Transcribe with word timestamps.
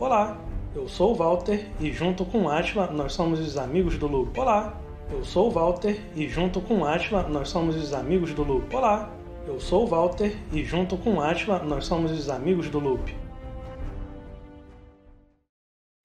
Olá, 0.00 0.42
eu 0.74 0.88
sou 0.88 1.12
o 1.12 1.14
Walter 1.14 1.70
e 1.78 1.92
junto 1.92 2.24
com 2.24 2.48
Atila 2.48 2.90
nós 2.90 3.12
somos 3.12 3.38
os 3.38 3.58
amigos 3.58 3.98
do 3.98 4.06
Loop. 4.06 4.40
Olá, 4.40 4.80
eu 5.10 5.22
sou 5.22 5.48
o 5.48 5.50
Walter 5.50 6.00
e 6.16 6.26
junto 6.26 6.58
com 6.62 6.86
Atila 6.86 7.28
nós 7.28 7.50
somos 7.50 7.76
os 7.76 7.92
amigos 7.92 8.32
do 8.32 8.42
Loop. 8.42 8.74
Olá, 8.74 9.14
eu 9.46 9.60
sou 9.60 9.84
o 9.84 9.86
Walter 9.86 10.34
e 10.54 10.64
junto 10.64 10.96
com 10.96 11.20
Atila 11.20 11.58
nós 11.58 11.84
somos 11.84 12.12
os 12.12 12.30
amigos 12.30 12.70
do 12.70 12.78
Loop. 12.78 13.14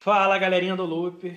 Fala 0.01 0.37
galerinha 0.37 0.75
do 0.75 0.83
Loop, 0.83 1.31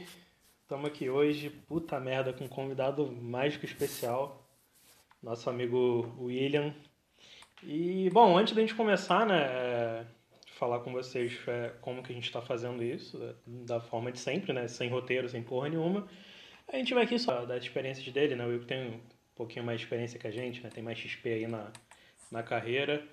estamos 0.63 0.89
aqui 0.89 1.09
hoje, 1.09 1.51
puta 1.51 2.01
merda, 2.01 2.33
com 2.33 2.47
um 2.47 2.49
convidado 2.49 3.07
mágico 3.07 3.67
especial, 3.67 4.45
nosso 5.23 5.49
amigo 5.49 6.13
William. 6.19 6.75
E 7.63 8.11
bom, 8.11 8.37
antes 8.37 8.53
da 8.53 8.61
gente 8.61 8.75
começar, 8.75 9.25
né, 9.25 9.43
é, 9.43 10.07
falar 10.59 10.81
com 10.81 10.93
vocês 10.93 11.39
é, 11.47 11.73
como 11.81 12.03
que 12.03 12.13
a 12.13 12.15
gente 12.15 12.27
está 12.27 12.43
fazendo 12.43 12.83
isso, 12.83 13.23
é, 13.23 13.35
da 13.47 13.81
forma 13.81 14.11
de 14.11 14.19
sempre, 14.19 14.53
né, 14.53 14.67
sem 14.67 14.91
roteiro, 14.91 15.29
sem 15.29 15.43
porra 15.43 15.69
nenhuma. 15.69 16.07
A 16.67 16.77
gente 16.77 16.93
vai 16.93 17.05
aqui 17.05 17.19
só 17.19 17.47
das 17.47 17.63
experiências 17.63 18.13
dele, 18.13 18.35
né, 18.35 18.45
o 18.45 18.49
Will 18.49 18.65
tem 18.65 18.91
um 18.91 19.01
pouquinho 19.37 19.65
mais 19.65 19.79
de 19.79 19.87
experiência 19.87 20.19
que 20.19 20.27
a 20.27 20.31
gente, 20.31 20.63
né, 20.63 20.69
tem 20.69 20.83
mais 20.83 20.99
XP 20.99 21.33
aí 21.33 21.47
na, 21.47 21.71
na 22.31 22.43
carreira. 22.43 23.07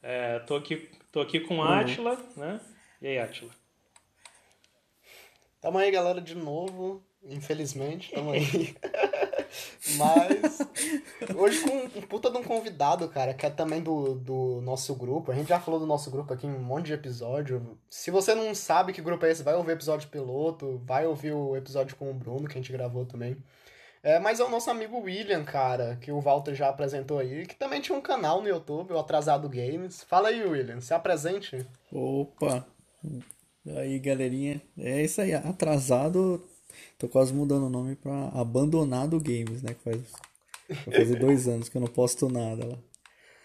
É, 0.00 0.38
tô, 0.40 0.56
aqui, 0.56 0.88
tô 1.10 1.20
aqui 1.20 1.40
com 1.40 1.58
o 1.58 1.62
Atila, 1.62 2.16
né, 2.36 2.60
e 3.00 3.08
aí, 3.08 3.18
Atila? 3.18 3.50
Tamo 5.60 5.78
aí, 5.78 5.90
galera, 5.90 6.20
de 6.20 6.36
novo. 6.36 7.04
Infelizmente, 7.24 8.12
tamo 8.12 8.30
aí. 8.32 8.74
Mas 9.96 10.58
hoje 11.34 11.60
com 11.62 11.98
um 11.98 12.02
puta 12.02 12.30
de 12.30 12.36
um 12.38 12.42
convidado, 12.42 13.08
cara, 13.08 13.34
que 13.34 13.46
é 13.46 13.50
também 13.50 13.82
do, 13.82 14.14
do 14.14 14.60
nosso 14.62 14.94
grupo. 14.94 15.32
A 15.32 15.34
gente 15.34 15.48
já 15.48 15.60
falou 15.60 15.80
do 15.80 15.86
nosso 15.86 16.10
grupo 16.10 16.32
aqui 16.32 16.46
em 16.46 16.54
um 16.54 16.62
monte 16.62 16.86
de 16.86 16.92
episódio. 16.94 17.78
Se 17.88 18.10
você 18.10 18.34
não 18.34 18.54
sabe 18.54 18.92
que 18.92 19.02
grupo 19.02 19.24
é 19.26 19.30
esse, 19.30 19.42
vai 19.42 19.54
ouvir 19.54 19.70
o 19.70 19.74
episódio 19.74 20.08
piloto, 20.08 20.80
vai 20.84 21.06
ouvir 21.06 21.32
o 21.32 21.56
episódio 21.56 21.96
com 21.96 22.10
o 22.10 22.14
Bruno, 22.14 22.48
que 22.48 22.58
a 22.58 22.60
gente 22.60 22.72
gravou 22.72 23.04
também. 23.04 23.36
É, 24.02 24.18
mas 24.18 24.40
é 24.40 24.44
o 24.44 24.50
nosso 24.50 24.68
amigo 24.68 24.98
William, 24.98 25.44
cara, 25.44 25.96
que 26.00 26.10
o 26.10 26.20
Walter 26.20 26.54
já 26.54 26.68
apresentou 26.68 27.20
aí, 27.20 27.46
que 27.46 27.54
também 27.54 27.80
tinha 27.80 27.96
um 27.96 28.00
canal 28.00 28.42
no 28.42 28.48
YouTube, 28.48 28.92
o 28.92 28.98
Atrasado 28.98 29.48
Games. 29.48 30.02
Fala 30.02 30.28
aí, 30.28 30.44
William, 30.44 30.80
se 30.80 30.92
apresente. 30.92 31.64
Opa! 31.92 32.66
Aí, 33.76 34.00
galerinha. 34.00 34.60
É 34.76 35.02
isso 35.02 35.20
aí, 35.20 35.32
atrasado. 35.32 36.42
Tô 37.02 37.08
quase 37.08 37.34
mudando 37.34 37.66
o 37.66 37.68
nome 37.68 37.96
pra 37.96 38.28
Abandonado 38.28 39.18
Games, 39.18 39.60
né? 39.60 39.74
Que 39.74 39.80
faz, 39.82 40.00
vai 40.86 40.96
fazer 40.98 41.16
dois 41.18 41.48
anos 41.48 41.68
que 41.68 41.76
eu 41.76 41.80
não 41.80 41.88
posto 41.88 42.28
nada 42.28 42.64
lá. 42.64 42.78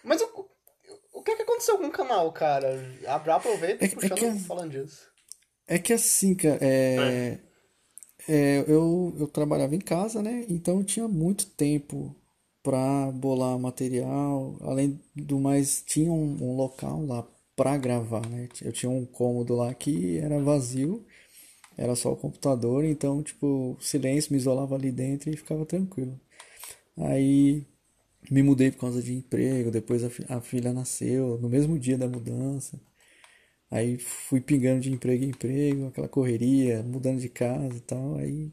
Mas 0.04 0.22
o, 0.22 0.46
o 1.12 1.24
que, 1.24 1.32
é 1.32 1.36
que 1.38 1.42
aconteceu 1.42 1.76
com 1.80 1.88
o 1.88 1.92
canal, 1.92 2.32
cara? 2.32 2.80
Aproveita 3.08 3.84
É- 3.84 3.88
e 3.88 3.92
é 3.92 3.96
puxando 3.96 4.16
que- 4.20 4.40
falando 4.44 4.72
disso. 4.72 5.08
É 5.68 5.80
que 5.80 5.92
assim, 5.92 6.36
cara, 6.36 6.60
é, 6.62 7.40
é, 8.30 8.64
eu, 8.68 9.16
eu 9.20 9.28
trabalhava 9.28 9.74
em 9.76 9.80
casa, 9.80 10.22
né? 10.22 10.46
Então 10.48 10.78
eu 10.78 10.84
tinha 10.84 11.08
muito 11.08 11.48
tempo 11.48 12.16
pra 12.62 13.12
bolar 13.12 13.58
material. 13.58 14.56
Além 14.62 15.02
do 15.16 15.40
mais, 15.40 15.82
tinha 15.84 16.12
um, 16.12 16.38
um 16.44 16.56
local 16.56 17.04
lá 17.08 17.28
pra 17.56 17.76
gravar, 17.76 18.24
né? 18.30 18.48
Eu 18.62 18.72
tinha 18.72 18.90
um 18.92 19.04
cômodo 19.04 19.56
lá 19.56 19.74
que 19.74 20.20
era 20.20 20.40
vazio, 20.40 21.04
era 21.78 21.96
só 21.96 22.12
o 22.12 22.18
computador, 22.18 22.84
então, 22.84 23.22
tipo, 23.22 23.78
silêncio, 23.80 24.34
me 24.34 24.40
isolava 24.40 24.76
ali 24.76 24.92
dentro 24.92 25.30
e 25.30 25.38
ficava 25.38 25.66
tranquilo. 25.66 26.20
Aí 26.98 27.64
me 28.32 28.44
mudei 28.44 28.72
por 28.72 28.80
causa 28.80 29.02
de 29.02 29.14
emprego, 29.14 29.72
depois 29.72 30.04
a, 30.04 30.10
a 30.38 30.42
filha 30.42 30.74
nasceu, 30.74 31.38
no 31.40 31.50
mesmo 31.50 31.78
dia 31.80 31.98
da 31.98 32.08
mudança. 32.08 32.80
Aí 33.70 33.98
fui 33.98 34.42
pingando 34.42 34.82
de 34.82 34.92
emprego 34.92 35.24
em 35.24 35.30
emprego, 35.30 35.88
aquela 35.88 36.08
correria, 36.08 36.82
mudando 36.84 37.20
de 37.20 37.30
casa 37.30 37.76
e 37.76 37.82
tal. 37.82 38.16
Aí 38.16 38.52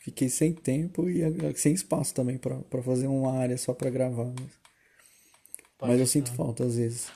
fiquei 0.00 0.28
sem 0.28 0.52
tempo 0.52 1.08
e 1.08 1.22
sem 1.56 1.72
espaço 1.72 2.14
também 2.14 2.38
pra 2.38 2.82
fazer 2.82 3.06
uma 3.06 3.32
área 3.32 3.56
só 3.56 3.72
pra 3.72 3.88
gravar. 3.88 4.32
Mas, 5.80 5.90
mas 5.90 6.00
eu 6.00 6.06
sinto 6.06 6.32
falta 6.32 6.64
às 6.64 6.76
vezes. 6.76 7.08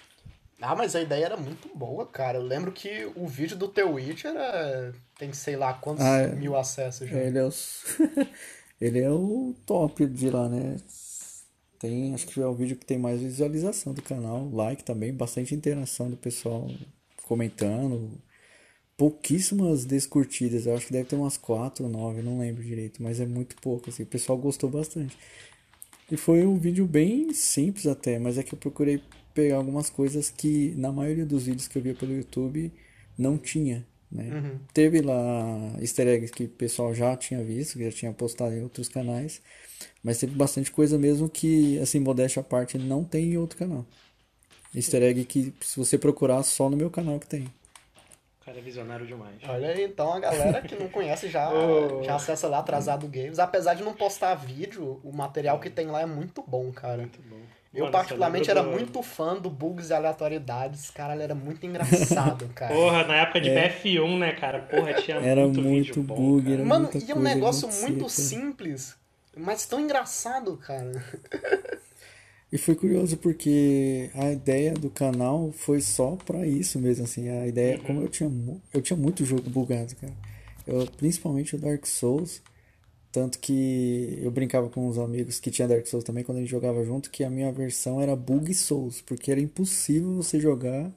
Ah, 0.60 0.74
mas 0.76 0.94
a 0.94 1.00
ideia 1.00 1.24
era 1.26 1.36
muito 1.36 1.68
boa, 1.74 2.06
cara. 2.06 2.38
Eu 2.38 2.42
lembro 2.42 2.70
que 2.72 3.06
o 3.16 3.26
vídeo 3.26 3.56
do 3.56 3.68
The 3.68 3.84
Witch 3.84 4.24
era... 4.26 4.92
tem 5.18 5.32
sei 5.32 5.56
lá 5.56 5.72
quantos 5.74 6.04
Ah, 6.04 6.18
é. 6.18 6.34
mil 6.34 6.56
acessos 6.56 7.08
já. 7.08 7.16
Ele 7.16 7.38
é, 7.38 7.44
os... 7.44 7.84
Ele 8.80 8.98
é 9.00 9.10
o 9.10 9.54
top 9.66 10.06
de 10.06 10.30
lá, 10.30 10.48
né? 10.48 10.76
Tem, 11.78 12.14
acho 12.14 12.26
que 12.26 12.40
é 12.40 12.46
o 12.46 12.54
vídeo 12.54 12.76
que 12.76 12.84
tem 12.84 12.98
mais 12.98 13.20
visualização 13.22 13.94
do 13.94 14.02
canal, 14.02 14.48
like 14.50 14.84
também, 14.84 15.14
bastante 15.14 15.54
interação 15.54 16.10
do 16.10 16.16
pessoal 16.16 16.68
comentando. 17.26 18.20
Pouquíssimas 18.96 19.84
descurtidas, 19.86 20.66
eu 20.66 20.74
acho 20.76 20.86
que 20.86 20.92
deve 20.92 21.08
ter 21.08 21.16
umas 21.16 21.36
4 21.38 21.84
ou 21.84 21.90
9, 21.90 22.22
não 22.22 22.38
lembro 22.40 22.62
direito, 22.62 23.02
mas 23.02 23.20
é 23.20 23.26
muito 23.26 23.56
pouco, 23.56 23.90
assim, 23.90 24.02
o 24.04 24.06
pessoal 24.06 24.38
gostou 24.38 24.70
bastante. 24.70 25.16
E 26.10 26.16
foi 26.16 26.44
um 26.46 26.58
vídeo 26.58 26.86
bem 26.86 27.32
simples 27.32 27.86
até, 27.86 28.18
mas 28.18 28.36
é 28.38 28.42
que 28.42 28.54
eu 28.54 28.58
procurei 28.58 29.02
pegar 29.40 29.56
algumas 29.56 29.88
coisas 29.88 30.30
que 30.30 30.74
na 30.76 30.92
maioria 30.92 31.24
dos 31.24 31.44
vídeos 31.46 31.66
que 31.66 31.78
eu 31.78 31.82
via 31.82 31.94
pelo 31.94 32.12
YouTube 32.12 32.70
não 33.16 33.38
tinha, 33.38 33.86
né? 34.10 34.28
Teve 34.74 35.00
lá 35.00 35.76
easter 35.80 36.06
eggs 36.08 36.32
que 36.32 36.44
o 36.44 36.48
pessoal 36.48 36.94
já 36.94 37.16
tinha 37.16 37.42
visto, 37.42 37.78
que 37.78 37.84
já 37.84 37.92
tinha 37.92 38.12
postado 38.12 38.54
em 38.54 38.62
outros 38.62 38.88
canais, 38.88 39.40
mas 40.02 40.18
teve 40.18 40.34
bastante 40.34 40.70
coisa 40.70 40.98
mesmo 40.98 41.28
que, 41.28 41.78
assim, 41.78 42.00
modéstia 42.00 42.40
à 42.40 42.44
parte, 42.44 42.78
não 42.78 43.04
tem 43.04 43.32
em 43.32 43.38
outro 43.38 43.58
canal. 43.58 43.86
Easter 44.74 45.02
egg 45.02 45.24
que 45.24 45.52
se 45.62 45.76
você 45.78 45.98
procurar 45.98 46.42
só 46.42 46.70
no 46.70 46.76
meu 46.76 46.90
canal 46.90 47.18
que 47.18 47.26
tem. 47.26 47.48
Cara 48.50 48.58
é 48.58 48.62
visionário 48.64 49.06
demais. 49.06 49.36
Olha 49.48 49.68
aí, 49.68 49.84
então 49.84 50.12
a 50.12 50.18
galera 50.18 50.60
que 50.60 50.74
não 50.74 50.88
conhece 50.88 51.28
já, 51.28 51.48
Oh. 51.54 52.02
já 52.02 52.16
acessa 52.16 52.48
lá 52.48 52.58
Atrasado 52.58 53.06
Games. 53.06 53.38
Apesar 53.38 53.74
de 53.74 53.84
não 53.84 53.94
postar 53.94 54.34
vídeo, 54.34 55.00
o 55.04 55.12
material 55.16 55.60
que 55.60 55.70
tem 55.70 55.86
lá 55.86 56.00
é 56.00 56.06
muito 56.06 56.42
bom, 56.44 56.72
cara. 56.72 56.96
Muito 57.02 57.22
bom. 57.22 57.36
Eu 57.72 57.82
Mano, 57.82 57.92
particularmente 57.92 58.50
era 58.50 58.60
do- 58.64 58.70
muito 58.72 59.00
fã 59.04 59.36
do 59.36 59.48
Bugs 59.48 59.90
e 59.90 59.94
Aleatoriedades. 59.94 60.90
Caralho, 60.90 61.22
era 61.22 61.34
muito 61.36 61.64
engraçado, 61.64 62.48
cara. 62.52 62.74
Porra, 62.74 63.04
na 63.04 63.14
época 63.18 63.40
de 63.40 63.50
BF1, 63.50 64.18
né, 64.18 64.32
cara? 64.32 64.58
Porra, 64.62 64.94
tinha 64.94 65.18
Era 65.18 65.42
muito, 65.42 65.60
muito 65.62 65.84
vídeo 65.86 66.02
bom, 66.02 66.16
bug, 66.16 66.42
cara. 66.42 66.54
era 66.56 66.64
Mano, 66.64 66.88
muita 66.92 66.98
e 66.98 67.02
um 67.02 67.06
coisa, 67.06 67.20
negócio 67.20 67.68
muito 67.68 68.08
simples, 68.08 68.96
mas 69.36 69.64
tão 69.64 69.78
engraçado, 69.78 70.56
cara. 70.56 70.90
E 72.52 72.58
foi 72.58 72.74
curioso 72.74 73.16
porque 73.16 74.10
a 74.14 74.32
ideia 74.32 74.74
do 74.74 74.90
canal 74.90 75.52
foi 75.52 75.80
só 75.80 76.16
pra 76.16 76.46
isso 76.46 76.80
mesmo, 76.80 77.04
assim, 77.04 77.28
a 77.28 77.46
ideia, 77.46 77.78
como 77.78 78.00
eu 78.02 78.08
tinha, 78.08 78.30
eu 78.74 78.82
tinha 78.82 78.96
muito 78.96 79.24
jogo 79.24 79.48
bugado, 79.48 79.94
cara. 79.96 80.12
Eu, 80.66 80.86
principalmente 80.96 81.54
o 81.54 81.58
Dark 81.58 81.86
Souls, 81.86 82.42
tanto 83.12 83.38
que 83.38 84.18
eu 84.20 84.30
brincava 84.32 84.68
com 84.68 84.88
uns 84.88 84.98
amigos 84.98 85.38
que 85.38 85.50
tinha 85.50 85.68
Dark 85.68 85.86
Souls 85.86 86.04
também 86.04 86.24
quando 86.24 86.38
a 86.38 86.40
gente 86.40 86.50
jogava 86.50 86.84
junto, 86.84 87.10
que 87.10 87.22
a 87.22 87.30
minha 87.30 87.52
versão 87.52 88.00
era 88.00 88.16
Bug 88.16 88.52
Souls, 88.52 89.00
porque 89.00 89.30
era 89.30 89.40
impossível 89.40 90.14
você 90.16 90.40
jogar 90.40 90.92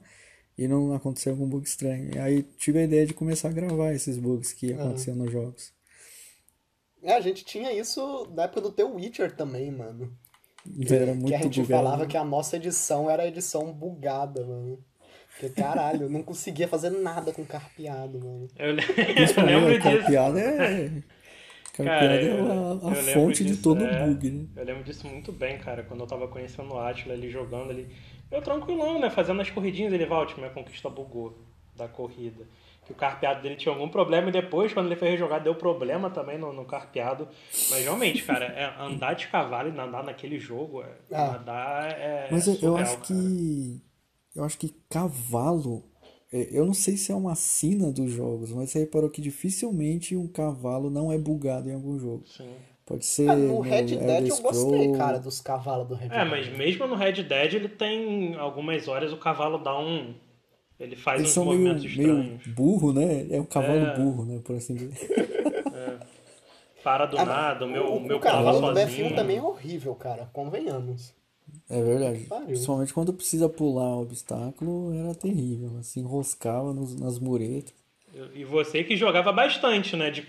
e 0.56 0.68
não 0.68 0.92
acontecer 0.94 1.30
algum 1.30 1.48
bug 1.48 1.66
estranho. 1.66 2.14
E 2.14 2.18
aí 2.18 2.42
tive 2.58 2.78
a 2.80 2.84
ideia 2.84 3.06
de 3.06 3.14
começar 3.14 3.48
a 3.48 3.52
gravar 3.52 3.92
esses 3.92 4.16
bugs 4.16 4.52
que 4.52 4.72
aconteciam 4.72 5.16
nos 5.16 5.30
jogos. 5.30 5.72
É, 7.02 7.14
a 7.14 7.20
gente 7.20 7.44
tinha 7.44 7.72
isso 7.72 8.26
na 8.32 8.44
época 8.44 8.60
do 8.60 8.72
The 8.72 8.84
Witcher 8.84 9.36
também, 9.36 9.70
mano. 9.70 10.16
Era 10.90 11.06
que 11.06 11.12
muito 11.14 11.34
a 11.34 11.38
gente 11.38 11.60
bugado. 11.60 11.82
falava 11.84 12.06
que 12.06 12.16
a 12.16 12.24
nossa 12.24 12.56
edição 12.56 13.10
era 13.10 13.22
a 13.22 13.26
edição 13.26 13.72
bugada, 13.72 14.44
mano. 14.44 14.78
Porque, 15.30 15.48
caralho, 15.50 16.04
eu 16.04 16.10
não 16.10 16.22
conseguia 16.22 16.68
fazer 16.68 16.90
nada 16.90 17.32
com 17.32 17.44
carpeado, 17.44 18.18
mano. 18.20 18.48
Eu, 18.56 18.72
le- 18.72 18.82
eu 19.36 19.44
lembro 19.44 19.74
a 19.74 19.78
disso. 19.78 19.82
carpeada 19.82 20.40
é. 20.40 20.90
Carpeada 21.72 22.14
é 22.14 22.30
eu- 22.40 22.46
a, 22.46 22.70
a 22.70 22.94
lembro 23.02 23.02
fonte 23.12 23.42
de 23.42 23.50
disso, 23.50 23.62
todo 23.62 23.84
é. 23.84 24.06
bug, 24.06 24.30
né? 24.30 24.46
Eu 24.56 24.64
lembro 24.64 24.84
disso 24.84 25.06
muito 25.08 25.32
bem, 25.32 25.58
cara, 25.58 25.82
quando 25.82 26.00
eu 26.00 26.06
tava 26.06 26.28
conhecendo 26.28 26.72
o 26.72 26.78
Atila 26.78 27.14
ali 27.14 27.28
jogando 27.30 27.70
ali. 27.70 27.88
Eu 28.30 28.40
tranquilão, 28.42 29.00
né? 29.00 29.10
Fazendo 29.10 29.40
as 29.42 29.50
corridinhas, 29.50 29.92
ele 29.92 30.06
vai, 30.06 30.26
minha 30.36 30.50
conquista 30.50 30.88
bugou 30.88 31.36
da 31.76 31.88
corrida. 31.88 32.46
Que 32.86 32.92
o 32.92 32.94
carpeado 32.94 33.40
dele 33.42 33.56
tinha 33.56 33.72
algum 33.72 33.88
problema 33.88 34.28
e 34.28 34.32
depois, 34.32 34.72
quando 34.74 34.86
ele 34.86 34.96
foi 34.96 35.08
rejogar, 35.08 35.42
deu 35.42 35.54
problema 35.54 36.10
também 36.10 36.36
no, 36.38 36.52
no 36.52 36.66
carpeado. 36.66 37.26
Mas 37.70 37.82
realmente, 37.82 38.22
cara, 38.24 38.44
é, 38.44 38.74
andar 38.78 39.14
de 39.14 39.26
cavalo 39.28 39.70
e 39.70 39.72
nadar 39.72 40.04
naquele 40.04 40.38
jogo, 40.38 40.82
é, 40.82 40.88
Ah. 41.10 41.32
nadar 41.32 41.90
é. 41.92 42.28
Mas 42.30 42.46
eu, 42.46 42.52
eu 42.54 42.58
surreal, 42.58 42.76
acho 42.76 42.92
cara. 42.98 43.06
que. 43.06 43.82
Eu 44.36 44.44
acho 44.44 44.58
que 44.58 44.74
cavalo. 44.90 45.84
é, 46.32 46.48
Eu 46.50 46.66
não 46.66 46.74
sei 46.74 46.96
se 46.98 47.10
é 47.10 47.14
uma 47.14 47.34
sina 47.34 47.90
dos 47.90 48.10
jogos, 48.12 48.52
mas 48.52 48.68
você 48.70 48.80
reparou 48.80 49.08
que 49.08 49.22
dificilmente 49.22 50.14
um 50.16 50.26
cavalo 50.28 50.90
não 50.90 51.10
é 51.10 51.16
bugado 51.16 51.70
em 51.70 51.74
algum 51.74 51.98
jogo. 51.98 52.24
Sim. 52.26 52.50
Pode 52.84 53.06
ser 53.06 53.30
Ah, 53.30 53.34
no 53.36 53.48
no 53.54 53.60
Red 53.60 53.84
Dead 53.84 53.92
Elder 54.02 54.26
eu 54.28 54.42
gostei, 54.42 54.78
Scroll. 54.82 54.98
cara, 54.98 55.18
dos 55.18 55.40
cavalos 55.40 55.88
do 55.88 55.94
Red 55.94 56.08
Dead. 56.10 56.20
É, 56.20 56.24
mas 56.26 56.48
mesmo 56.54 56.86
no 56.86 56.94
Red 56.96 57.22
Dead 57.22 57.54
ele 57.54 57.68
tem 57.68 58.34
algumas 58.34 58.86
horas 58.88 59.10
o 59.10 59.16
cavalo 59.16 59.56
dá 59.56 59.74
um. 59.78 60.14
Ele 60.78 60.96
faz 60.96 61.20
Eles 61.20 61.30
uns 61.30 61.34
são 61.34 61.44
meio, 61.46 61.58
movimentos 61.58 61.96
meio 61.96 62.18
estranhos. 62.20 62.46
burro, 62.48 62.92
né? 62.92 63.26
É 63.30 63.40
um 63.40 63.44
cavalo 63.44 63.78
É. 63.86 63.96
burro, 63.96 64.24
né? 64.24 64.40
Por 64.44 64.56
assim 64.56 64.74
dizer. 64.74 64.98
Para 66.82 67.06
do 67.06 67.16
Ah, 67.18 67.24
nada, 67.24 67.64
o 67.64 67.68
meu, 67.68 67.84
o, 67.86 67.96
o 67.96 68.00
meu 68.00 68.18
o 68.18 68.20
cavalo 68.20 68.44
cavalo 68.60 68.74
do 68.74 68.80
sozinho. 68.80 69.08
BF1 69.10 69.14
também 69.16 69.38
é 69.38 69.42
horrível, 69.42 69.94
cara. 69.94 70.28
Convenhamos. 70.32 71.14
É 71.70 71.82
verdade. 71.82 72.20
Pariu. 72.24 72.46
Principalmente 72.46 72.92
quando 72.92 73.12
precisa 73.12 73.48
pular 73.48 73.96
o 73.96 74.02
obstáculo, 74.02 74.92
era 74.94 75.14
terrível. 75.14 75.70
Se 75.82 76.00
enroscava 76.00 76.74
nos- 76.74 76.98
nas 76.98 77.18
muretas. 77.18 77.72
E 78.34 78.44
você 78.44 78.84
que 78.84 78.96
jogava 78.96 79.32
bastante, 79.32 79.96
né? 79.96 80.10
De... 80.10 80.22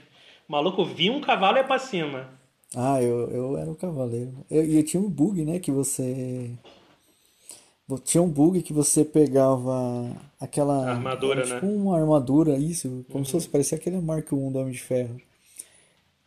O 0.47 0.51
maluco 0.51 0.86
via 0.86 1.12
um 1.12 1.19
cavalo 1.21 1.57
e 1.57 1.59
ia 1.59 1.63
pra 1.65 1.77
cima. 1.80 2.30
Ah, 2.74 3.01
eu, 3.01 3.30
eu 3.31 3.57
era 3.57 3.69
o 3.69 3.75
cavaleiro. 3.75 4.33
E 4.50 4.56
eu, 4.56 4.63
eu, 4.63 4.83
tinha 4.83 5.01
um 5.01 5.09
bug, 5.09 5.44
né? 5.44 5.59
Que 5.59 5.71
você. 5.71 6.51
Tinha 8.04 8.22
um 8.22 8.30
bug 8.30 8.64
que 8.64 8.74
você 8.74 9.06
pegava 9.06 10.12
aquela. 10.40 10.90
Armadura, 10.90 11.42
era, 11.42 11.50
né? 11.50 11.56
Tipo 11.56 11.68
uma 11.68 12.00
armadura, 12.00 12.58
isso. 12.58 13.06
Como 13.08 13.20
uhum. 13.20 13.26
se 13.26 13.32
fosse 13.32 13.48
parecia 13.48 13.78
aquele 13.78 14.02
Mark 14.02 14.32
1 14.32 14.52
do 14.52 14.60
Homem 14.60 14.74
de 14.74 14.82
Ferro. 14.82 15.22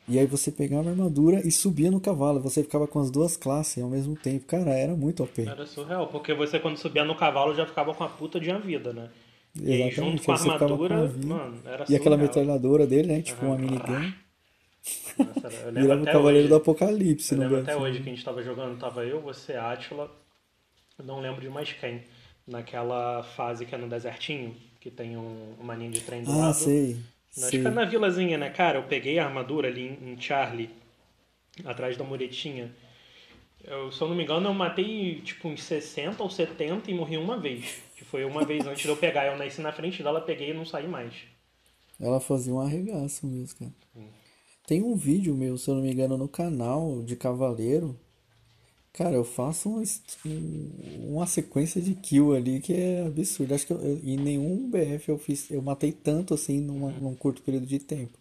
E 0.08 0.18
aí 0.18 0.24
você 0.24 0.50
pegava 0.50 0.88
a 0.88 0.92
armadura 0.92 1.46
e 1.46 1.50
subia 1.50 1.90
no 1.90 2.00
cavalo. 2.00 2.40
Você 2.40 2.62
ficava 2.62 2.86
com 2.86 3.00
as 3.00 3.10
duas 3.10 3.36
classes 3.36 3.82
ao 3.82 3.90
mesmo 3.90 4.16
tempo. 4.16 4.46
Cara, 4.46 4.70
era 4.70 4.94
muito 4.94 5.22
OP. 5.22 5.42
Era 5.42 5.66
surreal, 5.66 6.06
porque 6.06 6.32
você 6.32 6.60
quando 6.60 6.78
subia 6.78 7.04
no 7.04 7.16
cavalo 7.16 7.54
já 7.54 7.66
ficava 7.66 7.92
com 7.92 8.04
a 8.04 8.08
puta 8.08 8.38
de 8.38 8.48
uma 8.48 8.60
vida, 8.60 8.92
né? 8.92 9.10
Exatamente. 9.54 9.78
E 9.78 9.82
aí, 9.82 9.90
junto 9.90 10.22
com 10.22 10.32
a 10.32 10.34
armadura, 10.34 10.96
com 10.96 11.32
a 11.32 11.36
mano, 11.36 11.62
era 11.64 11.84
E 11.88 11.96
aquela 11.96 12.16
metralhadora 12.16 12.86
dele, 12.86 13.08
né? 13.08 13.20
Tipo 13.22 13.44
uhum. 13.44 13.52
uma 13.52 13.58
minigun. 13.58 14.12
Nossa, 15.18 15.48
Virava 15.72 16.02
o 16.02 16.04
Cavaleiro 16.04 16.38
hoje, 16.38 16.48
do 16.48 16.54
Apocalipse. 16.54 17.34
Eu 17.34 17.40
lembro 17.40 17.60
até 17.60 17.76
hoje 17.76 18.00
que 18.00 18.08
a 18.08 18.12
gente 18.12 18.24
tava 18.24 18.42
jogando, 18.42 18.78
tava 18.78 19.04
eu, 19.04 19.20
você, 19.20 19.54
Atila, 19.54 20.10
não 21.04 21.20
lembro 21.20 21.40
de 21.40 21.48
mais 21.48 21.72
quem. 21.72 22.02
Naquela 22.46 23.22
fase 23.22 23.66
que 23.66 23.74
é 23.74 23.78
no 23.78 23.88
desertinho, 23.88 24.56
que 24.80 24.90
tem 24.90 25.16
um, 25.16 25.54
uma 25.60 25.74
linha 25.74 25.90
de 25.90 26.00
trem 26.00 26.22
do 26.22 26.32
ah, 26.32 26.36
lado. 26.36 26.54
Sei. 26.54 26.96
Acho 27.36 27.50
que 27.50 27.56
é 27.58 27.70
na 27.70 27.84
vilazinha, 27.84 28.38
né, 28.38 28.50
cara? 28.50 28.78
Eu 28.78 28.84
peguei 28.84 29.18
a 29.18 29.26
armadura 29.26 29.68
ali 29.68 29.98
em, 30.02 30.18
Charlie, 30.20 30.70
atrás 31.64 31.96
da 31.96 32.04
muretinha. 32.04 32.72
Eu, 33.62 33.92
se 33.92 34.00
eu 34.00 34.08
não 34.08 34.16
me 34.16 34.22
engano, 34.22 34.48
eu 34.48 34.54
matei 34.54 35.20
tipo 35.20 35.48
uns 35.48 35.62
60 35.62 36.22
ou 36.22 36.30
70 36.30 36.90
e 36.90 36.94
morri 36.94 37.18
uma 37.18 37.38
vez. 37.38 37.82
Que 37.96 38.04
foi 38.04 38.24
uma 38.24 38.44
vez 38.44 38.66
antes 38.66 38.82
de 38.82 38.88
eu 38.88 38.96
pegar. 38.96 39.26
Eu 39.26 39.36
nasci 39.36 39.60
na 39.60 39.72
frente 39.72 40.02
dela, 40.02 40.20
peguei 40.20 40.50
e 40.50 40.54
não 40.54 40.64
saí 40.64 40.88
mais. 40.88 41.12
Ela 42.00 42.20
fazia 42.20 42.54
um 42.54 42.60
arregaço 42.60 43.26
mesmo, 43.26 43.58
cara. 43.58 43.72
Tem 44.66 44.82
um 44.82 44.94
vídeo 44.94 45.34
meu, 45.34 45.56
se 45.56 45.68
eu 45.68 45.74
não 45.74 45.82
me 45.82 45.90
engano, 45.90 46.16
no 46.16 46.28
canal 46.28 47.02
de 47.02 47.16
Cavaleiro. 47.16 47.98
Cara, 48.98 49.14
eu 49.14 49.22
faço 49.22 49.70
um, 49.70 49.84
uma 51.12 51.24
sequência 51.24 51.80
de 51.80 51.94
kill 51.94 52.34
ali 52.34 52.58
que 52.58 52.74
é 52.74 53.06
absurdo. 53.06 53.54
Acho 53.54 53.64
que 53.64 53.72
eu, 53.72 53.80
em 53.80 54.16
nenhum 54.16 54.68
BF 54.68 55.08
eu 55.08 55.16
fiz, 55.16 55.48
eu 55.52 55.62
matei 55.62 55.92
tanto 55.92 56.34
assim 56.34 56.60
numa, 56.60 56.90
num 56.90 57.14
curto 57.14 57.40
período 57.42 57.64
de 57.64 57.78
tempo. 57.78 58.18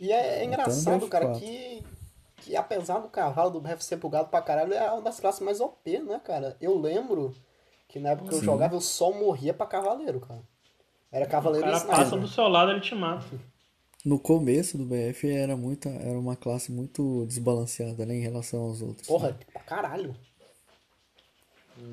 E 0.00 0.10
é, 0.10 0.38
é 0.38 0.44
engraçado, 0.46 1.06
cara, 1.08 1.38
que, 1.38 1.84
que 2.36 2.56
apesar 2.56 3.00
do 3.00 3.08
cavalo 3.08 3.50
do 3.50 3.60
BF 3.60 3.84
ser 3.84 3.96
bugado 3.96 4.30
pra 4.30 4.40
caralho, 4.40 4.72
é 4.72 4.90
uma 4.90 5.02
das 5.02 5.20
classes 5.20 5.42
mais 5.42 5.60
OP, 5.60 5.98
né, 5.98 6.18
cara? 6.24 6.56
Eu 6.58 6.80
lembro 6.80 7.34
que 7.86 8.00
na 8.00 8.12
época 8.12 8.30
que 8.30 8.34
eu 8.36 8.42
jogava 8.42 8.74
eu 8.74 8.80
só 8.80 9.12
morria 9.12 9.52
pra 9.52 9.66
cavaleiro, 9.66 10.20
cara. 10.20 10.40
Era 11.12 11.26
cavaleiro 11.26 11.68
O 11.68 11.70
cara 11.70 11.84
passa 11.84 12.16
do 12.16 12.26
seu 12.26 12.48
lado, 12.48 12.70
ele 12.70 12.80
te 12.80 12.94
mata. 12.94 13.26
No 14.04 14.18
começo 14.18 14.76
do 14.76 14.84
BF 14.84 15.26
era 15.28 15.56
muita, 15.56 15.88
era 15.88 16.18
uma 16.18 16.36
classe 16.36 16.70
muito 16.70 17.24
desbalanceada, 17.26 18.04
né, 18.04 18.14
em 18.16 18.20
relação 18.20 18.60
aos 18.60 18.82
outros. 18.82 19.06
Porra, 19.06 19.30
né? 19.30 19.38
pra 19.50 19.62
caralho. 19.62 20.14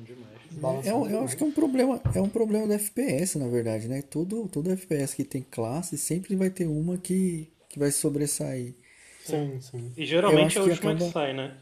demais. 0.04 0.86
É, 0.86 0.90
eu, 0.90 1.08
eu 1.08 1.24
acho 1.24 1.36
que 1.36 1.42
é 1.42 1.46
um 1.46 1.52
problema, 1.52 2.00
é 2.14 2.20
um 2.20 2.28
problema 2.28 2.66
do 2.66 2.74
FPS, 2.74 3.38
na 3.38 3.48
verdade, 3.48 3.88
né? 3.88 4.02
Todo, 4.02 4.46
todo 4.48 4.70
FPS 4.70 5.16
que 5.16 5.24
tem 5.24 5.42
classe 5.42 5.96
sempre 5.96 6.36
vai 6.36 6.50
ter 6.50 6.66
uma 6.66 6.98
que, 6.98 7.50
que 7.68 7.78
vai 7.78 7.90
sobressair. 7.90 8.74
Sim, 9.24 9.58
sim. 9.60 9.92
E 9.96 10.04
geralmente 10.04 10.58
é 10.58 10.60
a 10.60 10.64
última 10.64 10.80
que, 10.80 10.86
acaba, 10.86 11.06
que 11.06 11.12
sai, 11.12 11.32
né? 11.32 11.56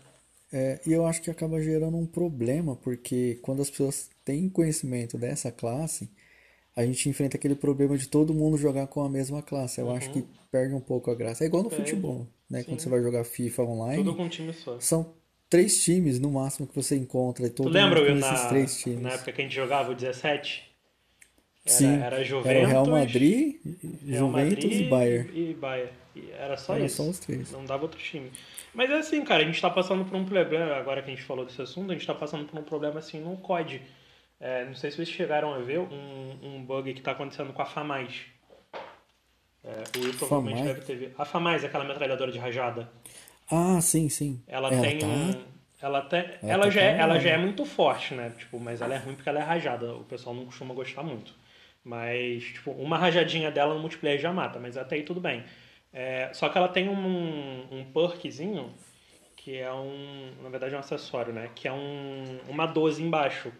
É, 0.52 0.80
e 0.84 0.92
eu 0.92 1.06
acho 1.06 1.22
que 1.22 1.30
acaba 1.30 1.60
gerando 1.60 1.96
um 1.96 2.06
problema, 2.06 2.74
porque 2.74 3.38
quando 3.40 3.62
as 3.62 3.70
pessoas 3.70 4.10
têm 4.24 4.48
conhecimento 4.48 5.16
dessa 5.16 5.52
classe, 5.52 6.10
a 6.76 6.84
gente 6.84 7.08
enfrenta 7.08 7.36
aquele 7.36 7.54
problema 7.54 7.96
de 7.96 8.08
todo 8.08 8.32
mundo 8.32 8.56
jogar 8.56 8.86
com 8.86 9.02
a 9.02 9.08
mesma 9.08 9.42
classe. 9.42 9.80
Eu 9.80 9.86
uhum. 9.86 9.96
acho 9.96 10.10
que 10.10 10.24
perde 10.50 10.74
um 10.74 10.80
pouco 10.80 11.10
a 11.10 11.14
graça. 11.14 11.44
É 11.44 11.46
igual 11.46 11.62
no 11.62 11.70
futebol, 11.70 12.26
né? 12.48 12.60
Sim. 12.60 12.66
Quando 12.66 12.80
você 12.80 12.88
vai 12.88 13.02
jogar 13.02 13.24
FIFA 13.24 13.62
online. 13.62 14.04
Tudo 14.04 14.16
com 14.16 14.24
um 14.24 14.28
time 14.28 14.52
só. 14.52 14.78
São 14.80 15.14
três 15.48 15.82
times 15.82 16.20
no 16.20 16.30
máximo 16.30 16.66
que 16.66 16.74
você 16.74 16.96
encontra. 16.96 17.46
E 17.46 17.50
todo 17.50 17.66
tu 17.66 17.72
lembra, 17.72 18.00
Will, 18.00 18.14
na, 18.14 18.48
três 18.48 18.80
times. 18.80 19.02
na 19.02 19.10
época 19.10 19.32
que 19.32 19.40
a 19.40 19.44
gente 19.44 19.54
jogava 19.54 19.90
o 19.90 19.94
17? 19.94 20.70
Era, 21.64 21.74
Sim. 21.76 22.00
Era 22.00 22.24
Juventus. 22.24 22.50
Era 22.50 22.64
o 22.64 22.70
Real 22.70 22.86
Madrid, 22.86 23.56
Real 24.06 24.28
Juventus 24.28 24.64
Madrid 24.64 24.80
e 24.80 24.88
Bayern. 24.88 25.30
E 25.34 25.54
Bayern. 25.54 25.92
E 26.16 26.30
era 26.32 26.56
só 26.56 26.74
era 26.74 26.84
isso. 26.84 26.96
só 26.96 27.08
os 27.08 27.18
três. 27.18 27.52
Não 27.52 27.64
dava 27.64 27.82
outro 27.82 28.00
time. 28.00 28.30
Mas 28.72 28.90
é 28.90 28.94
assim, 28.94 29.22
cara, 29.22 29.42
a 29.42 29.46
gente 29.46 29.60
tá 29.60 29.68
passando 29.68 30.04
por 30.04 30.16
um 30.16 30.24
problema, 30.24 30.74
agora 30.76 31.02
que 31.02 31.10
a 31.10 31.14
gente 31.14 31.24
falou 31.24 31.44
desse 31.44 31.60
assunto, 31.60 31.90
a 31.90 31.94
gente 31.94 32.06
tá 32.06 32.14
passando 32.14 32.46
por 32.46 32.58
um 32.58 32.62
problema 32.62 32.98
assim 32.98 33.20
no 33.20 33.36
COD. 33.36 33.82
É, 34.40 34.64
não 34.64 34.74
sei 34.74 34.90
se 34.90 34.96
vocês 34.96 35.10
chegaram 35.10 35.52
a 35.52 35.58
ver 35.58 35.78
um, 35.78 36.38
um 36.42 36.64
bug 36.64 36.94
que 36.94 37.00
está 37.00 37.12
acontecendo 37.12 37.52
com 37.52 37.60
a 37.60 37.66
FAMAS. 37.66 38.22
É, 39.62 39.98
o 39.98 40.02
Will 40.02 40.14
provavelmente 40.14 40.62
deve 40.62 40.80
ter 40.80 40.96
visto. 40.96 41.20
A 41.20 41.26
FAMAS, 41.26 41.62
aquela 41.62 41.84
metralhadora 41.84 42.32
de 42.32 42.38
rajada. 42.38 42.90
Ah, 43.50 43.78
sim, 43.82 44.08
sim. 44.08 44.42
Ela, 44.48 44.68
ela 44.72 44.80
tem 44.80 44.98
tá... 44.98 45.06
um. 45.06 45.44
Ela, 45.82 46.02
tem, 46.02 46.20
ela, 46.20 46.38
ela, 46.42 46.64
tá 46.64 46.70
já 46.70 46.80
é, 46.80 46.98
ela 46.98 47.18
já 47.18 47.30
é 47.30 47.38
muito 47.38 47.64
forte, 47.66 48.14
né? 48.14 48.32
Tipo, 48.38 48.58
mas 48.58 48.80
ela 48.80 48.94
é 48.94 48.98
ruim 48.98 49.14
porque 49.14 49.28
ela 49.28 49.40
é 49.40 49.42
rajada. 49.42 49.94
O 49.94 50.04
pessoal 50.04 50.34
não 50.34 50.46
costuma 50.46 50.74
gostar 50.74 51.02
muito. 51.02 51.34
Mas, 51.84 52.44
tipo, 52.44 52.70
uma 52.72 52.96
rajadinha 52.96 53.50
dela 53.50 53.74
no 53.74 53.80
multiplayer 53.80 54.18
já 54.18 54.32
mata, 54.32 54.58
mas 54.58 54.76
até 54.76 54.96
aí 54.96 55.02
tudo 55.02 55.20
bem. 55.20 55.44
É, 55.92 56.30
só 56.32 56.48
que 56.48 56.56
ela 56.56 56.68
tem 56.68 56.88
um, 56.88 57.66
um 57.70 57.84
perkzinho 57.92 58.72
que 59.36 59.58
é 59.58 59.72
um. 59.72 60.32
Na 60.42 60.48
verdade 60.48 60.74
é 60.74 60.76
um 60.76 60.80
acessório, 60.80 61.32
né? 61.32 61.50
Que 61.54 61.68
é 61.68 61.72
um, 61.72 62.38
uma 62.48 62.66
12 62.66 63.02
embaixo 63.02 63.52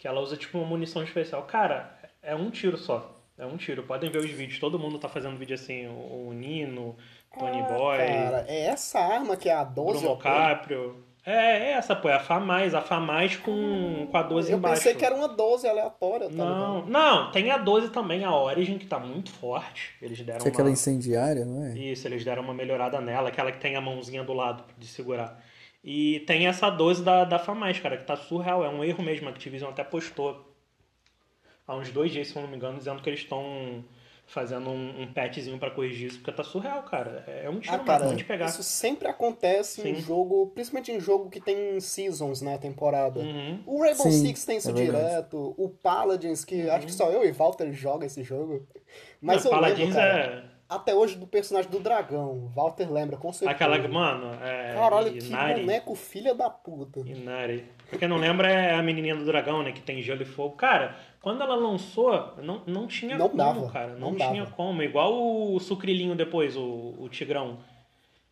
que 0.00 0.08
ela 0.08 0.18
usa 0.18 0.34
tipo 0.34 0.56
uma 0.56 0.66
munição 0.66 1.04
especial. 1.04 1.42
Cara, 1.42 1.94
é 2.22 2.34
um 2.34 2.50
tiro 2.50 2.78
só. 2.78 3.20
É 3.36 3.44
um 3.44 3.58
tiro. 3.58 3.82
Podem 3.82 4.10
ver 4.10 4.18
os 4.18 4.30
vídeos. 4.30 4.58
Todo 4.58 4.78
mundo 4.78 4.98
tá 4.98 5.10
fazendo 5.10 5.36
vídeo 5.36 5.54
assim. 5.54 5.86
O 5.88 6.32
Nino, 6.32 6.96
Tony 7.38 7.60
ah, 7.60 7.64
Boy. 7.64 7.98
Cara, 7.98 8.44
é 8.48 8.60
essa 8.66 8.98
arma 8.98 9.36
que 9.36 9.50
é 9.50 9.54
a 9.54 9.62
12. 9.62 10.00
Bruno 10.00 10.16
Caprio. 10.16 11.04
É, 11.24 11.32
é 11.32 11.70
essa, 11.72 11.94
pô. 11.94 12.08
É 12.08 12.14
a 12.14 12.20
FAMAS. 12.20 12.72
A 12.72 12.80
FAMAS 12.80 13.36
com, 13.36 14.08
com 14.10 14.16
a 14.16 14.22
12 14.22 14.50
eu 14.50 14.56
embaixo. 14.56 14.74
Eu 14.74 14.78
pensei 14.78 14.94
que 14.94 15.04
era 15.04 15.14
uma 15.14 15.28
12 15.28 15.68
aleatória. 15.68 16.30
Tá 16.30 16.34
não, 16.34 16.76
ligado? 16.76 16.90
não. 16.90 17.30
Tem 17.30 17.50
a 17.50 17.58
12 17.58 17.90
também, 17.90 18.24
a 18.24 18.34
Origin, 18.34 18.78
que 18.78 18.86
tá 18.86 18.98
muito 18.98 19.30
forte. 19.32 19.94
Eles 20.00 20.18
deram 20.22 20.38
Isso 20.38 20.48
é 20.48 20.50
uma... 20.50 20.54
aquela 20.54 20.70
incendiária, 20.70 21.44
não 21.44 21.62
é? 21.66 21.76
Isso, 21.76 22.08
eles 22.08 22.24
deram 22.24 22.42
uma 22.42 22.54
melhorada 22.54 23.02
nela. 23.02 23.28
Aquela 23.28 23.52
que 23.52 23.60
tem 23.60 23.76
a 23.76 23.82
mãozinha 23.82 24.24
do 24.24 24.32
lado 24.32 24.64
de 24.78 24.86
segurar. 24.86 25.38
E 25.82 26.20
tem 26.20 26.46
essa 26.46 26.68
12 26.68 27.02
da, 27.02 27.24
da 27.24 27.38
FAMAS, 27.38 27.80
cara, 27.80 27.96
que 27.96 28.04
tá 28.04 28.16
surreal. 28.16 28.64
É 28.64 28.68
um 28.68 28.84
erro 28.84 29.02
mesmo. 29.02 29.28
A 29.28 29.30
Activision 29.30 29.70
até 29.70 29.82
postou 29.82 30.46
há 31.66 31.74
uns 31.74 31.90
dois 31.90 32.12
dias, 32.12 32.28
se 32.28 32.36
eu 32.36 32.42
não 32.42 32.48
me 32.48 32.56
engano, 32.56 32.78
dizendo 32.78 33.00
que 33.00 33.08
eles 33.08 33.20
estão 33.20 33.84
fazendo 34.30 34.70
um, 34.70 35.02
um 35.02 35.12
patchzinho 35.12 35.58
para 35.58 35.72
corrigir 35.72 36.08
isso, 36.08 36.18
porque 36.18 36.30
tá 36.30 36.44
surreal, 36.44 36.84
cara. 36.84 37.24
É 37.26 37.50
um 37.50 37.58
tiro 37.58 37.74
ah, 37.74 37.78
cara, 37.80 38.14
de 38.14 38.24
pegar. 38.24 38.46
Isso 38.46 38.62
sempre 38.62 39.08
acontece 39.08 39.82
Sim. 39.82 39.90
em 39.90 40.00
jogo, 40.00 40.46
principalmente 40.54 40.92
em 40.92 41.00
jogo 41.00 41.28
que 41.28 41.40
tem 41.40 41.80
seasons, 41.80 42.40
né, 42.40 42.56
temporada. 42.56 43.18
Uhum. 43.18 43.60
O 43.66 43.82
Rainbow 43.82 44.10
Sim, 44.10 44.26
Six 44.26 44.44
tem 44.44 44.58
isso 44.58 44.70
é 44.70 44.72
direto, 44.72 45.52
o 45.58 45.68
Paladins, 45.68 46.44
que 46.44 46.62
uhum. 46.62 46.72
acho 46.72 46.86
que 46.86 46.92
só 46.92 47.10
eu 47.10 47.24
e 47.24 47.32
Walter 47.32 47.72
joga 47.72 48.06
esse 48.06 48.22
jogo. 48.22 48.68
Mas 49.20 49.44
Não, 49.44 49.50
eu 49.50 49.56
Paladins 49.56 49.80
lembro, 49.80 49.94
cara, 49.94 50.22
é 50.22 50.49
até 50.70 50.94
hoje 50.94 51.16
do 51.16 51.26
personagem 51.26 51.70
do 51.70 51.80
dragão. 51.80 52.50
Walter 52.54 52.90
lembra, 52.90 53.16
com 53.16 53.32
certeza. 53.32 53.50
Aquela, 53.50 53.76
mano, 53.88 54.32
é. 54.42 54.72
Caralho, 54.74 55.08
Inari. 55.08 55.54
que 55.54 55.60
boneco 55.60 55.94
filha 55.94 56.34
da 56.34 56.48
puta. 56.48 57.00
Inari. 57.00 57.66
Quem 57.98 58.08
não 58.08 58.16
lembra, 58.16 58.48
é 58.50 58.74
a 58.74 58.82
menininha 58.82 59.16
do 59.16 59.24
dragão, 59.24 59.62
né? 59.62 59.72
Que 59.72 59.80
tem 59.82 60.00
gelo 60.00 60.22
e 60.22 60.24
fogo. 60.24 60.54
Cara, 60.56 60.94
quando 61.20 61.42
ela 61.42 61.56
lançou, 61.56 62.34
não, 62.42 62.62
não 62.66 62.86
tinha 62.86 63.18
não 63.18 63.26
como, 63.28 63.36
dava, 63.36 63.68
cara. 63.70 63.88
Não, 63.94 64.12
não 64.12 64.16
tinha 64.16 64.44
dava. 64.44 64.54
como. 64.56 64.82
Igual 64.82 65.12
o 65.52 65.58
sucrilinho 65.58 66.14
depois, 66.14 66.56
o, 66.56 66.94
o 66.98 67.08
tigrão. 67.08 67.58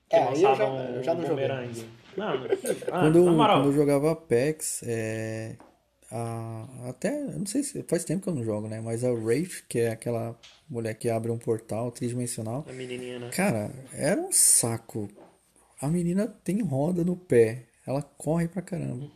Que 0.09 0.16
É, 0.16 0.21
aí 0.23 0.42
eu 0.42 0.49
lançava 0.49 0.57
já- 0.57 0.66
um, 0.71 0.95
eu 0.95 1.02
já 1.02 1.14
não 1.14 1.21
um 1.23 1.26
joguei. 1.26 1.49
bumerangue. 1.49 1.85
Não, 2.16 2.28
ah, 2.33 3.00
Quando, 3.00 3.25
na 3.25 3.30
moral. 3.33 3.57
quando 3.61 3.66
eu 3.66 3.73
jogava 3.73 4.11
Apex, 4.12 4.83
é, 4.87 5.57
a, 6.10 6.88
até, 6.88 7.22
não 7.24 7.46
sei 7.46 7.62
se 7.62 7.82
faz 7.82 8.04
tempo 8.04 8.22
que 8.22 8.28
eu 8.28 8.34
não 8.34 8.44
jogo, 8.44 8.68
né? 8.68 8.80
Mas 8.80 9.04
a 9.04 9.10
Wraith, 9.10 9.64
que 9.68 9.80
é 9.80 9.90
aquela 9.90 10.38
mulher 10.68 10.94
que 10.94 11.10
abre 11.10 11.30
um 11.30 11.38
portal 11.38 11.90
tridimensional, 11.92 12.64
A 12.68 12.72
menininha, 12.72 13.18
né? 13.18 13.30
cara, 13.30 13.70
era 13.92 14.20
um 14.20 14.32
saco. 14.32 15.08
A 15.80 15.88
menina 15.88 16.26
tem 16.26 16.62
roda 16.62 17.04
no 17.04 17.16
pé, 17.16 17.66
ela 17.86 18.02
corre 18.02 18.48
pra 18.48 18.62
caramba. 18.62 19.10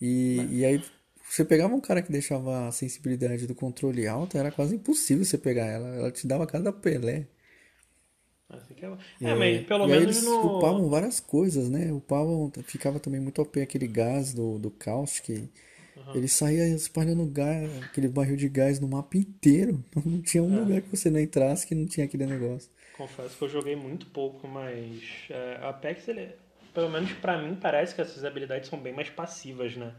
E, 0.00 0.46
e 0.50 0.64
aí 0.64 0.82
você 1.28 1.44
pegava 1.44 1.74
um 1.74 1.80
cara 1.80 2.00
que 2.00 2.10
deixava 2.10 2.68
a 2.68 2.72
sensibilidade 2.72 3.46
do 3.46 3.54
controle 3.54 4.06
alta, 4.06 4.38
era 4.38 4.50
quase 4.50 4.76
impossível 4.76 5.24
você 5.24 5.36
pegar 5.36 5.66
ela. 5.66 5.88
Ela 5.88 6.10
te 6.10 6.26
dava 6.26 6.46
cada 6.46 6.72
pelé. 6.72 7.26
Que 8.74 8.86
é... 9.26 9.34
mas 9.34 9.66
pelo 9.66 9.84
e 9.84 9.88
menos 9.88 10.04
eles 10.04 10.22
no. 10.22 10.58
upavam 10.58 10.88
várias 10.88 11.20
coisas, 11.20 11.68
né? 11.68 11.92
Upavam, 11.92 12.50
ficava 12.64 12.98
também 12.98 13.20
muito 13.20 13.42
OP 13.42 13.60
aquele 13.60 13.86
gás 13.86 14.32
do, 14.32 14.58
do 14.58 14.70
Caustic. 16.04 16.16
Ele 16.16 16.28
saía 16.28 16.68
espalhando 16.68 17.26
gás, 17.26 17.70
aquele 17.84 18.08
barril 18.08 18.36
de 18.36 18.48
gás 18.48 18.80
no 18.80 18.88
mapa 18.88 19.16
inteiro. 19.16 19.82
Não 20.04 20.20
tinha 20.22 20.42
um 20.42 20.54
É. 20.56 20.60
lugar 20.60 20.82
que 20.82 20.88
você 20.96 21.10
não 21.10 21.20
entrasse 21.20 21.66
que 21.66 21.74
não 21.74 21.86
tinha 21.86 22.06
aquele 22.06 22.26
negócio. 22.26 22.70
Confesso 22.96 23.36
que 23.36 23.44
eu 23.44 23.48
joguei 23.48 23.76
muito 23.76 24.06
pouco, 24.06 24.48
mas 24.48 25.02
é, 25.30 25.58
Apex, 25.62 26.08
ele, 26.08 26.30
pelo 26.74 26.90
menos 26.90 27.12
pra 27.12 27.40
mim, 27.40 27.54
parece 27.54 27.94
que 27.94 28.00
essas 28.00 28.24
habilidades 28.24 28.68
são 28.68 28.78
bem 28.80 28.92
mais 28.92 29.08
passivas, 29.10 29.76
né? 29.76 29.94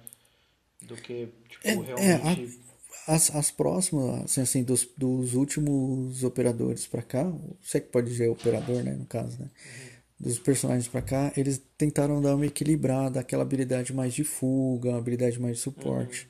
Do 0.82 0.96
que, 0.96 1.30
tipo, 1.50 1.68
É, 1.68 1.72
é, 1.72 1.76
realmente. 2.16 2.60
as, 3.08 3.34
as 3.36 3.52
próximas, 3.52 4.24
assim, 4.26 4.42
assim 4.42 4.64
dos, 4.64 4.88
dos 4.98 5.34
últimos 5.34 6.24
operadores 6.24 6.88
pra 6.88 7.02
cá, 7.02 7.24
você 7.62 7.80
que 7.82 7.88
pode 7.90 8.10
dizer 8.10 8.30
operador, 8.30 8.84
né, 8.84 8.94
no 8.94 9.06
caso, 9.06 9.40
né? 9.40 9.50
Dos 10.20 10.38
personagens 10.40 10.88
pra 10.88 11.02
cá, 11.02 11.32
eles 11.38 11.62
tentaram 11.78 12.22
dar 12.22 12.36
uma 12.36 12.46
equilibrada, 12.46 13.20
aquela 13.22 13.44
habilidade 13.44 13.94
mais 13.94 14.14
de 14.14 14.24
fuga, 14.24 14.98
habilidade 14.98 15.40
mais 15.40 15.58
de 15.58 15.64
suporte. 15.64 16.28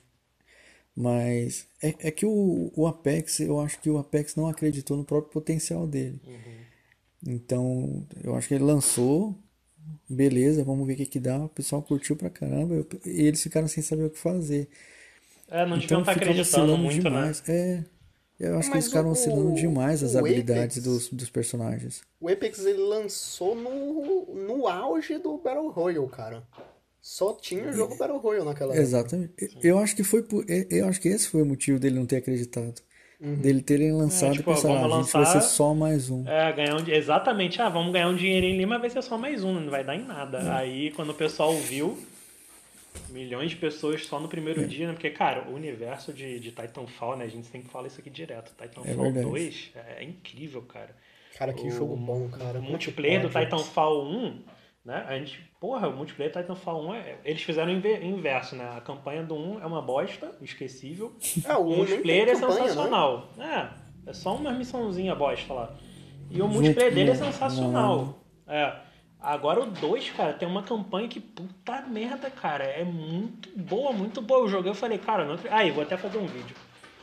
Mas 0.96 1.66
é, 1.82 1.94
é 2.08 2.10
que 2.10 2.26
o, 2.26 2.72
o 2.76 2.86
Apex, 2.86 3.40
eu 3.40 3.60
acho 3.60 3.80
que 3.80 3.90
o 3.90 3.98
Apex 3.98 4.36
não 4.36 4.48
acreditou 4.48 4.96
no 4.96 5.04
próprio 5.04 5.32
potencial 5.32 5.86
dele. 5.86 6.20
Então, 7.26 8.06
eu 8.24 8.34
acho 8.34 8.48
que 8.48 8.54
ele 8.54 8.64
lançou, 8.64 9.34
beleza, 10.08 10.64
vamos 10.64 10.86
ver 10.86 10.94
o 10.94 10.96
que 10.98 11.06
que 11.06 11.20
dá. 11.20 11.44
O 11.44 11.48
pessoal 11.48 11.82
curtiu 11.82 12.16
pra 12.16 12.30
caramba 12.30 12.74
eu- 12.74 12.88
e 13.06 13.22
eles 13.26 13.42
ficaram 13.42 13.68
sem 13.68 13.82
saber 13.82 14.04
o 14.06 14.10
que 14.10 14.18
fazer. 14.18 14.68
É, 15.48 15.66
não 15.66 15.78
deviam 15.78 15.84
Então 15.84 16.00
estar 16.00 16.12
fica 16.14 16.26
acreditando 16.26 16.76
muito, 16.78 17.10
né? 17.10 17.32
demais. 17.32 17.42
É, 17.48 17.84
eu 18.40 18.58
acho 18.58 18.68
que 18.68 18.74
Mas 18.76 18.84
eles 18.84 18.86
ficaram 18.86 19.08
o- 19.08 19.12
oscilando 19.12 19.54
demais 19.54 20.02
as 20.02 20.14
o 20.14 20.18
habilidades 20.18 20.78
Apex- 20.78 20.82
dos, 20.84 21.08
dos 21.10 21.30
personagens. 21.30 22.00
O 22.20 22.28
Apex 22.28 22.64
ele 22.64 22.78
lançou 22.82 23.54
no, 23.54 24.34
no 24.34 24.66
auge 24.66 25.18
do 25.18 25.36
Battle 25.38 25.68
Royale, 25.70 26.08
cara. 26.08 26.42
Só 27.02 27.32
tinha 27.34 27.72
jogo 27.72 27.96
Battle 27.96 28.18
Royale 28.18 28.44
naquela 28.46 28.72
época. 28.72 28.82
Exatamente. 28.82 29.32
Eu 29.62 29.78
acho 29.78 29.94
que 29.96 30.02
foi 30.04 30.22
por, 30.22 30.44
eu 30.48 30.86
acho 30.88 31.00
que 31.00 31.08
esse 31.08 31.28
foi 31.28 31.42
o 31.42 31.46
motivo 31.46 31.78
dele 31.78 31.96
não 31.98 32.06
ter 32.06 32.16
acreditado. 32.16 32.80
Uhum. 33.20 33.34
Dele 33.36 33.60
terem 33.60 33.92
lançado 33.92 34.32
É, 34.32 34.36
tipo, 34.38 34.50
e 34.50 34.54
pensar, 34.54 34.68
ah, 34.68 34.72
a 34.72 34.76
gente 34.80 34.88
vai 35.12 35.22
lançar- 35.22 35.26
ser 35.26 35.40
só 35.42 35.74
mais 35.74 36.08
um. 36.08 36.26
É, 36.26 36.52
ganhar 36.54 36.76
um, 36.76 36.88
exatamente. 36.88 37.60
Ah, 37.60 37.68
vamos 37.68 37.92
ganhar 37.92 38.08
um 38.08 38.16
dinheirinho 38.16 38.54
ali, 38.54 38.64
mas 38.66 38.80
vai 38.80 38.88
ser 38.90 39.02
só 39.02 39.18
mais 39.18 39.44
um, 39.44 39.52
não 39.60 39.70
vai 39.70 39.84
dar 39.84 39.94
em 39.94 40.04
nada. 40.06 40.38
É. 40.38 40.50
Aí, 40.52 40.90
quando 40.92 41.10
o 41.10 41.14
pessoal 41.14 41.54
viu, 41.54 41.98
milhões 43.08 43.50
de 43.50 43.56
pessoas 43.56 44.04
só 44.06 44.18
no 44.18 44.26
É. 44.26 44.28
primeiro 44.28 44.66
dia, 44.66 44.86
né? 44.86 44.92
Porque, 44.92 45.10
cara, 45.10 45.48
o 45.48 45.54
universo 45.54 46.12
de, 46.12 46.38
de 46.40 46.50
Titanfall, 46.50 47.16
né? 47.16 47.24
A 47.24 47.28
gente 47.28 47.46
sempre 47.46 47.68
fala 47.70 47.86
isso 47.86 48.00
aqui 48.00 48.10
direto. 48.10 48.52
Titanfall 48.56 48.84
É 48.86 48.94
verdade. 48.94 49.26
2 49.26 49.70
é, 49.74 49.96
é 49.98 50.04
incrível, 50.04 50.62
cara. 50.62 50.94
Cara, 51.38 51.52
que 51.52 51.66
O 51.66 51.70
jogo 51.70 51.96
bom, 51.96 52.28
cara. 52.28 52.58
O 52.58 52.62
multiplayer 52.62 53.22
do? 53.22 53.28
Titanfall 53.28 54.04
1, 54.06 54.42
né? 54.84 55.04
A 55.08 55.18
gente, 55.18 55.40
porra, 55.60 55.88
o 55.88 55.96
multiplayer 55.96 56.32
do 56.32 56.40
Titanfall 56.40 56.84
1, 56.88 56.94
é, 56.94 57.18
eles 57.24 57.42
fizeram 57.42 57.70
o 57.72 57.74
inver- 57.74 58.04
inverso, 58.04 58.56
né? 58.56 58.68
A 58.76 58.80
campanha 58.80 59.22
do 59.22 59.34
1 59.34 59.60
é 59.62 59.66
uma 59.66 59.80
bosta, 59.80 60.32
esquecível. 60.42 61.14
É, 61.48 61.54
o 61.54 61.60
O 61.60 61.76
multiplayer 61.76 62.28
é 62.28 62.32
campanha, 62.34 62.48
né? 62.48 62.68
sensacional. 62.68 63.32
É, 63.38 64.10
é 64.10 64.12
só 64.12 64.34
uma 64.34 64.52
missãozinha 64.52 65.14
bosta 65.14 65.52
lá. 65.52 65.76
E 66.30 66.40
o 66.42 66.48
multiplayer 66.48 66.94
dele 66.94 67.10
é 67.10 67.14
sensacional. 67.14 68.22
É. 68.46 68.89
Agora 69.22 69.60
o 69.60 69.66
2, 69.66 70.10
cara, 70.10 70.32
tem 70.32 70.48
uma 70.48 70.62
campanha 70.62 71.08
que 71.08 71.20
puta 71.20 71.82
merda, 71.82 72.30
cara. 72.30 72.64
É 72.64 72.84
muito 72.84 73.50
boa, 73.58 73.92
muito 73.92 74.22
boa. 74.22 74.40
Eu 74.40 74.48
joguei, 74.48 74.70
eu 74.70 74.74
falei, 74.74 74.98
cara, 74.98 75.24
não. 75.24 75.38
Aí, 75.50 75.70
vou 75.70 75.82
até 75.82 75.96
fazer 75.96 76.18
um 76.18 76.26
vídeo. 76.26 76.56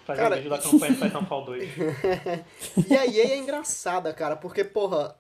Fazer 0.06 0.22
Cara, 0.22 0.36
um 0.36 0.38
vídeo 0.38 0.50
da 0.50 0.58
campanha 0.58 0.94
do 0.94 1.02
Titanfall 1.02 1.46
2. 1.46 1.70
E 2.90 2.96
a 2.96 3.06
EA 3.06 3.34
é 3.34 3.38
engraçada, 3.38 4.14
cara, 4.14 4.36
porque, 4.36 4.64
porra, 4.64 5.16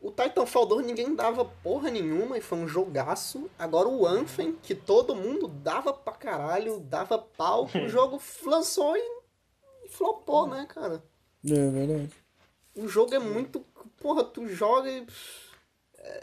o 0.00 0.10
Titanfall 0.10 0.66
2 0.66 0.86
ninguém 0.86 1.14
dava 1.14 1.44
porra 1.44 1.90
nenhuma 1.90 2.36
e 2.36 2.40
foi 2.40 2.58
um 2.58 2.68
jogaço. 2.68 3.50
Agora 3.58 3.88
o 3.88 4.06
Anthem, 4.06 4.56
que 4.62 4.74
todo 4.74 5.14
mundo 5.14 5.48
dava 5.48 5.92
pra 5.92 6.12
caralho, 6.12 6.80
dava 6.80 7.18
pau, 7.18 7.68
o 7.74 7.88
jogo 7.88 8.20
lançou 8.44 8.96
e, 8.96 9.20
e 9.84 9.88
flopou, 9.88 10.46
né, 10.46 10.66
cara? 10.68 11.02
É 11.44 11.70
verdade. 11.70 12.10
O 12.76 12.86
jogo 12.86 13.14
é 13.14 13.18
muito. 13.18 13.64
Porra, 14.00 14.22
tu 14.22 14.46
joga 14.48 14.90
e. 14.90 15.06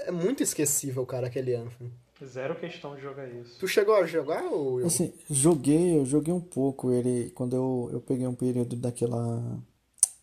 É 0.07 0.11
muito 0.11 0.43
esquecível, 0.43 1.05
cara, 1.05 1.27
aquele 1.27 1.55
Anthem. 1.55 1.91
Zero 2.23 2.55
questão 2.55 2.95
de 2.95 3.01
jogar 3.01 3.27
isso. 3.27 3.59
Tu 3.59 3.67
chegou 3.67 3.95
a 3.95 4.05
jogar, 4.05 4.43
ou 4.45 4.79
eu? 4.79 4.87
Assim, 4.87 5.13
joguei, 5.29 5.97
eu 5.97 6.05
joguei 6.05 6.33
um 6.33 6.39
pouco 6.39 6.91
ele 6.91 7.29
quando 7.31 7.55
eu, 7.55 7.89
eu 7.91 7.99
peguei 7.99 8.25
um 8.25 8.33
período 8.33 8.75
daquela 8.77 9.59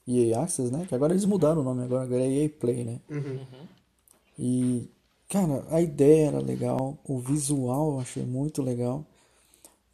EA 0.09 0.41
Access, 0.41 0.73
né? 0.73 0.87
Que 0.89 0.95
agora 0.95 1.13
eles 1.13 1.27
mudaram 1.27 1.61
o 1.61 1.65
nome, 1.65 1.85
agora, 1.85 2.05
agora 2.05 2.23
é 2.23 2.45
EA 2.45 2.49
Play, 2.49 2.85
né? 2.85 3.01
Uhum. 3.11 3.47
E, 4.39 4.89
cara, 5.29 5.65
a 5.71 5.83
ideia 5.83 6.29
era 6.29 6.39
legal, 6.39 6.99
o 7.05 7.19
visual 7.19 7.93
eu 7.93 8.01
achei 8.01 8.25
muito 8.25 8.63
legal, 8.63 9.07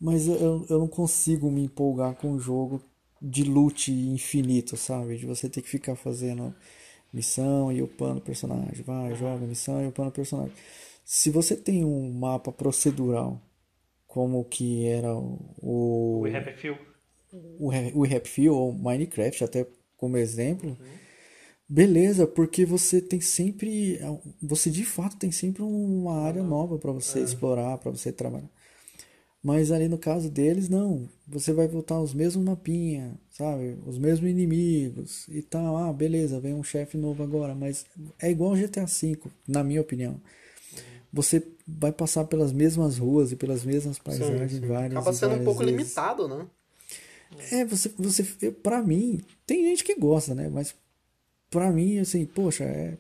mas 0.00 0.28
eu, 0.28 0.64
eu 0.70 0.78
não 0.78 0.88
consigo 0.88 1.50
me 1.50 1.64
empolgar 1.64 2.14
com 2.14 2.30
um 2.30 2.38
jogo 2.38 2.80
de 3.20 3.42
loot 3.42 3.90
infinito, 3.90 4.76
sabe? 4.76 5.16
De 5.16 5.26
você 5.26 5.48
ter 5.48 5.62
que 5.62 5.68
ficar 5.68 5.96
fazendo 5.96 6.54
missão 7.12 7.72
e 7.72 7.82
upando 7.82 8.20
personagem, 8.20 8.82
vai, 8.84 9.14
joga 9.14 9.46
missão 9.46 9.82
e 9.82 9.86
upando 9.86 10.10
personagem. 10.12 10.52
Se 11.04 11.30
você 11.30 11.56
tem 11.56 11.84
um 11.84 12.12
mapa 12.12 12.52
procedural, 12.52 13.40
como 14.06 14.44
que 14.44 14.86
era 14.86 15.14
o, 15.14 15.38
O 15.62 16.20
o, 16.20 16.28
Few. 16.56 16.76
o, 17.32 18.00
o 18.00 18.06
Rapfield 18.06 18.50
ou 18.50 18.72
Minecraft, 18.72 19.44
até 19.44 19.66
como 19.96 20.16
exemplo, 20.16 20.76
beleza, 21.68 22.26
porque 22.26 22.64
você 22.64 23.00
tem 23.00 23.20
sempre, 23.20 23.98
você 24.40 24.70
de 24.70 24.84
fato 24.84 25.16
tem 25.16 25.30
sempre 25.30 25.62
uma 25.62 26.22
área 26.22 26.42
nova 26.42 26.78
para 26.78 26.92
você 26.92 27.20
explorar, 27.20 27.78
para 27.78 27.90
você 27.90 28.12
trabalhar. 28.12 28.50
Mas 29.42 29.70
ali 29.70 29.88
no 29.88 29.98
caso 29.98 30.28
deles, 30.28 30.68
não. 30.68 31.08
Você 31.26 31.52
vai 31.52 31.68
voltar 31.68 31.94
aos 31.96 32.12
mesmos 32.12 32.44
mapinha, 32.44 33.14
sabe? 33.30 33.78
Os 33.86 33.96
mesmos 33.98 34.28
inimigos 34.28 35.26
e 35.28 35.42
tal. 35.42 35.76
Ah, 35.76 35.92
beleza, 35.92 36.40
vem 36.40 36.54
um 36.54 36.62
chefe 36.62 36.96
novo 36.96 37.22
agora. 37.22 37.54
Mas 37.54 37.86
é 38.18 38.30
igual 38.30 38.56
GTA 38.56 38.84
V, 38.84 39.18
na 39.46 39.62
minha 39.62 39.80
opinião. 39.80 40.20
Você 41.12 41.42
vai 41.66 41.92
passar 41.92 42.24
pelas 42.24 42.52
mesmas 42.52 42.98
ruas 42.98 43.32
e 43.32 43.36
pelas 43.36 43.64
mesmas 43.64 43.98
paisagens 43.98 44.52
Sim, 44.52 44.60
sim. 44.60 44.66
várias 44.66 44.92
Acaba 44.92 45.12
sendo 45.12 45.34
um 45.34 45.44
pouco 45.44 45.62
vezes. 45.62 45.76
limitado, 45.78 46.28
né? 46.28 46.46
É, 47.52 47.64
você, 47.64 47.90
você, 47.96 48.50
pra 48.50 48.82
mim, 48.82 49.22
tem 49.46 49.64
gente 49.64 49.84
que 49.84 49.94
gosta, 49.94 50.34
né? 50.34 50.48
Mas 50.48 50.74
pra 51.50 51.70
mim, 51.70 51.98
assim, 51.98 52.26
poxa, 52.26 52.64
é, 52.64 52.98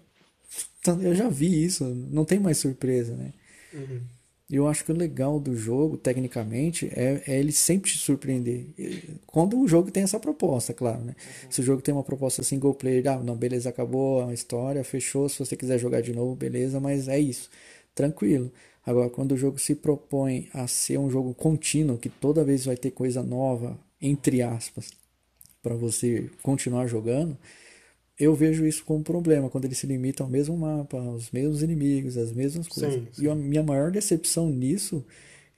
eu 1.02 1.14
já 1.14 1.28
vi 1.28 1.64
isso, 1.64 1.84
não 1.84 2.24
tem 2.24 2.38
mais 2.38 2.58
surpresa, 2.58 3.14
né? 3.14 3.32
Uhum. 3.74 4.00
E 4.50 4.56
eu 4.56 4.66
acho 4.66 4.82
que 4.82 4.90
o 4.90 4.96
legal 4.96 5.38
do 5.38 5.54
jogo, 5.54 5.98
tecnicamente, 5.98 6.90
é, 6.94 7.22
é 7.26 7.38
ele 7.38 7.52
sempre 7.52 7.90
te 7.90 7.98
surpreender. 7.98 8.66
Quando 9.26 9.60
o 9.60 9.68
jogo 9.68 9.90
tem 9.90 10.02
essa 10.04 10.18
proposta, 10.18 10.72
claro, 10.72 11.02
né? 11.04 11.14
Se 11.50 11.60
o 11.60 11.64
jogo 11.64 11.82
tem 11.82 11.92
uma 11.92 12.02
proposta 12.02 12.42
single 12.42 12.72
player, 12.72 13.06
ah, 13.08 13.18
não, 13.22 13.36
beleza, 13.36 13.68
acabou 13.68 14.26
a 14.26 14.32
história, 14.32 14.82
fechou, 14.82 15.28
se 15.28 15.38
você 15.38 15.54
quiser 15.54 15.78
jogar 15.78 16.00
de 16.00 16.14
novo, 16.14 16.34
beleza, 16.34 16.80
mas 16.80 17.08
é 17.08 17.18
isso, 17.18 17.50
tranquilo. 17.94 18.50
Agora, 18.86 19.10
quando 19.10 19.32
o 19.32 19.36
jogo 19.36 19.58
se 19.58 19.74
propõe 19.74 20.48
a 20.54 20.66
ser 20.66 20.98
um 20.98 21.10
jogo 21.10 21.34
contínuo, 21.34 21.98
que 21.98 22.08
toda 22.08 22.42
vez 22.42 22.64
vai 22.64 22.76
ter 22.76 22.90
coisa 22.90 23.22
nova, 23.22 23.78
entre 24.00 24.40
aspas, 24.40 24.90
para 25.62 25.74
você 25.74 26.30
continuar 26.42 26.86
jogando, 26.86 27.36
eu 28.18 28.34
vejo 28.34 28.66
isso 28.66 28.84
como 28.84 29.00
um 29.00 29.02
problema, 29.02 29.48
quando 29.48 29.64
ele 29.64 29.74
se 29.74 29.86
limita 29.86 30.22
ao 30.22 30.28
mesmo 30.28 30.56
mapa, 30.56 30.98
aos 30.98 31.30
mesmos 31.30 31.62
inimigos, 31.62 32.16
às 32.16 32.32
mesmas 32.32 32.66
coisas. 32.68 32.94
Sim, 32.94 33.08
sim. 33.12 33.24
E 33.24 33.28
a 33.28 33.34
minha 33.34 33.62
maior 33.62 33.90
decepção 33.90 34.50
nisso, 34.50 35.04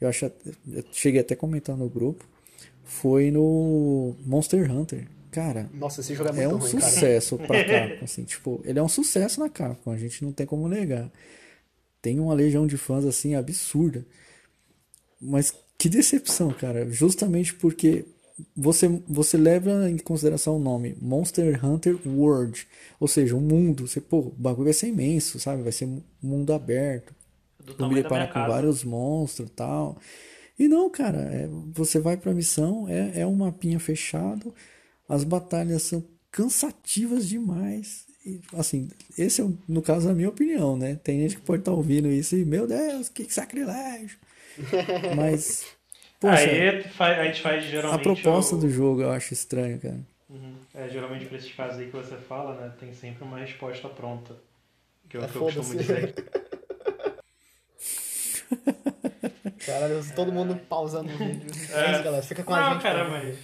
eu 0.00 0.09
acho, 0.09 0.26
eu 0.26 0.85
cheguei 0.93 1.21
até 1.21 1.35
a 1.35 1.37
comentar 1.37 1.76
no 1.76 1.88
grupo, 1.88 2.25
foi 2.85 3.31
no 3.31 4.14
Monster 4.26 4.71
Hunter. 4.71 5.07
Cara, 5.31 5.71
Nossa, 5.73 6.00
esse 6.00 6.12
jogo 6.14 6.29
é 6.31 6.33
muito 6.33 6.45
é 6.45 6.49
um 6.49 6.59
ruim, 6.59 6.73
cara. 6.73 6.83
sucesso 6.93 7.38
pra 7.38 7.62
Capcom, 7.64 8.05
assim, 8.05 8.25
tipo, 8.25 8.61
ele 8.64 8.79
é 8.79 8.83
um 8.83 8.88
sucesso 8.88 9.40
na 9.40 9.49
Capcom, 9.49 9.93
a 9.93 9.97
gente 9.97 10.25
não 10.25 10.33
tem 10.33 10.45
como 10.45 10.69
negar. 10.69 11.11
Tem 12.02 12.19
uma 12.19 12.35
legião 12.35 12.67
de 12.67 12.76
fãs, 12.76 13.05
assim, 13.05 13.35
absurda. 13.35 14.05
Mas 15.21 15.55
que 15.79 15.88
decepção, 15.88 16.50
cara, 16.52 16.90
justamente 16.90 17.55
porque 17.55 18.05
você, 18.56 18.88
você 19.09 19.37
leva 19.37 19.90
em 19.90 19.99
consideração 19.99 20.56
o 20.56 20.61
nome 20.61 20.97
Monster 21.00 21.64
Hunter 21.64 21.99
World, 22.06 22.66
ou 22.99 23.09
seja, 23.09 23.35
um 23.35 23.40
mundo, 23.40 23.87
você, 23.87 24.00
pô, 24.00 24.18
o 24.18 24.35
bagulho 24.37 24.64
vai 24.64 24.73
ser 24.73 24.88
imenso, 24.88 25.38
sabe? 25.40 25.62
Vai 25.62 25.73
ser 25.73 25.85
um 25.87 26.02
mundo 26.23 26.52
aberto. 26.52 27.14
Do 27.64 27.88
me 27.88 27.94
deparar 27.94 28.28
com 28.28 28.35
casa. 28.35 28.49
vários 28.49 28.85
monstros 28.85 29.49
e 29.49 29.52
tal. 29.52 29.97
E 30.59 30.68
não, 30.68 30.90
cara, 30.90 31.18
é- 31.32 31.49
você 31.73 31.99
vai 31.99 32.16
pra 32.16 32.35
missão, 32.35 32.88
é, 32.88 33.20
é 33.20 33.26
um 33.26 33.35
mapinha 33.35 33.78
fechado, 33.80 34.54
as 35.09 35.25
batalhas 35.25 35.82
são 35.82 36.04
cansativas 36.30 37.26
demais. 37.28 38.04
E, 38.25 38.40
assim, 38.52 38.88
esse 39.16 39.40
é, 39.40 39.44
o- 39.44 39.56
no 39.68 39.80
caso, 39.82 40.09
a 40.09 40.14
minha 40.14 40.28
opinião, 40.28 40.76
né? 40.76 40.97
Tem 41.02 41.20
gente 41.20 41.37
que 41.37 41.42
pode 41.42 41.62
estar 41.62 41.73
ouvindo 41.73 42.09
isso 42.11 42.37
e, 42.37 42.44
meu 42.44 42.66
Deus, 42.66 43.09
que 43.09 43.32
sacrilégio. 43.32 44.18
Mas, 45.16 45.64
poxa, 46.21 46.37
Aí 46.50 46.83
fa- 46.85 47.07
a 47.17 47.25
gente 47.25 47.41
faz 47.43 47.65
a 47.65 47.67
geralmente. 47.67 48.03
proposta 48.03 48.55
o- 48.55 48.59
do 48.59 48.69
jogo 48.71 49.03
eu 49.03 49.11
acho 49.11 49.33
estranho, 49.35 49.81
cara. 49.81 49.99
Uhum. 50.29 50.55
É, 50.75 50.89
geralmente 50.89 51.25
pra 51.27 51.39
esses 51.39 51.53
casos 51.53 51.79
aí 51.79 51.87
que 51.87 51.93
você 51.97 52.17
fala, 52.17 52.55
né? 52.61 52.73
Tem 52.79 52.93
sempre 52.95 53.25
uma 53.25 53.39
resposta 53.39 53.89
pronta. 53.89 54.37
Que 55.09 55.17
é 55.17 55.21
o 55.21 55.25
É, 55.25 55.27
que 55.29 55.37
eu 55.37 55.43
costumo 55.43 55.75
dizer. 55.75 56.15
Caralho, 59.67 60.00
todo 60.15 60.33
mundo 60.33 60.57
pausando 60.69 61.12
o 61.12 61.17
vídeo. 61.19 61.50
É. 61.73 61.87
É 61.87 61.93
isso, 61.93 62.03
galera. 62.05 62.23
Fica 62.23 62.43
com 62.45 62.55
a 62.55 62.61
Não, 62.61 62.73
gente. 62.75 62.83
cara, 62.83 63.05
por 63.05 63.11
mas. 63.11 63.37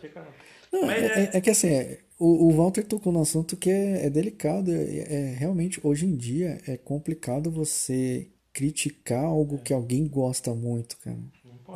Fica. 0.00 0.26
Não, 0.72 0.82
Mas 0.86 1.02
é, 1.02 1.06
é- 1.06 1.24
é- 1.24 1.30
é 1.34 1.40
que 1.40 1.50
assim, 1.50 1.68
é, 1.68 1.98
o, 2.18 2.48
o 2.48 2.52
Walter 2.56 2.84
tocou 2.84 3.12
no 3.12 3.20
assunto 3.22 3.56
que 3.56 3.70
é, 3.70 4.06
é 4.06 4.10
delicado. 4.10 4.70
É, 4.72 4.98
é- 5.32 5.34
realmente, 5.38 5.80
hoje 5.82 6.06
em 6.06 6.16
dia, 6.16 6.60
é 6.66 6.76
complicado 6.76 7.50
você 7.50 8.28
criticar 8.52 9.24
algo 9.24 9.58
que 9.58 9.72
alguém 9.72 10.06
gosta 10.08 10.54
muito, 10.54 10.96
cara. 10.98 11.16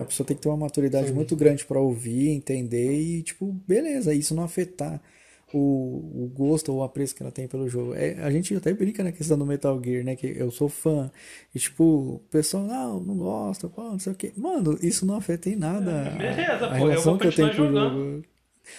A 0.00 0.04
pessoa 0.06 0.26
tem 0.26 0.36
que 0.36 0.42
ter 0.42 0.48
uma 0.48 0.56
maturidade 0.56 1.12
muito 1.12 1.36
grande 1.36 1.64
pra 1.64 1.78
ouvir, 1.80 2.28
entender 2.30 2.92
e, 3.00 3.22
tipo, 3.22 3.52
beleza, 3.66 4.14
isso 4.14 4.34
não 4.34 4.42
afetar 4.44 5.00
o, 5.52 5.58
o 6.24 6.32
gosto 6.34 6.72
ou 6.72 6.78
o 6.78 6.82
apreço 6.82 7.14
que 7.14 7.22
ela 7.22 7.32
tem 7.32 7.46
pelo 7.48 7.68
jogo. 7.68 7.92
É, 7.94 8.14
a 8.22 8.30
gente 8.30 8.54
até 8.54 8.72
brinca 8.72 9.02
na 9.04 9.12
questão 9.12 9.36
do 9.36 9.44
Metal 9.44 9.80
Gear, 9.84 10.04
né? 10.04 10.16
Que 10.16 10.26
eu 10.28 10.50
sou 10.50 10.68
fã. 10.68 11.10
E, 11.54 11.58
tipo, 11.58 11.82
o 11.84 12.18
pessoal, 12.30 12.64
não, 12.64 13.00
não 13.00 13.16
gosta, 13.16 13.68
pô, 13.68 13.82
não 13.82 13.98
sei 13.98 14.12
o 14.12 14.16
quê. 14.16 14.32
Mano, 14.36 14.78
isso 14.82 15.04
não 15.04 15.16
afeta 15.16 15.50
em 15.50 15.56
nada 15.56 16.06
a, 16.06 16.10
Beleza, 16.16 16.66
a 16.66 16.68
pô, 16.70 16.74
eu 16.84 16.88
relação 16.88 17.12
vou 17.12 17.18
que 17.20 17.26
eu 17.26 17.32
tenho 17.34 17.48
com 17.56 17.62
o 17.62 17.66
jogando. 17.66 17.98
jogo. 17.98 18.24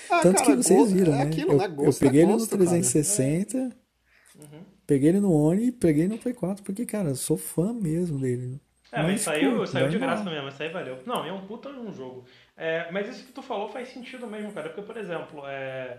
Ah, 0.10 0.22
Tanto 0.22 0.36
cara, 0.44 0.46
que 0.58 0.64
vocês 0.64 0.80
gosto- 0.80 0.94
viram, 0.94 1.14
é 1.14 1.18
né? 1.18 1.24
aquilo, 1.24 1.52
eu, 1.52 1.58
né? 1.58 1.66
eu 1.66 1.76
Gosto 1.76 2.04
é 2.04 2.08
peguei 2.08 2.22
ele 2.22 2.32
no 2.32 2.38
gosto, 2.38 2.50
cara. 2.52 2.60
360, 2.66 3.76
peguei 4.88 5.10
ele 5.10 5.20
no 5.20 5.32
One 5.34 5.68
e 5.68 5.72
peguei 5.72 6.08
no 6.08 6.18
Play 6.18 6.34
4, 6.34 6.64
porque, 6.64 6.86
cara, 6.86 7.10
eu 7.10 7.16
sou 7.16 7.38
fã 7.38 7.74
mesmo 7.74 8.18
dele. 8.20 8.60
É, 8.92 9.02
mas 9.02 9.22
saiu, 9.22 9.66
saiu 9.66 9.88
de 9.88 9.98
graça 9.98 10.24
mesmo, 10.24 10.50
isso 10.50 10.62
aí 10.62 10.70
valeu. 10.70 11.02
Não, 11.06 11.26
é 11.26 11.32
um 11.32 11.48
puta 11.48 11.70
um 11.70 11.94
jogo. 11.94 12.26
É, 12.58 12.92
mas 12.92 13.08
isso 13.08 13.26
que 13.26 13.32
tu 13.32 13.42
falou 13.42 13.70
faz 13.70 13.88
sentido 13.88 14.28
mesmo, 14.28 14.52
cara. 14.52 14.70
Porque, 14.70 14.82
por 14.82 14.98
exemplo, 14.98 15.44
é, 15.48 15.98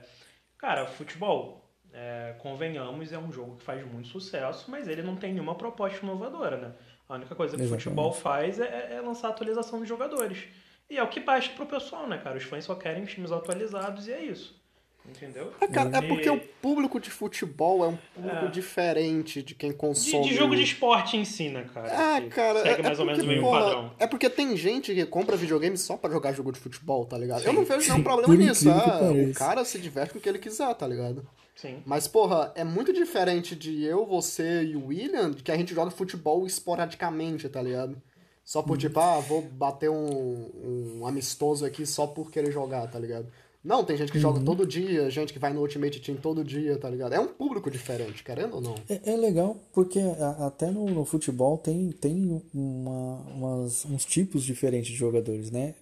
cara, 0.58 0.84
futebol, 0.84 1.66
é, 1.92 2.34
convenhamos, 2.38 3.10
é 3.12 3.18
um 3.18 3.32
jogo 3.32 3.56
que 3.56 3.64
faz 3.64 3.84
muito 3.86 4.08
sucesso, 4.08 4.70
mas 4.70 4.88
ele 4.88 5.02
não 5.02 5.16
tem 5.16 5.32
nenhuma 5.32 5.54
proposta 5.54 6.04
inovadora, 6.04 6.56
né? 6.58 6.74
A 7.08 7.14
única 7.14 7.34
coisa 7.34 7.56
que 7.56 7.62
o 7.62 7.68
futebol 7.68 8.12
faz 8.12 8.60
é, 8.60 8.94
é 8.94 9.00
lançar 9.00 9.28
atualização 9.28 9.82
de 9.82 9.88
jogadores. 9.88 10.44
E 10.88 10.98
é 10.98 11.02
o 11.02 11.08
que 11.08 11.20
baixa 11.20 11.50
pro 11.52 11.64
pessoal, 11.64 12.06
né, 12.06 12.18
cara? 12.18 12.36
Os 12.36 12.44
fãs 12.44 12.64
só 12.64 12.74
querem 12.74 13.04
times 13.06 13.32
atualizados 13.32 14.06
e 14.06 14.12
é 14.12 14.22
isso. 14.22 14.61
Entendeu? 15.08 15.52
Ah, 15.60 15.66
cara, 15.66 15.90
é 15.98 16.04
E- 16.04 16.08
porque 16.08 16.30
o 16.30 16.38
público 16.38 17.00
de 17.00 17.10
futebol 17.10 17.84
é 17.84 17.88
um 17.88 17.98
público 18.14 18.46
É. 18.46 18.50
diferente 18.50 19.42
de 19.42 19.54
quem 19.54 19.70
De, 19.70 19.76
consome. 19.76 20.28
de 20.28 20.34
jogo 20.34 20.54
de 20.54 20.62
esporte 20.62 21.16
em 21.16 21.24
si, 21.24 21.48
né, 21.48 21.66
cara? 21.74 22.20
Que 22.20 22.28
cara, 22.30 22.62
Segue 22.62 22.80
é, 22.80 22.82
mais 22.84 22.98
é 22.98 23.00
ou 23.00 23.06
menos 23.06 23.22
o 23.22 23.26
porque, 23.26 23.40
mesmo 23.40 23.50
padrão. 23.50 23.92
É 23.98 24.06
porque 24.06 24.30
tem 24.30 24.56
gente 24.56 24.94
que 24.94 25.04
compra 25.04 25.36
videogame 25.36 25.76
só 25.76 25.96
pra 25.96 26.08
jogar 26.10 26.32
jogo 26.32 26.52
de 26.52 26.60
futebol, 26.60 27.04
tá 27.04 27.18
ligado? 27.18 27.42
Eu 27.44 27.52
não 27.52 27.64
vejo 27.64 27.80
nenhum 27.80 27.96
Sim, 27.96 28.02
problema 28.02 28.34
nisso. 28.36 28.70
ah, 28.70 29.10
o 29.12 29.34
cara 29.34 29.64
se 29.64 29.78
diverte 29.78 30.12
com 30.12 30.18
o 30.18 30.22
que 30.22 30.28
ele 30.28 30.38
quiser, 30.38 30.72
tá 30.74 30.86
ligado? 30.86 31.26
Sim. 31.56 31.82
Mas, 31.84 32.06
porra, 32.06 32.52
é 32.54 32.62
muito 32.64 32.92
diferente 32.92 33.54
de 33.56 33.82
eu, 33.84 34.06
você 34.06 34.62
e 34.62 34.76
o 34.76 34.86
William, 34.86 35.32
de 35.32 35.42
que 35.42 35.50
a 35.52 35.56
gente 35.56 35.74
joga 35.74 35.90
futebol 35.90 36.46
esporadicamente, 36.46 37.48
tá 37.48 37.60
ligado? 37.60 38.00
Só 38.44 38.62
por 38.62 38.76
tipo, 38.78 38.98
ah, 38.98 39.20
vou 39.20 39.42
bater 39.42 39.90
um, 39.90 40.98
um 41.00 41.06
amistoso 41.06 41.64
aqui 41.64 41.84
só 41.86 42.06
por 42.06 42.30
querer 42.30 42.50
jogar, 42.50 42.86
tá 42.88 42.98
ligado? 42.98 43.26
Não, 43.64 43.84
tem 43.84 43.96
gente 43.96 44.10
que 44.10 44.18
Uhum. 44.18 44.22
joga 44.22 44.40
todo 44.44 44.66
dia, 44.66 45.08
gente 45.08 45.32
que 45.32 45.38
vai 45.38 45.52
no 45.52 45.60
Ultimate 45.60 46.00
Team 46.00 46.16
todo 46.18 46.42
dia, 46.42 46.76
tá 46.78 46.90
ligado? 46.90 47.12
É 47.12 47.20
um 47.20 47.28
público 47.28 47.70
diferente, 47.70 48.24
querendo 48.24 48.54
ou 48.56 48.60
não. 48.60 48.74
É, 48.88 49.12
é 49.12 49.16
legal 49.16 49.56
porque 49.72 50.00
a- 50.00 50.46
até 50.48 50.68
no, 50.70 50.86
no 50.90 51.04
futebol 51.04 51.56
tem, 51.58 51.92
tem 51.92 52.42
uma, 52.52 53.20
umas- 53.28 53.84
uns 53.84 54.04
tipos 54.04 54.42
diferentes 54.42 54.90
de 54.90 54.96
jogadores, 54.96 55.50
né? 55.52 55.74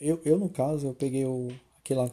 Eu, 0.00 0.20
eu 0.24 0.38
no 0.38 0.48
caso, 0.48 0.86
eu 0.86 0.94
peguei 0.94 1.24
o, 1.24 1.48
aquela 1.80 2.08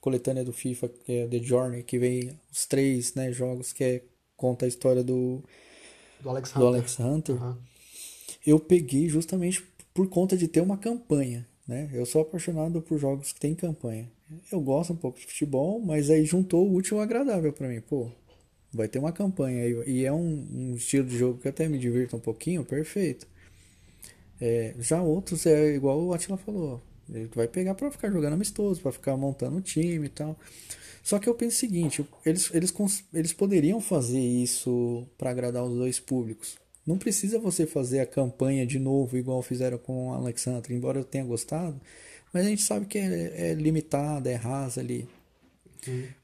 coletânea 0.00 0.44
do 0.44 0.52
FIFA, 0.52 0.88
que 0.88 1.12
é 1.12 1.26
The 1.28 1.38
Journey, 1.38 1.82
que 1.82 1.98
vem 1.98 2.36
os 2.52 2.66
três 2.66 3.14
né, 3.14 3.30
jogos 3.32 3.72
que 3.72 3.84
é, 3.84 4.02
conta 4.36 4.64
a 4.64 4.68
história 4.68 5.02
do, 5.04 5.42
Do 6.20 6.30
Alex 6.30 6.50
do 6.52 6.56
Hunter. 6.58 6.68
Alex 6.68 6.98
Hunter. 7.00 7.36
Aham. 7.36 7.58
Eu 8.46 8.58
peguei 8.58 9.08
justamente 9.08 9.62
por 9.94 10.08
conta 10.08 10.36
de 10.36 10.48
ter 10.48 10.60
uma 10.60 10.76
campanha, 10.76 11.46
né? 11.68 11.90
Eu 11.92 12.06
sou 12.06 12.22
apaixonado 12.22 12.80
por 12.80 12.98
jogos 12.98 13.32
que 13.32 13.38
tem 13.38 13.54
campanha. 13.54 14.10
Eu 14.50 14.60
gosto 14.60 14.94
um 14.94 14.96
pouco 14.96 15.20
de 15.20 15.26
futebol, 15.26 15.78
mas 15.78 16.08
aí 16.10 16.24
juntou 16.24 16.66
o 16.66 16.74
útil 16.74 17.00
agradável 17.00 17.52
pra 17.52 17.68
mim. 17.68 17.80
Pô, 17.82 18.10
vai 18.72 18.88
ter 18.88 18.98
uma 18.98 19.12
campanha 19.12 19.64
aí, 19.64 19.82
e 19.86 20.04
é 20.04 20.12
um, 20.12 20.46
um 20.50 20.74
estilo 20.74 21.06
de 21.06 21.18
jogo 21.18 21.38
que 21.38 21.48
até 21.48 21.68
me 21.68 21.78
divirta 21.78 22.16
um 22.16 22.20
pouquinho, 22.20 22.64
perfeito. 22.64 23.26
É, 24.40 24.74
já 24.78 25.02
outros 25.02 25.46
é 25.46 25.74
igual 25.74 26.00
o 26.02 26.14
Atila 26.14 26.38
falou. 26.38 26.80
Ele 27.08 27.28
vai 27.34 27.48
pegar 27.48 27.74
pra 27.74 27.90
ficar 27.90 28.10
jogando 28.10 28.34
amistoso, 28.34 28.80
pra 28.80 28.92
ficar 28.92 29.16
montando 29.16 29.58
o 29.58 29.60
time 29.60 30.06
e 30.06 30.10
tal. 30.10 30.38
Só 31.02 31.18
que 31.18 31.28
eu 31.28 31.34
penso 31.34 31.56
o 31.56 31.60
seguinte, 31.60 32.06
eles, 32.24 32.50
eles, 32.54 32.74
eles 33.14 33.32
poderiam 33.32 33.80
fazer 33.80 34.20
isso 34.20 35.06
pra 35.16 35.30
agradar 35.30 35.64
os 35.64 35.74
dois 35.74 35.98
públicos. 35.98 36.58
Não 36.88 36.96
precisa 36.96 37.38
você 37.38 37.66
fazer 37.66 38.00
a 38.00 38.06
campanha 38.06 38.66
de 38.66 38.78
novo, 38.78 39.18
igual 39.18 39.42
fizeram 39.42 39.76
com 39.76 40.08
o 40.08 40.14
Alexandre, 40.14 40.74
embora 40.74 40.98
eu 40.98 41.04
tenha 41.04 41.22
gostado, 41.22 41.78
mas 42.32 42.46
a 42.46 42.48
gente 42.48 42.62
sabe 42.62 42.86
que 42.86 42.96
é, 42.96 43.50
é 43.50 43.52
limitada, 43.52 44.30
é 44.30 44.34
rasa 44.34 44.80
ali. 44.80 45.06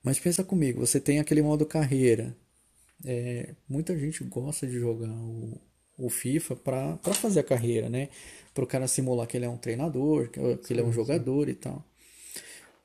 Mas 0.03 0.19
pensa 0.19 0.43
comigo, 0.43 0.81
você 0.81 0.99
tem 0.99 1.21
aquele 1.21 1.43
modo 1.43 1.67
carreira. 1.67 2.35
É, 3.05 3.51
muita 3.69 3.95
gente 3.99 4.25
gosta 4.25 4.67
de 4.67 4.79
jogar 4.79 5.13
o, 5.13 5.61
o 5.99 6.09
FIFA 6.09 6.57
pra 6.57 6.99
fazer 7.13 7.41
a 7.41 7.45
carreira, 7.45 7.91
né? 7.91 8.09
Para 8.55 8.65
o 8.65 8.67
cara 8.67 8.89
simular 8.89 9.27
que 9.27 9.37
ele 9.37 9.45
é 9.45 9.49
um 9.51 9.59
treinador, 9.59 10.31
que, 10.31 10.41
que 10.57 10.73
ele 10.73 10.81
é 10.81 10.85
um 10.85 10.93
jogador 10.93 11.47
e 11.47 11.55
tal. 11.55 11.85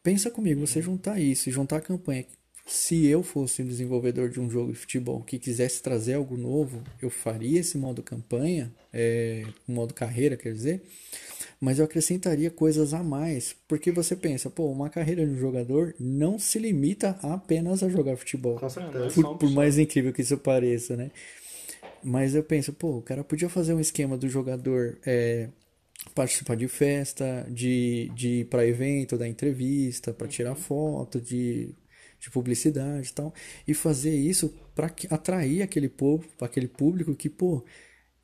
Pensa 0.03 0.29
comigo, 0.29 0.67
você 0.67 0.81
juntar 0.81 1.17
isso 1.17 1.47
e 1.47 1.51
juntar 1.53 1.77
a 1.77 1.81
campanha. 1.81 2.25
Se 2.69 3.07
eu 3.07 3.23
fosse 3.23 3.63
um 3.63 3.65
desenvolvedor 3.65 4.29
de 4.29 4.39
um 4.39 4.47
jogo 4.47 4.71
de 4.71 4.77
futebol 4.77 5.23
que 5.23 5.39
quisesse 5.39 5.81
trazer 5.81 6.13
algo 6.13 6.37
novo, 6.37 6.83
eu 7.01 7.09
faria 7.09 7.59
esse 7.59 7.79
modo 7.79 8.03
campanha, 8.03 8.71
é, 8.93 9.43
o 9.67 9.71
modo 9.71 9.91
carreira, 9.91 10.37
quer 10.37 10.53
dizer, 10.53 10.83
mas 11.59 11.79
eu 11.79 11.85
acrescentaria 11.85 12.51
coisas 12.51 12.93
a 12.93 13.01
mais, 13.01 13.55
porque 13.67 13.91
você 13.91 14.15
pensa, 14.15 14.51
pô, 14.51 14.71
uma 14.71 14.87
carreira 14.87 15.25
de 15.25 15.31
um 15.31 15.37
jogador 15.39 15.95
não 15.99 16.37
se 16.37 16.59
limita 16.59 17.17
apenas 17.23 17.81
a 17.81 17.89
jogar 17.89 18.15
futebol. 18.15 18.59
Com 18.59 18.69
certeza. 18.69 19.07
É 19.07 19.09
Por, 19.09 19.37
por 19.39 19.49
mais 19.49 19.79
incrível 19.79 20.13
que 20.13 20.21
isso 20.21 20.37
pareça, 20.37 20.95
né? 20.95 21.09
Mas 22.03 22.35
eu 22.35 22.43
penso, 22.43 22.71
pô, 22.71 22.97
o 22.97 23.01
cara 23.01 23.23
podia 23.23 23.49
fazer 23.49 23.73
um 23.73 23.79
esquema 23.79 24.15
do 24.15 24.29
jogador 24.29 24.99
é, 25.03 25.49
participar 26.13 26.55
de 26.55 26.67
festa, 26.67 27.47
de, 27.49 28.11
de 28.13 28.29
ir 28.41 28.45
pra 28.45 28.65
evento, 28.65 29.17
dar 29.17 29.27
entrevista, 29.27 30.13
pra 30.13 30.27
tirar 30.27 30.53
foto, 30.53 31.19
de, 31.19 31.73
de 32.19 32.29
publicidade 32.29 33.09
e 33.09 33.13
tal, 33.13 33.33
e 33.67 33.73
fazer 33.73 34.15
isso 34.15 34.53
pra 34.75 34.89
que- 34.89 35.07
atrair 35.13 35.61
aquele 35.61 35.89
povo, 35.89 36.25
aquele 36.41 36.67
público 36.67 37.15
que, 37.15 37.29
pô, 37.29 37.63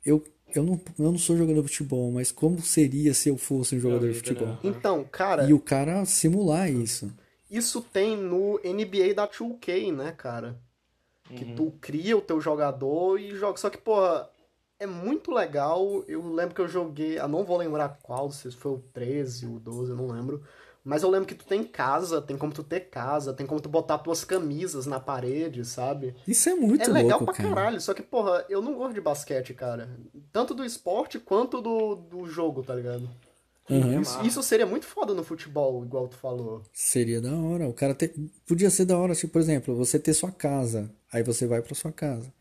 eu, 0.04 0.22
eu, 0.54 0.62
não, 0.62 0.80
eu 0.98 1.12
não 1.12 1.18
sou 1.18 1.36
jogador 1.36 1.62
de 1.62 1.68
futebol, 1.68 2.10
mas 2.12 2.32
como 2.32 2.60
seria 2.62 3.14
se 3.14 3.28
eu 3.28 3.36
fosse 3.36 3.76
um 3.76 3.80
jogador 3.80 4.08
de 4.12 4.18
futebol? 4.18 4.48
né? 4.48 4.58
Então, 4.64 5.04
cara, 5.04 5.44
E 5.48 5.52
o 5.54 5.60
cara 5.60 6.04
simular 6.04 6.70
isso. 6.70 7.12
isso 7.50 7.80
tem 7.82 8.16
no 8.16 8.60
NBA 8.64 9.14
da 9.14 9.26
2K, 9.26 9.92
né, 9.92 10.12
cara? 10.12 10.58
Que 11.34 11.44
Uhum. 11.44 11.56
tu 11.56 11.72
cria 11.80 12.16
o 12.16 12.20
teu 12.22 12.40
jogador 12.40 13.18
e 13.20 13.34
joga. 13.36 13.58
Só 13.58 13.70
que, 13.70 13.78
porra, 13.78 14.30
é 14.78 14.86
muito 14.86 15.30
legal. 15.32 16.04
Eu 16.08 16.26
lembro 16.34 16.54
que 16.54 16.60
eu 16.60 16.68
joguei. 16.68 17.18
Eu 17.18 17.28
não 17.28 17.44
vou 17.44 17.56
lembrar 17.58 17.98
qual, 18.02 18.30
se 18.32 18.50
foi 18.52 18.72
o 18.72 18.78
13, 18.92 19.46
o 19.46 19.58
12, 19.60 19.90
eu 19.92 19.96
não 19.96 20.08
lembro. 20.08 20.42
Mas 20.86 21.02
eu 21.02 21.10
lembro 21.10 21.26
que 21.26 21.34
tu 21.34 21.44
tem 21.44 21.64
casa, 21.64 22.22
tem 22.22 22.38
como 22.38 22.52
tu 22.52 22.62
ter 22.62 22.78
casa, 22.78 23.32
tem 23.32 23.44
como 23.44 23.60
tu 23.60 23.68
botar 23.68 23.98
tuas 23.98 24.24
camisas 24.24 24.86
na 24.86 25.00
parede, 25.00 25.64
sabe? 25.64 26.14
Isso 26.28 26.48
é 26.48 26.54
muito 26.54 26.88
é 26.88 26.92
legal 26.92 27.18
louco, 27.18 27.24
pra 27.24 27.34
cara. 27.34 27.48
caralho, 27.48 27.80
só 27.80 27.92
que, 27.92 28.04
porra, 28.04 28.46
eu 28.48 28.62
não 28.62 28.72
gosto 28.72 28.94
de 28.94 29.00
basquete, 29.00 29.52
cara. 29.52 29.90
Tanto 30.32 30.54
do 30.54 30.64
esporte 30.64 31.18
quanto 31.18 31.60
do, 31.60 31.96
do 31.96 32.26
jogo, 32.28 32.62
tá 32.62 32.72
ligado? 32.72 33.10
Uhum. 33.68 34.00
Isso, 34.00 34.22
isso 34.22 34.42
seria 34.44 34.64
muito 34.64 34.86
foda 34.86 35.12
no 35.12 35.24
futebol, 35.24 35.84
igual 35.84 36.06
tu 36.06 36.16
falou. 36.18 36.62
Seria 36.72 37.20
da 37.20 37.34
hora. 37.34 37.66
O 37.66 37.74
cara 37.74 37.92
ter... 37.92 38.14
podia 38.46 38.70
ser 38.70 38.84
da 38.84 38.96
hora, 38.96 39.12
tipo, 39.12 39.32
por 39.32 39.40
exemplo, 39.40 39.74
você 39.74 39.98
ter 39.98 40.14
sua 40.14 40.30
casa, 40.30 40.88
aí 41.12 41.24
você 41.24 41.48
vai 41.48 41.60
pra 41.60 41.74
sua 41.74 41.90
casa. 41.90 42.32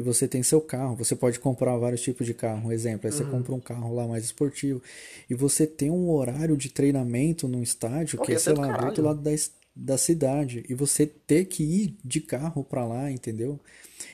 E 0.00 0.02
você 0.02 0.26
tem 0.26 0.42
seu 0.42 0.60
carro, 0.62 0.96
você 0.96 1.14
pode 1.14 1.38
comprar 1.38 1.76
vários 1.76 2.00
tipos 2.00 2.26
de 2.26 2.32
carro, 2.34 2.68
um 2.68 2.72
exemplo, 2.72 3.06
aí 3.06 3.12
você 3.12 3.24
Uhum. 3.24 3.30
compra 3.30 3.54
um 3.54 3.60
carro 3.60 3.94
lá 3.94 4.06
mais 4.08 4.24
esportivo. 4.24 4.82
E 5.28 5.34
você 5.34 5.66
tem 5.66 5.90
um 5.90 6.10
horário 6.10 6.56
de 6.56 6.70
treinamento 6.70 7.46
num 7.46 7.62
estádio 7.62 8.18
Pô, 8.18 8.24
que 8.24 8.32
é, 8.32 8.38
ser 8.38 8.40
sei 8.40 8.54
do 8.54 8.60
lá, 8.62 8.70
do 8.72 8.86
outro 8.86 9.04
lado 9.04 9.20
da, 9.20 9.30
da 9.76 9.98
cidade. 9.98 10.64
E 10.68 10.74
você 10.74 11.06
ter 11.06 11.44
que 11.46 11.62
ir 11.62 11.96
de 12.04 12.20
carro 12.20 12.64
pra 12.64 12.86
lá, 12.86 13.10
entendeu? 13.10 13.60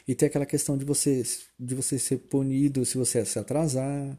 E 0.09 0.15
ter 0.15 0.27
aquela 0.27 0.47
questão 0.47 0.77
de 0.79 0.85
você, 0.85 1.23
de 1.59 1.75
você 1.75 1.99
ser 1.99 2.19
punido 2.19 2.85
se 2.85 2.99
você 2.99 3.25
se 3.25 3.39
atrasar. 3.39 4.19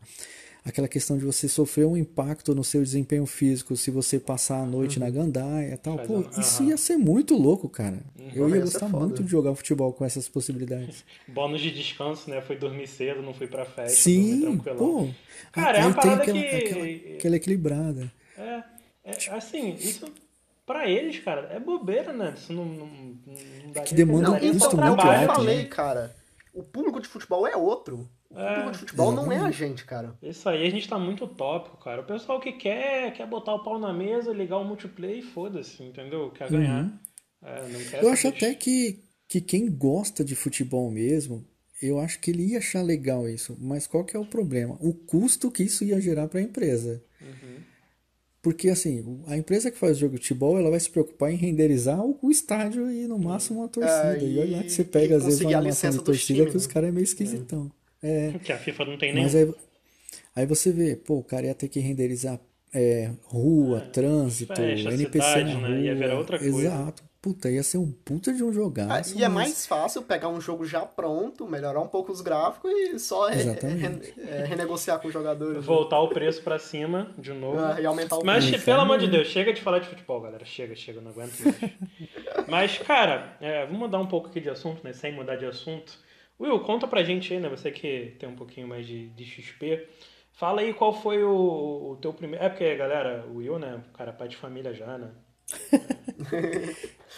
Aquela 0.67 0.88
questão 0.89 1.17
de 1.17 1.23
você 1.23 1.47
sofrer 1.47 1.86
um 1.86 1.95
impacto 1.95 2.53
no 2.53 2.62
seu 2.62 2.84
desempenho 2.84 3.25
físico 3.25 3.73
se 3.77 3.89
você 3.89 4.19
passar 4.19 4.60
a 4.62 4.65
noite 4.65 4.99
na 4.99 5.10
gandaia 5.10 5.73
e 5.73 5.77
tal. 5.77 5.95
Faz 5.95 6.08
Pô, 6.10 6.17
um- 6.17 6.30
isso 6.41 6.62
ia 6.63 6.75
ser 6.75 6.97
muito 6.97 7.36
louco, 7.36 7.69
cara. 7.69 8.01
Eu 8.36 8.49
ia 8.49 8.60
gostar 8.60 8.89
foda. 8.89 9.06
muito 9.06 9.23
de 9.23 9.32
jogar 9.32 9.56
futebol 9.56 9.93
com 9.93 10.03
essas 10.03 10.27
possibilidades. 10.27 11.06
Bônus 11.25 11.62
de 11.62 11.71
descanso, 11.71 12.30
né? 12.30 12.41
Foi 12.41 12.58
dormir 12.58 12.86
cedo, 12.86 13.21
não 13.21 13.34
fui 13.34 13.47
pra 13.47 13.63
festa, 13.63 13.95
Sim, 13.95 14.58
pô. 14.77 15.08
Cara, 15.53 15.77
é 15.77 15.86
uma 15.86 15.93
tem 15.93 16.01
parada 16.12 16.21
aquela, 16.23 16.41
que- 16.41 16.56
aquela, 16.56 17.15
aquela 17.15 17.36
equilibrada. 17.38 18.12
É, 18.38 18.63
é, 19.06 19.17
assim, 19.32 19.73
isso 19.75 20.06
pra 20.65 20.89
eles, 20.89 21.17
cara, 21.19 21.47
é 21.49 21.62
bobeira, 21.62 22.12
né? 22.12 22.34
Isso 22.36 22.51
não, 22.51 22.65
não, 22.65 22.88
não 22.88 23.71
dá 23.73 23.84
que 23.84 23.95
nem 23.95 24.06
demanda 24.06 24.32
um 24.32 24.34
custo 24.34 24.45
é 24.82 24.86
muito 24.86 25.01
que 25.01 25.08
eu 25.08 25.12
alto, 25.12 25.34
falei, 25.34 25.58
né? 25.60 25.63
cara. 25.63 26.13
O 26.53 26.62
público 26.62 26.99
de 26.99 27.08
futebol 27.08 27.47
é 27.47 27.56
outro. 27.56 28.10
O 28.30 28.40
É, 28.40 28.72
de 28.72 28.78
futebol 28.80 29.12
não 29.12 29.32
é 29.32 29.38
a 29.38 29.52
gente, 29.52 29.86
cara. 29.86 30.18
Isso 30.22 30.48
aí 30.50 30.66
a 30.66 30.70
gente 30.70 30.88
tá 30.88 31.00
muito 31.00 31.26
utópico, 31.26 31.78
cara. 31.78 32.02
O 32.02 32.06
pessoal 32.06 32.40
que 32.40 32.52
quer, 32.52 33.13
quer 33.13 33.26
botar 33.26 33.54
o 33.56 33.63
pau 33.63 33.80
na 33.80 33.94
mesa, 33.94 34.34
ligar 34.34 34.58
o 34.58 34.66
multiplayer 34.66 35.20
e 35.20 35.22
foda-se, 35.22 35.82
entendeu? 35.84 36.30
Quer 36.32 36.50
ganhar. 36.50 36.92
É, 37.42 37.68
não 37.70 37.80
quer 37.80 38.04
Uhum. 38.04 38.10
Eu 38.10 38.13
acho 38.13 38.28
até 38.28 38.54
que, 38.54 39.04
que 39.28 39.40
quem 39.40 39.72
gosta 39.72 40.24
de 40.24 40.36
futebol 40.36 40.92
mesmo, 40.92 41.46
eu 41.82 42.00
acho 42.00 42.20
que 42.20 42.32
ele 42.32 42.44
ia 42.48 42.58
achar 42.58 42.82
legal 42.82 43.30
isso, 43.30 43.56
mas 43.60 43.88
qual 43.88 44.04
que 44.04 44.18
é 44.18 44.20
o 44.20 44.26
problema? 44.26 44.78
O 44.82 44.94
custo 44.94 45.52
que 45.52 45.63
isso 45.63 45.84
ia 45.84 46.02
gerar 46.02 46.28
para 46.28 46.40
a 46.40 46.44
empresa. 46.44 47.02
Uhum. 47.22 47.58
Porque 48.42 48.70
assim, 48.70 49.22
a 49.28 49.38
empresa 49.38 49.72
que 49.72 49.78
faz 49.78 49.98
jogo 49.98 50.16
de 50.16 50.22
futebol, 50.22 50.58
ela 50.58 50.70
vai 50.70 50.80
se 50.80 50.90
preocupar 50.90 51.32
em 51.32 51.36
renderizar 51.36 52.00
o, 52.00 52.18
o 52.22 52.32
estádio 52.32 52.90
e 52.90 53.08
no 53.08 53.20
máximo 53.20 53.60
uma 53.60 53.68
torcida. 53.68 54.18
É, 54.18 54.24
e 54.24 54.40
olha 54.40 54.58
lá 54.58 54.63
que 54.63 54.70
você 54.70 54.84
e 54.84 54.86
pega 54.86 55.18
às 55.18 55.26
vezes 55.26 55.42
uma 55.42 55.58
animação 55.58 55.92
de 55.92 56.04
torcida 56.04 56.40
times, 56.40 56.52
que 56.52 56.58
os 56.58 56.68
né? 56.68 56.74
caras 56.74 56.90
é 56.90 56.92
meio 56.92 57.04
esquisitão. 57.04 57.72
É, 58.03 58.33
Que 58.43 58.51
a 58.53 58.57
FIFA 58.57 58.86
não 58.86 58.97
tem 58.97 59.12
nenhum. 59.13 59.23
mas 59.25 59.36
aí, 59.36 59.53
aí 60.36 60.45
você 60.45 60.71
vê, 60.71 60.95
pô, 60.95 61.15
o 61.15 61.23
cara 61.23 61.45
ia 61.47 61.55
ter 61.55 61.67
que 61.67 61.79
renderizar 61.79 62.39
é, 62.73 63.12
rua, 63.23 63.81
trânsito, 63.81 64.55
fecha 64.55 64.89
NPC 64.91 65.25
cidade, 65.27 65.53
na 65.55 65.62
né? 65.62 65.67
rua. 65.69 65.77
Ia 65.79 65.95
virar 65.95 66.17
outra 66.17 66.38
coisa. 66.38 66.57
Exato. 66.60 67.03
Puta, 67.19 67.49
ia 67.49 67.63
ser 67.63 67.79
um 67.79 67.91
puta 67.91 68.31
de 68.31 68.41
um 68.43 68.49
Ah, 68.49 68.53
jogaço. 68.53 69.17
e 69.17 69.23
é 69.23 69.27
mas- 69.27 69.47
mais 69.49 69.65
fácil 69.65 70.03
pegar 70.03 70.29
um 70.29 70.39
jogo 70.39 70.63
já 70.65 70.81
pronto, 70.81 71.45
melhorar 71.47 71.81
um 71.81 71.88
pouco 71.88 72.12
os 72.12 72.21
gráficos 72.21 72.71
e 72.71 72.97
só 72.99 73.27
re- 73.27 73.43
re- 73.43 74.13
é, 74.29 74.45
renegociar 74.45 74.99
com 74.99 75.07
os 75.07 75.13
jogadores. 75.13 75.55
né? 75.55 75.62
Voltar 75.62 75.99
o 75.99 76.10
preço 76.10 76.41
pra 76.43 76.60
cima 76.60 77.12
de 77.17 77.33
novo. 77.33 77.57
Ah, 77.60 77.81
e 77.81 77.86
aumentar 77.86 78.17
o 78.17 78.23
Mas, 78.23 78.45
preço. 78.47 78.63
pelo 78.63 78.81
amor 78.81 78.99
de 78.99 79.07
Deus, 79.07 79.27
chega 79.27 79.51
de 79.51 79.60
falar 79.62 79.79
de 79.79 79.88
futebol, 79.89 80.21
galera. 80.21 80.45
Chega, 80.45 80.75
chega, 80.75 81.01
não 81.01 81.12
aguento 81.12 81.33
mais. 81.43 81.57
Mas, 82.47 82.77
cara, 82.77 83.36
é, 83.41 83.65
vamos 83.65 83.79
mudar 83.79 83.99
um 83.99 84.07
pouco 84.07 84.27
aqui 84.27 84.39
de 84.39 84.49
assunto, 84.49 84.81
né? 84.83 84.93
Sem 84.93 85.12
mudar 85.13 85.36
de 85.36 85.45
assunto. 85.45 85.97
Will, 86.39 86.60
conta 86.60 86.88
pra 86.88 87.04
gente 87.04 87.34
aí, 87.34 87.39
né? 87.39 87.50
Você 87.50 87.71
que 87.71 88.15
tem 88.19 88.30
um 88.30 88.36
pouquinho 88.36 88.67
mais 88.67 88.86
de, 88.86 89.10
de 89.10 89.26
XP. 89.26 89.88
Fala 90.34 90.62
aí 90.62 90.73
qual 90.73 90.93
foi 90.93 91.23
o, 91.23 91.91
o 91.93 91.97
teu 92.00 92.13
primeiro. 92.13 92.43
É 92.45 92.50
porque, 92.50 92.76
galera, 92.76 93.26
o 93.28 93.38
Will, 93.38 93.58
né? 93.58 93.82
O 93.89 93.97
cara 93.97 94.12
é 94.12 94.13
pai 94.13 94.28
de 94.28 94.36
família 94.38 94.73
já, 94.73 94.97
né? 94.97 95.12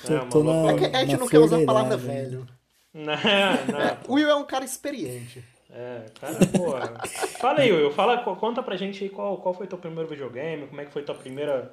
Tô- 0.06 0.14
É, 0.14 0.20
tô 0.30 0.44
na-. 0.44 0.72
É 0.72 0.78
que 0.78 0.96
a 0.96 1.00
gente 1.06 1.18
não 1.20 1.28
quer 1.28 1.40
usar 1.40 1.62
a 1.62 1.66
palavra 1.66 1.98
né? 1.98 2.04
velho. 2.04 2.48
Não, 2.92 3.14
não. 3.14 3.98
O 4.10 4.14
Will 4.16 4.30
é 4.30 4.36
um 4.36 4.46
cara 4.46 4.66
experiente. 4.66 5.44
É, 5.70 6.06
cara, 6.20 6.34
porra. 6.48 6.98
Fala 7.40 7.60
aí, 7.60 7.72
Will. 7.72 7.92
Fala, 7.92 8.24
co- 8.24 8.36
conta 8.36 8.64
pra 8.64 8.76
gente 8.76 9.04
aí 9.04 9.10
qual, 9.12 9.38
qual 9.38 9.54
foi 9.54 9.68
teu 9.68 9.78
primeiro 9.78 10.10
videogame, 10.10 10.66
como 10.68 10.82
é 10.82 10.86
que 10.86 10.92
foi 10.92 11.04
tua 11.04 11.14
primeira, 11.14 11.72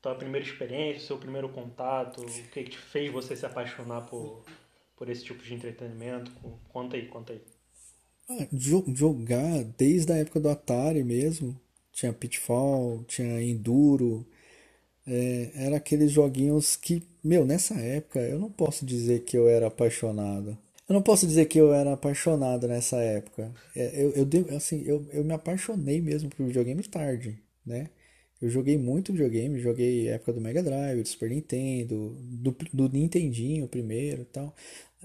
tua 0.00 0.14
primeira 0.14 0.46
experiência, 0.46 1.06
seu 1.06 1.18
primeiro 1.18 1.50
contato, 1.50 2.22
o 2.22 2.24
que, 2.50 2.62
que 2.64 2.70
te 2.70 2.78
fez 2.78 3.12
você 3.12 3.36
se 3.36 3.44
apaixonar 3.44 4.02
por, 4.06 4.42
por 5.04 5.10
esse 5.12 5.24
tipo 5.24 5.42
de 5.42 5.54
entretenimento. 5.54 6.32
Conta 6.72 6.96
aí, 6.96 7.06
conta 7.08 7.32
aí. 7.34 7.40
Ah, 8.28 8.46
jo- 8.52 8.84
jogar 8.94 9.64
desde 9.78 10.12
a 10.12 10.16
época 10.16 10.40
do 10.40 10.48
Atari 10.48 11.02
mesmo. 11.04 11.58
Tinha 11.92 12.12
Pitfall, 12.12 13.04
tinha 13.06 13.40
Enduro. 13.42 14.26
é, 15.06 15.50
era 15.54 15.76
aqueles 15.78 16.12
joguinhos 16.12 16.76
que, 16.76 17.02
meu, 17.24 17.44
nessa 17.46 17.74
época 17.76 18.20
eu 18.20 18.38
não 18.38 18.50
posso 18.50 18.86
dizer 18.86 19.24
que 19.24 19.36
eu 19.38 19.48
era 19.48 19.66
apaixonado. 19.68 20.56
Eu 20.88 20.94
não 20.94 21.02
posso 21.02 21.26
dizer 21.26 21.46
que 21.46 21.58
eu 21.60 21.72
era 21.74 21.92
apaixonado 21.94 22.68
nessa 22.68 22.98
época. 23.02 23.52
É, 23.76 24.02
eu, 24.04 24.12
eu, 24.14 24.56
assim, 24.56 24.82
eu, 24.86 25.06
eu 25.12 25.24
me 25.24 25.32
apaixonei 25.34 26.00
mesmo 26.00 26.30
por 26.30 26.46
videogame 26.46 26.82
tarde, 26.84 27.38
né? 27.66 27.90
Eu 28.40 28.50
joguei 28.50 28.76
muito 28.76 29.12
videogame, 29.12 29.58
joguei 29.60 30.08
época 30.08 30.32
do 30.34 30.40
Mega 30.40 30.62
Drive, 30.62 31.02
do 31.02 31.08
Super 31.08 31.30
Nintendo, 31.30 32.14
do, 32.20 32.54
do 32.72 32.88
Nintendinho 32.90 33.66
primeiro 33.68 34.22
e 34.22 34.24
tal. 34.26 34.54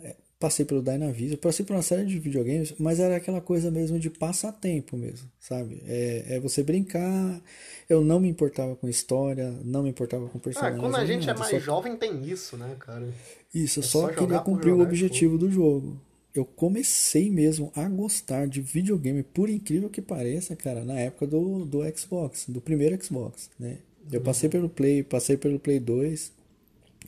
É, 0.03 0.15
passei 0.39 0.65
pelo 0.65 0.81
Dynavision, 0.81 1.37
passei 1.37 1.65
por 1.65 1.75
uma 1.75 1.81
série 1.81 2.05
de 2.05 2.17
videogames, 2.19 2.73
mas 2.79 2.99
era 2.99 3.15
aquela 3.17 3.41
coisa 3.41 3.69
mesmo 3.69 3.99
de 3.99 4.09
passatempo 4.09 4.95
mesmo, 4.95 5.29
sabe? 5.39 5.81
É, 5.85 6.35
é 6.35 6.39
você 6.39 6.63
brincar. 6.63 7.41
Eu 7.89 8.01
não 8.03 8.19
me 8.19 8.29
importava 8.29 8.75
com 8.75 8.87
história, 8.87 9.51
não 9.65 9.83
me 9.83 9.89
importava 9.89 10.27
com 10.29 10.37
Ah, 10.37 10.41
personagem. 10.41 10.79
quando 10.79 10.95
a 10.95 11.05
gente 11.05 11.23
é 11.23 11.27
nada, 11.27 11.39
mais 11.39 11.51
só- 11.51 11.59
jovem 11.59 11.95
tem 11.97 12.23
isso, 12.23 12.55
né, 12.55 12.75
cara? 12.79 13.07
isso, 13.53 13.79
eu 13.79 13.83
É 13.83 13.87
só 13.87 14.01
só 14.07 14.13
queria 14.13 14.39
cumprir 14.39 14.71
o 14.73 14.79
objetivo 14.81 15.37
do 15.37 15.51
jogo. 15.51 15.99
Eu 16.33 16.45
comecei 16.45 17.29
mesmo 17.31 17.71
a 17.75 17.89
gostar 17.89 18.47
de 18.47 18.61
videogame, 18.61 19.23
por 19.23 19.49
incrível 19.49 19.89
que 19.89 20.01
pareça, 20.01 20.55
cara, 20.55 20.85
na 20.85 20.97
época 20.99 21.25
do, 21.27 21.65
do 21.65 21.79
Xbox, 21.97 22.45
do 22.47 22.61
primeiro 22.61 23.03
Xbox, 23.03 23.49
né? 23.59 23.79
Eu 24.11 24.21
passei 24.21 24.47
pelo 24.49 24.69
Play, 24.69 25.03
passei 25.03 25.35
pelo 25.37 25.59
Play 25.59 25.79
2, 25.79 26.31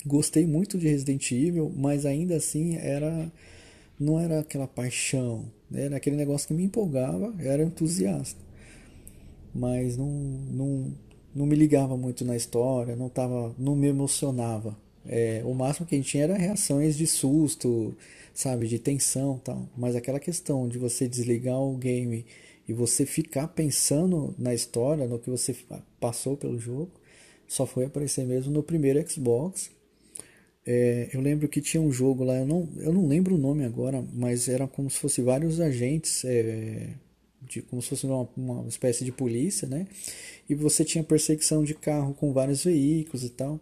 gostei 0.06 0.46
muito 0.46 0.78
de 0.78 0.88
Resident 0.88 1.32
Evil, 1.32 1.72
mas 1.76 2.06
ainda 2.06 2.36
assim 2.36 2.76
era 2.78 3.32
não 4.00 4.20
era 4.20 4.40
aquela 4.40 4.68
paixão, 4.68 5.46
né? 5.70 5.86
Era 5.86 5.98
aquele 5.98 6.16
negócio 6.16 6.48
que 6.48 6.54
me 6.54 6.64
empolgava, 6.64 7.34
era 7.40 7.64
entusiasta 7.64 8.52
mas 9.54 9.98
não, 9.98 10.08
não, 10.08 10.94
não 11.36 11.46
me 11.46 11.56
ligava 11.56 11.98
muito 11.98 12.24
na 12.26 12.36
história, 12.36 12.96
não 12.96 13.10
tava, 13.10 13.54
não 13.58 13.76
me 13.76 13.88
emocionava. 13.88 14.78
É, 15.06 15.42
o 15.46 15.54
máximo 15.54 15.86
que 15.86 15.96
a 15.96 15.98
gente 15.98 16.10
tinha 16.10 16.24
era 16.24 16.38
reações 16.38 16.96
de 16.96 17.08
susto, 17.08 17.96
sabe, 18.34 18.68
de 18.68 18.80
tensão, 18.80 19.40
tal. 19.44 19.68
Mas 19.76 19.96
aquela 19.96 20.20
questão 20.20 20.68
de 20.68 20.78
você 20.78 21.08
desligar 21.08 21.60
o 21.60 21.76
game 21.76 22.26
e 22.68 22.74
você 22.74 23.06
ficar 23.06 23.48
pensando 23.50 24.34
na 24.38 24.54
história, 24.54 25.08
no 25.08 25.20
que 25.20 25.30
você 25.30 25.56
passou 26.00 26.38
pelo 26.38 26.60
jogo, 26.60 26.92
só 27.48 27.66
foi 27.66 27.86
aparecer 27.86 28.26
mesmo 28.26 28.52
no 28.54 28.64
primeiro 28.64 29.04
Xbox. 29.10 29.72
É, 30.66 31.10
eu 31.12 31.22
lembro 31.22 31.48
que 31.48 31.60
tinha 31.62 31.82
um 31.82 31.92
jogo 31.92 32.24
lá, 32.24 32.38
eu 32.38 32.46
não, 32.46 32.70
eu 32.78 32.94
não 32.94 33.08
lembro 33.08 33.36
o 33.36 33.38
nome 33.38 33.66
agora, 33.66 34.04
mas 34.14 34.48
era 34.48 34.68
como 34.68 34.90
se 34.90 35.00
fosse 35.00 35.22
vários 35.22 35.60
agentes, 35.60 36.24
é, 36.26 36.90
de, 37.42 37.62
como 37.64 37.82
se 37.82 37.90
fosse 37.90 38.06
uma, 38.06 38.30
uma 38.38 38.68
espécie 38.68 39.04
de 39.04 39.12
polícia, 39.12 39.68
né? 39.68 39.88
E 40.50 40.56
você 40.56 40.86
tinha 40.86 41.04
perseguição 41.04 41.64
de 41.64 41.74
carro 41.74 42.14
com 42.14 42.32
vários 42.34 42.64
veículos 42.64 43.24
e 43.24 43.30
tal. 43.30 43.60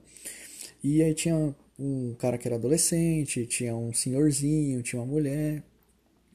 E 0.84 1.02
aí 1.04 1.14
tinha 1.14 1.56
um 1.80 2.14
cara 2.20 2.38
que 2.38 2.48
era 2.48 2.56
adolescente, 2.58 3.46
tinha 3.46 3.76
um 3.76 3.94
senhorzinho, 3.94 4.84
tinha 4.84 5.02
uma 5.02 5.06
mulher. 5.12 5.64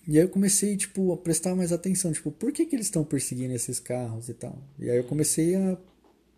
E 0.06 0.18
aí 0.18 0.24
eu 0.24 0.28
comecei, 0.28 0.76
tipo, 0.76 1.12
a 1.12 1.16
prestar 1.16 1.54
mais 1.54 1.72
atenção, 1.72 2.12
tipo, 2.12 2.30
por 2.30 2.52
que 2.52 2.66
que 2.66 2.76
eles 2.76 2.86
estão 2.86 3.04
perseguindo 3.04 3.54
esses 3.54 3.80
carros 3.80 4.28
e 4.28 4.34
tal? 4.34 4.58
E 4.78 4.90
aí 4.90 4.98
eu 4.98 5.04
comecei 5.04 5.54
a 5.54 5.78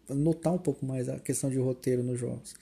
notar 0.08 0.52
um 0.54 0.58
pouco 0.58 0.86
mais 0.86 1.08
a 1.08 1.18
questão 1.18 1.50
de 1.50 1.58
roteiro 1.58 2.02
nos 2.02 2.18
jogos. 2.18 2.54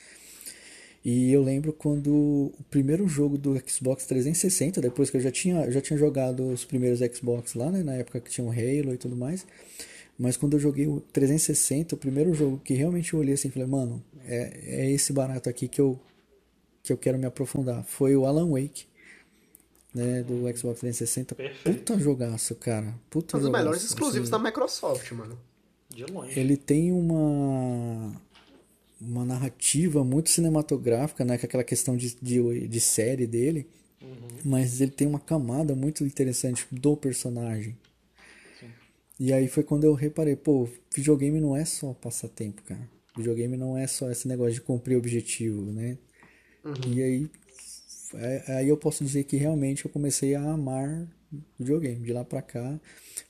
E 1.04 1.30
eu 1.30 1.42
lembro 1.42 1.70
quando 1.72 2.08
o 2.14 2.64
primeiro 2.70 3.06
jogo 3.06 3.36
do 3.36 3.60
Xbox 3.68 4.06
360, 4.06 4.80
depois 4.80 5.10
que 5.10 5.18
eu 5.18 5.20
já 5.20 5.30
tinha, 5.30 5.70
já 5.70 5.80
tinha 5.80 5.98
jogado 5.98 6.48
os 6.48 6.64
primeiros 6.64 7.00
Xbox 7.00 7.54
lá, 7.54 7.70
né, 7.70 7.82
na 7.82 7.94
época 7.94 8.20
que 8.20 8.30
tinha 8.30 8.46
o 8.46 8.50
Halo 8.50 8.94
e 8.94 8.96
tudo 8.96 9.14
mais, 9.14 9.46
mas 10.18 10.36
quando 10.36 10.54
eu 10.54 10.60
joguei 10.60 10.86
o 10.86 11.00
360, 11.12 11.94
o 11.94 11.98
primeiro 11.98 12.32
jogo 12.32 12.58
que 12.64 12.72
realmente 12.72 13.12
eu 13.12 13.20
olhei 13.20 13.34
assim 13.34 13.48
e 13.48 13.50
falei, 13.50 13.68
mano, 13.68 14.02
é, 14.26 14.60
é 14.64 14.90
esse 14.90 15.12
barato 15.12 15.50
aqui 15.50 15.68
que 15.68 15.78
eu, 15.78 16.00
que 16.82 16.90
eu 16.90 16.96
quero 16.96 17.18
me 17.18 17.26
aprofundar, 17.26 17.84
foi 17.84 18.16
o 18.16 18.24
Alan 18.24 18.48
Wake, 18.48 18.86
né, 19.94 20.22
do 20.22 20.40
Xbox 20.56 20.80
360. 20.80 21.34
Perfeito. 21.34 21.78
Puta 21.78 21.98
jogaço, 21.98 22.54
cara. 22.54 22.94
Puta 23.10 23.36
Um 23.36 23.40
dos 23.40 23.46
jogaço, 23.48 23.62
melhores 23.64 23.84
exclusivos 23.84 24.32
assim. 24.32 24.42
da 24.42 24.48
Microsoft, 24.50 25.12
mano. 25.12 25.38
De 25.90 26.04
longe. 26.06 26.38
Ele 26.40 26.56
tem 26.56 26.90
uma 26.92 28.20
uma 29.00 29.24
narrativa 29.24 30.02
muito 30.04 30.30
cinematográfica, 30.30 31.24
né, 31.24 31.36
com 31.38 31.46
aquela 31.46 31.64
questão 31.64 31.96
de, 31.96 32.16
de, 32.20 32.68
de 32.68 32.80
série 32.80 33.26
dele, 33.26 33.66
mas 34.44 34.80
ele 34.80 34.90
tem 34.90 35.06
uma 35.06 35.18
camada 35.20 35.74
muito 35.74 36.04
interessante 36.04 36.66
do 36.70 36.96
personagem. 36.96 37.76
E 39.18 39.32
aí 39.32 39.46
foi 39.48 39.62
quando 39.62 39.84
eu 39.84 39.94
reparei, 39.94 40.34
pô, 40.36 40.68
videogame 40.94 41.40
não 41.40 41.56
é 41.56 41.64
só 41.64 41.92
passatempo, 41.94 42.62
cara. 42.62 42.88
Videogame 43.16 43.56
não 43.56 43.76
é 43.78 43.86
só 43.86 44.10
esse 44.10 44.26
negócio 44.26 44.54
de 44.54 44.60
cumprir 44.60 44.96
objetivo, 44.96 45.70
né? 45.70 45.96
E 46.88 47.02
aí, 47.02 47.30
é- 48.14 48.44
aí 48.56 48.68
eu 48.68 48.76
posso 48.76 49.04
dizer 49.04 49.24
que 49.24 49.36
realmente 49.36 49.84
eu 49.84 49.90
comecei 49.90 50.34
a 50.34 50.42
amar 50.42 51.06
videogame 51.58 52.04
de 52.04 52.12
lá 52.12 52.24
pra 52.24 52.42
cá. 52.42 52.80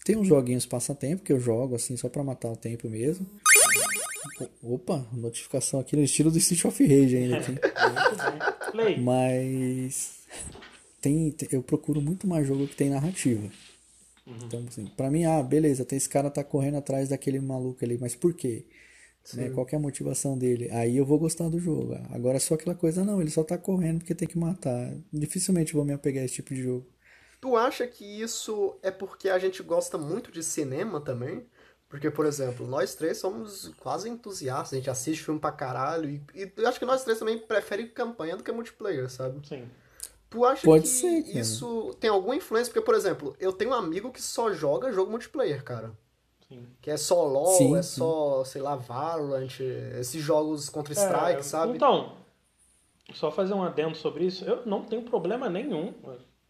Tem 0.04 0.16
uns 0.16 0.26
joguinhos 0.26 0.64
passatempo 0.66 1.22
que 1.22 1.32
eu 1.32 1.40
jogo 1.40 1.74
assim 1.74 1.96
só 1.96 2.08
pra 2.08 2.24
matar 2.24 2.50
o 2.50 2.56
tempo 2.56 2.88
mesmo. 2.88 3.26
Opa, 4.62 5.06
notificação 5.12 5.80
aqui 5.80 5.94
no 5.96 6.02
estilo 6.02 6.30
do 6.30 6.38
Street 6.38 6.64
of 6.64 6.82
Rage 6.82 7.16
ainda 7.16 7.36
aqui. 7.38 7.52
Mas 9.02 10.20
tem, 11.00 11.30
tem- 11.32 11.48
eu 11.52 11.62
procuro 11.62 12.00
muito 12.00 12.26
mais 12.26 12.46
jogo 12.46 12.66
que 12.66 12.76
tem 12.76 12.90
narrativa. 12.90 13.48
Então, 14.26 14.64
assim, 14.68 14.86
pra 14.96 15.10
mim, 15.10 15.24
ah, 15.26 15.42
beleza, 15.42 15.84
tem 15.84 15.96
esse 15.98 16.08
cara 16.08 16.30
tá 16.30 16.42
correndo 16.42 16.78
atrás 16.78 17.10
daquele 17.10 17.38
maluco 17.40 17.84
ali, 17.84 17.98
mas 17.98 18.14
por 18.14 18.32
quê? 18.34 18.64
Né? 19.34 19.50
Qual 19.50 19.64
que 19.66 19.74
é 19.74 19.78
a 19.78 19.80
motivação 19.80 20.36
dele? 20.36 20.70
Aí 20.70 20.96
eu 20.96 21.04
vou 21.04 21.18
gostar 21.18 21.48
do 21.48 21.58
jogo. 21.58 21.94
Agora 22.10 22.38
só 22.40 22.54
aquela 22.54 22.74
coisa, 22.74 23.04
não, 23.04 23.20
ele 23.20 23.30
só 23.30 23.42
tá 23.44 23.56
correndo 23.56 23.98
porque 23.98 24.14
tem 24.14 24.28
que 24.28 24.38
matar. 24.38 24.94
Dificilmente 25.12 25.72
vou 25.74 25.84
me 25.84 25.92
apegar 25.92 26.22
a 26.22 26.24
esse 26.26 26.34
tipo 26.34 26.54
de 26.54 26.62
jogo. 26.62 26.86
Tu 27.40 27.56
acha 27.56 27.86
que 27.86 28.04
isso 28.22 28.78
é 28.82 28.90
porque 28.90 29.28
a 29.28 29.38
gente 29.38 29.62
gosta 29.62 29.98
muito 29.98 30.32
de 30.32 30.42
cinema 30.42 31.00
também? 31.00 31.46
Porque, 31.94 32.10
por 32.10 32.26
exemplo, 32.26 32.66
nós 32.66 32.96
três 32.96 33.18
somos 33.18 33.70
quase 33.78 34.08
entusiastas, 34.10 34.72
a 34.72 34.76
gente 34.78 34.90
assiste 34.90 35.22
filme 35.22 35.38
pra 35.38 35.52
caralho, 35.52 36.10
e, 36.10 36.20
e 36.34 36.52
eu 36.56 36.68
acho 36.68 36.76
que 36.76 36.84
nós 36.84 37.04
três 37.04 37.20
também 37.20 37.38
preferem 37.38 37.86
campanha 37.86 38.36
do 38.36 38.42
que 38.42 38.50
multiplayer, 38.50 39.08
sabe? 39.08 39.46
Sim. 39.46 39.70
Tu 40.28 40.44
acha 40.44 40.66
Pode 40.66 40.82
que 40.82 40.88
ser, 40.88 41.22
cara. 41.22 41.38
isso 41.38 41.96
tem 42.00 42.10
alguma 42.10 42.34
influência? 42.34 42.72
Porque, 42.72 42.84
por 42.84 42.96
exemplo, 42.96 43.36
eu 43.38 43.52
tenho 43.52 43.70
um 43.70 43.74
amigo 43.74 44.10
que 44.10 44.20
só 44.20 44.52
joga 44.52 44.90
jogo 44.90 45.08
multiplayer, 45.08 45.62
cara. 45.62 45.92
Sim. 46.48 46.66
Que 46.82 46.90
é 46.90 46.96
só 46.96 47.24
LoL, 47.28 47.46
Sim, 47.58 47.76
é 47.76 47.82
sim. 47.82 47.98
só, 47.98 48.42
sei 48.44 48.60
lá, 48.60 48.74
Valorant, 48.74 49.60
esses 50.00 50.20
jogos 50.20 50.68
Counter-Strike, 50.68 51.38
É, 51.38 51.42
sabe? 51.42 51.76
Então, 51.76 52.16
só 53.12 53.30
fazer 53.30 53.54
um 53.54 53.62
adendo 53.62 53.94
sobre 53.96 54.24
isso, 54.24 54.44
eu 54.44 54.66
não 54.66 54.82
tenho 54.82 55.02
problema 55.02 55.48
nenhum. 55.48 55.94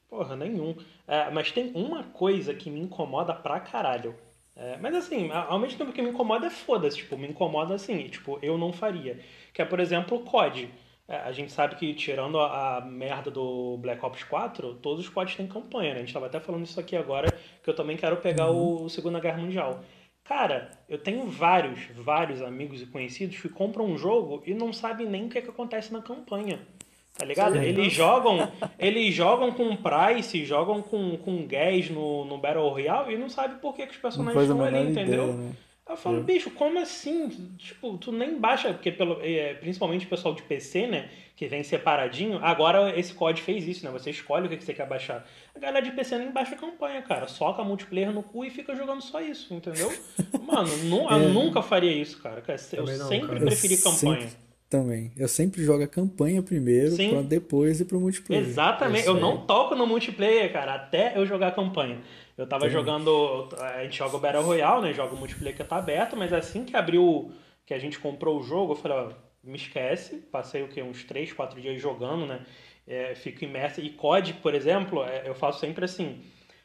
Porra, 0.08 0.36
nenhum. 0.36 0.74
É, 1.06 1.30
mas 1.30 1.52
tem 1.52 1.70
uma 1.74 2.02
coisa 2.04 2.54
que 2.54 2.70
me 2.70 2.80
incomoda 2.80 3.34
pra 3.34 3.60
caralho. 3.60 4.14
É, 4.56 4.76
mas 4.76 4.94
assim, 4.94 5.30
ao 5.32 5.58
mesmo 5.58 5.78
tempo 5.78 5.92
que 5.92 6.00
me 6.00 6.10
incomoda 6.10 6.46
é 6.46 6.50
foda-se, 6.50 6.98
tipo, 6.98 7.16
me 7.18 7.28
incomoda 7.28 7.74
assim, 7.74 8.08
tipo, 8.08 8.38
eu 8.40 8.56
não 8.56 8.72
faria. 8.72 9.18
Que 9.52 9.62
é, 9.62 9.64
por 9.64 9.80
exemplo, 9.80 10.18
o 10.18 10.20
COD. 10.20 10.70
É, 11.06 11.16
a 11.18 11.32
gente 11.32 11.52
sabe 11.52 11.76
que, 11.76 11.92
tirando 11.92 12.38
a, 12.38 12.78
a, 12.78 12.80
merda 12.80 13.30
do 13.30 13.76
Black 13.78 14.04
Ops 14.04 14.22
4, 14.24 14.74
todos 14.76 15.04
os 15.04 15.08
CODs 15.10 15.36
têm 15.36 15.46
campanha, 15.46 15.92
né? 15.92 15.96
A 16.00 16.04
gente 16.04 16.14
tava 16.14 16.26
até 16.26 16.40
falando 16.40 16.64
isso 16.64 16.80
aqui 16.80 16.96
agora, 16.96 17.28
que 17.62 17.68
eu 17.68 17.74
também 17.74 17.96
quero 17.96 18.16
pegar 18.18 18.50
uhum. 18.50 18.84
o 18.84 18.88
Segunda 18.88 19.20
Guerra 19.20 19.38
Mundial. 19.38 19.82
Cara, 20.24 20.70
eu 20.88 20.96
tenho 20.96 21.26
vários, 21.28 21.86
vários 21.94 22.40
amigos 22.40 22.80
e 22.80 22.86
conhecidos 22.86 23.38
que 23.38 23.48
compram 23.50 23.84
um 23.84 23.98
jogo 23.98 24.42
e 24.46 24.54
não 24.54 24.72
sabem 24.72 25.06
nem 25.06 25.26
o 25.26 25.28
que, 25.28 25.38
é 25.38 25.42
que 25.42 25.50
acontece 25.50 25.92
na 25.92 26.00
campanha. 26.00 26.66
Tá 27.16 27.24
ligado? 27.24 27.54
Sim, 27.54 27.62
eles 27.62 27.92
jogam, 27.92 28.50
eles 28.76 29.14
jogam 29.14 29.52
com 29.52 29.76
price, 29.76 30.44
jogam 30.44 30.82
com, 30.82 31.16
com 31.16 31.46
gas 31.46 31.88
no, 31.88 32.24
no 32.24 32.38
Battle 32.38 32.68
Royale 32.68 33.14
e 33.14 33.18
não 33.18 33.28
sabem 33.28 33.56
por 33.58 33.74
que, 33.74 33.86
que 33.86 33.92
os 33.92 33.98
personagens 33.98 34.42
estão 34.42 34.64
ali, 34.64 34.90
entendeu? 34.90 35.24
Ideia, 35.24 35.32
né? 35.32 35.52
Eu 35.86 35.98
falo, 35.98 36.22
bicho, 36.22 36.50
como 36.50 36.78
assim? 36.78 37.28
Tipo, 37.58 37.98
tu 37.98 38.10
nem 38.10 38.38
baixa, 38.38 38.72
porque 38.72 38.90
pelo, 38.90 39.18
é, 39.20 39.52
principalmente 39.54 40.06
o 40.06 40.08
pessoal 40.08 40.34
de 40.34 40.42
PC, 40.42 40.86
né? 40.86 41.10
Que 41.36 41.46
vem 41.46 41.62
separadinho. 41.62 42.38
Agora 42.42 42.98
esse 42.98 43.12
COD 43.12 43.42
fez 43.42 43.68
isso, 43.68 43.84
né? 43.84 43.92
Você 43.92 44.08
escolhe 44.08 44.46
o 44.46 44.48
que, 44.48 44.56
que 44.56 44.64
você 44.64 44.72
quer 44.72 44.88
baixar. 44.88 45.26
A 45.54 45.58
galera 45.58 45.84
de 45.84 45.90
PC 45.90 46.16
nem 46.16 46.30
baixa 46.30 46.54
a 46.54 46.58
campanha, 46.58 47.02
cara. 47.02 47.28
Soca 47.28 47.62
multiplayer 47.62 48.10
no 48.10 48.22
cu 48.22 48.46
e 48.46 48.50
fica 48.50 48.74
jogando 48.74 49.02
só 49.02 49.20
isso, 49.20 49.52
entendeu? 49.52 49.92
Mano, 50.40 50.74
nu, 50.84 51.00
é. 51.12 51.16
eu 51.16 51.28
nunca 51.34 51.60
faria 51.60 51.92
isso, 51.92 52.20
cara. 52.22 52.42
Eu 52.72 52.86
não, 52.86 53.08
sempre 53.08 53.28
cara. 53.28 53.40
preferi 53.40 53.76
campanha. 53.76 54.20
Sempre, 54.22 54.43
também. 54.74 55.12
Eu 55.16 55.28
sempre 55.28 55.62
jogo 55.62 55.84
a 55.84 55.86
campanha 55.86 56.42
primeiro, 56.42 56.90
Sim. 56.90 57.10
pra 57.10 57.22
depois 57.22 57.80
ir 57.80 57.84
pro 57.84 58.00
multiplayer. 58.00 58.44
Exatamente. 58.44 59.06
Eu 59.06 59.14
não 59.14 59.46
toco 59.46 59.76
no 59.76 59.86
multiplayer, 59.86 60.52
cara, 60.52 60.74
até 60.74 61.16
eu 61.16 61.24
jogar 61.24 61.48
a 61.48 61.52
campanha. 61.52 62.00
Eu 62.36 62.44
tava 62.44 62.66
Sim. 62.66 62.72
jogando. 62.72 63.48
A 63.60 63.84
gente 63.84 63.96
joga 63.96 64.16
o 64.16 64.20
Battle 64.20 64.42
Royale, 64.42 64.82
né? 64.82 64.92
Joga 64.92 65.14
o 65.14 65.16
multiplayer 65.16 65.56
que 65.56 65.62
tá 65.62 65.76
aberto, 65.76 66.16
mas 66.16 66.32
assim 66.32 66.64
que 66.64 66.76
abriu. 66.76 67.30
Que 67.64 67.72
a 67.72 67.78
gente 67.78 67.98
comprou 67.98 68.40
o 68.40 68.42
jogo, 68.42 68.72
eu 68.72 68.76
falei, 68.76 68.98
ó, 68.98 69.12
me 69.42 69.56
esquece. 69.56 70.16
Passei 70.16 70.62
o 70.62 70.68
quê? 70.68 70.82
Uns 70.82 71.04
3, 71.04 71.32
4 71.32 71.60
dias 71.60 71.80
jogando, 71.80 72.26
né? 72.26 72.40
É, 72.86 73.14
fico 73.14 73.44
imerso. 73.44 73.80
E 73.80 73.90
COD, 73.90 74.34
por 74.34 74.54
exemplo, 74.54 75.04
é, 75.04 75.22
eu 75.26 75.34
faço 75.34 75.60
sempre 75.60 75.84
assim. 75.84 76.20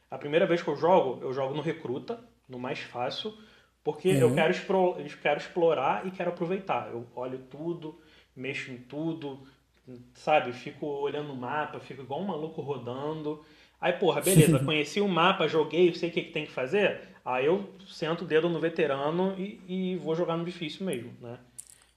A 0.09 0.17
primeira 0.17 0.47
vez 0.47 0.63
que 0.63 0.67
eu 0.67 0.75
jogo, 0.75 1.23
eu 1.23 1.31
jogo 1.31 1.53
no 1.53 1.61
recruta, 1.61 2.19
no 2.49 2.57
mais 2.57 2.79
fácil. 2.79 3.31
Porque 3.91 4.09
uhum. 4.09 4.19
eu, 4.19 4.35
quero 4.35 4.53
eu 4.53 5.17
quero 5.19 5.39
explorar 5.39 6.05
e 6.05 6.11
quero 6.11 6.29
aproveitar. 6.29 6.89
Eu 6.91 7.07
olho 7.15 7.39
tudo, 7.49 7.99
mexo 8.35 8.71
em 8.71 8.77
tudo, 8.77 9.39
sabe? 10.13 10.53
Fico 10.53 10.85
olhando 10.85 11.33
o 11.33 11.35
mapa, 11.35 11.79
fico 11.79 12.03
igual 12.03 12.21
um 12.21 12.27
maluco 12.27 12.61
rodando. 12.61 13.43
Aí, 13.81 13.93
porra, 13.93 14.21
beleza, 14.21 14.59
conheci 14.63 15.01
o 15.01 15.07
mapa, 15.07 15.47
joguei, 15.47 15.91
sei 15.95 16.09
o 16.09 16.11
que, 16.11 16.21
que 16.21 16.31
tem 16.31 16.45
que 16.45 16.51
fazer. 16.51 17.01
Aí 17.25 17.47
eu 17.47 17.67
sento 17.87 18.25
o 18.25 18.27
dedo 18.27 18.47
no 18.47 18.59
veterano 18.59 19.33
e, 19.39 19.59
e 19.67 19.95
vou 19.95 20.15
jogar 20.15 20.37
no 20.37 20.45
difícil 20.45 20.85
mesmo, 20.85 21.11
né? 21.19 21.39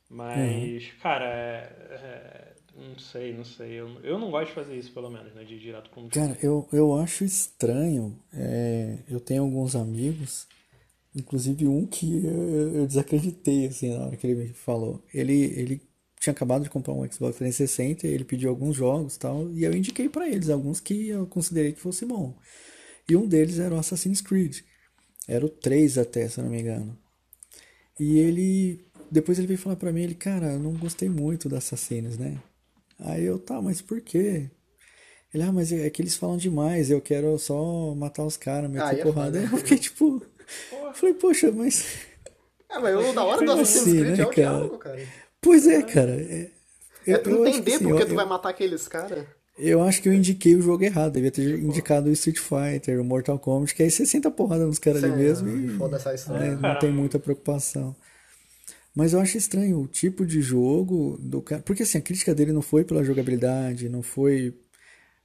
Mas, 0.08 0.84
uhum. 0.84 0.90
cara, 1.02 1.26
é, 1.26 1.72
é, 1.90 2.52
não 2.74 2.98
sei, 2.98 3.34
não 3.34 3.44
sei. 3.44 3.72
Eu, 3.72 4.00
eu 4.02 4.18
não 4.18 4.30
gosto 4.30 4.48
de 4.48 4.54
fazer 4.54 4.76
isso, 4.76 4.92
pelo 4.92 5.10
menos, 5.10 5.34
né? 5.34 5.44
De 5.44 5.56
ir 5.56 5.58
direto 5.58 5.90
com 5.90 6.08
Cara, 6.08 6.38
eu, 6.42 6.66
eu 6.72 6.96
acho 6.98 7.22
estranho. 7.22 8.18
É, 8.32 8.96
eu 9.10 9.20
tenho 9.20 9.42
alguns 9.42 9.76
amigos 9.76 10.48
Inclusive 11.14 11.66
um 11.68 11.86
que 11.86 12.24
eu, 12.24 12.74
eu 12.76 12.86
desacreditei, 12.86 13.66
assim, 13.66 13.90
na 13.94 14.06
hora 14.06 14.16
que 14.16 14.26
ele 14.26 14.34
me 14.34 14.48
falou. 14.52 15.04
Ele, 15.12 15.44
ele 15.56 15.82
tinha 16.18 16.32
acabado 16.32 16.62
de 16.62 16.70
comprar 16.70 16.94
um 16.94 17.04
Xbox 17.10 17.36
360, 17.36 18.06
ele 18.06 18.24
pediu 18.24 18.48
alguns 18.48 18.76
jogos 18.76 19.16
e 19.16 19.18
tal, 19.18 19.50
e 19.50 19.64
eu 19.64 19.74
indiquei 19.74 20.08
para 20.08 20.28
eles 20.28 20.48
alguns 20.48 20.80
que 20.80 21.08
eu 21.08 21.26
considerei 21.26 21.72
que 21.72 21.80
fosse 21.80 22.06
bom. 22.06 22.34
E 23.08 23.16
um 23.16 23.26
deles 23.26 23.58
era 23.58 23.74
o 23.74 23.78
Assassin's 23.78 24.20
Creed. 24.20 24.60
Era 25.26 25.44
o 25.44 25.48
3 25.48 25.98
até, 25.98 26.28
se 26.28 26.38
eu 26.38 26.44
não 26.44 26.50
me 26.50 26.60
engano. 26.60 26.96
E 27.98 28.18
ele. 28.18 28.84
Depois 29.10 29.38
ele 29.38 29.46
veio 29.46 29.58
falar 29.58 29.76
pra 29.76 29.92
mim, 29.92 30.02
ele, 30.02 30.14
cara, 30.14 30.52
eu 30.52 30.58
não 30.58 30.72
gostei 30.72 31.08
muito 31.08 31.48
da 31.48 31.58
Assassins, 31.58 32.16
né? 32.16 32.40
Aí 32.98 33.24
eu, 33.24 33.38
tá, 33.38 33.60
mas 33.60 33.82
por 33.82 34.00
quê? 34.00 34.50
Ele, 35.34 35.42
ah, 35.42 35.52
mas 35.52 35.72
é 35.72 35.88
que 35.90 36.00
eles 36.02 36.16
falam 36.16 36.36
demais, 36.36 36.90
eu 36.90 37.00
quero 37.00 37.38
só 37.38 37.94
matar 37.94 38.24
os 38.24 38.36
caras, 38.36 38.70
meter 38.70 38.84
ah, 38.84 38.92
é 38.92 39.02
porrada. 39.02 39.38
Eu 39.50 39.58
fiquei 39.58 39.78
tipo. 39.78 40.22
Porra. 40.70 40.94
Falei, 40.94 41.14
poxa, 41.14 41.50
mas. 41.52 41.86
É, 42.70 42.78
mas 42.78 42.94
o 42.96 43.12
da 43.12 43.24
hora 43.24 43.44
do 43.44 43.52
Assassin's 43.52 43.82
assim, 43.82 44.00
Creed 44.00 44.18
né, 44.18 44.22
é 44.22 44.26
o 44.26 44.28
cara? 44.28 44.34
diálogo, 44.34 44.78
cara. 44.78 45.02
Pois 45.40 45.66
é, 45.66 45.82
cara. 45.82 46.12
É, 46.12 46.50
é 47.06 47.18
tu 47.18 47.30
eu 47.30 47.46
entender 47.46 47.74
assim, 47.74 47.84
porque 47.84 48.02
eu, 48.02 48.08
tu 48.08 48.14
vai 48.14 48.24
matar 48.24 48.48
aqueles 48.50 48.86
caras. 48.88 49.24
Eu 49.58 49.82
acho 49.82 50.00
que 50.00 50.08
eu 50.08 50.14
indiquei 50.14 50.54
o 50.54 50.62
jogo 50.62 50.82
errado. 50.82 51.12
Devia 51.12 51.30
ter 51.30 51.58
indicado 51.58 52.08
o 52.08 52.12
Street 52.12 52.38
Fighter, 52.38 53.00
o 53.00 53.04
Mortal 53.04 53.38
Kombat, 53.38 53.74
que 53.74 53.82
aí 53.82 53.90
você 53.90 54.06
senta 54.06 54.30
porrada 54.30 54.66
nos 54.66 54.78
caras 54.78 55.04
ali 55.04 55.14
mesmo 55.14 55.48
e 55.48 55.68
foda 55.76 55.96
essa 55.96 56.14
história. 56.14 56.54
Né, 56.54 56.58
não 56.60 56.78
tem 56.78 56.90
muita 56.90 57.18
preocupação. 57.18 57.94
Mas 58.94 59.12
eu 59.12 59.20
acho 59.20 59.38
estranho 59.38 59.80
o 59.80 59.86
tipo 59.86 60.24
de 60.24 60.40
jogo 60.40 61.18
do 61.20 61.40
cara. 61.40 61.62
Porque 61.62 61.82
assim, 61.82 61.98
a 61.98 62.02
crítica 62.02 62.34
dele 62.34 62.52
não 62.52 62.62
foi 62.62 62.84
pela 62.84 63.04
jogabilidade, 63.04 63.88
não 63.88 64.02
foi 64.02 64.54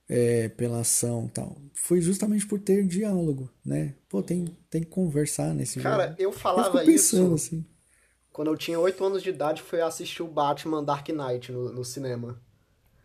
é, 0.09 0.49
pela 0.49 0.79
ação 0.79 1.27
tal. 1.27 1.57
Foi 1.73 2.01
justamente 2.01 2.45
por 2.47 2.59
ter 2.59 2.85
diálogo, 2.85 3.49
né? 3.65 3.95
Pô, 4.09 4.23
tem, 4.23 4.45
tem 4.69 4.81
que 4.81 4.89
conversar 4.89 5.53
nesse 5.53 5.79
Cara, 5.79 6.09
jogo. 6.09 6.15
eu 6.19 6.31
falava 6.31 6.79
eu 6.79 6.85
pensando, 6.85 7.35
isso 7.35 7.47
assim. 7.47 7.65
quando 8.31 8.49
eu 8.49 8.57
tinha 8.57 8.79
8 8.79 9.03
anos 9.03 9.23
de 9.23 9.29
idade, 9.29 9.61
foi 9.61 9.81
assistir 9.81 10.23
o 10.23 10.27
Batman 10.27 10.83
Dark 10.83 11.07
Knight 11.09 11.51
no, 11.51 11.71
no 11.71 11.83
cinema. 11.83 12.41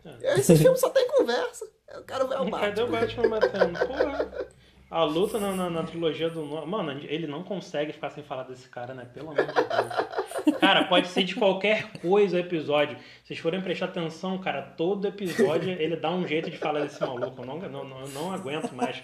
É. 0.05 0.39
Esse 0.39 0.55
filme 0.55 0.77
só 0.77 0.89
tem 0.89 1.07
conversa. 1.07 1.69
Eu 1.89 2.03
quero 2.03 2.27
ver 2.27 2.35
o 2.35 2.45
Batman. 2.45 2.59
Cadê 2.59 2.81
o 2.81 2.91
Batman 2.91 3.29
matando? 3.29 3.79
Porra. 3.87 4.47
A 4.89 5.03
luta 5.05 5.39
na, 5.39 5.55
na, 5.55 5.69
na, 5.71 5.83
trilogia 5.83 6.29
do. 6.29 6.45
Mano, 6.67 6.91
ele 6.91 7.25
não 7.25 7.43
consegue 7.43 7.93
ficar 7.93 8.11
sem 8.11 8.23
falar 8.23 8.43
desse 8.43 8.69
cara, 8.69 8.93
né? 8.93 9.05
Pelo 9.05 9.31
amor 9.31 9.43
de 9.43 9.53
Deus. 9.53 10.22
Cara, 10.59 10.85
pode 10.85 11.07
ser 11.07 11.23
de 11.23 11.35
qualquer 11.35 11.91
coisa 12.01 12.37
o 12.37 12.39
episódio. 12.39 12.97
Se 12.97 13.27
vocês 13.27 13.39
forem 13.39 13.61
prestar 13.61 13.85
atenção, 13.85 14.37
cara, 14.37 14.61
todo 14.61 15.07
episódio 15.07 15.71
ele 15.71 15.95
dá 15.95 16.11
um 16.11 16.27
jeito 16.27 16.49
de 16.49 16.57
falar 16.57 16.81
desse 16.81 17.01
maluco. 17.01 17.41
Eu 17.41 17.45
não, 17.45 17.59
não, 17.59 17.83
não, 17.83 18.07
não 18.07 18.33
aguento 18.33 18.71
mais. 18.73 19.01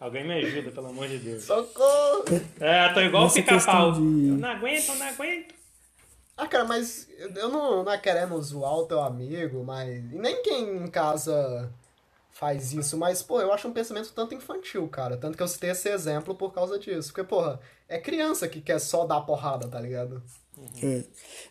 Alguém 0.00 0.26
me 0.26 0.34
ajuda, 0.34 0.70
pelo 0.70 0.88
amor 0.88 1.08
de 1.08 1.18
Deus. 1.18 1.44
Socorro! 1.44 2.24
É, 2.58 2.88
tô 2.88 3.00
igual 3.00 3.26
o 3.26 3.32
pica-pau. 3.32 3.92
De... 3.92 3.98
Eu 3.98 4.36
não 4.36 4.48
aguento, 4.48 4.88
eu 4.88 4.94
não 4.94 5.06
aguento. 5.06 5.54
Ah, 6.36 6.46
cara, 6.46 6.64
mas 6.64 7.06
eu 7.36 7.50
não, 7.50 7.84
não 7.84 7.92
é 7.92 7.98
querendo 7.98 8.40
zoar 8.40 8.78
o 8.78 8.86
teu 8.86 9.02
amigo, 9.02 9.62
mas. 9.62 10.10
E 10.10 10.16
nem 10.16 10.42
quem 10.42 10.84
em 10.84 10.86
casa 10.86 11.70
faz 12.32 12.72
isso, 12.72 12.96
mas, 12.96 13.22
pô, 13.22 13.40
eu 13.40 13.52
acho 13.52 13.68
um 13.68 13.72
pensamento 13.72 14.12
tanto 14.14 14.34
infantil, 14.34 14.86
cara. 14.88 15.16
Tanto 15.16 15.36
que 15.36 15.42
eu 15.42 15.48
citei 15.48 15.70
esse 15.70 15.88
exemplo 15.88 16.34
por 16.34 16.52
causa 16.52 16.78
disso. 16.78 17.08
Porque, 17.08 17.24
porra, 17.24 17.60
é 17.88 17.98
criança 17.98 18.48
que 18.48 18.60
quer 18.60 18.78
só 18.78 19.06
dar 19.06 19.20
porrada, 19.22 19.68
tá 19.68 19.80
ligado? 19.80 20.22
É, 20.82 21.04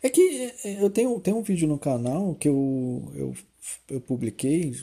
é 0.04 0.10
que 0.10 0.54
é, 0.64 0.84
eu 0.84 0.90
tenho, 0.90 1.20
tenho 1.20 1.38
um 1.38 1.44
vídeo 1.44 1.68
no 1.68 1.80
canal 1.80 2.36
que 2.36 2.48
eu, 2.48 3.12
eu, 3.16 3.36
eu 3.90 4.02
publiquei 4.02 4.76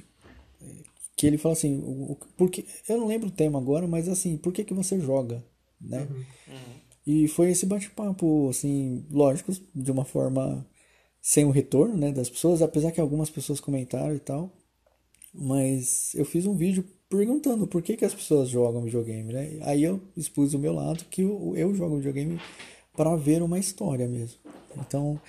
que 1.17 1.27
ele 1.27 1.39
fala 1.39 1.55
assim, 1.55 2.15
porque, 2.37 2.67
eu 2.87 2.99
não 2.99 3.07
lembro 3.07 3.29
o 3.29 3.33
tema 3.33 3.59
agora, 3.59 3.87
mas 3.87 4.07
assim, 4.07 4.37
por 4.37 4.53
que, 4.53 4.63
que 4.63 4.75
você 4.75 5.01
joga, 5.01 5.43
né? 5.81 6.07
Uhum. 6.11 6.17
Uhum. 6.17 6.77
E 7.07 7.29
foi 7.29 7.51
esse 7.51 7.65
bate-papo, 7.65 8.51
assim, 8.51 9.07
lógico, 9.11 9.51
de 9.75 9.91
uma 9.91 10.05
forma 10.05 10.67
sem 11.23 11.45
o 11.45 11.51
retorno, 11.51 11.97
né, 11.97 12.13
das 12.13 12.29
pessoas, 12.29 12.61
apesar 12.61 12.93
que 12.93 13.01
algumas 13.01 13.31
pessoas 13.31 13.61
comentaram 13.61 14.15
e 14.15 14.19
tal. 14.19 14.53
Mas 15.38 16.14
eu 16.14 16.25
fiz 16.25 16.46
um 16.46 16.57
vídeo 16.57 16.85
perguntando 17.09 17.66
por 17.66 17.83
que, 17.83 17.96
que 17.96 18.05
as 18.05 18.14
pessoas 18.14 18.49
jogam 18.49 18.83
videogame, 18.83 19.33
né? 19.33 19.59
Aí 19.62 19.85
eu 19.85 20.01
expus 20.16 20.55
o 20.55 20.59
meu 20.59 20.72
lado 20.72 21.05
que 21.11 21.22
eu, 21.22 21.55
eu 21.57 21.75
jogo 21.75 21.96
videogame 21.96 22.40
para 22.96 23.14
ver 23.16 23.42
uma 23.42 23.59
história 23.59 24.09
mesmo. 24.09 24.38
Então, 24.79 25.20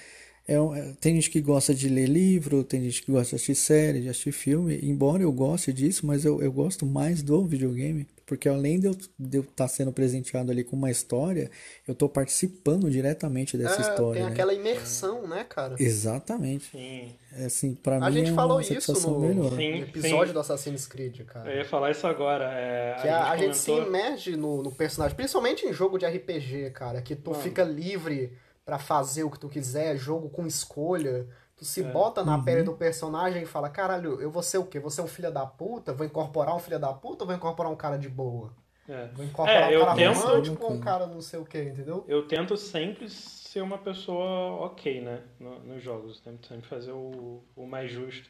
é, 0.48 0.56
é, 0.56 0.94
tem 1.00 1.16
gente 1.16 1.30
que 1.30 1.42
gosta 1.42 1.76
de 1.76 1.90
ler 1.90 2.08
livro, 2.08 2.64
tem 2.64 2.82
gente 2.84 3.04
que 3.04 3.12
gosta 3.12 3.32
de 3.32 3.36
assistir 3.36 3.56
série, 3.56 4.02
de 4.02 4.10
assistir 4.10 4.32
filme. 4.32 4.80
Embora 4.82 5.22
eu 5.22 5.32
goste 5.32 5.74
disso, 5.74 6.08
mas 6.08 6.24
eu, 6.24 6.42
eu 6.42 6.52
gosto 6.52 6.86
mais 6.86 7.22
do 7.22 7.46
videogame 7.46 8.08
porque 8.28 8.50
além 8.50 8.78
de 8.78 8.88
eu 8.88 8.92
estar 8.92 9.52
tá 9.56 9.68
sendo 9.70 9.94
presenteado 9.94 10.52
ali 10.52 10.62
com 10.62 10.76
uma 10.76 10.92
história, 10.92 11.50
eu 11.88 11.94
estou 11.94 12.10
participando 12.10 12.92
diretamente 12.92 13.58
dessa 13.58 13.78
é, 13.78 13.90
história. 13.90 14.14
Tem 14.16 14.24
né? 14.26 14.32
aquela 14.34 14.54
imersão, 14.54 15.26
né, 15.26 15.46
cara? 15.46 15.76
Exatamente. 15.80 16.66
Sim. 16.72 17.16
É, 17.32 17.46
assim, 17.46 17.74
pra 17.74 17.96
a 17.96 18.10
mim 18.10 18.18
gente 18.18 18.32
é 18.32 18.34
falou 18.34 18.60
isso 18.60 18.92
no. 19.10 19.56
Sim, 19.56 19.82
episódio 19.82 20.28
sim. 20.28 20.34
do 20.34 20.40
Assassin's 20.42 20.86
Creed, 20.86 21.22
cara. 21.22 21.50
Eu 21.50 21.60
ia 21.60 21.66
falar 21.66 21.92
isso 21.92 22.06
agora. 22.06 22.52
É, 22.52 22.98
que 23.02 23.08
a, 23.08 23.32
a, 23.32 23.38
gente, 23.38 23.58
comentou... 23.60 23.82
se 23.84 23.88
imerge 23.88 24.36
no, 24.36 24.62
no, 24.62 24.74
personagem, 24.74 25.16
principalmente 25.16 25.66
em 25.66 25.72
jogo 25.72 25.98
de 25.98 26.06
RPG, 26.06 26.72
cara, 26.72 27.02
que 27.02 27.16
tu 27.16 27.32
Mano. 27.32 27.42
fica 27.42 27.64
livre 27.64 28.34
para 28.66 28.78
fazer 28.78 29.24
o 29.24 29.32
que 29.32 29.40
tu 29.40 29.48
quiser, 29.48 29.96
jogo 29.96 30.28
com 30.28 30.46
escolha. 30.46 31.26
Tu 31.58 31.66
se 31.66 31.82
é. 31.82 31.92
bota 31.92 32.24
na 32.24 32.36
uhum. 32.36 32.44
pele 32.44 32.62
do 32.62 32.74
personagem 32.74 33.42
e 33.42 33.46
fala, 33.46 33.68
caralho, 33.68 34.22
eu 34.22 34.30
vou 34.30 34.44
ser 34.44 34.60
o 34.60 34.66
quê? 34.66 34.80
Vou 34.80 34.92
ser 34.92 35.02
um 35.02 35.08
filho 35.08 35.32
da 35.32 35.46
puta? 35.46 35.92
Vou 35.92 36.06
incorporar 36.06 36.56
um 36.56 36.60
filho 36.60 36.80
da 36.80 36.94
puta 36.94 37.24
ou 37.24 37.28
vou 37.28 37.36
incorporar 37.36 37.72
um 37.72 37.76
cara 37.76 37.98
de 37.98 38.08
boa? 38.08 38.54
É. 38.88 39.08
Vou 39.08 39.26
incorporar 39.26 39.74
é, 39.74 39.78
um 39.78 39.82
cara 39.82 39.96
tento... 39.96 40.20
romântico 40.20 40.64
ou 40.64 40.72
um 40.72 40.80
cara 40.80 41.08
não 41.08 41.20
sei 41.20 41.40
o 41.40 41.46
quê, 41.46 41.64
entendeu? 41.64 42.06
Eu 42.08 42.28
tento 42.28 42.56
sempre 42.56 43.10
ser 43.10 43.62
uma 43.62 43.80
pessoa 43.80 44.66
ok, 44.68 45.02
né? 45.02 45.24
No, 45.40 45.60
nos 45.62 45.82
jogos. 45.82 46.22
Tento 46.22 46.46
sempre 46.46 46.68
fazer 46.70 46.92
o, 46.92 47.44
o 47.56 47.66
mais 47.66 47.92
justo. 47.92 48.30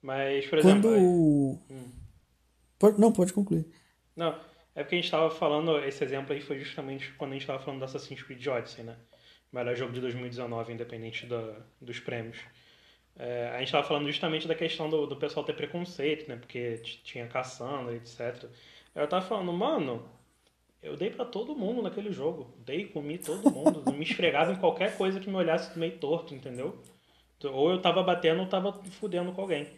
Mas, 0.00 0.46
por 0.46 0.58
exemplo... 0.60 0.82
Quando... 0.82 0.94
Aí... 0.94 1.76
Hum. 1.76 1.90
Pode, 2.78 3.00
não, 3.00 3.10
pode 3.10 3.32
concluir. 3.32 3.66
Não, 4.14 4.38
é 4.76 4.82
porque 4.84 4.94
a 4.94 5.00
gente 5.00 5.10
tava 5.10 5.28
falando, 5.28 5.78
esse 5.84 6.04
exemplo 6.04 6.32
aí 6.32 6.40
foi 6.40 6.60
justamente 6.60 7.12
quando 7.14 7.32
a 7.32 7.34
gente 7.34 7.46
tava 7.46 7.58
falando 7.58 7.80
do 7.80 7.84
Assassin's 7.84 8.22
Creed 8.22 8.46
Odyssey, 8.46 8.84
né? 8.84 8.96
Melhor 9.54 9.76
jogo 9.76 9.92
de 9.92 10.00
2019, 10.00 10.72
independente 10.72 11.26
da, 11.26 11.54
dos 11.80 12.00
prêmios. 12.00 12.38
É, 13.16 13.52
a 13.54 13.60
gente 13.60 13.70
tava 13.70 13.86
falando 13.86 14.08
justamente 14.08 14.48
da 14.48 14.54
questão 14.56 14.90
do, 14.90 15.06
do 15.06 15.14
pessoal 15.14 15.46
ter 15.46 15.52
preconceito, 15.52 16.28
né? 16.28 16.34
Porque 16.34 16.78
tinha 17.04 17.28
caçando, 17.28 17.94
etc. 17.94 18.46
Eu 18.92 19.06
tava 19.06 19.24
falando, 19.24 19.52
mano, 19.52 20.04
eu 20.82 20.96
dei 20.96 21.08
para 21.08 21.24
todo 21.24 21.54
mundo 21.54 21.82
naquele 21.82 22.10
jogo. 22.10 22.52
Dei, 22.66 22.86
comi 22.86 23.16
todo 23.16 23.48
mundo. 23.48 23.92
me 23.92 24.02
esfregava 24.02 24.50
em 24.52 24.56
qualquer 24.56 24.96
coisa 24.96 25.20
que 25.20 25.30
me 25.30 25.36
olhasse 25.36 25.78
meio 25.78 25.98
torto, 25.98 26.34
entendeu? 26.34 26.76
Ou 27.44 27.70
eu 27.70 27.80
tava 27.80 28.02
batendo 28.02 28.40
ou 28.40 28.48
tava 28.48 28.72
fudendo 28.72 29.30
com 29.30 29.40
alguém. 29.40 29.68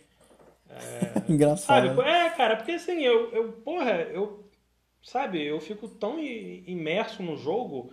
É, 0.70 1.20
Engraçado. 1.30 1.88
Sabe? 1.88 2.02
Né? 2.02 2.26
É, 2.26 2.30
cara, 2.30 2.56
porque 2.56 2.72
assim, 2.72 3.02
eu, 3.02 3.30
eu, 3.30 3.52
porra, 3.52 3.92
eu, 3.92 4.48
sabe, 5.02 5.44
eu 5.44 5.60
fico 5.60 5.86
tão 5.86 6.18
imerso 6.18 7.22
no 7.22 7.36
jogo 7.36 7.92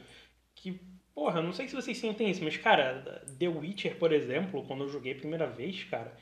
porra, 1.13 1.41
não 1.41 1.54
sei 1.54 1.67
se 1.67 1.76
vocês 1.76 1.97
sentem 1.97 2.30
isso, 2.30 2.43
mas, 2.43 2.58
cara, 2.58 3.23
The 3.39 3.47
Witcher, 3.47 3.97
por 3.97 4.12
exemplo, 4.12 4.63
quando 4.65 4.84
eu 4.84 4.89
joguei 4.89 5.13
a 5.13 5.17
primeira 5.17 5.47
vez, 5.47 5.84
cara, 5.84 6.13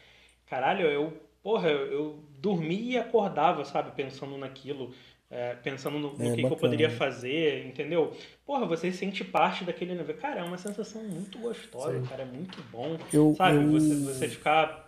caralho, 0.46 0.86
eu, 0.88 1.14
porra, 1.42 1.70
eu 1.70 2.24
dormia 2.40 2.94
e 2.94 2.98
acordava, 2.98 3.64
sabe, 3.66 3.92
pensando 3.92 4.38
naquilo. 4.38 4.94
É, 5.34 5.56
pensando 5.56 5.98
no, 5.98 6.18
no 6.18 6.26
é, 6.26 6.36
que, 6.36 6.42
que, 6.42 6.44
eu 6.44 6.58
poderia 6.58 6.90
fazer, 6.90 7.66
entendeu? 7.66 8.14
Porra, 8.46 8.66
você 8.66 8.92
sente 8.92 9.24
parte 9.24 9.64
daquele 9.64 9.96
nível. 9.96 10.14
Cara, 10.18 10.42
é 10.42 10.44
uma 10.44 10.58
sensação 10.58 11.02
muito 11.06 11.40
gostosa, 11.40 12.02
Sim. 12.02 12.06
cara, 12.06 12.24
é 12.24 12.26
muito 12.26 12.62
bom. 12.70 12.98
Eu, 13.14 13.34
sabe, 13.38 13.56
eu... 13.56 13.72
Você, 13.72 13.96
você 13.96 14.28
ficar 14.28 14.86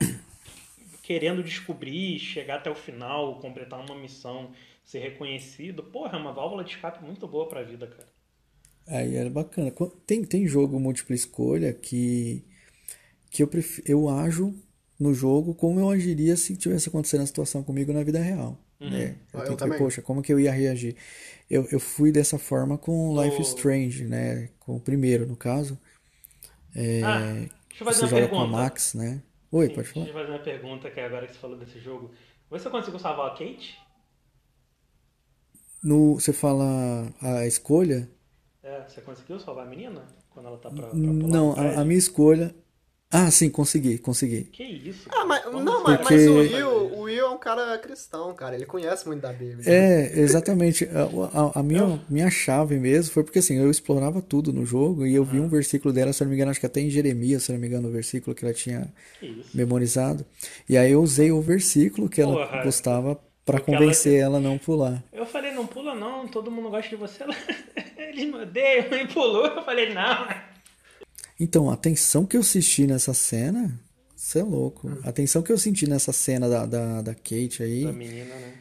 querendo 1.02 1.42
descobrir, 1.42 2.20
chegar 2.20 2.56
até 2.56 2.70
o 2.70 2.76
final, 2.76 3.40
completar 3.40 3.80
uma 3.80 3.96
missão, 3.96 4.52
ser 4.84 5.00
reconhecido, 5.00 5.82
porra, 5.82 6.18
é 6.18 6.20
uma 6.20 6.34
válvula 6.34 6.66
de 6.66 6.72
escape 6.72 7.02
muito 7.06 7.26
boa 7.26 7.48
pra 7.48 7.64
vida, 7.64 7.88
cara. 7.88 8.13
Aí 8.88 9.16
era 9.16 9.30
bacana. 9.30 9.72
Tem, 10.06 10.24
tem 10.24 10.48
jogo 10.48 10.80
múltipla 10.80 11.16
escolha 11.16 11.74
que, 11.74 12.44
que 13.30 13.42
eu, 13.42 13.48
prefiro, 13.48 13.90
eu 13.90 14.10
ajo 14.10 14.54
no 15.00 15.14
jogo 15.14 15.56
como 15.56 15.80
eu 15.80 15.90
agiria 15.90 16.36
se 16.36 16.56
tivesse 16.56 16.90
acontecendo 16.90 17.22
a 17.22 17.26
situação 17.26 17.64
comigo 17.64 17.94
na 17.94 18.04
vida 18.04 18.20
real. 18.20 18.60
Uhum. 18.80 18.90
Né? 18.90 19.16
Eu, 19.34 19.42
ah, 19.42 19.46
eu 19.46 19.56
também. 19.56 19.78
poxa, 19.78 20.02
como 20.02 20.22
que 20.22 20.34
eu 20.34 20.40
ia 20.40 20.52
reagir? 20.52 20.96
Eu, 21.50 21.68
eu 21.72 21.80
fui 21.80 22.12
dessa 22.12 22.38
forma 22.38 22.78
com 22.78 23.22
Life 23.22 23.42
is 23.42 23.50
Strange, 23.50 24.06
né? 24.06 24.50
Com 24.60 24.76
o 24.76 24.80
primeiro, 24.80 25.26
no 25.26 25.36
caso. 25.36 25.80
É, 26.76 27.02
ah, 27.04 27.34
deixa 27.70 27.84
eu 27.84 27.86
fazer 27.86 28.00
você 28.00 28.06
uma 28.06 28.10
joga 28.10 28.22
pergunta. 28.28 28.36
com 28.36 28.42
a 28.42 28.48
Max, 28.48 28.94
né? 28.94 29.22
Oi, 29.52 29.68
Sim, 29.68 29.76
pode 29.76 29.88
falar. 29.88 30.06
Deixa 30.06 30.20
eu 30.20 30.22
fazer 30.22 30.38
uma 30.38 30.44
pergunta 30.44 30.92
que 30.92 31.00
é 31.00 31.06
agora 31.06 31.28
que 31.28 31.34
você 31.34 31.40
falou 31.40 31.58
desse 31.58 31.80
jogo. 31.80 32.12
Você 32.50 32.70
conseguiu 32.70 33.00
salvar 33.00 33.28
a 33.28 33.32
Kate? 33.32 33.78
No, 35.84 36.16
você 36.16 36.34
fala 36.34 37.14
a 37.22 37.46
escolha? 37.46 38.10
É, 38.64 38.84
você 38.88 39.02
conseguiu 39.02 39.40
salvar 39.40 39.68
a 39.68 39.70
menina? 39.70 40.02
Quando 40.30 40.48
ela 40.48 40.58
tá 40.58 40.70
pra, 40.72 40.88
pra 40.88 40.94
Não, 40.94 41.54
a, 41.54 41.82
a, 41.82 41.86
minha 41.86 42.00
escolha 42.00 42.56
ah, 43.16 43.30
sim, 43.30 43.48
consegui, 43.48 44.00
consegui. 44.00 44.46
Que 44.46 44.64
isso? 44.64 45.08
Ah, 45.12 45.24
mas, 45.24 45.46
não, 45.46 45.84
mas, 45.84 46.00
Porque... 46.00 46.16
mas 46.16 46.28
o, 46.28 46.34
Will, 46.34 46.68
o 46.68 47.02
Will 47.02 47.28
é 47.28 47.30
um 47.30 47.38
cara 47.38 47.78
cristão, 47.78 48.34
cara. 48.34 48.56
Ele 48.56 48.66
conhece 48.66 49.06
muito 49.06 49.22
da 49.22 49.32
Bíblia. 49.32 49.72
É, 49.72 50.20
exatamente. 50.20 50.86
A, 50.86 51.40
a, 51.40 51.60
a 51.60 51.64
minha, 51.64 52.04
minha 52.10 52.32
chave 52.32 52.80
mesmo 52.80 53.14
foi 53.14 53.24
porque 53.24 53.38
assim, 53.38 53.60
eu 53.60 53.70
explorava 53.70 54.20
tudo 54.20 54.52
no 54.52 54.66
jogo 54.66 55.06
e 55.06 55.14
eu 55.14 55.24
vi 55.24 55.40
um 55.40 55.48
versículo 55.48 55.94
dela, 55.94 56.12
se 56.12 56.24
não 56.24 56.30
me 56.32 56.36
engano, 56.36 56.50
acho 56.50 56.60
que 56.60 56.66
até 56.66 56.82
em 56.82 56.90
Jeremias, 56.90 57.44
se 57.44 57.52
não 57.52 57.60
me 57.60 57.68
engano, 57.68 57.88
o 57.88 57.92
versículo 57.92 58.36
que 58.36 58.44
ela 58.44 58.54
tinha 58.54 58.92
que 59.20 59.46
memorizado. 59.54 60.26
E 60.68 60.76
aí 60.76 60.92
eu 60.94 61.04
usei 61.04 61.32
o 61.32 61.40
versículo 61.40 62.10
que 62.10 62.20
ela 62.20 62.48
Porra, 62.48 62.64
gostava 62.64 63.20
para 63.46 63.60
convencer 63.60 64.16
ela... 64.16 64.38
ela... 64.38 64.38
a 64.38 64.42
não 64.42 64.58
pular. 64.58 65.04
Eu 65.12 65.26
falei, 65.26 65.54
não 65.54 65.68
pula 65.68 65.94
não, 65.96 66.28
todo 66.28 66.52
mundo 66.52 66.70
gosta 66.70 66.90
de 66.90 66.96
você. 66.96 67.24
Eles 67.98 68.26
me 68.26 68.36
odeiam, 68.36 68.94
e 68.94 69.08
pulou. 69.08 69.46
Eu 69.48 69.64
falei, 69.64 69.94
não. 69.94 70.28
Então, 71.40 71.70
a 71.70 71.76
tensão 71.76 72.26
que 72.26 72.38
eu 72.38 72.42
assisti 72.42 72.86
nessa 72.86 73.14
cena, 73.14 73.80
você 74.16 74.40
é 74.40 74.44
louco. 74.44 74.88
Hum. 74.88 75.00
A 75.04 75.12
tensão 75.12 75.42
que 75.42 75.52
eu 75.52 75.58
senti 75.58 75.90
nessa 75.90 76.14
cena 76.14 76.48
da, 76.48 76.66
da, 76.66 77.02
da 77.02 77.14
Kate 77.14 77.64
aí. 77.64 77.84
Da 77.84 77.92
menina, 77.92 78.36
né? 78.36 78.54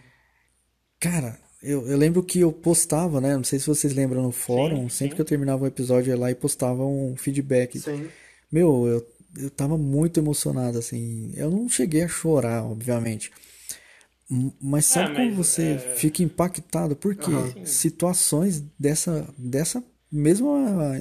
Cara, 0.99 1.38
eu, 1.62 1.87
eu 1.87 1.97
lembro 1.97 2.23
que 2.23 2.40
eu 2.40 2.53
postava, 2.53 3.21
né? 3.21 3.37
Não 3.37 3.45
sei 3.45 3.59
se 3.59 3.66
vocês 3.66 3.95
lembram 3.95 4.23
no 4.23 4.33
fórum, 4.33 4.88
sim, 4.88 4.97
sempre 4.97 5.11
sim. 5.11 5.16
que 5.16 5.21
eu 5.21 5.27
terminava 5.27 5.64
um 5.64 5.66
episódio 5.66 6.11
eu 6.11 6.16
ia 6.16 6.21
lá 6.21 6.31
e 6.31 6.35
postava 6.35 6.85
um 6.85 7.14
feedback. 7.16 7.79
Sim. 7.79 8.09
Meu, 8.51 8.87
eu, 8.87 9.07
eu 9.45 9.51
tava 9.51 9.79
muito 9.79 10.18
emocionado, 10.18 10.79
assim. 10.79 11.33
Eu 11.37 11.51
não 11.51 11.68
cheguei 11.68 12.03
a 12.03 12.09
chorar, 12.09 12.64
obviamente. 12.64 13.31
Mas 14.61 14.87
sabe 14.87 15.14
é, 15.14 15.25
mas, 15.27 15.37
você 15.37 15.73
é... 15.73 15.79
fica 15.79 16.23
impactado? 16.23 16.97
Porque 16.97 17.31
uhum. 17.31 17.66
situações 17.66 18.64
dessa, 18.79 19.29
dessa 19.37 19.85
mesmo 20.11 20.57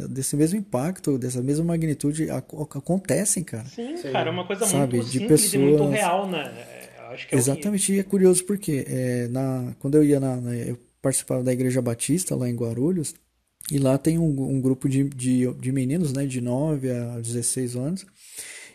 desse 0.10 0.36
mesmo 0.36 0.60
impacto, 0.60 1.17
dessa 1.17 1.41
mesma 1.41 1.65
magnitude 1.65 2.30
acontecem, 2.30 3.44
cara. 3.44 3.65
Sim, 3.65 3.98
Sim. 3.98 4.12
cara, 4.12 4.30
é 4.30 4.34
uma 4.34 4.46
coisa 4.46 4.65
Sabe, 4.65 4.98
muito 4.98 5.10
de 5.10 5.20
simples 5.20 5.41
pessoas... 5.44 5.54
e 5.54 5.58
muito 5.58 5.89
real, 5.89 6.30
né? 6.30 6.44
É, 6.44 7.13
acho 7.13 7.28
que 7.28 7.36
é 7.36 7.38
Exatamente, 7.38 7.94
e 7.94 8.00
é 8.00 8.04
curioso 8.04 8.44
porque 8.46 8.86
é, 8.88 9.28
na, 9.30 9.74
quando 9.80 9.96
eu 9.96 10.04
ia 10.04 10.20
na, 10.20 10.36
na, 10.38 10.56
eu 10.56 10.78
participava 11.02 11.44
da 11.44 11.54
Igreja 11.54 11.82
Batista 11.82 12.36
lá 12.36 12.50
em 12.50 12.56
Guarulhos, 12.56 13.15
e 13.72 13.78
lá 13.78 13.98
tem 13.98 14.17
um, 14.17 14.41
um 14.41 14.60
grupo 14.60 14.89
de, 14.89 15.04
de, 15.06 15.52
de 15.54 15.72
meninos, 15.72 16.12
né, 16.12 16.26
de 16.26 16.41
9 16.41 16.91
a 16.91 17.20
16 17.20 17.76
anos, 17.76 18.06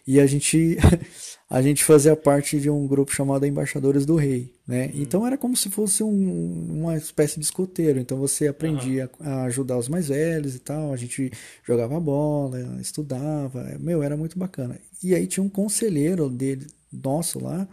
e 0.06 0.20
a 0.20 0.26
gente 0.26 0.76
a 1.50 1.62
gente 1.62 1.84
fazia 1.84 2.14
parte 2.14 2.60
de 2.60 2.68
um 2.70 2.86
grupo 2.86 3.12
chamado 3.12 3.46
Embaixadores 3.46 4.04
do 4.04 4.16
Rei, 4.16 4.54
né? 4.66 4.86
Uhum. 4.86 5.02
Então 5.02 5.26
era 5.26 5.38
como 5.38 5.56
se 5.56 5.70
fosse 5.70 6.02
um, 6.02 6.80
uma 6.80 6.96
espécie 6.96 7.38
de 7.38 7.44
escoteiro. 7.44 7.98
Então 7.98 8.18
você 8.18 8.48
aprendia 8.48 9.10
uhum. 9.18 9.26
a 9.26 9.42
ajudar 9.44 9.78
os 9.78 9.88
mais 9.88 10.08
velhos 10.08 10.54
e 10.54 10.58
tal. 10.58 10.92
A 10.92 10.96
gente 10.96 11.32
jogava 11.64 11.98
bola, 12.00 12.58
estudava. 12.80 13.76
Meu, 13.78 14.02
era 14.02 14.16
muito 14.16 14.38
bacana. 14.38 14.78
E 15.02 15.14
aí 15.14 15.26
tinha 15.26 15.44
um 15.44 15.48
conselheiro 15.48 16.28
dele, 16.28 16.66
nosso 16.92 17.42
lá, 17.42 17.68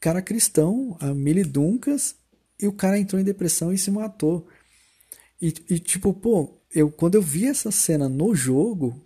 cara 0.00 0.22
cristão, 0.22 0.96
a 1.00 1.12
Mili 1.14 1.44
Duncas, 1.44 2.14
e 2.60 2.66
o 2.66 2.72
cara 2.72 2.98
entrou 2.98 3.20
em 3.20 3.24
depressão 3.24 3.72
e 3.72 3.78
se 3.78 3.90
matou. 3.90 4.46
E, 5.40 5.52
e 5.68 5.78
tipo, 5.78 6.12
pô, 6.14 6.58
eu 6.74 6.90
quando 6.90 7.16
eu 7.16 7.22
vi 7.22 7.46
essa 7.46 7.70
cena 7.70 8.08
no 8.08 8.34
jogo, 8.34 9.04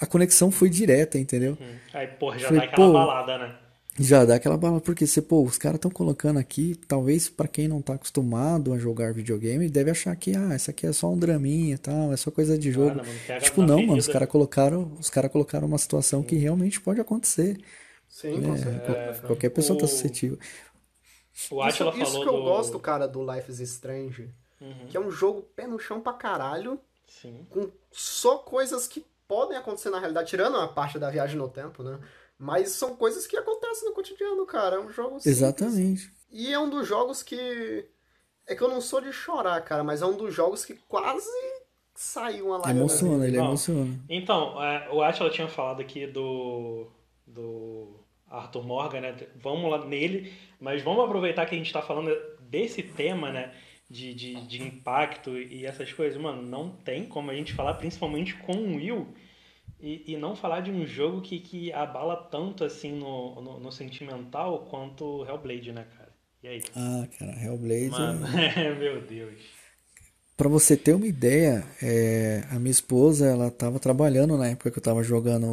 a 0.00 0.06
conexão 0.06 0.50
foi 0.50 0.68
direta, 0.68 1.18
entendeu? 1.18 1.56
Hum. 1.60 1.76
Aí, 1.94 2.06
porra, 2.06 2.38
já 2.38 2.48
foi, 2.48 2.58
dá 2.58 2.64
aquela 2.64 2.86
pô, 2.86 2.92
balada, 2.92 3.38
né? 3.38 3.56
Já 3.98 4.24
dá 4.26 4.34
aquela 4.34 4.58
balada, 4.58 4.82
porque 4.82 5.06
você, 5.06 5.22
pô, 5.22 5.42
os 5.42 5.56
caras 5.56 5.76
estão 5.76 5.90
colocando 5.90 6.38
aqui, 6.38 6.74
talvez 6.86 7.30
para 7.30 7.48
quem 7.48 7.66
não 7.66 7.80
tá 7.80 7.94
acostumado 7.94 8.74
a 8.74 8.78
jogar 8.78 9.14
videogame, 9.14 9.70
deve 9.70 9.90
achar 9.90 10.14
que, 10.16 10.36
ah, 10.36 10.54
isso 10.54 10.70
aqui 10.70 10.86
é 10.86 10.92
só 10.92 11.10
um 11.10 11.18
draminha 11.18 11.74
e 11.74 11.78
tal, 11.78 12.12
é 12.12 12.16
só 12.16 12.30
coisa 12.30 12.58
de 12.58 12.70
jogo. 12.70 12.96
mano, 12.96 13.40
tipo, 13.40 13.62
não, 13.62 13.80
mano, 13.80 13.98
os 13.98 14.06
caras 14.06 14.28
colocaram, 14.28 14.92
os 15.00 15.08
cara 15.08 15.30
colocaram 15.30 15.66
uma 15.66 15.78
situação 15.78 16.22
que 16.22 16.36
realmente 16.36 16.78
pode 16.78 17.00
acontecer. 17.00 17.58
Sim, 18.06 18.34
é, 18.34 19.10
é, 19.10 19.14
qualquer 19.26 19.48
pessoa 19.50 19.78
o... 19.78 19.80
tá 19.80 19.86
suscetível. 19.86 20.38
O 21.50 21.62
Atila 21.62 21.90
isso, 21.92 22.02
isso 22.02 22.22
que 22.22 22.28
eu 22.28 22.36
do... 22.36 22.42
gosto, 22.42 22.78
cara, 22.78 23.06
do 23.06 23.20
Life 23.30 23.50
is 23.50 23.60
Strange, 23.60 24.30
uhum. 24.60 24.86
que 24.88 24.96
é 24.96 25.00
um 25.00 25.10
jogo 25.10 25.42
pé 25.42 25.66
no 25.66 25.78
chão 25.78 26.00
pra 26.00 26.12
caralho, 26.12 26.78
Sim. 27.06 27.46
com 27.48 27.70
só 27.90 28.38
coisas 28.38 28.86
que 28.86 29.04
podem 29.28 29.56
acontecer 29.56 29.90
na 29.90 29.98
realidade, 29.98 30.28
tirando 30.28 30.56
a 30.58 30.68
parte 30.68 30.98
da 30.98 31.10
viagem 31.10 31.36
no 31.36 31.48
tempo, 31.48 31.82
né? 31.82 31.98
Mas 32.38 32.70
são 32.70 32.94
coisas 32.96 33.26
que 33.26 33.36
acontecem 33.36 33.88
no 33.88 33.94
cotidiano, 33.94 34.44
cara. 34.46 34.76
É 34.76 34.80
um 34.80 34.90
jogo 34.90 35.18
simples. 35.18 35.26
Exatamente. 35.26 36.12
E 36.30 36.52
é 36.52 36.58
um 36.58 36.68
dos 36.68 36.86
jogos 36.86 37.22
que. 37.22 37.88
É 38.46 38.54
que 38.54 38.62
eu 38.62 38.68
não 38.68 38.80
sou 38.80 39.00
de 39.00 39.12
chorar, 39.12 39.60
cara, 39.62 39.82
mas 39.82 40.02
é 40.02 40.06
um 40.06 40.16
dos 40.16 40.32
jogos 40.32 40.64
que 40.64 40.74
quase 40.86 41.28
saiu 41.94 42.46
uma 42.46 42.58
lágrima. 42.58 42.80
Emociona, 42.80 43.26
ele 43.26 43.38
emociona. 43.38 43.98
Então, 44.08 44.62
é, 44.62 44.88
o 44.92 45.02
Atila 45.02 45.30
tinha 45.30 45.48
falado 45.48 45.80
aqui 45.80 46.06
do. 46.06 46.86
do 47.26 47.96
Arthur 48.28 48.64
Morgan, 48.64 49.00
né? 49.00 49.16
Vamos 49.36 49.70
lá 49.70 49.84
nele, 49.84 50.32
mas 50.60 50.82
vamos 50.82 51.04
aproveitar 51.04 51.46
que 51.46 51.54
a 51.54 51.58
gente 51.58 51.72
tá 51.72 51.80
falando 51.80 52.14
desse 52.40 52.82
tema, 52.82 53.32
né? 53.32 53.54
De, 53.88 54.14
de, 54.14 54.46
de 54.46 54.62
impacto 54.62 55.36
e 55.38 55.64
essas 55.64 55.92
coisas, 55.92 56.20
mano, 56.20 56.42
não 56.42 56.70
tem 56.70 57.06
como 57.06 57.30
a 57.30 57.34
gente 57.34 57.54
falar, 57.54 57.74
principalmente 57.74 58.34
com 58.34 58.52
o 58.52 58.76
Will, 58.76 59.06
e, 59.80 60.12
e 60.12 60.16
não 60.16 60.34
falar 60.34 60.60
de 60.60 60.70
um 60.70 60.86
jogo 60.86 61.20
que, 61.20 61.38
que 61.38 61.72
abala 61.72 62.16
tanto 62.16 62.64
assim 62.64 62.92
no, 62.92 63.40
no, 63.40 63.60
no 63.60 63.72
sentimental 63.72 64.66
quanto 64.70 65.24
Hellblade, 65.26 65.72
né, 65.72 65.86
cara? 65.96 66.12
E 66.42 66.48
aí? 66.48 66.62
Ah, 66.74 67.06
cara, 67.18 67.32
Hellblade. 67.32 67.90
Mano, 67.90 68.26
é... 68.36 68.74
meu 68.74 69.00
Deus. 69.02 69.40
Pra 70.36 70.48
você 70.48 70.76
ter 70.76 70.94
uma 70.94 71.06
ideia, 71.06 71.64
é, 71.82 72.44
a 72.50 72.58
minha 72.58 72.70
esposa, 72.70 73.26
ela 73.26 73.50
tava 73.50 73.78
trabalhando 73.80 74.36
na 74.36 74.48
época 74.48 74.70
que 74.70 74.78
eu 74.78 74.82
tava 74.82 75.02
jogando 75.02 75.46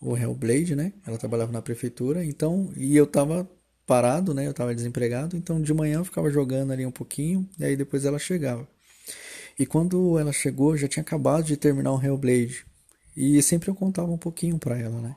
o, 0.00 0.12
o 0.12 0.16
Hellblade, 0.16 0.76
né? 0.76 0.92
Ela 1.04 1.18
trabalhava 1.18 1.50
na 1.50 1.62
prefeitura, 1.62 2.24
então, 2.24 2.72
e 2.76 2.96
eu 2.96 3.06
tava 3.06 3.48
parado, 3.88 4.34
né? 4.34 4.46
Eu 4.46 4.50
estava 4.52 4.74
desempregado, 4.74 5.34
então 5.36 5.60
de 5.60 5.72
manhã 5.72 5.96
eu 5.98 6.04
ficava 6.04 6.30
jogando 6.30 6.72
ali 6.72 6.84
um 6.84 6.90
pouquinho, 6.92 7.48
e 7.58 7.64
aí 7.64 7.74
depois 7.74 8.04
ela 8.04 8.18
chegava. 8.18 8.68
E 9.58 9.66
quando 9.66 10.18
ela 10.18 10.30
chegou, 10.32 10.76
já 10.76 10.86
tinha 10.86 11.02
acabado 11.02 11.42
de 11.44 11.56
terminar 11.56 11.92
o 11.92 12.00
Hellblade. 12.04 12.64
E 13.16 13.42
sempre 13.42 13.68
eu 13.70 13.74
contava 13.74 14.12
um 14.12 14.18
pouquinho 14.18 14.58
para 14.58 14.78
ela, 14.78 15.00
né? 15.00 15.16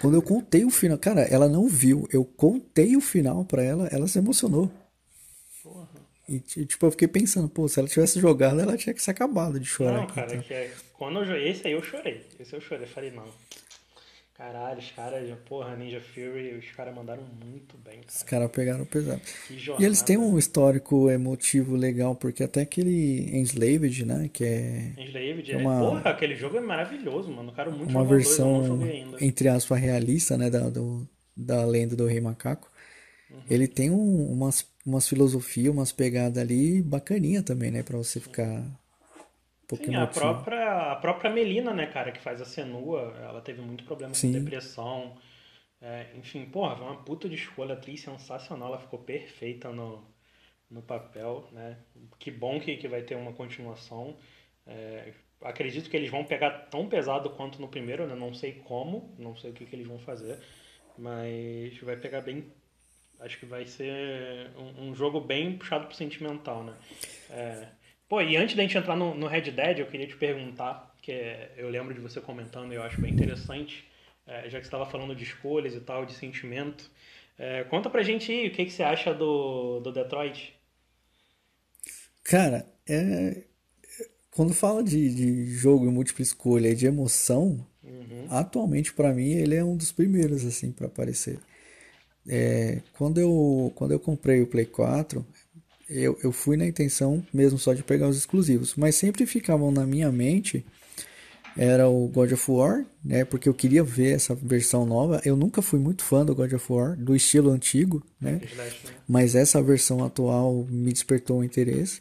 Quando 0.00 0.14
eu 0.14 0.22
contei 0.22 0.64
o 0.64 0.70
final, 0.70 0.98
cara, 0.98 1.22
ela 1.22 1.48
não 1.48 1.66
viu. 1.66 2.06
Eu 2.12 2.24
contei 2.24 2.94
o 2.94 3.00
final 3.00 3.44
pra 3.44 3.62
ela, 3.62 3.88
ela 3.88 4.06
se 4.06 4.18
emocionou. 4.18 4.70
Porra. 5.62 5.88
E 6.28 6.38
ti- 6.38 6.66
tipo, 6.66 6.86
eu 6.86 6.90
fiquei 6.90 7.08
pensando, 7.08 7.48
pô, 7.48 7.66
se 7.68 7.78
ela 7.80 7.88
tivesse 7.88 8.20
jogado, 8.20 8.60
ela 8.60 8.76
tinha 8.76 8.94
que 8.94 9.02
se 9.02 9.10
acabado 9.10 9.58
de 9.58 9.66
chorar. 9.66 10.00
Não, 10.00 10.06
cara, 10.06 10.26
então. 10.32 10.42
que 10.42 10.54
é, 10.54 10.72
quando 10.92 11.18
eu 11.20 11.24
joguei, 11.26 11.48
esse 11.50 11.66
aí 11.66 11.72
eu 11.72 11.82
chorei. 11.82 12.24
Esse 12.38 12.54
eu 12.54 12.60
chorei, 12.60 12.86
falei, 12.86 13.10
não. 13.10 13.26
Caralho, 14.36 14.80
os 14.80 14.90
caras, 14.90 15.38
porra, 15.48 15.76
Ninja 15.76 16.00
Fury, 16.00 16.56
os 16.58 16.68
caras 16.72 16.92
mandaram 16.92 17.22
muito 17.44 17.78
bem, 17.78 18.00
Os 18.08 18.16
cara. 18.24 18.30
caras 18.30 18.50
pegaram 18.50 18.84
pesado. 18.84 19.22
E 19.78 19.84
eles 19.84 20.02
têm 20.02 20.18
um 20.18 20.36
histórico 20.36 21.08
emotivo 21.08 21.76
legal, 21.76 22.16
porque 22.16 22.42
até 22.42 22.62
aquele 22.62 23.30
Enslaved, 23.38 24.04
né, 24.04 24.28
que 24.32 24.44
é 24.44 24.92
Enslaved, 24.98 25.52
É 25.52 25.54
é, 25.54 25.56
uma- 25.56 25.78
porra, 25.78 26.10
aquele 26.10 26.34
jogo 26.34 26.56
é 26.56 26.60
maravilhoso, 26.60 27.30
mano. 27.30 27.50
Eu 27.50 27.54
quero 27.54 27.70
muito 27.70 27.88
uma 27.90 28.02
o 28.02 28.06
dois, 28.08 28.24
versão, 28.26 28.82
ainda. 28.82 29.24
entre 29.24 29.46
aspas, 29.48 29.80
realista, 29.80 30.36
né, 30.36 30.50
da, 30.50 30.68
do- 30.68 31.08
da 31.36 31.64
lenda 31.64 31.94
do 31.94 32.06
Rei 32.06 32.20
Macaco. 32.20 32.68
Uhum. 33.30 33.38
Ele 33.48 33.68
tem 33.68 33.90
um- 33.90 34.32
umas, 34.32 34.66
umas 34.84 35.08
filosofias, 35.08 35.72
umas 35.72 35.92
pegadas 35.92 36.38
ali 36.42 36.82
bacaninha 36.82 37.40
também, 37.42 37.70
né, 37.70 37.84
pra 37.84 37.96
você 37.96 38.18
ficar 38.18 38.64
Sim, 39.72 39.94
a 39.94 40.02
emotivo. 40.02 40.20
própria, 40.20 40.92
a 40.92 40.96
própria 40.96 41.30
Melina, 41.30 41.72
né, 41.72 41.86
cara, 41.86 42.12
que 42.12 42.20
faz 42.20 42.40
a 42.40 42.44
Senua, 42.44 43.14
ela 43.22 43.40
teve 43.40 43.60
muito 43.62 43.84
problema 43.84 44.14
Sim. 44.14 44.32
com 44.32 44.38
depressão. 44.38 45.16
É, 45.80 46.06
enfim, 46.16 46.46
porra, 46.46 46.76
foi 46.76 46.86
uma 46.86 47.04
puta 47.04 47.28
de 47.28 47.34
escolha, 47.34 47.74
atriz 47.74 48.00
sensacional, 48.00 48.68
ela 48.68 48.78
ficou 48.78 48.98
perfeita 48.98 49.70
no, 49.70 50.06
no 50.70 50.82
papel, 50.82 51.48
né? 51.52 51.78
Que 52.18 52.30
bom 52.30 52.58
que, 52.60 52.76
que 52.76 52.88
vai 52.88 53.02
ter 53.02 53.16
uma 53.16 53.32
continuação. 53.32 54.16
É, 54.66 55.12
acredito 55.42 55.90
que 55.90 55.96
eles 55.96 56.10
vão 56.10 56.24
pegar 56.24 56.50
tão 56.70 56.88
pesado 56.88 57.30
quanto 57.30 57.60
no 57.60 57.68
primeiro, 57.68 58.06
né? 58.06 58.14
Não 58.14 58.32
sei 58.32 58.52
como, 58.64 59.14
não 59.18 59.36
sei 59.36 59.50
o 59.50 59.54
que, 59.54 59.66
que 59.66 59.76
eles 59.76 59.86
vão 59.86 59.98
fazer, 59.98 60.38
mas 60.96 61.78
vai 61.80 61.96
pegar 61.96 62.22
bem. 62.22 62.50
Acho 63.20 63.38
que 63.38 63.46
vai 63.46 63.64
ser 63.66 64.50
um, 64.56 64.88
um 64.88 64.94
jogo 64.94 65.20
bem 65.20 65.56
puxado 65.56 65.86
pro 65.86 65.96
sentimental, 65.96 66.64
né? 66.64 66.74
É, 67.30 67.68
Pô, 68.14 68.20
e 68.20 68.36
antes 68.36 68.54
da 68.54 68.62
gente 68.62 68.78
entrar 68.78 68.94
no, 68.94 69.12
no 69.12 69.26
Red 69.26 69.50
Dead, 69.50 69.80
eu 69.80 69.86
queria 69.86 70.06
te 70.06 70.14
perguntar, 70.16 70.94
que 71.02 71.10
é- 71.10 71.52
eu 71.56 71.68
lembro 71.68 71.92
de 71.92 71.98
você 72.00 72.20
comentando 72.20 72.72
e 72.72 72.76
eu 72.76 72.82
acho 72.84 73.00
bem 73.00 73.12
interessante, 73.12 73.84
é, 74.24 74.42
já 74.48 74.58
que 74.60 74.64
você 74.64 74.68
estava 74.68 74.86
falando 74.86 75.16
de 75.16 75.24
escolhas 75.24 75.74
e 75.74 75.80
tal, 75.80 76.06
de 76.06 76.12
sentimento. 76.14 76.88
É, 77.36 77.64
conta 77.64 77.90
pra 77.90 78.04
gente 78.04 78.30
aí 78.30 78.46
o 78.46 78.52
que, 78.52 78.66
que 78.66 78.70
você 78.70 78.84
acha 78.84 79.12
do, 79.12 79.80
do 79.80 79.90
Detroit. 79.92 80.54
Cara, 82.22 82.66
é... 82.88 83.42
quando 84.32 84.54
fala 84.54 84.82
de, 84.84 85.14
de 85.14 85.46
jogo 85.54 85.86
em 85.86 85.92
múltipla 85.92 86.22
escolha 86.22 86.68
e 86.70 86.76
de 86.76 86.86
emoção, 86.86 87.66
Uhum. 87.84 88.30
atualmente 88.30 88.92
pra 88.94 89.14
mim 89.14 89.32
ele 89.32 89.54
é 89.56 89.64
um 89.64 89.76
dos 89.76 89.92
primeiros 89.92 90.44
assim 90.44 90.72
para 90.72 90.88
aparecer. 90.88 91.40
É, 92.28 92.82
quando 92.94 93.18
eu 93.20 93.72
quando 93.74 93.92
eu 93.92 94.00
comprei 94.00 94.42
o 94.42 94.46
Play 94.46 94.66
4, 94.66 95.26
eu, 95.88 96.18
eu 96.22 96.32
fui 96.32 96.56
na 96.56 96.66
intenção 96.66 97.24
mesmo 97.32 97.58
só 97.58 97.72
de 97.74 97.82
pegar 97.82 98.08
os 98.08 98.16
exclusivos, 98.16 98.74
mas 98.76 98.94
sempre 98.94 99.26
ficavam 99.26 99.70
na 99.70 99.86
minha 99.86 100.10
mente 100.10 100.64
era 101.56 101.88
o 101.88 102.08
God 102.08 102.32
of 102.32 102.50
War, 102.50 102.84
né? 103.04 103.24
Porque 103.24 103.48
eu 103.48 103.54
queria 103.54 103.84
ver 103.84 104.14
essa 104.16 104.34
versão 104.34 104.84
nova. 104.84 105.20
Eu 105.24 105.36
nunca 105.36 105.62
fui 105.62 105.78
muito 105.78 106.02
fã 106.02 106.24
do 106.24 106.34
God 106.34 106.52
of 106.52 106.72
War, 106.72 106.96
do 106.96 107.14
estilo 107.14 107.50
antigo, 107.50 108.02
né? 108.20 108.40
Mas 109.06 109.34
essa 109.36 109.62
versão 109.62 110.04
atual 110.04 110.66
me 110.68 110.92
despertou 110.92 111.38
o 111.38 111.44
interesse. 111.44 112.00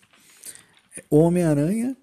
O 1.09 1.17
Homem-Aranha 1.19 1.95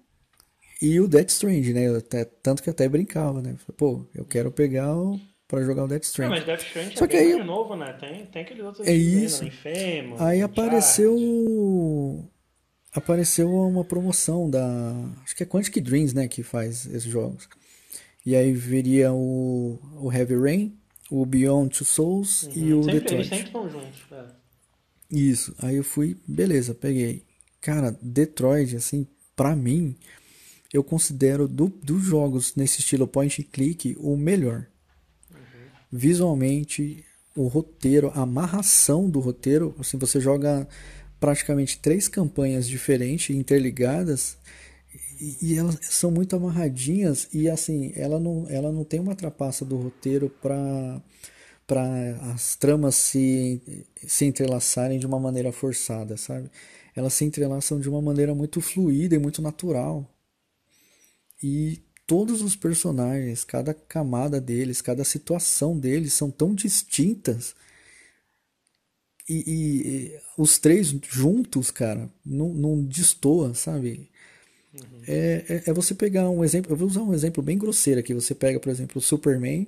e 0.81 0.99
o 1.01 1.07
Death 1.09 1.29
Stranding, 1.29 1.73
né? 1.73 1.97
Até- 1.97 2.23
tanto 2.25 2.63
que 2.63 2.69
até 2.69 2.87
brincava, 2.87 3.41
né? 3.41 3.55
Pô, 3.77 4.05
eu 4.15 4.23
quero 4.23 4.49
pegar 4.49 4.95
o, 4.95 5.19
pra 5.51 5.61
jogar 5.63 5.83
o 5.83 5.87
Death 5.87 6.03
É, 6.03 6.05
Stranding. 6.05 6.35
mas 6.35 6.45
Death 6.45 6.61
Stranding 6.63 6.95
Só 6.95 7.05
é 7.05 7.07
que 7.07 7.17
aí- 7.17 7.33
mais 7.35 7.45
novo, 7.45 7.75
né? 7.75 7.93
Tem, 7.93 8.25
tem 8.25 8.41
aqueles 8.41 8.63
outros 8.63 8.87
É 8.87 8.91
aí, 8.91 9.23
isso. 9.25 9.43
né? 9.43 9.49
Infamous, 9.49 10.21
Aí 10.21 10.41
apareceu 10.41 12.29
apareceu 12.93 13.49
uma 13.49 13.83
promoção 13.83 14.49
da 14.49 14.93
acho 15.23 15.35
que 15.35 15.43
é 15.43 15.45
Quantic 15.45 15.79
Dreams, 15.81 16.13
né, 16.15 16.27
que 16.27 16.43
faz 16.43 16.85
esses 16.85 17.03
jogos. 17.03 17.47
E 18.25 18.35
aí 18.35 18.53
viria 18.53 19.11
o, 19.13 19.79
o 20.01 20.11
Heavy 20.11 20.35
Rain, 20.35 20.77
o 21.09 21.25
Beyond 21.25 21.75
Two 21.77 21.85
Souls 21.85 22.49
e 22.55 22.71
Uhum. 22.73 22.79
o 22.79 22.83
Sempre- 22.83 22.99
Detroit. 22.99 23.13
Eles 23.19 23.27
sempre 23.27 23.45
estão 23.47 23.69
juntos. 23.69 23.99
É. 24.11 24.25
Isso. 25.09 25.55
Aí 25.59 25.75
eu 25.75 25.83
fui, 25.83 26.17
beleza, 26.27 26.73
peguei. 26.73 27.23
Cara, 27.59 27.97
Detroit, 28.01 28.75
assim, 28.75 29.05
pra 29.35 29.55
mim, 29.55 29.95
eu 30.73 30.83
considero 30.83 31.47
do, 31.47 31.67
dos 31.67 32.03
jogos 32.03 32.55
nesse 32.55 32.79
estilo 32.79 33.07
point 33.07 33.41
and 33.41 33.45
click 33.51 33.95
o 33.99 34.15
melhor. 34.15 34.67
Visualmente, 35.91 37.03
o 37.35 37.47
roteiro, 37.47 38.11
a 38.15 38.21
amarração 38.21 39.09
do 39.09 39.19
roteiro, 39.19 39.75
assim, 39.79 39.97
você 39.97 40.19
joga 40.19 40.67
praticamente 41.19 41.79
três 41.79 42.07
campanhas 42.07 42.67
diferentes, 42.67 43.35
interligadas, 43.35 44.37
e, 45.21 45.55
elas 45.55 45.77
são 45.83 46.09
muito 46.09 46.35
amarradinhas 46.35 47.27
e 47.31 47.47
assim, 47.47 47.93
ela 47.95 48.19
não, 48.19 48.47
ela 48.49 48.71
não 48.71 48.83
tem 48.83 48.99
uma 48.99 49.15
trapaça 49.15 49.63
do 49.63 49.77
roteiro 49.77 50.29
para 50.41 51.01
para 51.67 51.85
as 52.33 52.55
tramas 52.57 52.95
se, 52.95 53.61
se 54.05 54.25
entrelaçarem 54.25 54.99
de 54.99 55.05
uma 55.05 55.17
maneira 55.19 55.53
forçada, 55.53 56.17
sabe? 56.17 56.51
Elas 56.93 57.13
se 57.13 57.23
entrelaçam 57.23 57.79
de 57.79 57.87
uma 57.87 58.01
maneira 58.01 58.35
muito 58.35 58.59
fluida 58.59 59.15
e 59.15 59.19
muito 59.19 59.41
natural. 59.41 60.05
E 61.41 61.81
todos 62.11 62.41
os 62.41 62.57
personagens, 62.57 63.45
cada 63.45 63.73
camada 63.73 64.41
deles, 64.41 64.81
cada 64.81 65.05
situação 65.05 65.79
deles 65.79 66.11
são 66.13 66.29
tão 66.29 66.53
distintas. 66.53 67.55
E, 69.29 69.35
e- 69.47 70.07
e 70.15 70.19
os 70.37 70.57
três 70.57 70.87
juntos, 71.09 71.71
cara, 71.71 72.09
não, 72.25 72.49
não 72.53 72.83
destoa, 72.83 73.53
sabe? 73.53 74.09
É, 75.07 75.45
é, 75.67 75.69
é 75.71 75.73
você 75.73 75.93
pegar 75.95 76.29
um 76.29 76.43
exemplo. 76.43 76.71
Eu 76.71 76.77
vou 76.77 76.87
usar 76.87 77.01
um 77.03 77.13
exemplo 77.13 77.43
bem 77.43 77.57
grosseiro 77.57 77.99
aqui. 77.99 78.13
Você 78.13 78.35
pega, 78.35 78.59
por 78.59 78.69
exemplo, 78.69 78.97
o 78.99 79.01
Superman, 79.01 79.67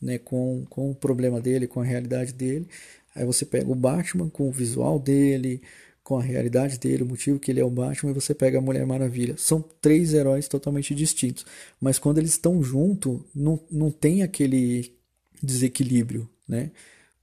né, 0.00 0.18
com, 0.18 0.64
com 0.70 0.90
o 0.90 0.94
problema 0.94 1.40
dele, 1.40 1.66
com 1.66 1.80
a 1.80 1.84
realidade 1.84 2.32
dele. 2.32 2.68
Aí 3.14 3.24
você 3.24 3.44
pega 3.44 3.70
o 3.70 3.74
Batman 3.74 4.30
com 4.30 4.48
o 4.48 4.52
visual 4.52 4.98
dele, 4.98 5.62
com 6.10 6.18
a 6.18 6.22
realidade 6.22 6.76
dele, 6.76 7.04
o 7.04 7.06
motivo 7.06 7.38
que 7.38 7.52
ele 7.52 7.60
é 7.60 7.64
o 7.64 7.70
Batman, 7.70 8.10
e 8.10 8.14
você 8.14 8.34
pega 8.34 8.58
a 8.58 8.60
Mulher 8.60 8.84
Maravilha. 8.84 9.36
São 9.38 9.64
três 9.80 10.12
heróis 10.12 10.48
totalmente 10.48 10.92
distintos. 10.92 11.46
Mas 11.80 12.00
quando 12.00 12.18
eles 12.18 12.32
estão 12.32 12.60
juntos, 12.64 13.20
não, 13.32 13.60
não 13.70 13.92
tem 13.92 14.24
aquele 14.24 14.92
desequilíbrio, 15.40 16.28
né? 16.48 16.72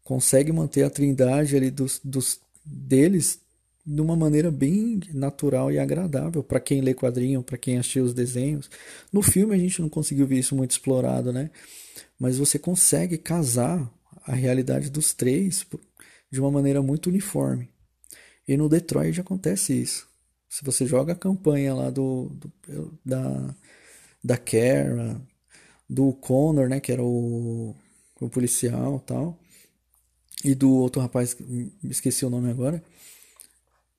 Consegue 0.05 0.53
manter 0.53 0.83
a 0.83 0.89
trindade 0.89 1.53
ali 1.53 1.69
dos, 1.69 1.99
dos 2.01 2.39
deles 2.63 3.41
de 3.85 3.99
uma 3.99 4.15
maneira 4.15 4.49
bem 4.49 5.01
natural 5.13 5.69
e 5.69 5.79
agradável 5.79 6.41
para 6.41 6.61
quem 6.61 6.79
lê 6.79 6.93
quadrinho, 6.93 7.43
para 7.43 7.57
quem 7.57 7.77
assistiu 7.77 8.05
os 8.05 8.13
desenhos. 8.13 8.69
No 9.11 9.21
filme 9.21 9.53
a 9.53 9.59
gente 9.59 9.81
não 9.81 9.89
conseguiu 9.89 10.25
ver 10.25 10.39
isso 10.39 10.55
muito 10.55 10.71
explorado, 10.71 11.33
né? 11.33 11.51
Mas 12.17 12.37
você 12.37 12.57
consegue 12.57 13.17
casar 13.17 13.93
a 14.25 14.33
realidade 14.33 14.89
dos 14.89 15.13
três 15.13 15.67
de 16.31 16.39
uma 16.39 16.49
maneira 16.49 16.81
muito 16.81 17.09
uniforme. 17.09 17.67
E 18.47 18.57
no 18.57 18.69
Detroit 18.69 19.19
acontece 19.19 19.73
isso. 19.73 20.07
Se 20.49 20.63
você 20.63 20.85
joga 20.85 21.13
a 21.13 21.15
campanha 21.15 21.73
lá 21.75 21.89
do, 21.89 22.29
do- 22.31 22.93
da 23.05 23.55
da 24.23 24.37
Kara, 24.37 25.21
do 25.89 26.13
Connor, 26.13 26.69
né, 26.69 26.79
que 26.79 26.91
era 26.91 27.03
o, 27.03 27.75
o 28.21 28.29
policial, 28.29 28.99
tal, 29.01 29.37
e 30.43 30.53
do 30.53 30.71
outro 30.71 31.01
rapaz, 31.01 31.35
esqueci 31.83 32.25
o 32.25 32.29
nome 32.29 32.49
agora. 32.49 32.83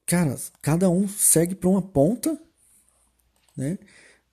Cara, 0.07 0.35
cada 0.61 0.91
um 0.91 1.07
segue 1.07 1.55
para 1.55 1.69
uma 1.69 1.81
ponta, 1.81 2.37
né? 3.57 3.79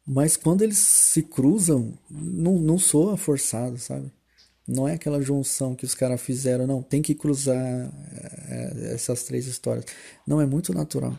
Mas 0.08 0.38
quando 0.38 0.64
eles 0.64 0.80
se 0.80 1.24
cruzam, 1.24 1.98
não, 2.10 2.60
não 2.60 2.80
soa 2.80 3.18
forçado, 3.18 3.78
sabe? 3.80 4.12
Não 4.68 4.88
é 4.88 4.94
aquela 4.94 5.22
junção 5.22 5.76
que 5.76 5.86
os 5.86 5.94
caras 5.94 6.22
fizeram, 6.22 6.66
não, 6.66 6.82
tem 6.82 7.02
que 7.02 7.14
cruzar 7.14 7.56
é, 7.56 8.94
essas 8.94 9.24
três 9.24 9.46
histórias. 9.46 9.86
Não, 10.26 10.42
é 10.42 10.46
muito 10.46 10.74
natural. 10.74 11.18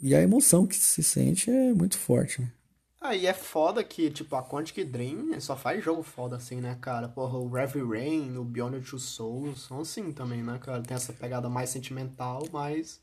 E 0.00 0.14
a 0.14 0.20
emoção 0.20 0.66
que 0.66 0.76
se 0.76 1.02
sente 1.02 1.50
é 1.50 1.72
muito 1.72 1.98
forte, 1.98 2.40
né? 2.40 2.52
Aí 3.00 3.26
é 3.26 3.34
foda 3.34 3.82
que, 3.82 4.10
tipo, 4.10 4.36
a 4.36 4.42
Quantic 4.44 4.84
Dream 4.84 5.40
só 5.40 5.56
faz 5.56 5.82
jogo 5.82 6.04
foda 6.04 6.36
assim, 6.36 6.60
né, 6.60 6.78
cara? 6.80 7.08
Porra, 7.08 7.36
o 7.36 7.58
Heavy 7.58 7.82
Rain, 7.82 8.36
o 8.36 8.44
Beyond 8.44 8.80
Two 8.80 8.98
Souls 8.98 9.62
são 9.62 9.80
assim 9.80 10.12
também, 10.12 10.40
né, 10.40 10.56
cara? 10.62 10.80
Tem 10.82 10.96
essa 10.96 11.12
pegada 11.12 11.48
mais 11.48 11.70
sentimental, 11.70 12.44
mas 12.52 13.00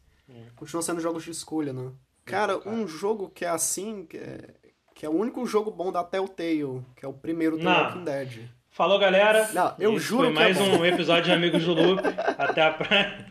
continuam 0.56 0.82
sendo 0.82 1.02
jogos 1.02 1.24
de 1.24 1.32
escolha, 1.32 1.74
né? 1.74 1.92
Cara, 2.24 2.66
um 2.66 2.88
jogo 2.88 3.30
que 3.30 3.44
é 3.44 3.50
assim, 3.50 4.06
que 4.06 4.18
é, 4.18 4.56
que 4.96 5.06
é 5.06 5.10
o 5.10 5.14
único 5.14 5.46
jogo 5.46 5.70
bom 5.70 5.92
da 5.92 6.04
Telltale, 6.04 6.86
que 6.96 7.04
é 7.04 7.08
o 7.08 7.14
primeiro 7.14 7.58
The 7.58 7.64
Não. 7.64 7.72
Walking 7.72 8.04
Dead. 8.06 8.50
Falou, 8.72 9.00
galera. 9.00 9.50
Não, 9.54 9.74
eu 9.80 9.94
Isso 9.96 10.06
juro 10.08 10.26
foi 10.26 10.34
que 10.34 10.40
é 10.40 10.44
mais 10.44 10.58
bom. 10.58 10.78
um 10.80 10.86
episódio 10.86 11.24
de 11.26 11.32
Amigos 11.32 11.64
do 11.66 11.74
Loop. 11.74 12.02
Até 12.38 12.62
a 12.62 12.72
próxima. 12.72 13.26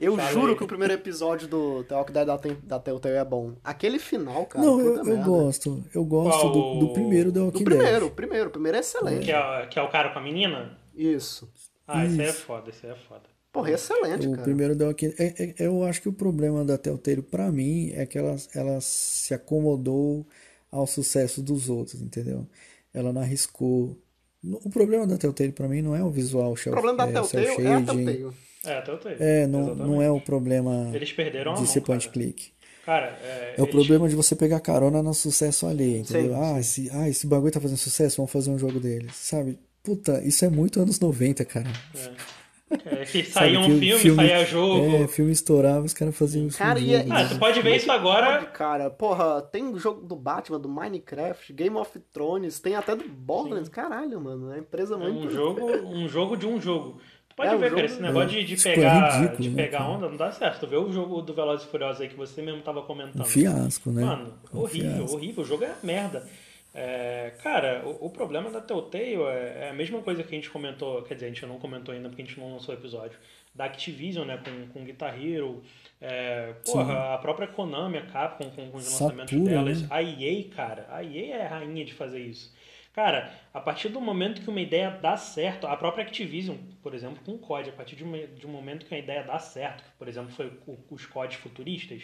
Eu 0.00 0.16
Fala 0.16 0.30
juro 0.32 0.56
que 0.56 0.62
o 0.62 0.66
primeiro 0.66 0.94
episódio 0.94 1.48
do 1.48 1.82
The 1.84 1.94
Walking 1.96 2.12
Dead 2.12 2.26
da, 2.26 2.36
da 2.36 2.78
Telltale 2.78 3.16
é 3.16 3.24
bom. 3.24 3.54
Aquele 3.64 3.98
final, 3.98 4.46
cara, 4.46 4.64
Não, 4.64 4.80
eu, 4.80 5.04
eu 5.04 5.18
gosto. 5.24 5.84
Eu 5.92 6.04
gosto 6.04 6.40
Qual 6.40 6.52
do, 6.52 6.86
do 6.86 6.92
primeiro 6.92 7.32
The 7.32 7.38
Do 7.40 7.44
Walking 7.46 7.64
primeiro, 7.64 8.00
Dead. 8.00 8.08
o 8.08 8.10
primeiro. 8.12 8.46
O 8.48 8.50
primeiro 8.52 8.76
é 8.76 8.80
excelente. 8.80 9.24
Que 9.24 9.32
é, 9.32 9.66
que 9.66 9.78
é 9.78 9.82
o 9.82 9.88
cara 9.88 10.10
com 10.10 10.20
a 10.20 10.22
menina? 10.22 10.78
Isso. 10.94 11.50
Ah, 11.86 12.04
esse 12.06 12.20
aí 12.20 12.26
é 12.26 12.30
Isso. 12.30 12.42
foda, 12.42 12.70
esse 12.70 12.86
aí 12.86 12.92
é 12.92 12.96
foda. 13.08 13.22
Porra, 13.52 13.70
excelente, 13.72 14.26
O 14.26 14.30
cara. 14.32 14.42
primeiro 14.42 14.76
The 14.76 14.84
Walking 14.84 15.14
é, 15.18 15.42
é- 15.42 15.54
eu 15.58 15.82
acho 15.84 16.00
que 16.02 16.08
o 16.08 16.12
problema 16.12 16.64
da 16.64 16.78
Telltale 16.78 17.22
pra 17.22 17.50
mim 17.50 17.90
é 17.94 18.06
que 18.06 18.16
ela, 18.18 18.36
ela 18.54 18.80
se 18.80 19.34
acomodou 19.34 20.24
ao 20.70 20.86
sucesso 20.86 21.42
dos 21.42 21.68
outros, 21.68 22.00
entendeu? 22.00 22.46
Ela 22.94 23.12
não 23.12 23.20
arriscou. 23.22 23.96
O 24.44 24.70
problema 24.70 25.06
da 25.06 25.16
Telltale 25.18 25.52
pra 25.52 25.66
mim 25.68 25.82
não 25.82 25.96
é 25.96 26.02
o 26.02 26.10
visual 26.10 26.52
O 26.52 26.56
cel, 26.56 26.72
problema 26.72 26.96
da 26.98 27.08
é, 27.08 27.12
Telltale 27.12 27.46
cel 27.46 27.60
é 27.66 27.66
a 27.74 27.84
shading. 27.84 28.04
Telltale. 28.04 28.36
É, 28.64 28.72
até 28.78 28.92
eu 28.92 28.98
tenho. 28.98 29.16
É, 29.18 29.46
não, 29.46 29.74
não 29.74 30.02
é 30.02 30.10
o 30.10 30.20
problema 30.20 30.90
Eles 30.94 31.12
perderam 31.12 31.52
a 31.52 31.54
de 31.56 31.66
ser 31.66 31.80
point 31.80 32.04
cara. 32.06 32.12
click. 32.12 32.50
Cara, 32.84 33.06
é, 33.22 33.54
É 33.56 33.60
o 33.60 33.64
eles- 33.64 33.70
problema 33.74 34.08
de 34.08 34.14
você 34.16 34.34
pegar 34.34 34.60
carona 34.60 35.02
no 35.02 35.12
sucesso 35.12 35.66
alheio, 35.66 35.98
entendeu? 35.98 36.32
Sim, 36.34 36.40
ah, 36.40 36.58
esse, 36.60 36.90
ah, 36.92 37.08
esse 37.08 37.26
bagulho 37.26 37.52
tá 37.52 37.60
fazendo 37.60 37.76
sucesso, 37.78 38.16
vamos 38.18 38.32
fazer 38.32 38.50
um 38.50 38.58
jogo 38.58 38.80
dele, 38.80 39.08
sabe? 39.12 39.58
Puta, 39.82 40.22
isso 40.24 40.44
é 40.44 40.48
muito 40.48 40.80
anos 40.80 40.98
90, 41.00 41.44
cara. 41.44 41.68
É, 41.94 42.10
que 43.10 43.24
Sabe, 43.24 43.54
saía 43.54 43.60
um 43.60 43.78
que 43.80 43.94
o 43.94 43.98
filme, 43.98 44.16
saía 44.16 44.44
jogo. 44.44 44.96
É, 44.96 45.08
filme 45.08 45.32
estourava, 45.32 45.84
os 45.84 45.94
caras 45.94 46.16
faziam 46.16 46.46
isso 46.46 46.58
Cara, 46.58 46.78
e 46.78 46.94
é- 46.94 46.98
jogo. 46.98 47.12
Ah, 47.12 47.24
tu 47.28 47.38
pode 47.38 47.60
ver 47.62 47.76
isso 47.76 47.90
agora. 47.90 48.40
Pode, 48.40 48.46
cara. 48.52 48.90
Porra, 48.90 49.40
tem 49.42 49.76
jogo 49.78 50.02
do 50.06 50.14
Batman, 50.14 50.60
do 50.60 50.68
Minecraft, 50.68 51.52
Game 51.52 51.76
of 51.76 51.98
Thrones, 52.12 52.60
tem 52.60 52.74
até 52.76 52.94
do 52.94 53.04
Borderlands. 53.08 53.68
Caralho, 53.68 54.20
mano. 54.20 54.46
É 54.48 54.54
uma 54.54 54.58
empresa 54.58 54.94
É 54.94 54.98
muito. 54.98 55.26
um 55.26 55.30
jogo, 55.30 55.66
um 55.86 56.08
jogo 56.08 56.36
de 56.36 56.46
um 56.46 56.60
jogo. 56.60 57.00
Tu 57.28 57.36
pode 57.36 57.54
É, 57.54 57.56
ver, 57.56 57.70
cara, 57.70 57.84
esse 57.86 58.02
negócio 58.02 58.28
de, 58.30 58.44
de 58.44 58.68
é 58.68 58.74
pegar, 58.74 59.10
ridículo, 59.20 59.42
de 59.42 59.50
né, 59.50 59.62
pegar 59.64 59.78
cara? 59.78 59.90
onda 59.90 60.08
não 60.08 60.16
dá 60.16 60.32
certo. 60.32 60.60
Tu 60.60 60.66
vê 60.66 60.76
o 60.76 60.90
jogo 60.90 61.22
do 61.22 61.32
Velozes 61.32 61.66
e 61.66 61.70
Furiosos 61.70 62.00
aí 62.02 62.08
que 62.08 62.16
você 62.16 62.42
mesmo 62.42 62.60
tava 62.62 62.80
Um 62.80 62.86
comentando. 62.86 63.24
fiasco, 63.24 63.90
né? 63.90 64.04
Mano, 64.04 64.34
Um 64.52 64.58
horrível, 64.60 64.92
fiasco. 64.96 65.16
horrível. 65.16 65.42
O 65.44 65.46
jogo 65.46 65.64
é 65.64 65.72
merda. 65.82 66.26
É, 66.74 67.32
cara, 67.42 67.82
o, 67.84 68.06
o 68.06 68.10
problema 68.10 68.50
da 68.50 68.60
Telltale 68.60 69.14
é, 69.22 69.58
é 69.62 69.68
a 69.70 69.72
mesma 69.72 70.00
coisa 70.02 70.22
que 70.22 70.34
a 70.34 70.38
gente 70.38 70.50
comentou, 70.50 71.02
quer 71.02 71.14
dizer, 71.14 71.26
a 71.26 71.28
gente 71.30 71.44
não 71.46 71.58
comentou 71.58 71.94
ainda 71.94 72.08
porque 72.08 72.22
a 72.22 72.24
gente 72.24 72.38
não 72.38 72.52
lançou 72.52 72.74
o 72.74 72.78
episódio, 72.78 73.18
da 73.54 73.64
Activision, 73.64 74.26
né, 74.26 74.38
com, 74.44 74.68
com 74.72 74.84
Guitar 74.84 75.20
Hero, 75.20 75.62
é, 76.00 76.52
porra, 76.64 77.14
a 77.14 77.18
própria 77.18 77.48
Konami, 77.48 77.98
a 77.98 78.02
Capcom, 78.02 78.50
com, 78.50 78.70
com 78.70 78.76
os 78.76 78.84
lançamentos 79.00 79.30
Satura, 79.32 79.50
delas, 79.50 79.82
né? 79.82 79.88
a 79.90 80.02
EA, 80.02 80.44
cara, 80.54 80.86
a 80.90 81.02
EA 81.02 81.36
é 81.36 81.46
a 81.46 81.48
rainha 81.48 81.84
de 81.84 81.94
fazer 81.94 82.20
isso. 82.20 82.54
Cara, 82.94 83.32
a 83.54 83.60
partir 83.60 83.88
do 83.88 84.00
momento 84.00 84.42
que 84.42 84.50
uma 84.50 84.60
ideia 84.60 84.90
dá 84.90 85.16
certo, 85.16 85.66
a 85.66 85.76
própria 85.76 86.02
Activision, 86.04 86.56
por 86.82 86.94
exemplo, 86.94 87.18
com 87.24 87.32
o 87.32 87.38
COD, 87.38 87.70
a 87.70 87.72
partir 87.72 87.96
de 87.96 88.04
um, 88.04 88.12
de 88.12 88.46
um 88.46 88.50
momento 88.50 88.84
que 88.86 88.92
uma 88.94 88.98
ideia 89.00 89.22
dá 89.22 89.38
certo, 89.38 89.82
que, 89.84 89.90
por 89.98 90.06
exemplo, 90.08 90.30
foi 90.32 90.52
o- 90.66 90.78
os 90.90 91.06
CODs 91.06 91.36
futuristas, 91.36 92.02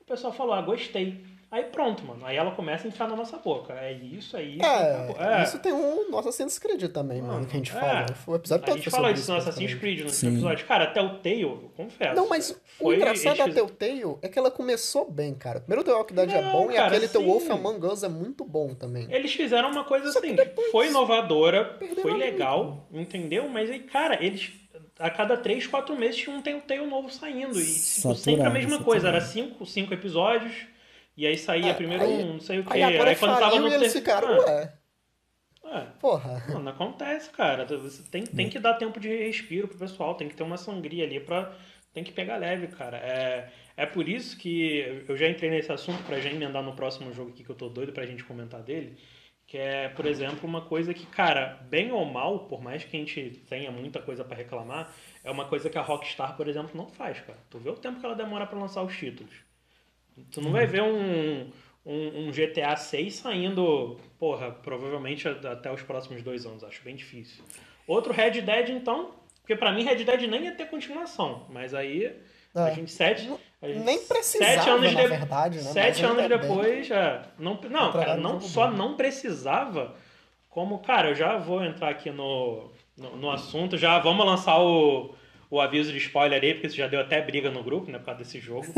o 0.00 0.04
pessoal 0.04 0.32
falou, 0.32 0.54
ah, 0.54 0.62
gostei. 0.62 1.20
Aí 1.50 1.64
pronto, 1.64 2.04
mano. 2.04 2.26
Aí 2.26 2.36
ela 2.36 2.50
começa 2.50 2.86
a 2.86 2.88
entrar 2.88 3.08
na 3.08 3.16
nossa 3.16 3.38
boca. 3.38 3.72
É 3.72 3.90
isso, 3.92 4.36
é 4.36 4.42
isso. 4.42 4.62
acabou. 4.62 5.16
É, 5.18 5.42
isso 5.44 5.58
tem 5.60 5.72
um 5.72 6.10
no 6.10 6.18
Assassin's 6.18 6.58
Creed 6.58 6.84
também, 6.92 7.22
mano, 7.22 7.46
que 7.46 7.52
a 7.52 7.56
gente 7.56 7.70
É. 7.70 7.80
fala. 7.80 8.06
O 8.26 8.34
episódio 8.34 8.64
A 8.64 8.66
todo 8.66 8.74
gente 8.76 8.84
foi 8.84 8.90
falou 8.90 9.06
sobre 9.08 9.20
isso 9.22 9.32
no 9.32 9.38
Assassin's. 9.38 9.74
Creed 9.74 10.00
no 10.00 10.10
Sim. 10.10 10.28
episódio. 10.28 10.66
Cara, 10.66 10.84
até 10.84 11.00
o 11.00 11.18
Tale, 11.20 11.40
eu 11.40 11.72
confesso. 11.74 12.14
Não, 12.14 12.28
mas 12.28 12.50
o 12.50 12.56
foi- 12.84 12.96
engraçado 12.96 13.38
da 13.38 13.44
fiz- 13.44 13.54
Telltale 13.54 14.18
é 14.20 14.28
que 14.28 14.38
ela 14.38 14.50
começou 14.50 15.10
bem, 15.10 15.32
cara. 15.34 15.60
Primeiro 15.60 15.82
The 15.84 15.92
Walking 15.94 16.14
Dead 16.14 16.30
é 16.32 16.42
bom 16.52 16.70
e 16.70 16.74
cara, 16.74 16.88
aquele 16.88 17.08
The 17.08 17.18
sim. 17.18 17.24
Wolf 17.24 17.50
Among 17.50 17.86
Us 17.86 18.02
é 18.02 18.08
muito 18.08 18.44
bom 18.44 18.74
também. 18.74 19.06
Eles 19.10 19.32
fizeram 19.32 19.70
uma 19.70 19.84
coisa 19.84 20.12
Só 20.12 20.20
que 20.20 20.26
assim, 20.26 20.36
depois 20.36 20.70
foi 20.70 20.88
inovadora, 20.88 21.64
perderam 21.64 22.02
foi 22.02 22.12
a 22.12 22.16
legal, 22.16 22.86
entendeu? 22.92 23.48
Mas 23.48 23.70
aí, 23.70 23.78
cara, 23.80 24.22
eles 24.22 24.52
a 24.98 25.08
cada 25.08 25.36
3, 25.36 25.66
4 25.66 25.96
meses 25.96 26.16
tinha 26.16 26.34
um 26.36 26.42
Telltale 26.42 26.84
novo 26.84 27.08
saindo. 27.08 27.58
E 27.58 27.64
tipo, 27.64 28.14
sempre 28.16 28.42
a 28.42 28.50
mesma 28.50 28.70
saturado. 28.72 28.84
coisa, 28.84 29.08
era 29.08 29.20
5 29.22 29.64
cinco 29.64 29.94
episódios, 29.94 30.52
e 31.18 31.26
aí 31.26 31.36
saía 31.36 31.70
É, 31.72 31.74
primeiro 31.74 32.04
aí- 32.04 32.22
um, 32.22 32.32
não 32.34 32.40
sei 32.40 32.60
o 32.60 32.64
quê. 32.64 32.74
Aí 32.74 32.82
agora 32.82 33.14
quando 33.16 33.38
tava 33.38 33.58
no 33.58 33.68
e 33.68 33.74
eles 33.74 33.92
ter- 33.92 33.98
ficaram, 33.98 34.28
Ah, 34.28 34.70
ué, 35.64 35.80
é. 35.80 35.86
porra. 36.00 36.42
Mano, 36.52 36.70
acontece, 36.70 37.28
cara. 37.30 37.66
Você 37.66 38.02
tem, 38.10 38.22
tem 38.24 38.48
que 38.48 38.58
dar 38.58 38.74
tempo 38.74 38.98
de 38.98 39.08
respiro 39.08 39.68
pro 39.68 39.76
pessoal, 39.78 40.14
tem 40.14 40.28
que 40.28 40.34
ter 40.36 40.42
uma 40.44 40.56
sangria 40.56 41.04
ali 41.04 41.20
pra. 41.20 41.52
Tem 41.92 42.04
que 42.04 42.12
pegar 42.12 42.36
leve, 42.36 42.68
cara. 42.68 42.96
É, 42.98 43.50
é 43.76 43.84
por 43.86 44.08
isso 44.08 44.38
que 44.38 45.04
eu 45.08 45.16
já 45.16 45.28
entrei 45.28 45.50
nesse 45.50 45.72
assunto 45.72 46.02
pra 46.04 46.20
já 46.20 46.30
emendar 46.30 46.62
no 46.62 46.74
próximo 46.74 47.12
jogo 47.12 47.30
aqui 47.30 47.42
que 47.42 47.50
eu 47.50 47.56
tô 47.56 47.68
doido 47.68 47.92
pra 47.92 48.06
gente 48.06 48.22
comentar 48.24 48.62
dele. 48.62 48.96
Que 49.46 49.56
é, 49.56 49.88
por 49.88 50.04
exemplo, 50.04 50.46
uma 50.46 50.60
coisa 50.60 50.92
que, 50.92 51.06
cara, 51.06 51.58
bem 51.70 51.90
ou 51.90 52.04
mal, 52.04 52.40
por 52.40 52.62
mais 52.62 52.84
que 52.84 52.94
a 52.94 53.00
gente 53.00 53.42
tenha 53.48 53.70
muita 53.72 54.00
coisa 54.00 54.22
pra 54.22 54.36
reclamar, 54.36 54.92
é 55.24 55.30
uma 55.30 55.46
coisa 55.46 55.70
que 55.70 55.78
a 55.78 55.82
Rockstar, 55.82 56.36
por 56.36 56.46
exemplo, 56.46 56.70
não 56.74 56.86
faz, 56.86 57.18
cara. 57.20 57.38
Tu 57.48 57.58
vê 57.58 57.70
o 57.70 57.74
tempo 57.76 57.98
que 57.98 58.04
ela 58.04 58.14
demora 58.14 58.46
pra 58.46 58.58
lançar 58.58 58.82
os 58.82 58.94
títulos. 58.94 59.32
Tu 60.30 60.40
não 60.40 60.50
vai 60.52 60.66
ver 60.66 60.82
um, 60.82 61.50
um, 61.86 62.28
um 62.28 62.30
GTA 62.32 62.76
6 62.76 63.14
saindo, 63.14 63.98
porra, 64.18 64.50
provavelmente 64.50 65.26
a- 65.28 65.52
até 65.52 65.72
os 65.72 65.82
próximos 65.82 66.22
dois 66.22 66.44
anos. 66.46 66.62
Acho 66.64 66.82
bem 66.82 66.94
difícil. 66.96 67.42
Outro 67.86 68.12
Red 68.12 68.40
Dead, 68.42 68.70
então, 68.70 69.10
porque 69.40 69.56
pra 69.56 69.72
mim 69.72 69.82
Red 69.84 70.04
Dead 70.04 70.22
nem 70.28 70.44
ia 70.44 70.52
ter 70.52 70.66
continuação. 70.66 71.46
Mas 71.50 71.72
aí, 71.74 72.14
a 72.54 72.68
É. 72.68 72.74
gente 72.74 72.90
sete. 72.90 73.30
a 73.62 73.66
gente- 73.68 73.84
Nem 73.84 73.98
precisava, 74.04 74.52
sete 74.52 74.70
anos 74.70 74.92
na 74.92 75.00
de- 75.02 75.08
verdade, 75.08 75.56
né? 75.58 75.62
Sete 75.72 76.02
Mas 76.02 76.10
anos 76.10 76.26
bem. 76.28 76.38
depois, 76.38 76.90
é, 76.90 77.22
não, 77.38 77.58
não, 77.70 77.92
cara, 77.92 78.16
não 78.16 78.40
só 78.40 78.68
bem. 78.68 78.76
não 78.76 78.96
precisava, 78.96 79.94
como, 80.48 80.78
cara, 80.80 81.08
eu 81.10 81.14
já 81.14 81.36
vou 81.38 81.64
entrar 81.64 81.88
aqui 81.90 82.10
no, 82.10 82.70
no, 82.96 83.16
no 83.16 83.30
assunto, 83.30 83.76
já 83.76 83.98
vamos 83.98 84.24
lançar 84.26 84.58
o, 84.60 85.14
o 85.50 85.60
aviso 85.60 85.92
de 85.92 85.98
spoiler 85.98 86.42
aí, 86.42 86.54
porque 86.54 86.66
isso 86.66 86.76
já 86.76 86.88
deu 86.88 87.00
até 87.00 87.20
briga 87.22 87.50
no 87.50 87.62
grupo, 87.62 87.90
né, 87.90 87.98
por 87.98 88.06
causa 88.06 88.22
desse 88.22 88.40
jogo. 88.40 88.66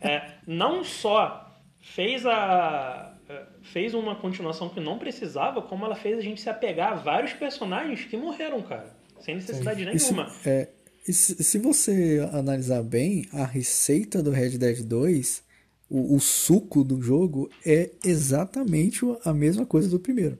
É, 0.00 0.34
não 0.46 0.84
só 0.84 1.60
fez 1.80 2.24
a 2.24 3.16
é, 3.28 3.44
fez 3.62 3.92
uma 3.92 4.14
continuação 4.14 4.68
que 4.68 4.78
não 4.78 4.98
precisava, 4.98 5.60
como 5.60 5.84
ela 5.84 5.96
fez 5.96 6.18
a 6.18 6.20
gente 6.20 6.40
se 6.40 6.48
apegar 6.48 6.92
a 6.92 6.96
vários 6.96 7.32
personagens 7.32 8.04
que 8.04 8.16
morreram, 8.16 8.62
cara, 8.62 8.94
sem 9.20 9.34
necessidade 9.34 9.80
se, 9.98 10.12
nenhuma. 10.12 10.32
é, 10.44 10.68
e 11.08 11.12
se, 11.12 11.58
você 11.58 12.28
analisar 12.32 12.82
bem, 12.82 13.26
a 13.32 13.44
receita 13.44 14.22
do 14.22 14.30
Red 14.30 14.58
Dead 14.58 14.82
2, 14.82 15.42
o, 15.90 16.16
o 16.16 16.20
suco 16.20 16.84
do 16.84 17.00
jogo, 17.00 17.50
é 17.64 17.90
exatamente 18.04 19.00
a 19.24 19.32
mesma 19.32 19.66
coisa 19.66 19.88
do 19.88 19.98
primeiro. 19.98 20.38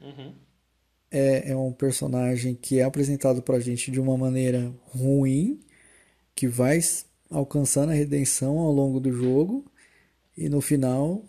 Uhum. 0.00 0.34
É, 1.16 1.52
é 1.52 1.56
um 1.56 1.72
personagem 1.72 2.56
que 2.60 2.80
é 2.80 2.82
apresentado 2.82 3.40
pra 3.40 3.60
gente 3.60 3.90
de 3.90 4.00
uma 4.00 4.16
maneira 4.18 4.72
ruim, 4.86 5.60
que 6.34 6.48
vai 6.48 6.80
alcançando 7.30 7.90
a 7.90 7.94
redenção 7.94 8.58
ao 8.58 8.72
longo 8.72 8.98
do 8.98 9.12
jogo, 9.12 9.64
e 10.36 10.48
no 10.48 10.60
final, 10.60 11.22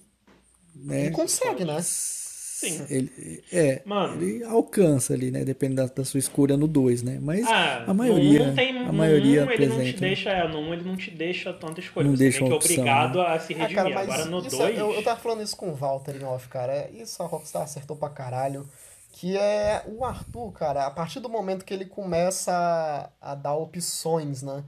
né, 0.76 1.02
Ele 1.06 1.12
consegue, 1.12 1.64
né? 1.66 1.78
Sim. 1.84 2.82
ele, 2.90 3.44
é, 3.52 3.84
Mano. 3.86 4.20
ele 4.24 4.44
alcança 4.44 5.14
ali, 5.14 5.30
né, 5.30 5.46
dependendo 5.46 5.88
da, 5.88 5.94
da 5.94 6.04
sua 6.06 6.18
escolha 6.20 6.58
no 6.58 6.68
2, 6.68 7.04
né, 7.04 7.20
mas 7.22 7.46
Ah, 7.48 7.84
a 7.86 7.94
maioria, 7.94 8.48
no 8.50 8.56
tem, 8.56 8.76
a 8.80 8.92
maioria 8.92 9.46
um 9.46 9.52
ele 9.52 9.68
não 9.68 9.76
te 9.76 9.82
apresenta. 9.82 10.00
deixa, 10.00 10.30
é, 10.32 10.48
no 10.48 10.60
um 10.60 10.74
ele 10.74 10.84
não 10.84 10.96
te 10.98 11.12
deixa 11.12 11.54
tanta 11.54 11.80
escolha, 11.80 12.08
Não 12.08 12.16
você 12.16 12.24
deixa 12.24 12.40
meio 12.40 12.50
que 12.50 12.54
é 12.54 12.58
opção, 12.58 12.74
obrigado 12.84 13.20
né? 13.20 13.28
a 13.28 13.40
se 13.40 13.54
Ah, 13.54 13.58
redimir. 13.58 13.76
cara, 13.76 13.90
mas 13.94 14.10
Agora 14.10 14.26
no 14.26 14.40
isso, 14.48 14.58
2, 14.58 14.80
eu, 14.80 14.94
eu 14.94 15.04
tava 15.04 15.20
falando 15.20 15.44
isso 15.44 15.56
com 15.56 15.70
o 15.70 15.76
Walter 15.76 16.16
em 16.16 16.24
off, 16.24 16.48
cara. 16.48 16.74
é- 16.74 16.90
Isso 16.94 17.22
a 17.22 17.28
Rockstar 17.28 17.62
acertou 17.64 17.96
pra 17.96 18.10
caralho. 18.10 18.68
Que 19.18 19.38
é 19.38 19.82
o 19.88 20.04
Arthur, 20.04 20.52
cara, 20.52 20.86
a 20.86 20.92
partir 20.92 21.22
do 21.22 21.30
momento 21.30 21.64
que 21.64 21.74
ele 21.74 21.86
começa 21.86 22.52
a, 23.22 23.32
a 23.32 23.34
dar 23.34 23.54
opções, 23.56 24.42
né? 24.44 24.62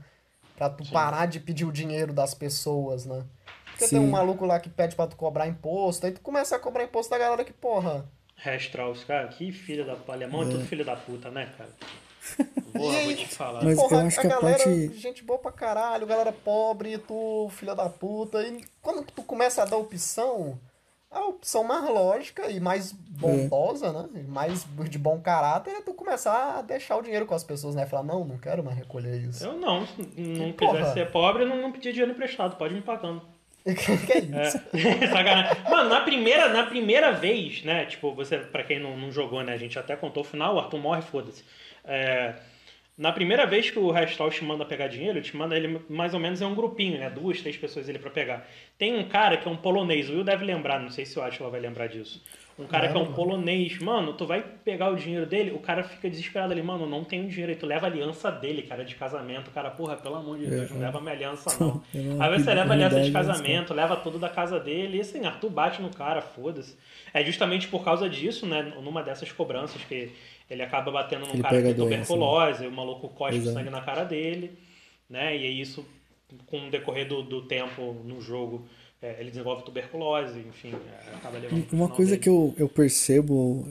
Pra 0.56 0.70
tu 0.70 0.90
parar 0.90 1.26
de 1.26 1.38
pedir 1.38 1.66
o 1.66 1.70
dinheiro 1.70 2.14
das 2.14 2.32
pessoas, 2.32 3.04
né? 3.04 3.24
Porque 3.66 3.80
tem 3.88 3.98
Sim. 4.00 4.06
um 4.06 4.10
maluco 4.10 4.46
lá 4.46 4.58
que 4.58 4.70
pede 4.70 4.96
pra 4.96 5.06
tu 5.06 5.16
cobrar 5.16 5.46
imposto, 5.46 6.06
aí 6.06 6.12
tu 6.12 6.22
começa 6.22 6.56
a 6.56 6.58
cobrar 6.58 6.82
imposto 6.82 7.10
da 7.10 7.18
galera 7.18 7.44
que, 7.44 7.52
porra. 7.52 8.06
Strauss, 8.58 9.04
cara, 9.04 9.28
que 9.28 9.52
filho 9.52 9.84
da 9.84 9.94
puta. 9.96 10.12
Alemão 10.14 10.42
é 10.42 10.46
tudo 10.46 10.64
filho 10.64 10.84
da 10.84 10.96
puta, 10.96 11.30
né, 11.30 11.52
cara? 11.58 11.70
Aí- 12.74 13.04
vou 13.04 13.14
te 13.14 13.28
falar. 13.28 13.62
Mas 13.62 13.76
porra, 13.76 13.96
eu 13.98 14.06
acho 14.06 14.18
a 14.18 14.22
que 14.22 14.26
a 14.28 14.30
galera, 14.30 14.58
parte- 14.64 14.94
gente 14.94 15.22
boa 15.22 15.38
pra 15.38 15.52
caralho, 15.52 16.06
galera 16.06 16.32
pobre, 16.32 16.96
tu, 16.98 17.50
filha 17.52 17.74
da 17.74 17.88
puta. 17.90 18.40
E 18.42 18.64
quando 18.80 19.04
tu 19.04 19.22
começa 19.22 19.62
a 19.62 19.66
dar 19.66 19.76
opção, 19.76 20.58
a 21.10 21.20
opção 21.24 21.64
mais 21.64 21.84
lógica 21.84 22.50
e 22.50 22.60
mais 22.60 22.92
bondosa, 22.92 23.92
né? 23.92 24.08
E 24.16 24.22
mais 24.22 24.66
de 24.88 24.98
bom 24.98 25.20
caráter 25.20 25.70
é 25.70 25.80
tu 25.80 25.94
começar 25.94 26.58
a 26.58 26.62
deixar 26.62 26.96
o 26.96 27.02
dinheiro 27.02 27.26
com 27.26 27.34
as 27.34 27.42
pessoas, 27.44 27.74
né? 27.74 27.86
Falar, 27.86 28.02
não, 28.02 28.24
não 28.24 28.38
quero 28.38 28.62
mais 28.62 28.76
recolher 28.76 29.16
isso. 29.16 29.44
Eu 29.44 29.54
não, 29.54 29.86
se 29.86 30.02
não 30.20 30.52
Porra. 30.52 30.78
quiser 30.78 30.92
ser 30.92 31.10
pobre, 31.10 31.44
eu 31.44 31.48
não, 31.48 31.62
não 31.62 31.72
pedir 31.72 31.92
dinheiro 31.92 32.12
emprestado, 32.12 32.56
pode 32.56 32.74
me 32.74 32.82
pagando. 32.82 33.22
que 33.64 34.12
é 34.12 34.18
isso? 34.18 34.60
É, 34.72 35.06
sacanagem. 35.08 35.56
Mano, 35.68 35.88
na 35.88 36.00
primeira, 36.02 36.48
na 36.50 36.64
primeira 36.64 37.12
vez, 37.12 37.62
né? 37.64 37.86
Tipo, 37.86 38.14
você, 38.14 38.38
pra 38.38 38.62
quem 38.62 38.78
não, 38.78 38.96
não 38.96 39.10
jogou, 39.10 39.42
né? 39.42 39.52
A 39.54 39.58
gente 39.58 39.78
até 39.78 39.96
contou 39.96 40.22
o 40.22 40.26
final, 40.26 40.54
o 40.54 40.58
Arthur 40.58 40.78
morre, 40.78 41.02
foda-se. 41.02 41.44
É, 41.84 42.34
na 42.98 43.12
primeira 43.12 43.46
vez 43.46 43.70
que 43.70 43.78
o 43.78 43.92
Restall 43.92 44.28
te 44.28 44.44
manda 44.44 44.64
pegar 44.64 44.88
dinheiro, 44.88 45.22
te 45.22 45.36
manda 45.36 45.56
ele 45.56 45.80
mais 45.88 46.12
ou 46.14 46.20
menos 46.20 46.42
é 46.42 46.46
um 46.46 46.54
grupinho, 46.54 46.98
né? 46.98 47.08
Duas, 47.08 47.40
três 47.40 47.56
pessoas 47.56 47.88
ele 47.88 47.98
pra 47.98 48.10
pegar. 48.10 48.46
Tem 48.76 48.98
um 48.98 49.08
cara 49.08 49.36
que 49.36 49.46
é 49.46 49.50
um 49.50 49.56
polonês, 49.56 50.10
o 50.10 50.14
Will 50.14 50.24
deve 50.24 50.44
lembrar, 50.44 50.80
não 50.80 50.90
sei 50.90 51.06
se 51.06 51.16
o 51.16 51.22
Atila 51.22 51.48
vai 51.48 51.60
lembrar 51.60 51.86
disso. 51.86 52.20
Um 52.58 52.66
cara 52.66 52.88
que 52.88 52.96
é 52.96 53.00
um 53.00 53.04
Não. 53.04 53.12
polonês, 53.12 53.78
mano, 53.78 54.14
tu 54.14 54.26
vai 54.26 54.42
pegar 54.42 54.90
o 54.90 54.96
dinheiro 54.96 55.24
dele, 55.24 55.52
o 55.52 55.60
cara 55.60 55.84
fica 55.84 56.10
desesperado 56.10 56.52
ali, 56.52 56.60
mano, 56.60 56.86
não 56.86 57.04
tenho 57.04 57.28
dinheiro. 57.28 57.52
Aí 57.52 57.56
tu 57.56 57.64
leva 57.64 57.86
a 57.86 57.88
aliança 57.88 58.32
dele, 58.32 58.62
cara, 58.62 58.84
de 58.84 58.96
casamento. 58.96 59.46
O 59.46 59.50
cara, 59.52 59.70
porra, 59.70 59.94
pelo 59.96 60.16
amor 60.16 60.38
de 60.38 60.46
Deus, 60.46 60.68
não 60.72 60.80
leva 60.80 61.00
minha 61.00 61.14
aliança, 61.14 61.50
não. 61.64 61.80
Não 61.94 62.20
Aí 62.20 62.36
você 62.36 62.52
leva 62.52 62.70
a 62.70 62.72
aliança 62.72 63.00
de 63.00 63.12
casamento, 63.12 63.72
leva 63.72 63.94
tudo 63.94 64.18
da 64.18 64.28
casa 64.28 64.58
dele, 64.58 64.98
e 64.98 65.00
assim, 65.00 65.24
Arthur 65.24 65.50
bate 65.50 65.80
no 65.80 65.90
cara, 65.90 66.20
foda-se. 66.20 66.76
É 67.14 67.24
justamente 67.24 67.68
por 67.68 67.84
causa 67.84 68.08
disso, 68.08 68.44
né, 68.44 68.72
numa 68.82 69.04
dessas 69.04 69.30
cobranças 69.30 69.80
que 69.84 70.10
ele 70.48 70.62
acaba 70.62 70.90
batendo 70.90 71.26
num 71.26 71.34
Ele 71.34 71.42
cara 71.42 71.56
que 71.58 71.62
tem 71.62 71.72
a 71.72 71.76
doença, 71.76 72.00
tuberculose, 72.00 72.66
o 72.66 72.72
maluco 72.72 73.08
cospe 73.10 73.40
Exato. 73.40 73.54
sangue 73.54 73.70
na 73.70 73.80
cara 73.80 74.04
dele, 74.04 74.58
né? 75.08 75.36
E 75.36 75.44
aí 75.44 75.60
isso, 75.60 75.84
com 76.46 76.68
o 76.68 76.70
decorrer 76.70 77.06
do, 77.08 77.22
do 77.22 77.46
tempo 77.46 77.94
no 78.04 78.20
jogo, 78.20 78.66
é, 79.00 79.20
ele 79.20 79.30
desenvolve 79.30 79.64
tuberculose, 79.64 80.40
enfim, 80.40 80.72
é, 80.74 81.14
acaba 81.16 81.38
levando 81.38 81.66
Uma 81.72 81.88
coisa 81.88 82.12
dele. 82.12 82.22
que 82.22 82.28
eu, 82.28 82.54
eu 82.58 82.68
percebo, 82.68 83.68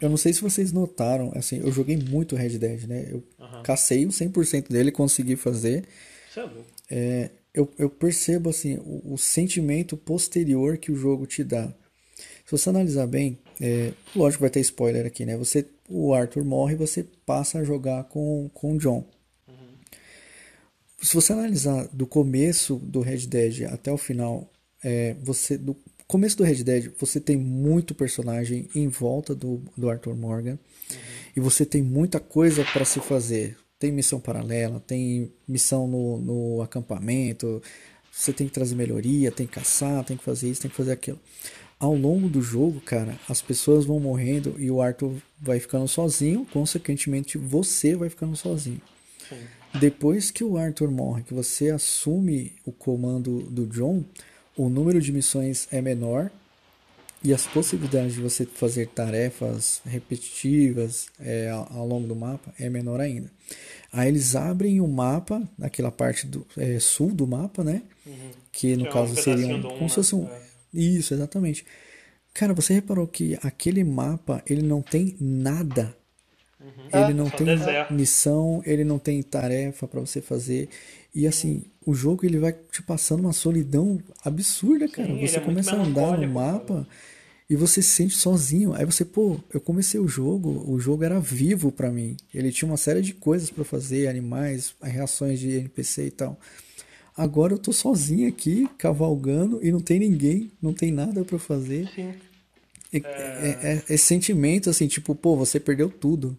eu 0.00 0.08
não 0.08 0.16
sei 0.16 0.32
se 0.32 0.42
vocês 0.42 0.72
notaram, 0.72 1.32
assim, 1.34 1.60
eu 1.60 1.72
joguei 1.72 1.96
muito 1.96 2.36
Red 2.36 2.58
Dead, 2.58 2.84
né? 2.84 3.06
Eu 3.10 3.22
Aham. 3.40 3.62
cacei 3.62 4.06
o 4.06 4.12
100% 4.12 4.68
dele, 4.68 4.92
consegui 4.92 5.36
fazer. 5.36 5.84
Isso 6.28 6.40
é 6.40 6.42
louco. 6.44 6.66
É, 6.90 7.30
eu, 7.52 7.68
eu 7.78 7.90
percebo, 7.90 8.50
assim, 8.50 8.76
o, 8.78 9.14
o 9.14 9.18
sentimento 9.18 9.96
posterior 9.96 10.76
que 10.78 10.92
o 10.92 10.96
jogo 10.96 11.26
te 11.26 11.42
dá. 11.42 11.72
Se 12.44 12.52
você 12.52 12.70
analisar 12.70 13.06
bem, 13.06 13.38
é, 13.60 13.92
lógico 14.14 14.42
vai 14.42 14.50
ter 14.50 14.60
spoiler 14.60 15.06
aqui, 15.06 15.26
né? 15.26 15.36
Você, 15.36 15.66
o 15.88 16.14
Arthur 16.14 16.44
morre 16.44 16.74
e 16.74 16.78
você 16.78 17.06
passa 17.24 17.58
a 17.58 17.64
jogar 17.64 18.04
com, 18.04 18.50
com 18.52 18.74
o 18.74 18.78
John. 18.78 19.04
Se 21.00 21.14
você 21.14 21.32
analisar 21.32 21.88
do 21.92 22.06
começo 22.06 22.76
do 22.76 23.00
Red 23.00 23.26
Dead 23.26 23.62
até 23.72 23.92
o 23.92 23.96
final, 23.96 24.50
é, 24.82 25.14
você 25.22 25.56
do 25.56 25.76
começo 26.08 26.36
do 26.36 26.42
Red 26.42 26.64
Dead 26.64 26.92
você 26.98 27.20
tem 27.20 27.36
muito 27.36 27.94
personagem 27.94 28.68
em 28.74 28.88
volta 28.88 29.34
do, 29.34 29.62
do 29.76 29.88
Arthur 29.88 30.16
Morgan 30.16 30.58
e 31.36 31.40
você 31.40 31.64
tem 31.64 31.82
muita 31.82 32.18
coisa 32.18 32.64
para 32.72 32.84
se 32.84 32.98
fazer. 33.00 33.56
Tem 33.78 33.92
missão 33.92 34.18
paralela, 34.18 34.80
tem 34.80 35.32
missão 35.46 35.86
no, 35.86 36.18
no 36.18 36.62
acampamento, 36.62 37.62
você 38.10 38.32
tem 38.32 38.48
que 38.48 38.52
trazer 38.52 38.74
melhoria, 38.74 39.30
tem 39.30 39.46
que 39.46 39.52
caçar, 39.52 40.04
tem 40.04 40.16
que 40.16 40.24
fazer 40.24 40.50
isso, 40.50 40.62
tem 40.62 40.70
que 40.70 40.76
fazer 40.76 40.90
aquilo. 40.90 41.20
Ao 41.80 41.94
longo 41.94 42.28
do 42.28 42.42
jogo, 42.42 42.80
cara, 42.80 43.18
as 43.28 43.40
pessoas 43.40 43.84
vão 43.84 44.00
morrendo 44.00 44.56
e 44.58 44.70
o 44.70 44.82
Arthur 44.82 45.14
vai 45.40 45.60
ficando 45.60 45.86
sozinho, 45.86 46.46
consequentemente 46.52 47.38
você 47.38 47.94
vai 47.94 48.08
ficando 48.08 48.36
sozinho. 48.36 48.80
Sim. 49.28 49.36
Depois 49.78 50.30
que 50.30 50.42
o 50.42 50.56
Arthur 50.56 50.90
morre, 50.90 51.22
que 51.22 51.34
você 51.34 51.70
assume 51.70 52.52
o 52.64 52.72
comando 52.72 53.42
do 53.42 53.66
John, 53.66 54.02
o 54.56 54.68
número 54.68 55.00
de 55.00 55.12
missões 55.12 55.68
é 55.70 55.80
menor 55.80 56.30
e 57.22 57.34
as 57.34 57.46
possibilidades 57.46 58.14
de 58.14 58.20
você 58.20 58.46
fazer 58.46 58.88
tarefas 58.88 59.80
repetitivas 59.84 61.06
é, 61.20 61.50
ao, 61.50 61.86
longo 61.86 62.06
do 62.06 62.16
mapa 62.16 62.52
é 62.58 62.68
menor 62.68 63.00
ainda. 63.00 63.30
Aí 63.92 64.08
eles 64.08 64.36
abrem 64.36 64.80
o 64.80 64.86
mapa, 64.86 65.42
naquela 65.56 65.90
parte 65.90 66.26
do 66.26 66.46
é, 66.56 66.78
sul 66.78 67.12
do 67.12 67.26
mapa, 67.26 67.62
né? 67.62 67.82
Que 68.52 68.76
no 68.76 68.82
Que 68.82 68.86
é 68.86 68.90
um 68.90 68.92
caso 68.92 69.22
seria 69.22 69.56
um, 69.56 69.62
como 69.62 69.88
se 69.88 69.96
fosse 69.96 70.14
um, 70.14 70.26
É. 70.26 70.47
isso, 70.72 71.14
exatamente. 71.14 71.64
Cara, 72.34 72.54
você 72.54 72.74
reparou 72.74 73.06
que 73.06 73.38
aquele 73.42 73.82
mapa 73.82 74.42
ele 74.46 74.62
não 74.62 74.82
tem 74.82 75.16
nada 75.20 75.96
ele 76.92 77.14
não 77.14 77.30
só 77.30 77.36
tem 77.36 77.46
deserto. 77.46 77.94
missão, 77.94 78.62
ele 78.64 78.84
não 78.84 78.98
tem 78.98 79.22
tarefa 79.22 79.86
pra 79.86 80.00
você 80.00 80.20
fazer. 80.20 80.68
E 81.14 81.26
assim, 81.26 81.64
o 81.84 81.94
jogo 81.94 82.24
ele 82.26 82.38
vai 82.38 82.52
te 82.52 82.82
passando 82.82 83.20
uma 83.20 83.32
solidão 83.32 83.98
absurda, 84.24 84.88
cara. 84.88 85.08
ele 85.10 85.26
Você 85.26 85.38
é 85.38 85.40
começa 85.40 85.76
a 85.76 85.80
andar 85.80 86.18
no 86.18 86.28
mapa 86.28 86.86
e 87.48 87.54
você 87.56 87.80
se 87.80 87.90
sente 87.90 88.16
sozinho. 88.16 88.74
Aí 88.74 88.84
você, 88.84 89.04
pô, 89.04 89.38
eu 89.52 89.60
comecei 89.60 90.00
o 90.00 90.08
jogo, 90.08 90.64
o 90.70 90.78
jogo 90.78 91.04
era 91.04 91.20
vivo 91.20 91.70
pra 91.70 91.90
mim. 91.90 92.16
Ele 92.34 92.52
tinha 92.52 92.68
uma 92.68 92.76
série 92.76 93.02
de 93.02 93.14
coisas 93.14 93.50
pra 93.50 93.64
fazer, 93.64 94.08
animais, 94.08 94.74
reações 94.82 95.38
de 95.38 95.50
NPC 95.50 96.06
e 96.06 96.10
tal. 96.10 96.38
Agora 97.18 97.52
eu 97.54 97.58
tô 97.58 97.72
sozinho 97.72 98.28
aqui, 98.28 98.68
cavalgando 98.78 99.60
e 99.64 99.72
não 99.72 99.80
tem 99.80 99.98
ninguém, 99.98 100.50
não 100.62 100.72
tem 100.72 100.92
nada 100.92 101.24
pra 101.24 101.38
fazer. 101.38 101.86
Sim. 101.94 102.14
E- 102.92 103.04
é, 103.18 103.58
é- 103.78 103.84
esse 103.94 104.06
sentimento 104.06 104.70
assim, 104.70 104.86
tipo, 104.88 105.14
pô, 105.14 105.36
você 105.36 105.60
perdeu 105.60 105.90
tudo. 105.90 106.36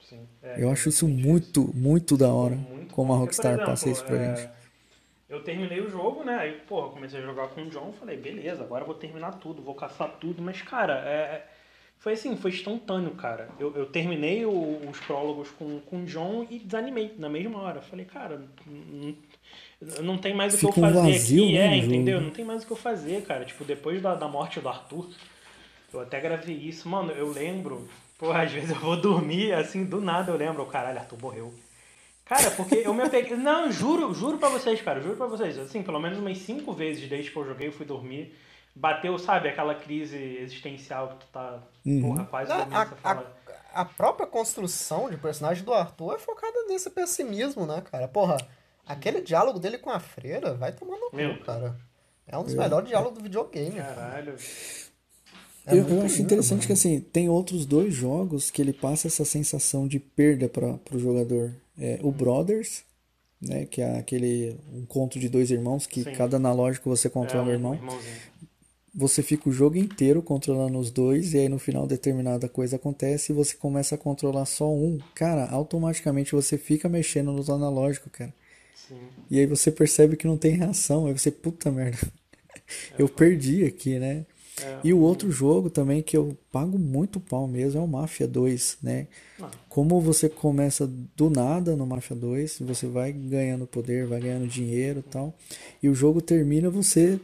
Sim. 0.00 0.26
É, 0.42 0.62
Eu 0.62 0.70
acho 0.70 0.88
isso 0.88 1.08
muito, 1.08 1.72
muito 1.74 2.16
da 2.16 2.32
hora. 2.32 2.56
Muito 2.56 2.94
Como 2.94 3.12
a 3.12 3.16
bom. 3.16 3.20
Rockstar 3.20 3.52
Porque, 3.54 3.64
por 3.64 3.64
passa 3.70 3.90
isso 3.90 4.04
pra 4.04 4.16
exemplo, 4.16 4.26
gente. 4.28 4.48
é, 5.30 5.34
Eu 5.34 5.42
terminei 5.44 5.80
o 5.80 5.90
jogo, 5.90 6.24
né? 6.24 6.36
Aí, 6.36 6.52
porra, 6.68 6.90
comecei 6.90 7.20
a 7.20 7.22
jogar 7.24 7.48
com 7.48 7.62
o 7.62 7.70
John, 7.70 7.92
falei, 7.92 8.16
beleza, 8.18 8.62
agora 8.64 8.82
eu 8.82 8.86
vou 8.86 8.94
terminar 8.96 9.32
tudo, 9.40 9.62
vou 9.62 9.74
caçar 9.74 10.18
tudo, 10.20 10.42
mas, 10.42 10.60
cara, 10.62 10.94
é, 11.08 11.48
foi 11.98 12.14
assim, 12.14 12.36
foi 12.36 12.50
instantâneo, 12.50 13.12
cara. 13.16 13.48
Eu, 13.58 13.74
eu 13.76 13.86
terminei 13.86 14.44
o- 14.46 14.88
os 14.90 14.98
prólogos 15.00 15.50
com, 15.52 15.80
com 15.80 16.02
o 16.02 16.06
John 16.06 16.46
e 16.50 16.58
desanimei 16.58 17.14
na 17.18 17.28
mesma 17.30 17.58
hora. 17.60 17.80
Falei, 17.82 18.04
cara, 18.06 18.42
não, 18.66 19.16
não 20.02 20.16
tem 20.18 20.34
mais 20.34 20.54
o 20.54 20.58
que 20.58 20.66
eu 20.66 20.72
Fica 20.72 20.86
um 20.86 20.90
fazer 20.90 21.12
vazio, 21.12 21.44
aqui, 21.44 21.52
né, 21.54 21.74
é, 21.74 21.76
entendeu? 21.78 22.20
Não 22.20 22.30
tem 22.30 22.44
mais 22.44 22.62
o 22.62 22.66
que 22.66 22.72
eu 22.72 22.76
fazer, 22.76 23.22
cara. 23.22 23.44
Tipo, 23.44 23.64
depois 23.64 24.00
da, 24.00 24.14
da 24.14 24.28
morte 24.28 24.60
do 24.60 24.68
Arthur, 24.68 25.08
eu 25.92 26.00
até 26.00 26.20
gravei 26.20 26.54
isso, 26.56 26.88
mano, 26.88 27.10
eu 27.12 27.30
lembro, 27.30 27.88
porra, 28.18 28.42
às 28.42 28.52
vezes 28.52 28.70
eu 28.70 28.76
vou 28.76 28.96
dormir, 29.00 29.52
assim, 29.52 29.84
do 29.84 30.00
nada 30.00 30.30
eu 30.32 30.36
lembro, 30.36 30.64
caralho, 30.66 30.98
Arthur 30.98 31.18
morreu. 31.20 31.54
Cara, 32.24 32.50
porque 32.52 32.76
eu 32.76 32.94
me 32.94 33.02
apeguei. 33.02 33.34
Não, 33.38 33.70
juro, 33.70 34.14
juro 34.14 34.38
pra 34.38 34.48
vocês, 34.48 34.80
cara, 34.80 35.00
juro 35.00 35.16
pra 35.16 35.26
vocês. 35.26 35.58
Assim, 35.58 35.82
pelo 35.82 35.98
menos 36.00 36.18
umas 36.18 36.38
cinco 36.38 36.72
vezes 36.72 37.08
desde 37.08 37.30
que 37.30 37.36
eu 37.36 37.44
joguei, 37.44 37.68
eu 37.68 37.72
fui 37.72 37.84
dormir. 37.84 38.34
Bateu, 38.74 39.18
sabe, 39.18 39.48
aquela 39.48 39.74
crise 39.74 40.16
existencial 40.40 41.08
que 41.08 41.16
tu 41.16 41.26
tá, 41.32 41.58
porra, 42.00 42.24
quase 42.24 42.50
A, 42.52 42.56
dormindo, 42.58 42.74
você 42.88 42.94
a, 42.94 42.96
fala. 42.96 43.36
a- 43.74 43.80
a 43.82 43.84
própria 43.84 44.26
construção 44.26 45.10
de 45.10 45.16
personagem 45.18 45.62
do 45.64 45.74
Arthur 45.74 46.14
é 46.14 46.18
focada 46.18 46.64
nesse 46.68 46.88
pessimismo, 46.90 47.66
né, 47.66 47.82
cara? 47.90 48.06
Porra, 48.08 48.36
aquele 48.86 49.20
diálogo 49.20 49.58
dele 49.58 49.78
com 49.78 49.90
a 49.90 50.00
freira 50.00 50.54
vai 50.54 50.72
tomar 50.72 50.98
no 50.98 51.10
Meu. 51.12 51.38
cu, 51.38 51.44
cara. 51.44 51.76
É 52.26 52.38
um 52.38 52.44
dos 52.44 52.54
melhores 52.54 52.88
diálogos 52.88 53.18
do 53.18 53.24
videogame. 53.24 53.76
cara. 53.76 53.94
Caralho. 53.94 54.36
É 55.66 55.74
eu, 55.74 55.88
eu 55.88 56.02
acho 56.02 56.16
lindo, 56.16 56.22
interessante 56.22 56.60
mano. 56.60 56.66
que 56.66 56.72
assim, 56.72 57.00
tem 57.00 57.28
outros 57.28 57.64
dois 57.66 57.94
jogos 57.94 58.50
que 58.50 58.60
ele 58.60 58.72
passa 58.72 59.06
essa 59.06 59.24
sensação 59.24 59.86
de 59.86 60.00
perda 60.00 60.48
para 60.48 60.78
o 60.92 60.98
jogador. 60.98 61.54
É, 61.78 61.98
o 62.02 62.10
Brothers, 62.10 62.82
né, 63.40 63.64
que 63.66 63.80
é 63.80 63.98
aquele 63.98 64.56
um 64.72 64.84
conto 64.84 65.18
de 65.18 65.28
dois 65.28 65.50
irmãos 65.50 65.86
que 65.86 66.02
Sim. 66.02 66.12
cada 66.12 66.36
analógico 66.36 66.90
você 66.90 67.08
controla 67.08 67.44
é, 67.44 67.48
o 67.48 67.50
um 67.50 67.54
irmão. 67.54 67.74
irmãozinho. 67.74 68.32
Você 68.94 69.22
fica 69.22 69.48
o 69.48 69.52
jogo 69.52 69.78
inteiro 69.78 70.20
controlando 70.20 70.78
os 70.78 70.90
dois 70.90 71.32
e 71.32 71.38
aí 71.38 71.48
no 71.48 71.58
final 71.58 71.86
determinada 71.86 72.46
coisa 72.46 72.76
acontece 72.76 73.32
e 73.32 73.34
você 73.34 73.56
começa 73.56 73.94
a 73.94 73.98
controlar 73.98 74.44
só 74.44 74.70
um. 74.70 74.98
Cara, 75.14 75.48
automaticamente 75.48 76.32
você 76.32 76.58
fica 76.58 76.90
mexendo 76.90 77.32
nos 77.32 77.48
analógicos, 77.48 78.12
cara. 78.12 78.34
Sim. 78.92 79.08
E 79.30 79.38
aí 79.38 79.46
você 79.46 79.70
percebe 79.70 80.16
que 80.16 80.26
não 80.26 80.36
tem 80.36 80.52
reação. 80.56 81.06
Aí 81.06 81.12
você, 81.16 81.30
puta 81.30 81.70
merda, 81.70 81.98
eu 82.98 83.08
perdi 83.08 83.64
aqui, 83.64 83.98
né? 83.98 84.26
É, 84.62 84.78
E 84.84 84.92
o 84.92 84.98
outro 84.98 85.30
jogo 85.30 85.70
também 85.70 86.02
que 86.02 86.14
eu 86.16 86.36
pago 86.52 86.78
muito 86.78 87.18
pau 87.18 87.48
mesmo 87.48 87.80
é 87.80 87.82
o 87.82 87.88
Mafia 87.88 88.28
2, 88.28 88.76
né? 88.82 89.06
Ah. 89.40 89.50
Como 89.68 89.98
você 90.00 90.28
começa 90.28 90.86
do 91.16 91.30
nada 91.30 91.74
no 91.74 91.86
Mafia 91.86 92.14
2, 92.14 92.58
você 92.60 92.86
vai 92.86 93.12
ganhando 93.12 93.66
poder, 93.66 94.06
vai 94.06 94.20
ganhando 94.20 94.46
dinheiro 94.46 94.98
e 95.00 95.02
tal, 95.10 95.34
e 95.82 95.88
o 95.88 95.94
jogo 95.94 96.20
termina 96.20 96.68
você 96.68 97.18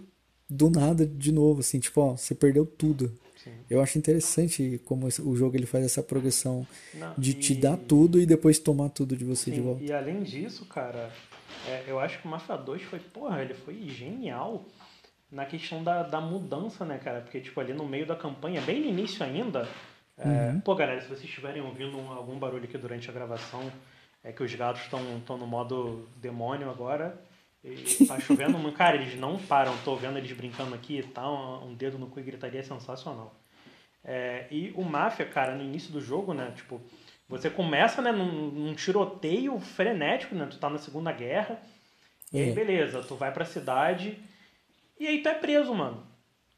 do 0.48 0.70
nada 0.70 1.06
de 1.06 1.30
novo, 1.30 1.60
assim, 1.60 1.78
tipo, 1.78 2.00
ó, 2.00 2.16
você 2.16 2.34
perdeu 2.34 2.64
tudo. 2.64 3.12
Sim. 3.44 3.50
Eu 3.68 3.82
acho 3.82 3.98
interessante 3.98 4.80
como 4.86 5.06
o 5.06 5.36
jogo 5.36 5.54
ele 5.54 5.66
faz 5.66 5.84
essa 5.84 6.02
progressão 6.02 6.66
Não, 6.94 7.14
de 7.18 7.34
te 7.34 7.52
e- 7.52 7.56
dar 7.56 7.76
tudo 7.76 8.18
e 8.20 8.24
depois 8.24 8.58
tomar 8.58 8.88
tudo 8.88 9.14
de 9.14 9.24
você 9.24 9.50
de 9.50 9.58
Sim, 9.58 9.62
volta. 9.62 9.84
e 9.84 9.92
além 9.92 10.22
disso, 10.22 10.64
cara, 10.64 11.12
é, 11.66 11.84
eu 11.86 11.98
acho 11.98 12.18
que 12.20 12.26
o 12.26 12.30
Mafia 12.30 12.56
2 12.56 12.82
foi, 12.82 12.98
porra, 12.98 13.42
ele 13.42 13.54
foi 13.54 13.74
genial 13.88 14.64
na 15.30 15.44
questão 15.44 15.82
da, 15.84 16.02
da 16.02 16.20
mudança, 16.20 16.84
né, 16.84 16.98
cara? 16.98 17.20
Porque, 17.20 17.40
tipo, 17.40 17.60
ali 17.60 17.72
no 17.74 17.86
meio 17.86 18.06
da 18.06 18.16
campanha, 18.16 18.60
bem 18.62 18.80
no 18.80 18.86
início 18.86 19.24
ainda. 19.24 19.68
é, 20.16 20.50
Uhum. 20.52 20.60
Pô, 20.60 20.74
galera, 20.74 21.00
se 21.00 21.08
vocês 21.08 21.24
estiverem 21.24 21.62
ouvindo 21.62 21.96
um- 21.98 22.10
algum 22.12 22.38
barulho 22.38 22.64
aqui 22.64 22.76
durante 22.78 23.08
a 23.08 23.12
gravação, 23.12 23.70
é 24.24 24.32
que 24.32 24.42
os 24.42 24.54
gatos 24.54 24.82
estão 24.82 25.00
no 25.38 25.46
modo 25.46 26.08
demônio 26.16 26.70
agora. 26.70 27.18
E 27.62 28.06
tá 28.06 28.18
chovendo, 28.20 28.58
mas, 28.58 28.74
cara, 28.76 28.96
eles 28.96 29.14
não 29.18 29.36
param. 29.38 29.76
Tô 29.84 29.94
vendo 29.96 30.16
eles 30.18 30.32
brincando 30.32 30.74
aqui 30.74 30.98
e 30.98 31.02
tal. 31.02 31.62
Um 31.64 31.74
dedo 31.74 31.98
no 31.98 32.06
cu 32.06 32.20
e 32.20 32.22
gritaria 32.22 32.62
sensacional. 32.62 33.34
É, 34.04 34.46
e 34.50 34.72
o 34.76 34.82
Máfia, 34.82 35.26
cara, 35.26 35.54
no 35.54 35.62
início 35.62 35.92
do 35.92 36.00
jogo, 36.00 36.32
né? 36.32 36.52
Tipo, 36.56 36.80
você 37.28 37.50
começa, 37.50 38.00
né, 38.00 38.10
num, 38.12 38.50
num 38.50 38.74
tiroteio 38.74 39.58
frenético, 39.60 40.34
né? 40.34 40.46
Tu 40.50 40.58
tá 40.58 40.70
na 40.70 40.78
Segunda 40.78 41.12
Guerra. 41.12 41.60
E 42.32 42.38
aí, 42.40 42.50
É. 42.50 42.52
beleza, 42.52 43.02
tu 43.02 43.14
vai 43.16 43.32
pra 43.32 43.44
cidade. 43.44 44.18
E 44.98 45.06
aí 45.06 45.22
tu 45.22 45.28
é 45.28 45.34
preso, 45.34 45.74
mano. 45.74 46.06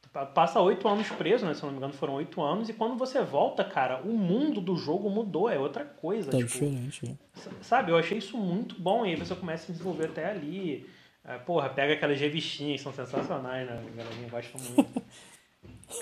Tu 0.03 0.09
pa- 0.11 0.27
passa 0.27 0.61
oito 0.61 0.87
anos 0.89 1.09
preso, 1.11 1.45
né? 1.47 1.55
Se 1.55 1.62
eu 1.62 1.66
não 1.66 1.73
me 1.73 1.79
engano, 1.79 1.93
foram 1.93 2.14
oito 2.14 2.41
anos. 2.43 2.68
E 2.68 2.73
quando 2.73 2.97
você 2.97 3.21
volta, 3.23 3.62
cara, 3.64 4.01
o 4.03 4.12
mundo 4.16 4.61
do 4.61 4.77
jogo 4.77 5.11
mudou. 5.11 5.49
É 5.49 5.59
outra 5.59 5.85
coisa. 5.85 6.31
Tá 6.31 6.39
tipo, 6.39 6.49
diferente? 6.51 7.18
S- 7.37 7.51
Sabe, 7.62 7.91
eu 7.93 7.97
achei 7.99 8.18
isso 8.18 8.37
muito 8.39 8.75
bom. 8.81 9.05
E 9.05 9.11
aí 9.11 9.16
você 9.16 9.35
começa 9.35 9.64
a 9.64 9.66
se 9.66 9.73
desenvolver 9.73 10.07
até 10.07 10.31
ali. 10.31 10.89
É, 11.25 11.37
porra, 11.37 11.68
pega 11.68 11.93
aquelas 11.93 12.18
revistinhas, 12.18 12.81
são 12.81 12.93
sensacionais, 12.95 13.68
né? 13.68 13.75
A 13.75 13.97
galerinha 14.03 14.29
gosta 14.31 14.57
muito. 14.59 15.03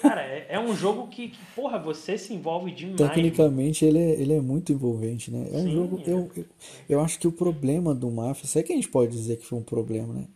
Cara, 0.02 0.22
é, 0.22 0.46
é 0.50 0.60
um 0.60 0.74
jogo 0.76 1.08
que, 1.08 1.28
que, 1.28 1.38
porra, 1.54 1.78
você 1.78 2.18
se 2.18 2.34
envolve 2.34 2.70
demais. 2.70 2.96
Tecnicamente 2.96 3.84
ele 3.84 3.98
é, 3.98 4.10
ele 4.20 4.34
é 4.34 4.40
muito 4.40 4.72
envolvente, 4.72 5.30
né? 5.30 5.48
É 5.52 5.56
um 5.56 5.64
Sim, 5.64 5.72
jogo. 5.72 6.00
é. 6.04 6.10
Eu, 6.10 6.30
eu, 6.36 6.44
eu 6.88 7.00
acho 7.00 7.18
que 7.18 7.26
o 7.26 7.32
problema 7.32 7.94
do 7.94 8.10
Mafia, 8.10 8.46
se 8.46 8.58
é 8.58 8.62
que 8.62 8.72
a 8.72 8.76
gente 8.76 8.88
pode 8.88 9.12
dizer 9.12 9.38
que 9.38 9.46
foi 9.46 9.58
um 9.58 9.62
problema, 9.62 10.12
né? 10.12 10.26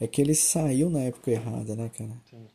É 0.00 0.06
que 0.06 0.20
ele 0.20 0.34
saiu 0.34 0.90
na 0.90 1.00
época 1.00 1.30
errada, 1.30 1.76
né, 1.76 1.90
cara? 1.96 2.12
Sim. 2.30 2.46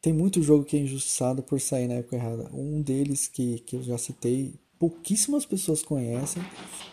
Tem 0.00 0.12
muito 0.12 0.42
jogo 0.42 0.64
que 0.64 0.76
é 0.76 0.80
injustiçado 0.80 1.42
por 1.42 1.60
sair 1.60 1.86
na 1.86 1.94
época 1.94 2.16
errada. 2.16 2.48
Um 2.54 2.80
deles 2.80 3.28
que, 3.28 3.58
que 3.60 3.76
eu 3.76 3.82
já 3.82 3.98
citei 3.98 4.54
pouquíssimas 4.78 5.44
pessoas 5.44 5.82
conhecem, 5.82 6.42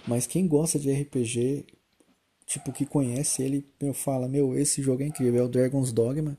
mas 0.06 0.28
quem 0.28 0.46
gosta 0.46 0.78
de 0.78 0.92
RPG, 0.92 1.66
tipo, 2.46 2.74
que 2.74 2.86
conhece 2.86 3.42
ele, 3.42 3.66
meu, 3.82 3.94
fala, 3.94 4.28
meu, 4.28 4.58
esse 4.58 4.82
jogo 4.82 5.04
é 5.04 5.06
incrível, 5.06 5.42
é 5.42 5.46
o 5.46 5.48
Dragon's 5.48 5.94
Dogma. 5.94 6.38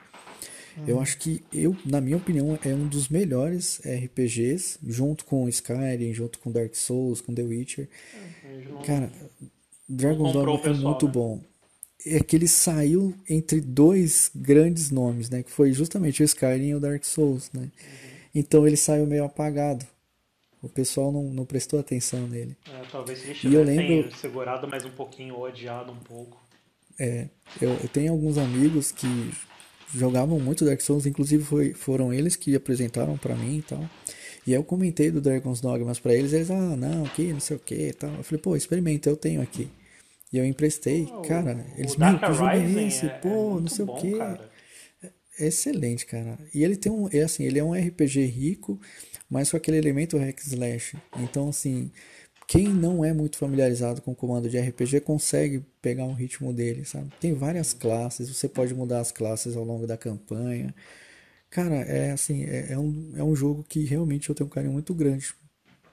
Eu 0.86 1.00
acho 1.00 1.18
que 1.18 1.42
eu, 1.52 1.76
na 1.84 2.00
minha 2.00 2.16
opinião, 2.16 2.58
é 2.64 2.68
um 2.74 2.86
dos 2.86 3.08
melhores 3.08 3.80
RPGs, 3.84 4.78
junto 4.86 5.24
com 5.24 5.48
Skyrim, 5.48 6.12
junto 6.14 6.38
com 6.38 6.52
Dark 6.52 6.74
Souls, 6.74 7.20
com 7.20 7.34
The 7.34 7.42
Witcher. 7.42 7.88
Cara, 8.86 9.10
Dragon's 9.88 10.32
Dogma 10.32 10.60
é 10.64 10.72
muito 10.72 11.06
né? 11.06 11.12
bom. 11.12 11.40
É 12.06 12.20
que 12.20 12.36
ele 12.36 12.46
saiu 12.46 13.14
entre 13.28 13.60
dois 13.60 14.30
grandes 14.34 14.90
nomes, 14.90 15.28
né? 15.28 15.42
Que 15.42 15.50
foi 15.50 15.72
justamente 15.72 16.22
o 16.22 16.24
Skyrim 16.24 16.68
e 16.68 16.74
o 16.74 16.80
Dark 16.80 17.04
Souls, 17.04 17.50
né? 17.52 17.70
Então 18.34 18.66
ele 18.66 18.76
saiu 18.76 19.06
meio 19.06 19.24
apagado. 19.24 19.84
O 20.62 20.68
pessoal 20.68 21.10
não, 21.12 21.24
não 21.24 21.44
prestou 21.44 21.78
atenção 21.78 22.26
nele. 22.28 22.56
É, 22.66 22.82
talvez 22.90 23.18
se 23.20 23.26
eles 23.30 23.44
E 23.44 23.54
eu 23.54 23.62
lembro- 23.62 24.14
segurado 24.16 24.66
mais 24.68 24.84
um 24.84 24.90
pouquinho 24.90 25.36
ou 25.36 25.46
adiado 25.46 25.92
um 25.92 25.98
pouco. 25.98 26.40
É, 26.98 27.28
eu, 27.60 27.70
eu 27.70 27.88
tenho 27.88 28.12
alguns 28.12 28.36
amigos 28.38 28.90
que 28.90 29.06
jogavam 29.94 30.38
muito 30.40 30.64
Dark 30.64 30.80
Souls, 30.80 31.06
inclusive 31.06 31.42
foi, 31.44 31.72
foram 31.72 32.12
eles 32.12 32.36
que 32.36 32.54
apresentaram 32.54 33.16
pra 33.16 33.34
mim 33.34 33.58
e 33.58 33.62
tal. 33.62 33.88
E 34.46 34.52
aí 34.52 34.58
eu 34.58 34.64
comentei 34.64 35.10
do 35.10 35.20
Dragon's 35.20 35.60
Dogmas 35.60 35.98
pra 35.98 36.14
eles, 36.14 36.32
eles, 36.32 36.50
ah, 36.50 36.76
não, 36.76 37.04
que 37.04 37.32
não 37.32 37.40
sei 37.40 37.56
o 37.56 37.60
que 37.60 37.74
e 37.88 37.92
tal. 37.92 38.14
Eu 38.14 38.22
falei, 38.22 38.40
pô, 38.42 38.56
experimenta, 38.56 39.08
eu 39.10 39.16
tenho 39.16 39.40
aqui. 39.42 39.68
E 40.32 40.38
eu 40.38 40.44
emprestei, 40.44 41.06
Ah, 41.10 41.18
o- 41.18 41.22
cara, 41.22 41.66
eles, 41.76 41.96
meu, 41.96 42.18
que 42.18 42.32
jogo 42.32 42.50
é 42.50 42.70
esse? 42.86 43.06
é- 43.06 43.08
é 43.08 43.12
Pô, 43.20 43.28
não 43.28 43.52
muito 43.54 43.74
sei 43.74 43.84
bom, 43.84 43.96
o 43.96 44.00
que. 44.00 44.14
É 45.40 45.46
excelente, 45.46 46.04
cara. 46.04 46.38
E 46.52 46.64
ele 46.64 46.76
tem 46.76 46.90
um, 46.90 47.08
é 47.12 47.22
assim, 47.22 47.44
ele 47.44 47.58
é 47.58 47.64
um 47.64 47.74
RPG 47.74 48.24
rico, 48.26 48.80
mas 49.30 49.50
com 49.50 49.56
aquele 49.56 49.76
elemento 49.76 50.18
hack 50.18 50.38
slash. 50.40 50.96
Então, 51.16 51.48
assim, 51.48 51.90
quem 52.48 52.66
não 52.66 53.04
é 53.04 53.12
muito 53.12 53.36
familiarizado 53.36 54.00
com 54.00 54.12
o 54.12 54.16
comando 54.16 54.48
de 54.48 54.58
RPG 54.58 55.02
consegue 55.02 55.62
pegar 55.82 56.04
um 56.04 56.14
ritmo 56.14 56.50
dele, 56.50 56.82
sabe? 56.82 57.10
Tem 57.20 57.34
várias 57.34 57.74
classes, 57.74 58.34
você 58.34 58.48
pode 58.48 58.74
mudar 58.74 59.00
as 59.00 59.12
classes 59.12 59.54
ao 59.54 59.62
longo 59.64 59.86
da 59.86 59.98
campanha. 59.98 60.74
Cara, 61.50 61.74
é 61.74 62.10
assim, 62.10 62.44
é, 62.44 62.72
é 62.72 62.78
um, 62.78 63.12
é 63.16 63.22
um 63.22 63.36
jogo 63.36 63.62
que 63.68 63.84
realmente 63.84 64.30
eu 64.30 64.34
tenho 64.34 64.46
um 64.46 64.50
carinho 64.50 64.72
muito 64.72 64.94
grande 64.94 65.34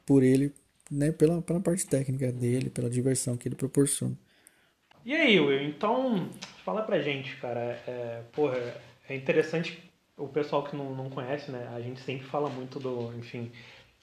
por 0.05 0.23
ele, 0.23 0.53
né? 0.89 1.11
Pela, 1.11 1.41
pela 1.41 1.59
parte 1.59 1.85
técnica 1.85 2.31
dele, 2.31 2.69
pela 2.69 2.89
diversão 2.89 3.35
que 3.35 3.49
ele 3.49 3.55
proporciona. 3.55 4.17
E 5.03 5.13
aí, 5.13 5.37
Will, 5.37 5.61
então, 5.61 6.29
fala 6.63 6.83
pra 6.83 7.01
gente, 7.01 7.35
cara. 7.35 7.77
É, 7.85 8.21
porra, 8.31 8.57
é 9.09 9.15
interessante 9.15 9.77
o 10.15 10.29
pessoal 10.29 10.63
que 10.63 10.73
não, 10.73 10.95
não 10.95 11.09
conhece, 11.09 11.51
né? 11.51 11.69
A 11.75 11.81
gente 11.81 11.99
sempre 11.99 12.25
fala 12.27 12.49
muito 12.49 12.79
do, 12.79 13.13
enfim, 13.17 13.51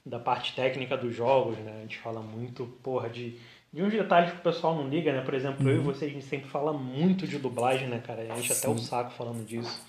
da 0.05 0.19
parte 0.19 0.55
técnica 0.55 0.97
dos 0.97 1.15
jogos, 1.15 1.57
né? 1.59 1.77
A 1.77 1.81
gente 1.81 1.97
fala 1.99 2.21
muito, 2.21 2.65
porra, 2.83 3.09
de, 3.09 3.39
de 3.71 3.81
uns 3.81 3.91
detalhes 3.91 4.31
que 4.31 4.39
o 4.39 4.41
pessoal 4.41 4.75
não 4.75 4.87
liga, 4.87 5.13
né? 5.13 5.21
Por 5.21 5.33
exemplo, 5.33 5.67
eu 5.69 5.77
e 5.77 5.79
você, 5.79 6.05
a 6.05 6.09
gente 6.09 6.25
sempre 6.25 6.49
fala 6.49 6.73
muito 6.73 7.25
de 7.25 7.37
dublagem, 7.37 7.87
né, 7.87 8.01
cara? 8.05 8.21
A 8.21 8.35
gente 8.35 8.51
até 8.51 8.67
o 8.67 8.77
saco 8.77 9.11
falando 9.11 9.45
disso. 9.45 9.81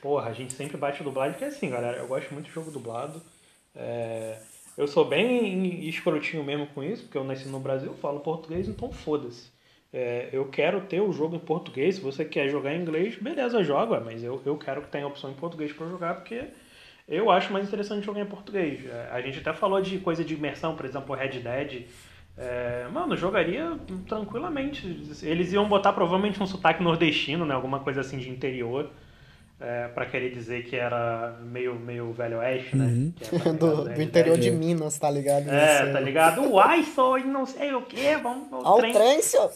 Porra, 0.00 0.30
a 0.30 0.32
gente 0.32 0.52
sempre 0.52 0.76
bate 0.76 1.02
dublagem, 1.02 1.32
porque 1.32 1.46
assim, 1.46 1.68
galera, 1.68 1.96
eu 1.98 2.06
gosto 2.06 2.32
muito 2.32 2.46
de 2.46 2.52
jogo 2.52 2.70
dublado. 2.70 3.20
É, 3.74 4.38
eu 4.76 4.86
sou 4.86 5.04
bem 5.04 5.88
escrotinho 5.88 6.44
mesmo 6.44 6.66
com 6.68 6.84
isso, 6.84 7.02
porque 7.02 7.18
eu 7.18 7.24
nasci 7.24 7.48
no 7.48 7.58
Brasil, 7.58 7.92
falo 7.94 8.20
português, 8.20 8.68
então 8.68 8.92
foda-se. 8.92 9.50
É, 9.92 10.28
eu 10.32 10.46
quero 10.48 10.82
ter 10.82 11.00
o 11.00 11.12
jogo 11.12 11.36
em 11.36 11.40
português. 11.40 11.96
Se 11.96 12.00
você 12.00 12.24
quer 12.24 12.48
jogar 12.48 12.74
em 12.74 12.82
inglês, 12.82 13.16
beleza, 13.16 13.64
joga. 13.64 13.98
Mas 13.98 14.22
eu, 14.22 14.42
eu 14.44 14.56
quero 14.56 14.82
que 14.82 14.88
tenha 14.88 15.06
opção 15.06 15.30
em 15.30 15.34
português 15.34 15.72
para 15.72 15.88
jogar, 15.88 16.14
porque 16.16 16.44
eu 17.08 17.30
acho 17.30 17.52
mais 17.52 17.66
interessante 17.66 18.04
jogar 18.04 18.20
em 18.20 18.26
português. 18.26 18.84
É, 18.86 19.08
a 19.12 19.20
gente 19.20 19.38
até 19.38 19.52
falou 19.52 19.80
de 19.80 19.98
coisa 19.98 20.24
de 20.24 20.34
imersão, 20.34 20.74
por 20.74 20.84
exemplo, 20.86 21.14
o 21.14 21.18
Red 21.18 21.38
Dead. 21.40 21.82
É, 22.38 22.86
mano, 22.92 23.16
jogaria 23.16 23.78
tranquilamente. 24.06 24.86
Eles 25.22 25.52
iam 25.52 25.66
botar 25.68 25.92
provavelmente 25.92 26.42
um 26.42 26.46
sotaque 26.46 26.82
nordestino, 26.82 27.46
né? 27.46 27.54
Alguma 27.54 27.80
coisa 27.80 28.00
assim 28.02 28.18
de 28.18 28.28
interior. 28.28 28.90
É, 29.58 29.88
para 29.88 30.04
querer 30.04 30.28
dizer 30.34 30.64
que 30.64 30.76
era 30.76 31.34
meio, 31.40 31.74
meio 31.76 32.12
velho 32.12 32.36
oeste, 32.40 32.76
né? 32.76 33.10
Que 33.16 33.24
é 33.36 33.52
Do, 33.56 33.84
do 33.84 34.02
interior 34.02 34.36
de 34.36 34.50
Minas, 34.50 34.98
tá 34.98 35.10
ligado? 35.10 35.48
É, 35.48 35.90
tá 35.90 35.98
ligado? 35.98 36.42
Uai, 36.52 36.82
sou 36.82 37.18
e 37.18 37.24
não 37.24 37.46
sei 37.46 37.72
o 37.72 37.80
que, 37.80 38.16
vamos 38.16 38.52
ao 38.52 38.76
trem. 38.80 38.92
trem, 38.92 39.22
senhor. 39.22 39.50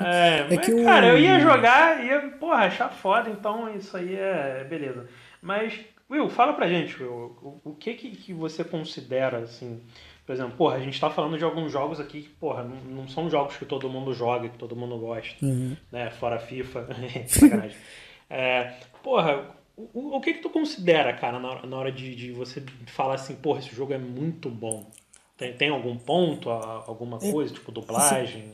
É, 0.00 0.46
mas, 0.48 0.64
que 0.64 0.72
o- 0.72 0.84
cara, 0.84 1.08
eu 1.08 1.18
ia 1.18 1.40
jogar, 1.40 2.04
ia, 2.04 2.20
porra, 2.38 2.66
achar 2.66 2.88
foda, 2.88 3.30
então 3.30 3.74
isso 3.74 3.96
aí 3.96 4.14
é 4.14 4.64
beleza. 4.70 5.08
Mas, 5.40 5.80
Will, 6.12 6.28
fala 6.28 6.52
pra 6.52 6.68
gente, 6.68 7.02
Will, 7.02 7.60
o, 7.64 7.74
que, 7.74 7.94
que 7.94 8.10
que 8.10 8.34
você 8.34 8.62
considera, 8.64 9.38
assim, 9.38 9.80
por 10.26 10.32
exemplo, 10.34 10.56
porra, 10.56 10.76
a 10.76 10.80
gente 10.80 11.00
tá 11.00 11.10
falando 11.10 11.38
de 11.38 11.44
alguns 11.44 11.72
jogos 11.72 11.98
aqui 12.00 12.22
que, 12.22 12.28
porra, 12.30 12.62
não, 12.64 12.76
não 12.84 13.08
são 13.08 13.30
jogos 13.30 13.56
que 13.56 13.64
todo 13.64 13.88
mundo 13.88 14.12
joga, 14.12 14.48
que 14.48 14.58
todo 14.58 14.76
mundo 14.76 14.98
gosta, 14.98 15.34
né, 15.90 16.10
fora 16.10 16.38
FIFA, 16.38 16.88
sacanagem. 17.28 17.78
É, 18.30 18.74
porra, 19.02 19.56
o, 19.76 20.16
o- 20.16 20.20
que 20.20 20.34
que 20.34 20.40
tu 20.42 20.50
considera, 20.50 21.12
cara, 21.14 21.38
na, 21.38 21.50
hora- 21.50 21.66
na 21.66 21.76
hora 21.78 21.92
de, 21.92 22.14
de 22.14 22.32
você 22.32 22.62
falar 22.86 23.14
assim, 23.14 23.34
porra, 23.36 23.60
esse 23.60 23.74
jogo 23.74 23.92
é 23.92 23.98
muito 23.98 24.50
bom? 24.50 24.90
Tem, 25.36 25.54
tem 25.56 25.68
algum 25.70 25.96
ponto, 25.96 26.50
alguma 26.50 27.18
coisa, 27.20 27.52
tipo 27.54 27.72
dublagem? 27.72 28.52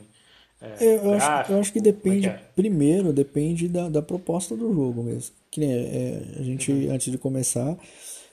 é, 0.61 0.79
Eu, 0.79 0.91
eu 1.05 1.13
acho, 1.13 1.31
gráfico? 1.33 1.53
eu 1.53 1.59
acho 1.59 1.71
que 1.73 1.79
é 1.79 1.81
depende, 1.81 2.29
é? 2.29 2.41
primeiro, 2.55 3.11
depende 3.13 3.67
da, 3.67 3.89
da 3.89 4.01
proposta 4.01 4.55
do 4.55 4.73
jogo 4.73 5.03
mesmo. 5.03 5.35
Que 5.51 5.59
nem 5.59 5.71
é, 5.71 6.21
a 6.39 6.43
gente, 6.43 6.71
Uhum. 6.71 6.91
antes 6.93 7.11
de 7.11 7.17
começar, 7.17 7.77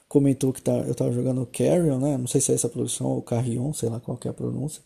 comentou 0.09 0.53
que 0.53 0.63
tá, 0.63 0.73
eu 0.79 0.95
tava 0.95 1.13
jogando 1.13 1.47
Carrion, 1.47 1.99
né? 1.99 2.17
Não 2.19 2.27
sei 2.27 2.41
se 2.41 2.53
é 2.53 2.55
essa 2.55 2.69
produção 2.69 3.07
ou 3.09 3.23
Carrion, 3.23 3.73
sei 3.73 3.89
lá 3.89 4.01
qual 4.01 4.17
que 4.17 4.29
é 4.29 4.31
a 4.31 4.35
pronúncia. 4.35 4.83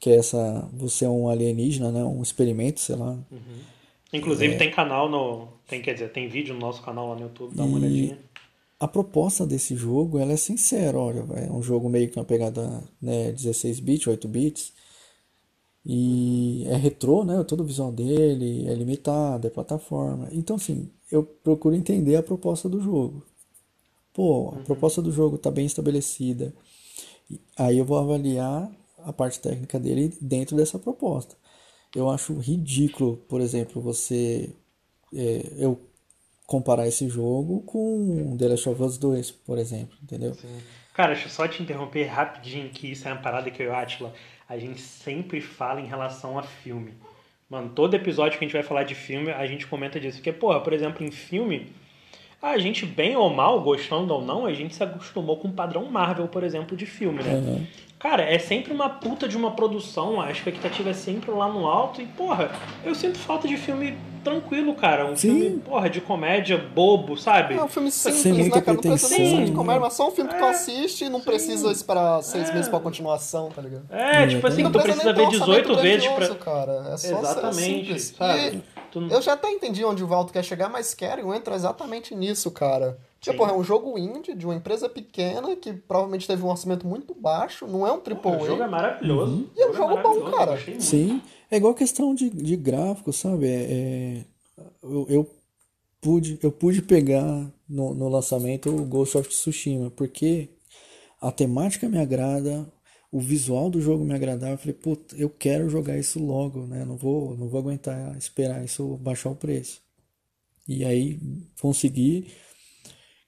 Que 0.00 0.10
é 0.10 0.16
essa, 0.16 0.68
você 0.72 1.04
é 1.04 1.08
um 1.08 1.28
alienígena, 1.28 1.90
né? 1.92 2.04
Um 2.04 2.22
experimento, 2.22 2.80
sei 2.80 2.96
lá. 2.96 3.18
Inclusive 4.12 4.54
É. 4.54 4.58
tem 4.58 4.70
canal 4.70 5.08
no. 5.08 5.48
Tem, 5.68 5.80
quer 5.82 5.94
dizer, 5.94 6.12
tem 6.12 6.28
vídeo 6.28 6.54
no 6.54 6.60
nosso 6.60 6.82
canal 6.82 7.08
lá 7.10 7.14
no 7.16 7.22
YouTube, 7.22 7.54
dá 7.54 7.64
uma 7.64 7.78
olhadinha. 7.78 8.18
A 8.78 8.88
proposta 8.88 9.46
desse 9.46 9.74
jogo, 9.76 10.18
ela 10.18 10.32
é 10.32 10.36
sincera, 10.36 10.98
olha, 10.98 11.24
é 11.36 11.50
um 11.50 11.62
jogo 11.62 11.88
meio 11.88 12.08
que 12.10 12.18
uma 12.18 12.24
pegada, 12.24 12.82
né, 13.00 13.32
16 13.32 13.80
bits, 13.80 14.06
8 14.06 14.28
bits. 14.28 14.72
E 15.86 16.64
é 16.66 16.76
retrô, 16.76 17.24
né? 17.24 17.42
Todo 17.44 17.60
o 17.60 17.66
visual 17.66 17.92
dele 17.92 18.66
é 18.66 18.74
limitado, 18.74 19.46
é 19.46 19.50
plataforma. 19.50 20.28
Então, 20.32 20.56
assim, 20.56 20.90
eu 21.10 21.22
procuro 21.22 21.74
entender 21.74 22.16
a 22.16 22.22
proposta 22.22 22.68
do 22.68 22.80
jogo. 22.80 23.24
Pô, 24.12 24.54
a 24.56 24.62
proposta 24.64 25.02
do 25.02 25.10
jogo 25.10 25.38
tá 25.38 25.50
bem 25.50 25.66
estabelecida. 25.66 26.54
Aí 27.56 27.78
eu 27.78 27.84
vou 27.84 27.98
avaliar 27.98 28.70
a 28.98 29.12
parte 29.12 29.40
técnica 29.40 29.78
dele 29.78 30.16
dentro 30.20 30.56
dessa 30.56 30.78
proposta. 30.78 31.36
Eu 31.94 32.10
acho 32.10 32.34
ridículo, 32.38 33.16
por 33.28 33.40
exemplo, 33.40 33.80
você 33.80 34.54
é, 35.14 35.46
eu 35.58 35.80
comparar 36.46 36.86
esse 36.86 37.08
jogo 37.08 37.62
com 37.62 38.36
The 38.36 38.48
Last 38.48 38.68
of 38.68 38.82
Us 38.82 38.98
2, 38.98 39.30
por 39.30 39.58
exemplo, 39.58 39.96
entendeu? 40.02 40.36
Cara, 40.92 41.12
deixa 41.12 41.26
eu 41.26 41.30
só 41.30 41.48
te 41.48 41.62
interromper 41.62 42.04
rapidinho, 42.04 42.70
que 42.70 42.90
isso 42.92 43.08
é 43.08 43.12
uma 43.12 43.22
parada 43.22 43.50
que 43.50 43.62
eu 43.62 43.66
e 43.66 43.68
o 43.70 43.74
Atila, 43.74 44.12
a 44.48 44.58
gente 44.58 44.80
sempre 44.80 45.40
fala 45.40 45.80
em 45.80 45.86
relação 45.86 46.38
a 46.38 46.42
filme. 46.42 46.94
Mano, 47.48 47.70
todo 47.70 47.94
episódio 47.94 48.38
que 48.38 48.44
a 48.44 48.48
gente 48.48 48.54
vai 48.54 48.62
falar 48.62 48.84
de 48.84 48.94
filme, 48.94 49.30
a 49.30 49.46
gente 49.46 49.66
comenta 49.66 50.00
disso. 50.00 50.18
Porque, 50.18 50.32
porra, 50.32 50.60
por 50.60 50.72
exemplo, 50.72 51.04
em 51.04 51.10
filme, 51.10 51.72
a 52.40 52.58
gente, 52.58 52.84
bem 52.84 53.16
ou 53.16 53.30
mal, 53.30 53.60
gostando 53.60 54.12
ou 54.12 54.22
não, 54.22 54.46
a 54.46 54.52
gente 54.52 54.74
se 54.74 54.82
acostumou 54.82 55.36
com 55.36 55.48
o 55.48 55.52
padrão 55.52 55.84
Marvel, 55.86 56.28
por 56.28 56.42
exemplo, 56.42 56.76
de 56.76 56.86
filme, 56.86 57.22
né? 57.22 57.34
Aham. 57.34 57.66
Cara, 58.04 58.22
é 58.22 58.38
sempre 58.38 58.70
uma 58.70 58.90
puta 58.90 59.26
de 59.26 59.34
uma 59.34 59.52
produção, 59.52 60.20
a 60.20 60.30
expectativa 60.30 60.90
é 60.90 60.92
sempre 60.92 61.30
lá 61.30 61.48
no 61.48 61.66
alto 61.66 62.02
e, 62.02 62.06
porra, 62.06 62.50
eu 62.84 62.94
sinto 62.94 63.16
falta 63.18 63.48
de 63.48 63.56
filme 63.56 63.96
tranquilo, 64.22 64.74
cara. 64.74 65.06
Um 65.06 65.16
Sim. 65.16 65.40
filme, 65.40 65.58
porra, 65.60 65.88
de 65.88 66.02
comédia 66.02 66.58
bobo, 66.58 67.16
sabe? 67.16 67.54
É 67.54 67.64
um 67.64 67.66
filme 67.66 67.90
simples, 67.90 68.20
Sem 68.20 68.34
muita 68.34 68.56
né, 68.56 68.60
cara? 68.60 68.74
Não 68.74 68.82
precisa 68.82 69.16
de 69.16 69.50
né? 69.50 69.56
comédia, 69.56 69.80
mas 69.80 69.94
só 69.94 70.08
um 70.08 70.10
filme 70.10 70.28
que 70.30 70.36
tu 70.36 70.44
É, 70.44 70.50
assiste 70.50 71.04
e 71.06 71.08
não 71.08 71.22
precisa 71.22 71.72
esperar 71.72 72.22
seis 72.22 72.50
É. 72.50 72.52
meses 72.52 72.68
pra 72.68 72.78
continuação, 72.78 73.48
tá 73.48 73.62
ligado? 73.62 73.86
É, 73.90 74.26
tipo 74.26 74.46
assim, 74.46 74.62
Não 74.64 74.70
tu 74.70 74.80
precisa 74.82 75.10
ver 75.14 75.22
um 75.22 75.26
orçamento 75.26 75.70
18 75.70 75.76
vezes 75.76 76.08
pra. 76.08 76.34
cara. 76.34 76.90
É 76.92 76.96
só 76.98 77.18
Exatamente, 77.20 77.98
sabe? 78.00 78.56
E 78.58 78.62
Tu 78.92 79.00
não- 79.00 79.08
eu 79.08 79.20
já 79.22 79.32
até 79.32 79.50
entendi 79.50 79.82
onde 79.84 80.04
o 80.04 80.06
Valdo 80.06 80.30
quer 80.30 80.44
chegar, 80.44 80.68
mas 80.68 80.92
Carrion 80.94 81.32
entra 81.34 81.54
exatamente 81.54 82.14
nisso, 82.14 82.50
cara. 82.50 82.96
Tipo, 83.24 83.46
é 83.46 83.52
um 83.52 83.64
jogo 83.64 83.98
indie 83.98 84.34
de 84.34 84.44
uma 84.44 84.54
empresa 84.54 84.88
pequena 84.88 85.56
que 85.56 85.72
provavelmente 85.72 86.26
teve 86.26 86.42
um 86.42 86.48
orçamento 86.48 86.86
muito 86.86 87.14
baixo, 87.14 87.66
não 87.66 87.86
é 87.86 87.92
um 87.92 88.00
triple 88.00 88.30
O 88.30 88.46
jogo 88.46 88.62
é 88.62 88.68
maravilhoso. 88.68 89.48
E 89.56 89.62
é 89.62 89.66
um 89.66 89.70
O 89.70 89.74
jogo 89.74 89.96
bom, 90.02 90.30
cara. 90.30 90.58
Sim, 90.80 91.20
é 91.50 91.56
igual 91.56 91.74
questão 91.74 92.14
de, 92.14 92.28
de 92.28 92.56
gráfico, 92.56 93.12
sabe? 93.12 93.46
É, 93.46 93.62
é- 93.62 94.24
eu, 94.82 95.06
eu 95.08 95.30
pude, 96.00 96.38
eu 96.42 96.52
pude 96.52 96.82
pegar 96.82 97.50
no, 97.68 97.94
no 97.94 98.08
lançamento 98.08 98.68
o 98.68 98.84
Ghost 98.84 99.16
of 99.16 99.28
Tsushima, 99.28 99.90
porque 99.90 100.50
a 101.20 101.32
temática 101.32 101.88
me 101.88 101.98
agrada, 101.98 102.70
o 103.10 103.18
visual 103.20 103.70
do 103.70 103.80
jogo 103.80 104.04
me 104.04 104.14
agradava. 104.14 104.52
Eu 104.52 104.58
falei, 104.58 104.74
puta, 104.74 105.16
eu 105.16 105.30
quero 105.30 105.70
jogar 105.70 105.96
isso 105.98 106.22
logo, 106.22 106.66
né? 106.66 106.84
Não 106.84 106.96
vou, 106.96 107.36
não 107.36 107.48
vou 107.48 107.60
aguentar 107.60 108.16
esperar 108.18 108.62
isso 108.64 108.96
baixar 108.98 109.30
o 109.30 109.36
preço. 109.36 109.80
E 110.68 110.84
aí 110.84 111.18
consegui. 111.60 112.26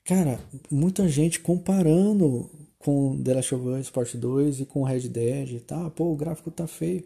Cara, 0.07 0.39
muita 0.71 1.09
gente 1.09 1.41
comparando 1.41 2.49
com 2.79 3.21
The 3.21 3.35
Last 3.35 3.55
of 3.57 3.69
Us 3.69 3.91
Part 3.91 4.17
2 4.17 4.61
e 4.61 4.65
com 4.65 4.85
Red 4.85 5.09
Dead, 5.09 5.61
tá? 5.63 5.91
Pô, 5.91 6.13
o 6.13 6.17
gráfico 6.17 6.49
tá 6.49 6.69
feio. 6.69 7.05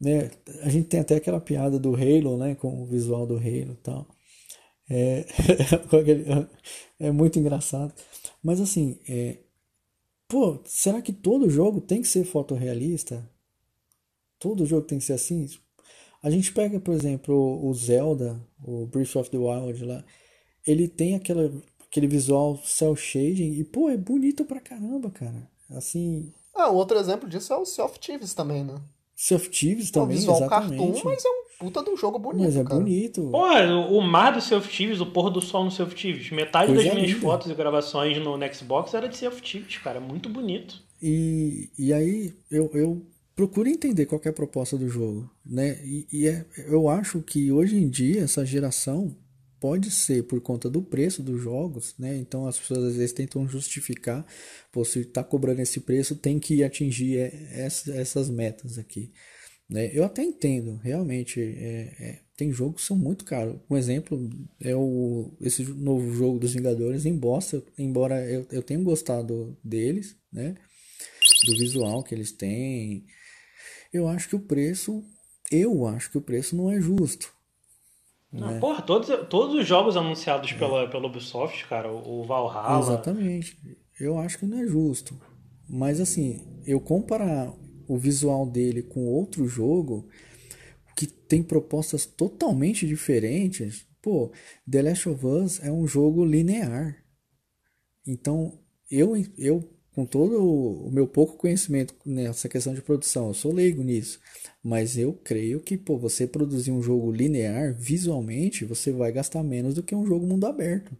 Né? 0.00 0.30
A 0.62 0.68
gente 0.68 0.86
tem 0.86 1.00
até 1.00 1.16
aquela 1.16 1.40
piada 1.40 1.80
do 1.80 1.96
Halo, 1.96 2.38
né? 2.38 2.54
Com 2.54 2.80
o 2.80 2.86
visual 2.86 3.26
do 3.26 3.36
Halo 3.36 3.72
e 3.72 3.78
tal. 3.82 4.06
É, 4.88 5.26
é 7.00 7.10
muito 7.10 7.40
engraçado. 7.40 7.92
Mas 8.40 8.60
assim, 8.60 9.00
é, 9.08 9.38
pô, 10.28 10.60
será 10.64 11.02
que 11.02 11.12
todo 11.12 11.50
jogo 11.50 11.80
tem 11.80 12.02
que 12.02 12.08
ser 12.08 12.24
fotorrealista? 12.24 13.28
Todo 14.38 14.64
jogo 14.64 14.86
tem 14.86 14.98
que 14.98 15.04
ser 15.04 15.14
assim? 15.14 15.48
A 16.22 16.30
gente 16.30 16.52
pega, 16.52 16.78
por 16.78 16.94
exemplo, 16.94 17.34
o 17.66 17.74
Zelda, 17.74 18.40
o 18.62 18.86
Breath 18.86 19.16
of 19.16 19.28
the 19.28 19.38
Wild 19.38 19.84
lá, 19.84 20.04
ele 20.66 20.86
tem 20.88 21.14
aquela, 21.14 21.50
aquele 21.92 22.06
visual 22.06 22.58
cel 22.64 22.96
shading 22.96 23.52
e, 23.52 23.64
pô, 23.64 23.90
é 23.90 23.98
bonito 23.98 24.46
pra 24.46 24.58
caramba, 24.60 25.10
cara. 25.10 25.46
Assim. 25.70 26.32
Ah, 26.54 26.68
outro 26.70 26.98
exemplo 26.98 27.28
disso 27.28 27.52
é 27.52 27.56
o 27.56 27.66
Sea 27.66 27.84
of 27.84 27.98
Thieves 27.98 28.32
também, 28.32 28.64
né? 28.64 28.76
Sea 29.14 29.36
of 29.36 29.50
Thieves 29.50 29.88
é 29.94 29.98
um 29.98 30.02
também, 30.02 30.16
visual 30.16 30.36
exatamente. 30.38 30.78
cartoon, 30.78 31.00
mas 31.04 31.22
é 31.24 31.28
um 31.28 31.42
puta 31.58 31.82
de 31.84 31.90
um 31.90 31.96
jogo 31.96 32.18
bonito, 32.18 32.42
Mas 32.44 32.56
é 32.56 32.64
cara. 32.64 32.74
bonito. 32.76 33.28
Porra, 33.30 33.76
o 33.88 34.00
mar 34.00 34.32
do 34.32 34.40
Sea 34.40 34.56
of 34.56 34.68
Thieves, 34.68 35.00
o 35.02 35.06
pôr 35.06 35.30
do 35.30 35.40
sol 35.42 35.64
no 35.64 35.70
Sea 35.70 35.84
of 35.84 35.94
Thieves. 35.94 36.30
Metade 36.30 36.72
Coisa 36.72 36.82
das 36.82 36.94
minhas 36.94 37.10
linda. 37.10 37.20
fotos 37.20 37.50
e 37.50 37.54
gravações 37.54 38.18
no 38.18 38.36
Xbox 38.54 38.94
era 38.94 39.06
de 39.08 39.16
Sea 39.16 39.28
of 39.28 39.40
Thieves, 39.42 39.76
cara. 39.78 40.00
Muito 40.00 40.28
bonito. 40.30 40.82
E, 41.00 41.70
e 41.78 41.92
aí 41.92 42.34
eu, 42.50 42.70
eu 42.74 43.02
procuro 43.36 43.68
entender 43.68 44.06
qual 44.06 44.20
é 44.24 44.28
a 44.30 44.32
proposta 44.32 44.76
do 44.78 44.88
jogo, 44.88 45.30
né? 45.44 45.78
E, 45.84 46.06
e 46.10 46.26
é, 46.26 46.44
eu 46.68 46.88
acho 46.88 47.20
que 47.20 47.52
hoje 47.52 47.76
em 47.76 47.88
dia 47.88 48.22
essa 48.22 48.44
geração 48.46 49.14
pode 49.62 49.92
ser 49.92 50.24
por 50.24 50.40
conta 50.40 50.68
do 50.68 50.82
preço 50.82 51.22
dos 51.22 51.40
jogos, 51.40 51.94
né? 51.96 52.16
Então 52.16 52.48
as 52.48 52.58
pessoas 52.58 52.82
às 52.82 52.96
vezes 52.96 53.12
tentam 53.12 53.46
justificar, 53.46 54.26
pô, 54.72 54.84
se 54.84 55.04
tá 55.04 55.22
cobrando 55.22 55.62
esse 55.62 55.78
preço, 55.78 56.16
tem 56.16 56.40
que 56.40 56.64
atingir 56.64 57.18
essas 57.52 58.28
metas 58.28 58.76
aqui. 58.76 59.12
Né? 59.70 59.88
Eu 59.94 60.02
até 60.02 60.24
entendo, 60.24 60.80
realmente, 60.82 61.40
é, 61.40 61.94
é, 62.00 62.20
tem 62.36 62.50
jogos 62.50 62.80
que 62.80 62.88
são 62.88 62.96
muito 62.96 63.24
caros. 63.24 63.60
Um 63.70 63.76
exemplo 63.76 64.28
é 64.60 64.74
o, 64.74 65.32
esse 65.40 65.62
novo 65.62 66.12
jogo 66.12 66.40
dos 66.40 66.54
Vingadores 66.54 67.06
em 67.06 67.16
Bosta, 67.16 67.62
embora 67.78 68.20
eu, 68.28 68.44
eu 68.50 68.64
tenha 68.64 68.82
gostado 68.82 69.56
deles, 69.62 70.16
né? 70.32 70.56
Do 71.46 71.56
visual 71.56 72.02
que 72.02 72.12
eles 72.12 72.32
têm. 72.32 73.06
Eu 73.92 74.08
acho 74.08 74.28
que 74.28 74.34
o 74.34 74.40
preço, 74.40 75.04
eu 75.52 75.86
acho 75.86 76.10
que 76.10 76.18
o 76.18 76.22
preço 76.22 76.56
não 76.56 76.68
é 76.68 76.80
justo. 76.80 77.31
Ah, 78.34 78.52
né? 78.52 78.58
Porra, 78.58 78.82
todos, 78.82 79.08
todos 79.28 79.54
os 79.54 79.66
jogos 79.66 79.96
anunciados 79.96 80.52
pela, 80.52 80.88
pela 80.88 81.06
Ubisoft, 81.06 81.66
cara, 81.66 81.90
o 81.90 82.24
Valhalla. 82.24 82.80
Exatamente. 82.80 83.58
Eu 84.00 84.18
acho 84.18 84.38
que 84.38 84.46
não 84.46 84.58
é 84.58 84.66
justo. 84.66 85.18
Mas 85.68 86.00
assim, 86.00 86.40
eu 86.66 86.80
comparar 86.80 87.52
o 87.86 87.98
visual 87.98 88.46
dele 88.46 88.82
com 88.82 89.06
outro 89.06 89.46
jogo 89.46 90.08
que 90.96 91.06
tem 91.06 91.42
propostas 91.42 92.06
totalmente 92.06 92.86
diferentes. 92.86 93.86
Pô, 94.00 94.32
The 94.70 94.82
Last 94.82 95.08
of 95.08 95.26
Us 95.26 95.60
é 95.62 95.70
um 95.70 95.86
jogo 95.86 96.24
linear. 96.24 96.96
Então, 98.06 98.58
eu, 98.90 99.14
eu 99.38 99.71
com 99.94 100.06
todo 100.06 100.42
o 100.42 100.90
meu 100.90 101.06
pouco 101.06 101.36
conhecimento 101.36 101.94
nessa 102.04 102.48
questão 102.48 102.72
de 102.72 102.80
produção, 102.80 103.28
eu 103.28 103.34
sou 103.34 103.52
leigo 103.52 103.82
nisso, 103.82 104.18
mas 104.62 104.96
eu 104.96 105.12
creio 105.12 105.60
que, 105.60 105.76
pô, 105.76 105.98
você 105.98 106.26
produzir 106.26 106.72
um 106.72 106.82
jogo 106.82 107.12
linear, 107.12 107.74
visualmente, 107.74 108.64
você 108.64 108.90
vai 108.90 109.12
gastar 109.12 109.42
menos 109.42 109.74
do 109.74 109.82
que 109.82 109.94
um 109.94 110.06
jogo 110.06 110.26
mundo 110.26 110.46
aberto. 110.46 110.96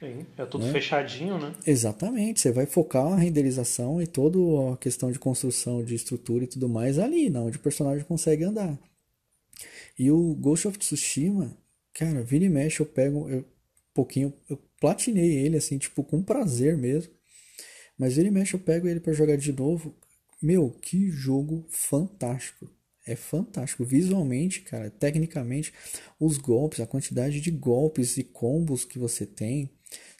Sim, 0.00 0.26
é 0.36 0.44
tudo 0.46 0.66
né? 0.66 0.72
fechadinho, 0.72 1.38
né? 1.38 1.54
Exatamente, 1.66 2.40
você 2.40 2.50
vai 2.50 2.66
focar 2.66 3.06
a 3.06 3.16
renderização 3.16 4.02
e 4.02 4.06
toda 4.06 4.38
a 4.72 4.76
questão 4.76 5.12
de 5.12 5.18
construção 5.18 5.84
de 5.84 5.94
estrutura 5.94 6.44
e 6.44 6.48
tudo 6.48 6.68
mais 6.68 6.98
ali, 6.98 7.30
não, 7.30 7.46
onde 7.46 7.58
o 7.58 7.60
personagem 7.60 8.04
consegue 8.04 8.44
andar. 8.44 8.78
E 9.98 10.10
o 10.10 10.34
Ghost 10.34 10.66
of 10.66 10.78
Tsushima, 10.78 11.56
cara, 11.92 12.22
vira 12.22 12.44
e 12.44 12.48
mexe, 12.48 12.80
eu 12.80 12.86
pego 12.86 13.28
eu, 13.28 13.40
um 13.40 13.44
pouquinho, 13.94 14.32
eu 14.48 14.58
platinei 14.80 15.36
ele 15.36 15.56
assim, 15.56 15.78
tipo, 15.78 16.02
com 16.02 16.22
prazer 16.22 16.76
mesmo. 16.76 17.12
Mas 17.98 18.18
ele 18.18 18.30
mexe, 18.30 18.54
eu 18.54 18.60
pego 18.60 18.88
ele 18.88 19.00
para 19.00 19.12
jogar 19.12 19.36
de 19.36 19.52
novo. 19.52 19.94
Meu, 20.40 20.70
que 20.70 21.10
jogo 21.10 21.66
fantástico. 21.68 22.68
É 23.06 23.16
fantástico. 23.16 23.84
Visualmente, 23.84 24.60
cara, 24.62 24.90
tecnicamente, 24.90 25.72
os 26.20 26.38
golpes, 26.38 26.80
a 26.80 26.86
quantidade 26.86 27.40
de 27.40 27.50
golpes 27.50 28.16
e 28.16 28.24
combos 28.24 28.84
que 28.84 28.98
você 28.98 29.26
tem 29.26 29.70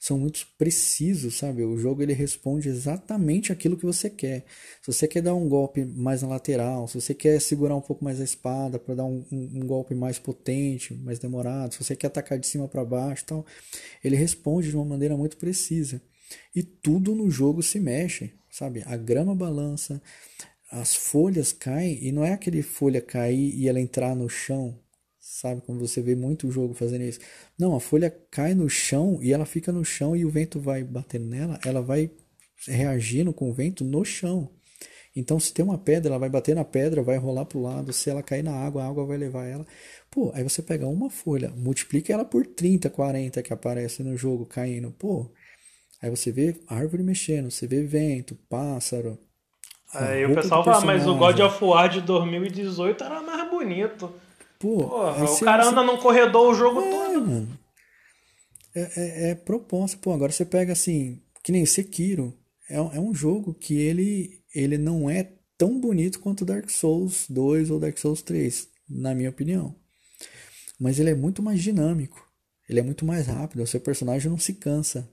são 0.00 0.18
muito 0.18 0.46
precisos, 0.58 1.36
sabe? 1.36 1.62
O 1.62 1.78
jogo 1.78 2.02
ele 2.02 2.12
responde 2.12 2.68
exatamente 2.68 3.52
aquilo 3.52 3.76
que 3.76 3.86
você 3.86 4.10
quer. 4.10 4.44
Se 4.80 4.92
você 4.92 5.06
quer 5.06 5.22
dar 5.22 5.34
um 5.34 5.48
golpe 5.48 5.84
mais 5.84 6.22
na 6.22 6.28
lateral, 6.28 6.88
se 6.88 7.00
você 7.00 7.14
quer 7.14 7.40
segurar 7.40 7.76
um 7.76 7.80
pouco 7.80 8.04
mais 8.04 8.20
a 8.20 8.24
espada 8.24 8.78
para 8.78 8.96
dar 8.96 9.04
um, 9.04 9.24
um, 9.30 9.50
um, 9.54 9.66
golpe 9.66 9.94
mais 9.94 10.18
potente, 10.18 10.92
mais 10.94 11.18
demorado, 11.18 11.72
se 11.72 11.82
você 11.82 11.94
quer 11.94 12.08
atacar 12.08 12.38
de 12.38 12.46
cima 12.46 12.66
para 12.68 12.84
baixo, 12.84 13.24
tal, 13.24 13.46
ele 14.02 14.16
responde 14.16 14.70
de 14.70 14.76
uma 14.76 14.84
maneira 14.84 15.16
muito 15.16 15.36
precisa. 15.36 16.02
E 16.54 16.62
tudo 16.62 17.14
no 17.14 17.30
jogo 17.30 17.62
se 17.62 17.78
mexe, 17.80 18.32
sabe? 18.50 18.82
A 18.86 18.96
grama 18.96 19.34
balança, 19.34 20.00
as 20.70 20.94
folhas 20.94 21.52
caem, 21.52 21.98
e 22.02 22.12
não 22.12 22.24
é 22.24 22.32
aquele 22.32 22.62
folha 22.62 23.00
cair 23.00 23.54
e 23.54 23.68
ela 23.68 23.80
entrar 23.80 24.14
no 24.14 24.28
chão, 24.28 24.78
sabe? 25.18 25.60
Como 25.62 25.78
você 25.78 26.00
vê 26.00 26.14
muito 26.14 26.50
jogo 26.50 26.74
fazendo 26.74 27.04
isso. 27.04 27.20
Não, 27.58 27.74
a 27.76 27.80
folha 27.80 28.10
cai 28.30 28.54
no 28.54 28.68
chão 28.68 29.18
e 29.22 29.32
ela 29.32 29.44
fica 29.44 29.70
no 29.72 29.84
chão 29.84 30.16
e 30.16 30.24
o 30.24 30.30
vento 30.30 30.60
vai 30.60 30.82
batendo 30.82 31.26
nela, 31.26 31.58
ela 31.64 31.82
vai 31.82 32.10
reagindo 32.66 33.32
com 33.32 33.50
o 33.50 33.52
vento 33.52 33.84
no 33.84 34.04
chão. 34.04 34.50
Então, 35.14 35.38
se 35.38 35.52
tem 35.52 35.64
uma 35.64 35.76
pedra, 35.76 36.10
ela 36.10 36.18
vai 36.18 36.30
bater 36.30 36.54
na 36.54 36.64
pedra, 36.64 37.02
vai 37.02 37.18
rolar 37.18 37.44
para 37.44 37.58
o 37.58 37.62
lado. 37.62 37.92
Se 37.92 38.08
ela 38.08 38.22
cair 38.22 38.42
na 38.42 38.54
água, 38.54 38.82
a 38.82 38.88
água 38.88 39.04
vai 39.04 39.18
levar 39.18 39.44
ela. 39.46 39.66
Pô, 40.10 40.30
aí 40.34 40.42
você 40.42 40.62
pega 40.62 40.86
uma 40.86 41.10
folha, 41.10 41.50
multiplica 41.50 42.12
ela 42.12 42.24
por 42.24 42.46
30, 42.46 42.88
40 42.88 43.42
que 43.42 43.52
aparece 43.52 44.02
no 44.02 44.16
jogo 44.16 44.46
caindo. 44.46 44.90
Pô, 44.92 45.30
Aí 46.02 46.10
você 46.10 46.32
vê 46.32 46.56
árvore 46.66 47.02
mexendo, 47.04 47.50
você 47.50 47.66
vê 47.66 47.84
vento, 47.84 48.34
pássaro. 48.48 49.16
Aí 49.94 50.24
o 50.26 50.34
pessoal 50.34 50.64
fala, 50.64 50.84
mas 50.84 51.06
o 51.06 51.14
God 51.14 51.38
of 51.38 51.64
War 51.64 51.88
de 51.88 52.00
2018 52.00 53.04
era 53.04 53.22
mais 53.22 53.48
bonito. 53.48 54.12
Pô, 54.58 54.88
Porra, 54.88 55.24
o 55.24 55.40
cara 55.40 55.66
anda 55.66 55.84
num 55.84 55.98
corredor 55.98 56.50
o 56.50 56.54
jogo 56.54 56.80
é, 56.80 56.90
todo. 56.90 57.26
Mano. 57.26 57.58
É, 58.74 58.80
é, 58.80 59.30
é 59.30 59.34
proposta. 59.34 59.96
Pô, 60.00 60.12
agora 60.12 60.32
você 60.32 60.44
pega 60.44 60.72
assim, 60.72 61.20
que 61.42 61.52
nem 61.52 61.64
Sekiro. 61.64 62.34
É, 62.68 62.76
é 62.76 63.00
um 63.00 63.14
jogo 63.14 63.54
que 63.54 63.74
ele, 63.74 64.40
ele 64.54 64.78
não 64.78 65.08
é 65.08 65.30
tão 65.58 65.78
bonito 65.78 66.18
quanto 66.20 66.44
Dark 66.44 66.68
Souls 66.70 67.26
2 67.28 67.70
ou 67.70 67.78
Dark 67.78 67.96
Souls 67.98 68.22
3, 68.22 68.68
na 68.88 69.14
minha 69.14 69.30
opinião. 69.30 69.74
Mas 70.80 70.98
ele 70.98 71.10
é 71.10 71.14
muito 71.14 71.42
mais 71.42 71.62
dinâmico. 71.62 72.26
Ele 72.68 72.80
é 72.80 72.82
muito 72.82 73.04
mais 73.04 73.26
rápido. 73.26 73.62
O 73.62 73.66
seu 73.66 73.80
personagem 73.80 74.30
não 74.30 74.38
se 74.38 74.54
cansa. 74.54 75.08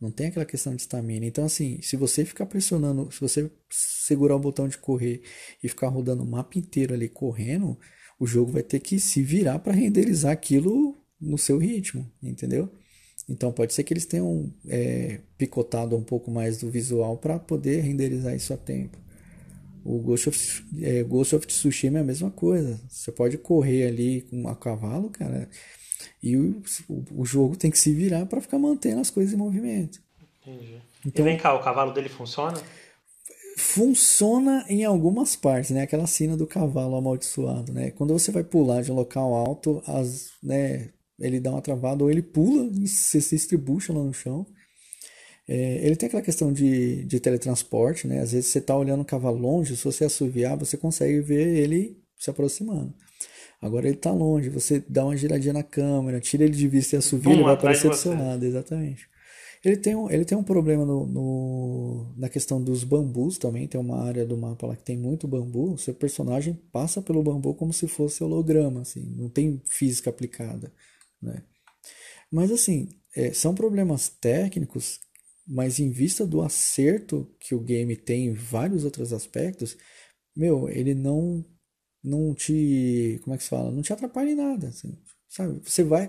Não 0.00 0.10
tem 0.10 0.26
aquela 0.26 0.44
questão 0.44 0.74
de 0.74 0.82
estamina. 0.82 1.24
Então, 1.24 1.44
assim, 1.44 1.80
se 1.80 1.96
você 1.96 2.24
ficar 2.24 2.46
pressionando, 2.46 3.10
se 3.10 3.20
você 3.20 3.50
segurar 3.70 4.36
o 4.36 4.40
botão 4.40 4.68
de 4.68 4.76
correr 4.78 5.22
e 5.62 5.68
ficar 5.68 5.88
rodando 5.88 6.22
o 6.22 6.26
mapa 6.26 6.58
inteiro 6.58 6.94
ali 6.94 7.08
correndo, 7.08 7.78
o 8.18 8.26
jogo 8.26 8.52
vai 8.52 8.62
ter 8.62 8.80
que 8.80 8.98
se 8.98 9.22
virar 9.22 9.58
para 9.58 9.72
renderizar 9.72 10.32
aquilo 10.32 11.02
no 11.20 11.38
seu 11.38 11.58
ritmo, 11.58 12.10
entendeu? 12.22 12.70
Então 13.28 13.52
pode 13.52 13.74
ser 13.74 13.82
que 13.84 13.92
eles 13.92 14.06
tenham 14.06 14.52
é, 14.68 15.20
picotado 15.36 15.96
um 15.96 16.02
pouco 16.02 16.30
mais 16.30 16.58
do 16.58 16.70
visual 16.70 17.18
para 17.18 17.38
poder 17.38 17.80
renderizar 17.80 18.34
isso 18.34 18.52
a 18.52 18.56
tempo. 18.56 18.98
O 19.84 19.98
Ghost 20.00 20.28
of, 20.28 20.64
é, 20.82 21.02
Ghost 21.04 21.36
of 21.36 21.46
Tsushima 21.46 21.98
é 21.98 22.00
a 22.02 22.04
mesma 22.04 22.30
coisa. 22.30 22.80
Você 22.88 23.12
pode 23.12 23.38
correr 23.38 23.86
ali 23.86 24.22
com 24.22 24.48
a 24.48 24.56
cavalo, 24.56 25.10
cara. 25.10 25.48
E 26.22 26.36
o, 26.36 26.62
o, 27.12 27.24
jogo 27.24 27.56
tem 27.56 27.70
que 27.70 27.78
se 27.78 27.92
virar 27.92 28.26
para 28.26 28.40
ficar 28.40 28.58
mantendo 28.58 29.00
as 29.00 29.10
coisas 29.10 29.32
em 29.32 29.36
movimento. 29.36 30.00
Entendi. 30.42 30.80
Então, 31.04 31.24
e 31.24 31.28
vem 31.28 31.38
cá, 31.38 31.54
o 31.54 31.62
cavalo 31.62 31.92
dele 31.92 32.08
funciona? 32.08 32.60
Funciona 33.56 34.64
em 34.68 34.84
algumas 34.84 35.36
partes, 35.36 35.70
né? 35.70 35.82
Aquela 35.82 36.06
cena 36.06 36.36
do 36.36 36.46
cavalo 36.46 36.96
amaldiçoado, 36.96 37.72
né? 37.72 37.90
Quando 37.90 38.12
você 38.12 38.30
vai 38.30 38.44
pular 38.44 38.82
de 38.82 38.92
um 38.92 38.94
local 38.94 39.34
alto, 39.34 39.82
as, 39.86 40.30
né, 40.42 40.90
ele 41.18 41.40
dá 41.40 41.50
uma 41.50 41.62
travada 41.62 42.04
ou 42.04 42.10
ele 42.10 42.22
pula 42.22 42.70
e 42.74 42.86
se 42.86 43.34
estribucha 43.34 43.92
lá 43.92 44.02
no 44.02 44.12
chão. 44.12 44.46
É, 45.48 45.86
ele 45.86 45.94
tem 45.94 46.08
aquela 46.08 46.22
questão 46.22 46.52
de, 46.52 47.04
de 47.04 47.20
teletransporte, 47.20 48.06
né? 48.06 48.20
Às 48.20 48.32
vezes 48.32 48.50
você 48.50 48.58
está 48.58 48.76
olhando 48.76 49.02
o 49.02 49.06
cavalo 49.06 49.38
longe, 49.38 49.76
se 49.76 49.84
você 49.84 50.04
assoviar, 50.04 50.56
você 50.56 50.76
consegue 50.76 51.20
ver 51.20 51.56
ele 51.56 52.02
se 52.18 52.28
aproximando. 52.30 52.92
Agora 53.60 53.86
ele 53.86 53.96
está 53.96 54.12
longe, 54.12 54.48
você 54.48 54.82
dá 54.88 55.04
uma 55.04 55.16
giradinha 55.16 55.52
na 55.52 55.62
câmera, 55.62 56.20
tira 56.20 56.44
ele 56.44 56.54
de 56.54 56.68
vista 56.68 56.96
e 56.96 56.98
assovia, 56.98 57.32
ele 57.32 57.42
vai 57.42 57.54
aparecer 57.54 57.90
do 57.90 57.96
seu 57.96 58.12
lado, 58.12 58.44
exatamente. 58.44 59.08
Ele 59.64 59.76
tem 59.76 59.96
um, 59.96 60.10
ele 60.10 60.24
tem 60.24 60.36
um 60.36 60.44
problema 60.44 60.84
no, 60.84 61.06
no, 61.06 62.14
na 62.16 62.28
questão 62.28 62.62
dos 62.62 62.84
bambus 62.84 63.38
também, 63.38 63.66
tem 63.66 63.80
uma 63.80 64.04
área 64.04 64.24
do 64.24 64.36
mapa 64.36 64.66
lá 64.66 64.76
que 64.76 64.84
tem 64.84 64.96
muito 64.96 65.26
bambu, 65.26 65.76
seu 65.78 65.94
personagem 65.94 66.54
passa 66.70 67.00
pelo 67.02 67.22
bambu 67.22 67.54
como 67.54 67.72
se 67.72 67.88
fosse 67.88 68.22
holograma, 68.22 68.82
assim, 68.82 69.02
não 69.16 69.28
tem 69.28 69.60
física 69.66 70.10
aplicada, 70.10 70.72
né? 71.20 71.42
Mas 72.30 72.52
assim, 72.52 72.88
é, 73.16 73.32
são 73.32 73.54
problemas 73.54 74.08
técnicos 74.08 75.00
mas 75.46 75.78
em 75.78 75.90
vista 75.90 76.26
do 76.26 76.42
acerto 76.42 77.32
que 77.38 77.54
o 77.54 77.60
game 77.60 77.96
tem 77.96 78.26
em 78.26 78.32
vários 78.32 78.84
outros 78.84 79.12
aspectos, 79.12 79.76
meu, 80.34 80.68
ele 80.68 80.92
não 80.92 81.44
não 82.06 82.34
te, 82.34 83.20
como 83.22 83.34
é 83.34 83.38
que 83.38 83.44
se 83.44 83.50
fala? 83.50 83.70
Não 83.70 83.82
te 83.82 83.92
atrapalha 83.92 84.30
em 84.30 84.36
nada, 84.36 84.68
assim, 84.68 84.96
sabe? 85.28 85.60
Você 85.64 85.82
vai 85.82 86.08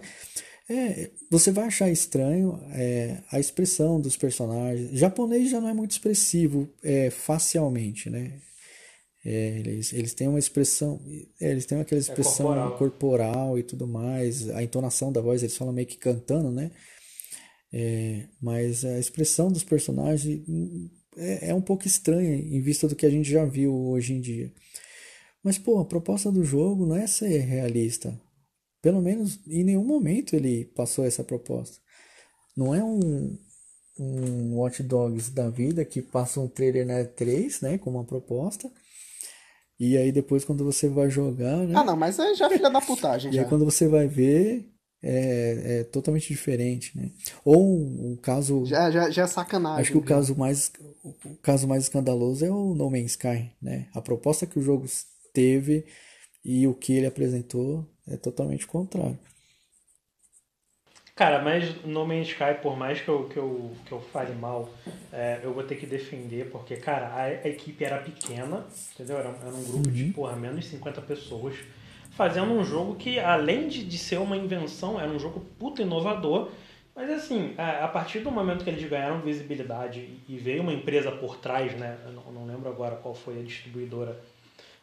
é, 0.70 1.12
você 1.32 1.50
vai 1.50 1.66
achar 1.66 1.89
estranho 1.89 2.60
é, 2.72 3.22
a 3.32 3.39
expressão 3.39 4.02
dos 4.02 4.18
personagens. 4.18 4.91
O 4.91 4.98
japonês 4.98 5.50
já 5.50 5.62
não 5.62 5.70
é 5.70 5.74
muito 5.74 5.91
expressivo 5.91 6.70
é, 6.84 7.10
facialmente, 7.10 8.10
né? 8.10 8.41
É, 9.26 9.60
eles, 9.60 9.93
eles 9.93 10.14
têm 10.14 10.28
uma 10.28 10.39
expressão, 10.39 11.02
é, 11.39 11.52
eles 11.52 11.66
têm 11.66 11.80
aquela 11.80 12.00
é 12.00 12.02
expressão 12.02 12.48
corporal. 12.48 12.78
corporal. 12.78 13.60
e 13.60 13.64
tudo 13.64 13.88
mais, 13.88 14.50
a 14.50 14.62
entonação 14.62 15.12
da 15.12 15.22
voz, 15.22 15.41
eles 15.41 15.56
falam 15.58 15.74
meio 15.74 15.88
que 15.88 15.98
cantando, 15.98 16.52
né? 16.52 16.72
É, 17.72 18.28
mas 18.41 18.86
a 18.86 19.00
expressão 19.00 19.52
dos 19.52 19.64
personagens 19.64 20.41
é, 21.18 21.50
é 21.50 21.54
um 21.54 21.62
pouco 21.62 21.88
estranha 21.88 22.36
em 22.36 22.62
vista 22.62 22.88
do 22.88 22.95
que 22.95 23.06
a 23.06 23.10
gente 23.10 23.30
já 23.30 23.45
viu 23.45 23.74
hoje 23.74 24.14
em 24.14 24.22
dia. 24.22 24.52
Mas, 25.48 25.58
pô, 25.58 25.80
a 25.80 25.86
proposta 25.86 26.30
do 26.30 26.43
jogo 26.43 26.86
não 26.86 26.98
é 26.98 27.08
ser 27.08 27.38
realista. 27.38 28.14
Pelo 28.82 29.02
menos 29.02 29.39
em 29.48 29.64
nenhum 29.64 29.86
momento 29.86 30.36
ele 30.36 30.66
passou 30.66 31.06
essa 31.06 31.24
proposta. 31.24 31.78
Não 32.54 32.76
é 32.76 32.84
um, 32.84 33.34
um 33.98 34.58
Watch 34.58 34.84
Dogs 34.84 35.32
da 35.32 35.50
vida 35.50 35.86
que 35.86 36.02
passa 36.02 36.41
um 36.41 36.50
trailer 36.50 36.86
na 36.86 36.95
E3, 36.95 37.62
né, 37.62 37.78
com 37.78 37.91
uma 37.91 38.04
proposta. 38.04 38.70
E 39.80 39.95
aí 39.95 40.12
depois 40.12 40.43
quando 40.43 40.66
você 40.66 40.89
vai 40.89 41.10
jogar, 41.10 41.56
né? 41.66 41.76
Ah, 41.78 41.84
não, 41.86 41.95
mas 41.95 42.20
aí 42.20 42.36
já 42.36 42.48
é 42.48 42.50
filha 42.50 42.70
da 42.70 42.82
putagem. 42.82 43.32
e 43.32 43.36
já. 43.36 43.43
aí 43.43 43.48
quando 43.48 43.64
você 43.64 43.88
vai 43.88 44.06
ver, 44.06 44.70
é, 45.02 45.80
é 45.80 45.84
totalmente 45.86 46.28
diferente, 46.28 46.91
né? 46.93 47.10
Ou 47.45 47.66
um, 47.66 48.12
um 48.12 48.16
caso. 48.18 48.66
Já, 48.66 48.91
já, 48.91 49.10
já 49.10 49.24
é 49.24 49.28
sacanagem. 49.28 49.80
Acho 49.80 49.91
que 49.93 49.98
o 49.98 50.04
caso 50.04 50.36
mais 50.36 50.74
o 51.24 51.38
caso 51.41 51.70
mais 51.70 51.84
escandaloso 51.84 52.43
é 52.43 52.52
o 52.52 52.76
No 52.76 52.91
Man's 52.91 53.12
Sky, 53.12 53.50
né? 53.62 53.88
A 53.93 54.02
proposta 54.02 54.45
que 54.45 54.60
o 54.60 54.62
jogo 54.62 54.86
teve 55.38 55.85
e 56.43 56.65
o 56.65 56.73
que 56.73 56.93
ele 56.93 57.05
apresentou 57.05 57.88
é 58.07 58.17
totalmente 58.17 58.65
contrário. 58.65 59.19
Cara, 61.15 61.41
mas 61.41 61.83
No 61.83 62.05
Man's 62.05 62.27
Sky, 62.29 62.61
por 62.61 62.77
mais 62.77 63.01
que 63.01 63.07
eu, 63.07 63.27
que 63.27 63.38
eu, 63.38 63.71
que 63.85 63.91
eu 63.91 63.99
fale 63.99 64.33
mal, 64.35 64.69
é, 65.11 65.39
eu 65.43 65.53
vou 65.53 65.63
ter 65.63 65.75
que 65.75 65.85
defender, 65.85 66.49
porque, 66.51 66.75
cara, 66.77 67.07
a, 67.07 67.23
a 67.23 67.47
equipe 67.47 67.83
era 67.83 67.97
pequena, 67.97 68.65
entendeu? 68.93 69.17
Era, 69.17 69.29
era 69.29 69.53
um 69.53 69.63
grupo 69.63 69.88
uhum. 69.88 69.93
de, 69.93 70.11
porra, 70.13 70.35
menos 70.35 70.61
de 70.61 70.69
50 70.69 71.01
pessoas, 71.01 71.55
fazendo 72.11 72.51
um 72.51 72.63
jogo 72.63 72.95
que, 72.95 73.19
além 73.19 73.67
de, 73.67 73.83
de 73.83 73.97
ser 73.97 74.17
uma 74.17 74.38
invenção, 74.38 74.99
era 74.99 75.09
um 75.09 75.19
jogo 75.19 75.43
puta 75.59 75.81
inovador, 75.81 76.51
mas 76.95 77.09
assim, 77.11 77.53
a, 77.57 77.85
a 77.85 77.88
partir 77.88 78.19
do 78.19 78.31
momento 78.31 78.63
que 78.63 78.69
eles 78.69 78.88
ganharam 78.88 79.21
visibilidade 79.21 80.07
e 80.27 80.38
veio 80.38 80.61
uma 80.61 80.73
empresa 80.73 81.11
por 81.11 81.38
trás, 81.38 81.73
né? 81.75 81.97
Eu 82.05 82.11
não, 82.11 82.31
não 82.31 82.45
lembro 82.45 82.69
agora 82.69 82.95
qual 82.95 83.13
foi 83.13 83.39
a 83.39 83.43
distribuidora 83.43 84.19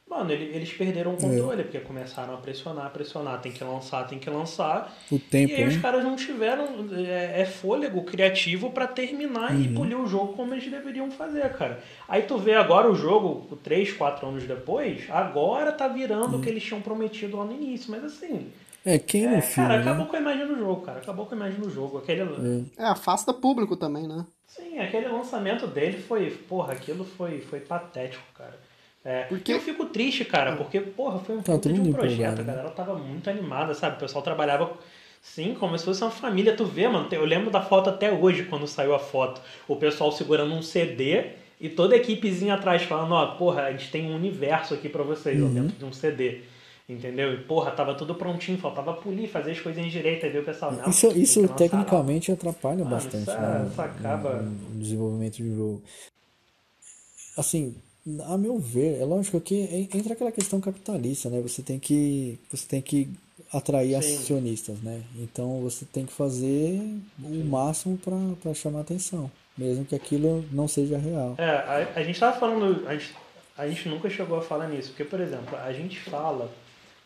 Mano, 0.09 0.31
eles 0.31 0.71
perderam 0.71 1.15
o 1.15 1.17
controle, 1.17 1.63
é. 1.63 1.65
porque 1.65 1.81
começaram 1.81 2.35
a 2.35 2.37
pressionar, 2.37 2.91
pressionar, 2.91 3.41
tem 3.41 3.51
que 3.51 3.65
lançar, 3.65 4.07
tem 4.07 4.19
que 4.19 4.29
lançar. 4.29 4.95
O 5.11 5.19
tempo, 5.19 5.53
e 5.53 5.57
aí 5.57 5.63
hein? 5.63 5.69
os 5.69 5.77
caras 5.79 6.05
não 6.05 6.15
tiveram 6.15 6.67
é, 6.93 7.41
é 7.41 7.45
fôlego 7.47 8.03
criativo 8.05 8.71
para 8.71 8.87
terminar 8.87 9.53
uhum. 9.53 9.63
e 9.63 9.69
polir 9.69 9.99
o 9.99 10.07
jogo 10.07 10.35
como 10.35 10.53
eles 10.53 10.71
deveriam 10.71 11.11
fazer, 11.11 11.51
cara. 11.55 11.83
Aí 12.07 12.23
tu 12.23 12.37
vê 12.37 12.55
agora 12.55 12.91
o 12.91 12.95
jogo, 12.95 13.57
3, 13.65 13.93
4 13.93 14.29
anos 14.29 14.45
depois, 14.45 15.05
agora 15.09 15.73
tá 15.73 15.89
virando 15.89 16.35
uhum. 16.35 16.39
o 16.39 16.43
que 16.43 16.51
eles 16.51 16.63
tinham 16.63 16.83
prometido 16.83 17.39
lá 17.39 17.45
no 17.47 17.53
início, 17.53 17.91
mas 17.91 18.05
assim... 18.05 18.53
É, 18.85 18.99
quem 18.99 19.25
é, 19.25 19.41
filme, 19.41 19.69
Cara, 19.71 19.83
né? 19.83 19.91
acabou 19.91 20.07
com 20.07 20.17
a 20.17 20.21
imagem 20.21 20.47
do 20.47 20.59
jogo, 20.59 20.83
cara. 20.83 20.99
Acabou 20.99 21.25
com 21.25 21.35
a 21.35 21.37
imagem 21.39 21.59
do 21.59 21.71
jogo. 21.71 21.97
Aquele... 21.97 22.21
É. 22.77 22.83
é, 22.83 22.85
afasta 22.85 23.33
público 23.33 23.79
também, 23.79 24.07
né? 24.07 24.27
Sim, 24.47 24.79
aquele 24.79 25.09
lançamento 25.09 25.67
dele 25.67 25.97
foi... 26.03 26.31
Porra, 26.31 26.75
aquilo 26.75 27.03
foi, 27.03 27.41
foi 27.41 27.61
patético, 27.61 28.23
cara. 28.35 28.61
É, 29.05 29.25
porque 29.25 29.53
eu 29.53 29.61
fico 29.61 29.85
triste, 29.87 30.25
cara, 30.25 30.57
porque, 30.57 30.81
porra, 30.81 31.19
foi 31.19 31.37
um 31.37 31.43
tá, 31.43 31.57
de 31.57 31.69
um 31.69 31.93
projeto, 31.93 32.41
a 32.41 32.43
né? 32.43 32.45
galera 32.45 32.71
tava 32.71 32.95
muito 32.95 33.29
animada, 33.29 33.75
sabe? 33.75 33.97
O 33.97 33.99
pessoal 33.99 34.25
trabalhava, 34.25 34.73
sim, 35.21 35.55
como 35.55 35.77
se 35.79 35.85
fosse 35.85 36.03
uma 36.03 36.11
família. 36.11 36.57
Tu 36.57 36.65
vê, 36.65 36.89
mano, 36.89 37.07
eu 37.11 37.25
lembro 37.27 37.51
da 37.51 37.61
foto 37.61 37.91
até 37.91 38.11
hoje, 38.11 38.45
quando 38.45 38.67
saiu 38.67 38.95
a 38.95 38.99
foto. 38.99 39.43
O 39.69 39.77
pessoal 39.77 40.11
segurando 40.11 40.55
um 40.55 40.63
CD 40.63 41.33
e 41.61 41.69
toda 41.69 41.95
a 41.95 41.99
equipezinha 41.99 42.55
atrás 42.55 42.83
falando, 42.85 43.13
ó, 43.13 43.27
porra, 43.37 43.65
a 43.65 43.73
gente 43.73 43.91
tem 43.91 44.11
um 44.11 44.17
universo 44.17 44.73
aqui 44.73 44.89
para 44.89 45.03
vocês, 45.03 45.39
uhum. 45.39 45.51
ó, 45.51 45.51
dentro 45.51 45.77
de 45.77 45.85
um 45.85 45.93
CD. 45.93 46.41
Entendeu? 46.89 47.35
E, 47.35 47.39
porra, 47.39 47.71
tava 47.73 47.95
tudo 47.95 48.15
prontinho, 48.15 48.57
faltava 48.57 48.95
polir, 48.95 49.29
fazer 49.29 49.53
as 49.53 49.61
coisas 49.61 49.85
em 49.85 49.89
direito, 49.89 50.25
aí 50.25 50.33
veio 50.33 50.43
o 50.43 50.47
pessoal, 50.47 50.73
não, 50.73 50.89
Isso, 50.89 51.09
isso 51.09 51.47
tecnicamente 51.49 52.33
atrapalha 52.33 52.85
Mano, 52.85 52.91
bastante, 52.91 53.23
isso, 53.23 53.31
é, 53.31 53.41
né? 53.41 53.69
Isso 53.71 53.81
acaba... 53.81 54.37
no, 54.37 54.51
no 54.51 54.81
desenvolvimento 54.81 55.37
de 55.37 55.55
jogo. 55.55 55.83
Assim, 57.39 57.75
a 58.27 58.37
meu 58.37 58.59
ver, 58.59 59.01
é 59.01 59.05
lógico 59.05 59.41
que 59.41 59.89
entra 59.95 60.13
aquela 60.13 60.33
questão 60.33 60.61
capitalista, 60.61 61.31
né? 61.31 61.41
Você 61.41 61.63
tem 61.63 61.79
que, 61.79 62.39
você 62.51 62.67
tem 62.67 62.83
que 62.83 63.09
atrair 63.53 64.01
Sim. 64.03 64.17
acionistas, 64.17 64.79
né? 64.81 65.03
Então 65.17 65.61
você 65.61 65.85
tem 65.85 66.05
que 66.05 66.13
fazer 66.13 66.81
o 67.23 67.45
máximo 67.45 67.99
para 67.99 68.55
chamar 68.55 68.81
atenção, 68.81 69.31
mesmo 69.57 69.85
que 69.85 69.95
aquilo 69.95 70.45
não 70.53 70.69
seja 70.69 70.99
real. 70.99 71.35
É, 71.39 71.51
a, 71.51 71.93
a 71.97 72.03
gente 72.03 72.21
tava 72.21 72.39
falando, 72.39 72.87
a 72.87 72.95
gente, 72.95 73.15
a 73.57 73.69
gente 73.69 73.89
nunca 73.89 74.11
chegou 74.11 74.39
a 74.39 74.43
falar 74.43 74.69
nisso, 74.69 74.89
porque, 74.89 75.05
por 75.05 75.21
exemplo, 75.21 75.57
a 75.57 75.73
gente 75.73 75.99
fala, 76.01 76.51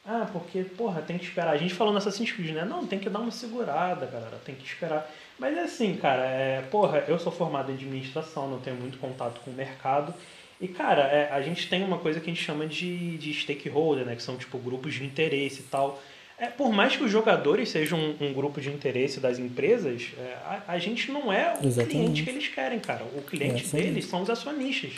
ah, 0.05 0.27
porque, 0.33 0.65
porra, 0.65 1.03
tem 1.03 1.19
que 1.19 1.27
esperar. 1.27 1.53
A 1.53 1.59
gente 1.59 1.75
falou 1.75 1.93
nessa 1.93 2.09
Assassin's 2.09 2.33
Creed, 2.33 2.55
né? 2.55 2.65
Não, 2.65 2.87
tem 2.87 2.99
que 2.99 3.11
dar 3.11 3.19
uma 3.19 3.31
segurada, 3.31 4.07
galera, 4.07 4.41
tem 4.45 4.55
que 4.55 4.65
esperar. 4.65 5.09
Mas 5.39 5.57
é 5.57 5.65
assim, 5.65 5.95
cara, 5.97 6.25
é, 6.25 6.63
porra, 6.63 7.05
eu 7.07 7.19
sou 7.19 7.31
formado 7.31 7.71
em 7.71 7.75
administração, 7.75 8.49
não 8.49 8.59
tenho 8.59 8.77
muito 8.77 8.99
contato 8.99 9.41
com 9.41 9.51
o 9.51 9.55
mercado, 9.55 10.15
e, 10.61 10.67
cara, 10.67 11.03
é, 11.03 11.31
a 11.33 11.41
gente 11.41 11.69
tem 11.69 11.85
uma 11.85 11.99
coisa 11.99 12.19
que 12.19 12.31
a 12.31 12.35
gente 12.35 12.45
chama 12.45 12.67
de, 12.67 13.17
de 13.19 13.33
stakeholder, 13.33 14.05
né? 14.05 14.17
Que 14.17 14.23
são, 14.23 14.37
tipo, 14.37 14.59
grupos 14.59 14.95
de 14.95 15.05
interesse 15.05 15.61
e 15.61 15.65
tal. 15.65 16.03
É, 16.39 16.47
por 16.47 16.73
mais 16.73 16.97
que 16.97 17.03
os 17.03 17.11
jogadores 17.11 17.69
sejam 17.69 17.99
um, 17.99 18.29
um 18.29 18.33
grupo 18.33 18.61
de 18.61 18.69
interesse 18.69 19.19
das 19.19 19.39
empresas, 19.39 20.11
é, 20.19 20.35
a, 20.45 20.63
a, 20.69 20.79
gente 20.79 21.11
não 21.11 21.33
é 21.33 21.59
o 21.61 21.67
Exatamente. 21.67 21.87
cliente 21.87 22.23
que 22.23 22.31
eles 22.31 22.49
querem, 22.49 22.79
cara. 22.79 23.05
O 23.17 23.23
cliente 23.23 23.67
é, 23.73 23.81
deles 23.81 24.05
são 24.05 24.23
os 24.23 24.31
acionistas. 24.31 24.93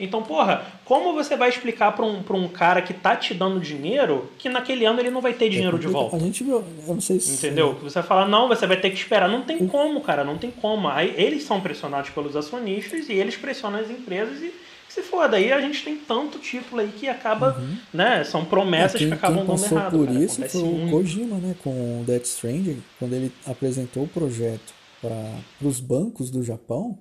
Então, 0.00 0.22
porra, 0.22 0.66
como 0.84 1.12
você 1.12 1.36
vai 1.36 1.48
explicar 1.48 1.92
para 1.92 2.04
um, 2.04 2.22
pra 2.22 2.36
um 2.36 2.48
cara 2.48 2.82
que 2.82 2.92
tá 2.92 3.14
te 3.14 3.34
dando 3.34 3.60
dinheiro 3.60 4.30
que 4.38 4.48
naquele 4.48 4.84
ano 4.84 5.00
ele 5.00 5.10
não 5.10 5.20
vai 5.20 5.32
ter 5.32 5.46
é 5.46 5.48
dinheiro 5.48 5.78
de 5.78 5.86
volta? 5.86 6.16
A 6.16 6.18
gente 6.18 6.42
viu, 6.42 6.56
eu 6.56 6.94
não 6.94 7.00
sei 7.00 7.20
se. 7.20 7.34
Entendeu? 7.34 7.74
Você 7.82 7.94
vai 7.94 8.02
falar, 8.02 8.28
não, 8.28 8.48
você 8.48 8.66
vai 8.66 8.78
ter 8.78 8.90
que 8.90 8.96
esperar. 8.96 9.28
Não 9.28 9.42
tem 9.42 9.66
como, 9.66 10.00
cara, 10.00 10.24
não 10.24 10.38
tem 10.38 10.50
como. 10.50 10.88
Aí 10.88 11.14
eles 11.16 11.44
são 11.44 11.60
pressionados 11.60 12.10
pelos 12.10 12.34
acionistas 12.34 13.08
e 13.08 13.12
eles 13.12 13.36
pressionam 13.36 13.78
as 13.78 13.90
empresas 13.90 14.42
e 14.42 14.52
se 14.92 15.00
for, 15.00 15.26
daí 15.26 15.50
a 15.50 15.58
gente 15.58 15.82
tem 15.82 15.96
tanto 15.96 16.38
título 16.38 16.82
aí 16.82 16.92
que 16.92 17.08
acaba, 17.08 17.56
uhum. 17.58 17.78
né? 17.94 18.22
São 18.24 18.44
promessas 18.44 18.96
é, 18.96 18.98
quem, 18.98 19.08
que 19.08 19.14
acabam 19.14 19.46
dando 19.46 19.64
errado. 19.64 19.96
por 19.96 20.06
cara, 20.06 20.22
isso 20.22 20.42
foi 20.50 20.60
o 20.60 20.90
Kojima, 20.90 21.38
né? 21.38 21.56
Com 21.62 22.02
o 22.02 22.04
Death 22.04 22.26
Stranding, 22.26 22.82
quando 22.98 23.14
ele 23.14 23.32
apresentou 23.46 24.04
o 24.04 24.08
projeto 24.08 24.74
para 25.00 25.66
os 25.66 25.80
bancos 25.80 26.30
do 26.30 26.42
Japão, 26.42 26.98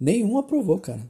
nenhum 0.00 0.38
aprovou, 0.38 0.78
cara. 0.78 1.02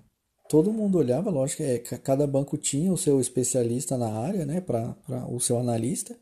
Todo 0.49 0.73
mundo 0.73 0.99
olhava, 0.99 1.31
lógico, 1.31 1.63
é, 1.63 1.79
cada 1.79 2.27
banco 2.27 2.59
tinha 2.59 2.93
o 2.93 2.99
seu 2.99 3.21
especialista 3.21 3.97
na 3.97 4.11
área, 4.13 4.45
né? 4.45 4.61
Para 4.61 4.97
o 5.29 5.39
seu 5.39 5.57
analista. 5.57 6.17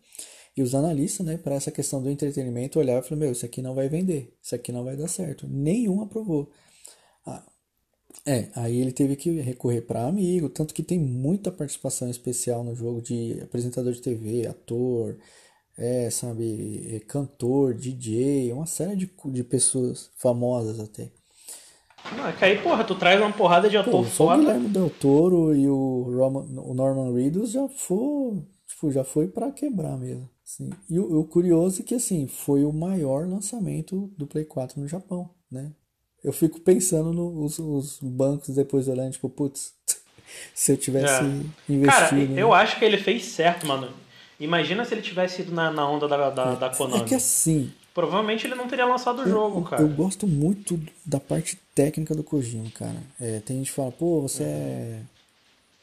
E 0.54 0.60
os 0.60 0.74
analistas, 0.74 1.24
né, 1.24 1.38
para 1.38 1.54
essa 1.54 1.70
questão 1.70 2.02
do 2.02 2.10
entretenimento, 2.10 2.78
olhavam 2.78 3.00
e 3.00 3.04
falaram: 3.04 3.20
Meu, 3.24 3.32
isso 3.32 3.46
aqui 3.46 3.62
não 3.62 3.74
vai 3.74 3.88
vender, 3.88 4.36
isso 4.42 4.54
aqui 4.54 4.70
não 4.72 4.84
vai 4.84 4.94
dar 4.94 5.08
certo. 5.08 5.48
Nenhum 5.48 6.02
aprovou. 6.02 6.50
É, 8.26 8.48
aí 8.54 8.80
ele 8.80 8.92
teve 8.92 9.16
que 9.16 9.40
recorrer 9.40 9.82
para 9.82 10.06
amigo, 10.06 10.48
tanto 10.48 10.74
que 10.74 10.82
tem 10.82 10.98
muita 10.98 11.50
participação 11.50 12.10
especial 12.10 12.62
no 12.62 12.74
jogo 12.74 13.00
de 13.00 13.40
apresentador 13.42 13.92
de 13.92 14.02
TV, 14.02 14.46
ator, 14.46 15.16
é, 15.78 16.10
sabe, 16.10 16.94
é, 16.94 17.00
cantor, 17.00 17.74
DJ, 17.74 18.52
uma 18.52 18.66
série 18.66 18.96
de, 18.96 19.10
de 19.26 19.44
pessoas 19.44 20.10
famosas 20.16 20.78
até. 20.78 21.10
Não, 22.16 22.26
é 22.26 22.32
que 22.32 22.44
aí, 22.44 22.62
porra, 22.62 22.84
tu 22.84 22.94
traz 22.94 23.20
uma 23.20 23.32
porrada 23.32 23.68
de 23.68 23.76
ator 23.76 23.92
Pô, 23.92 24.04
só 24.04 24.26
foda. 24.26 24.34
o 24.34 24.38
Guilherme 24.40 24.68
Del 24.68 24.90
Toro 24.90 25.54
e 25.54 25.68
o, 25.68 26.02
Roman, 26.16 26.46
o 26.62 26.74
Norman 26.74 27.12
Reedus 27.12 27.52
já 27.52 27.68
foi, 27.68 28.42
tipo, 28.66 28.90
já 28.90 29.04
foi 29.04 29.28
para 29.28 29.50
quebrar 29.52 29.96
mesmo. 29.98 30.28
Assim. 30.44 30.70
E 30.88 30.98
o, 30.98 31.20
o 31.20 31.24
curioso 31.24 31.82
é 31.82 31.84
que, 31.84 31.94
assim, 31.94 32.26
foi 32.26 32.64
o 32.64 32.72
maior 32.72 33.28
lançamento 33.28 34.12
do 34.16 34.26
Play 34.26 34.44
4 34.44 34.80
no 34.80 34.88
Japão, 34.88 35.30
né? 35.50 35.72
Eu 36.22 36.32
fico 36.32 36.60
pensando 36.60 37.12
nos 37.12 37.58
os 37.58 37.98
bancos 38.00 38.54
depois 38.54 38.88
olhando, 38.88 39.12
tipo, 39.12 39.28
putz, 39.28 39.72
se 40.54 40.72
eu 40.72 40.76
tivesse 40.76 41.22
é. 41.22 41.72
investido. 41.72 41.86
Cara, 41.86 42.14
né? 42.14 42.42
eu 42.42 42.52
acho 42.52 42.78
que 42.78 42.84
ele 42.84 42.98
fez 42.98 43.24
certo, 43.24 43.66
mano. 43.66 43.90
Imagina 44.38 44.84
se 44.84 44.94
ele 44.94 45.02
tivesse 45.02 45.42
ido 45.42 45.52
na, 45.52 45.70
na 45.70 45.88
onda 45.88 46.08
da, 46.08 46.30
da, 46.30 46.52
é, 46.52 46.56
da 46.56 46.70
Konami. 46.70 47.02
É 47.02 47.04
que 47.04 47.14
assim. 47.14 47.72
Provavelmente 47.92 48.46
ele 48.46 48.54
não 48.54 48.68
teria 48.68 48.86
lançado 48.86 49.22
o 49.22 49.28
jogo, 49.28 49.62
cara. 49.62 49.82
Eu 49.82 49.88
gosto 49.88 50.26
muito 50.26 50.80
da 51.04 51.20
parte 51.20 51.58
técnica 51.74 52.14
do 52.14 52.22
Kojima, 52.22 52.70
cara. 52.70 52.96
É, 53.20 53.40
tem 53.40 53.58
gente 53.58 53.70
que 53.70 53.76
fala, 53.76 53.90
pô, 53.90 54.22
você 54.22 54.44
é. 54.44 55.02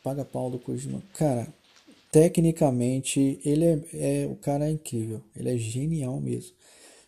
Paga 0.03 0.23
pau 0.23 0.49
do 0.49 0.57
Kojima. 0.57 1.01
Cara, 1.13 1.47
tecnicamente, 2.11 3.39
ele 3.43 3.65
é, 3.65 3.79
é. 3.93 4.27
O 4.27 4.35
cara 4.35 4.65
é 4.65 4.71
incrível. 4.71 5.21
Ele 5.35 5.53
é 5.53 5.57
genial 5.57 6.19
mesmo. 6.19 6.53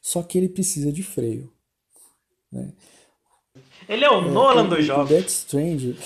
Só 0.02 0.22
que 0.22 0.38
ele 0.38 0.50
precisa 0.50 0.92
de 0.92 1.02
freio. 1.02 1.52
Né? 2.52 2.70
Ele 3.90 4.06
é 4.06 4.12
o 4.12 4.22
é, 4.22 4.30
Nolan 4.30 4.70
dos 4.70 4.86
jogos. 4.86 5.10
O 5.10 5.14
Death 5.16 5.30
Strange, 5.30 5.98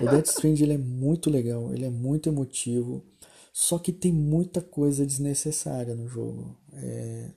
o 0.00 0.10
Death 0.10 0.26
Strange 0.28 0.64
ele 0.64 0.72
é 0.72 0.78
muito 0.78 1.28
legal, 1.28 1.72
ele 1.74 1.84
é 1.84 1.90
muito 1.90 2.30
emotivo, 2.30 3.04
só 3.52 3.78
que 3.78 3.92
tem 3.92 4.10
muita 4.10 4.62
coisa 4.62 5.04
desnecessária 5.04 5.94
no 5.94 6.08
jogo. 6.08 6.56
É... 6.72 7.30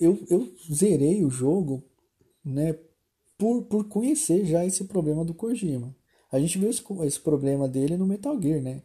Eu, 0.00 0.24
eu 0.30 0.52
zerei 0.72 1.24
o 1.24 1.30
jogo, 1.30 1.84
né, 2.44 2.76
por, 3.36 3.64
por 3.64 3.88
conhecer 3.88 4.44
já 4.44 4.64
esse 4.64 4.84
problema 4.84 5.24
do 5.24 5.34
Kojima. 5.34 5.94
A 6.30 6.38
gente 6.38 6.58
viu 6.58 6.70
esse, 6.70 6.82
esse 7.04 7.20
problema 7.20 7.68
dele 7.68 7.96
no 7.96 8.06
Metal 8.06 8.40
Gear, 8.40 8.60
né? 8.60 8.82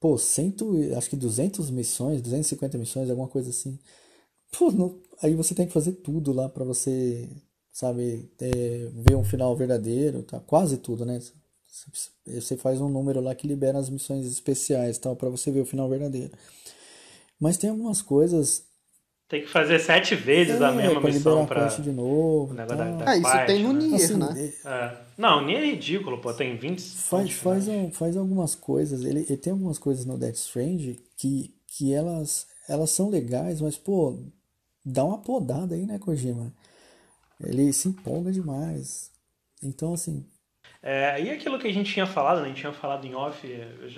Pô, 0.00 0.16
cento, 0.16 0.72
acho 0.96 1.10
que 1.10 1.16
200 1.16 1.70
missões, 1.70 2.22
250 2.22 2.78
missões, 2.78 3.10
alguma 3.10 3.28
coisa 3.28 3.50
assim. 3.50 3.78
Pô, 4.52 4.70
não, 4.70 5.00
aí 5.22 5.34
você 5.34 5.54
tem 5.54 5.66
que 5.66 5.72
fazer 5.72 5.92
tudo 5.92 6.32
lá 6.32 6.48
para 6.48 6.64
você, 6.64 7.28
sabe, 7.78 8.28
é, 8.40 8.88
ver 8.92 9.14
um 9.14 9.22
final 9.22 9.54
verdadeiro, 9.54 10.24
tá? 10.24 10.40
Quase 10.40 10.78
tudo, 10.78 11.06
né? 11.06 11.20
Você 12.26 12.56
faz 12.56 12.80
um 12.80 12.88
número 12.88 13.20
lá 13.20 13.32
que 13.36 13.46
libera 13.46 13.78
as 13.78 13.88
missões 13.88 14.26
especiais, 14.26 14.98
tal, 14.98 15.14
para 15.14 15.28
você 15.28 15.52
ver 15.52 15.60
o 15.60 15.64
final 15.64 15.88
verdadeiro. 15.88 16.32
Mas 17.38 17.56
tem 17.56 17.70
algumas 17.70 18.02
coisas 18.02 18.66
tem 19.28 19.42
que 19.42 19.48
fazer 19.48 19.78
sete 19.78 20.16
vezes 20.16 20.60
é, 20.60 20.64
a 20.64 20.72
mesma 20.72 21.00
pra 21.00 21.10
missão 21.10 21.46
pra. 21.46 21.66
de 21.66 21.92
novo. 21.92 22.52
Da, 22.52 22.64
da 22.64 23.14
é, 23.14 23.18
isso 23.18 23.46
tem 23.46 23.62
no 23.62 23.74
né? 23.74 23.80
Nier, 23.80 23.94
assim, 23.94 24.16
né? 24.16 24.52
É. 24.64 24.96
Não, 25.16 25.44
Nier 25.44 25.60
é 25.60 25.66
ridículo, 25.66 26.18
pô. 26.18 26.32
Tem 26.32 26.56
20. 26.56 26.80
Faz, 26.80 27.30
faz, 27.32 27.66
faz 27.92 28.16
algumas 28.16 28.54
coisas. 28.54 29.04
Ele, 29.04 29.20
ele 29.20 29.36
tem 29.36 29.52
algumas 29.52 29.78
coisas 29.78 30.06
no 30.06 30.16
Death 30.16 30.36
Strange 30.36 30.98
que, 31.16 31.54
que 31.66 31.92
elas, 31.92 32.46
elas 32.66 32.90
são 32.90 33.10
legais, 33.10 33.60
mas, 33.60 33.76
pô, 33.76 34.18
dá 34.82 35.04
uma 35.04 35.18
podada 35.18 35.74
aí, 35.74 35.84
né, 35.84 35.98
Kojima? 35.98 36.50
Ele 37.42 37.72
se 37.72 37.88
empolga 37.88 38.32
demais. 38.32 39.10
Então, 39.62 39.94
assim, 39.94 40.24
é, 40.82 41.20
e 41.20 41.30
aquilo 41.30 41.58
que 41.58 41.66
a 41.66 41.72
gente 41.72 41.92
tinha 41.92 42.06
falado, 42.06 42.38
né? 42.38 42.44
a 42.44 42.48
gente 42.48 42.60
tinha 42.60 42.72
falado 42.72 43.04
em 43.04 43.14
off, 43.14 43.46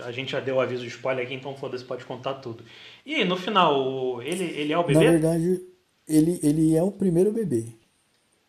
a 0.03 0.13
gente 0.13 0.33
já 0.33 0.41
deu 0.41 0.57
o 0.57 0.61
aviso 0.61 0.83
de 0.83 0.89
spoiler 0.89 1.25
aqui, 1.25 1.35
então 1.35 1.55
foda-se, 1.55 1.85
pode 1.85 2.05
contar 2.05 2.35
tudo. 2.35 2.65
E 3.05 3.23
no 3.25 3.37
final, 3.37 4.23
ele, 4.23 4.45
ele 4.45 4.73
é 4.73 4.79
o 4.79 4.83
bebê? 4.83 5.05
Na 5.05 5.11
verdade, 5.11 5.61
ele, 6.09 6.41
ele 6.43 6.75
é 6.75 6.83
o 6.83 6.91
primeiro 6.91 7.33
bebê. 7.33 7.67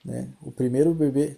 Né? 0.03 0.29
O 0.41 0.51
primeiro 0.51 0.93
bebê. 0.93 1.37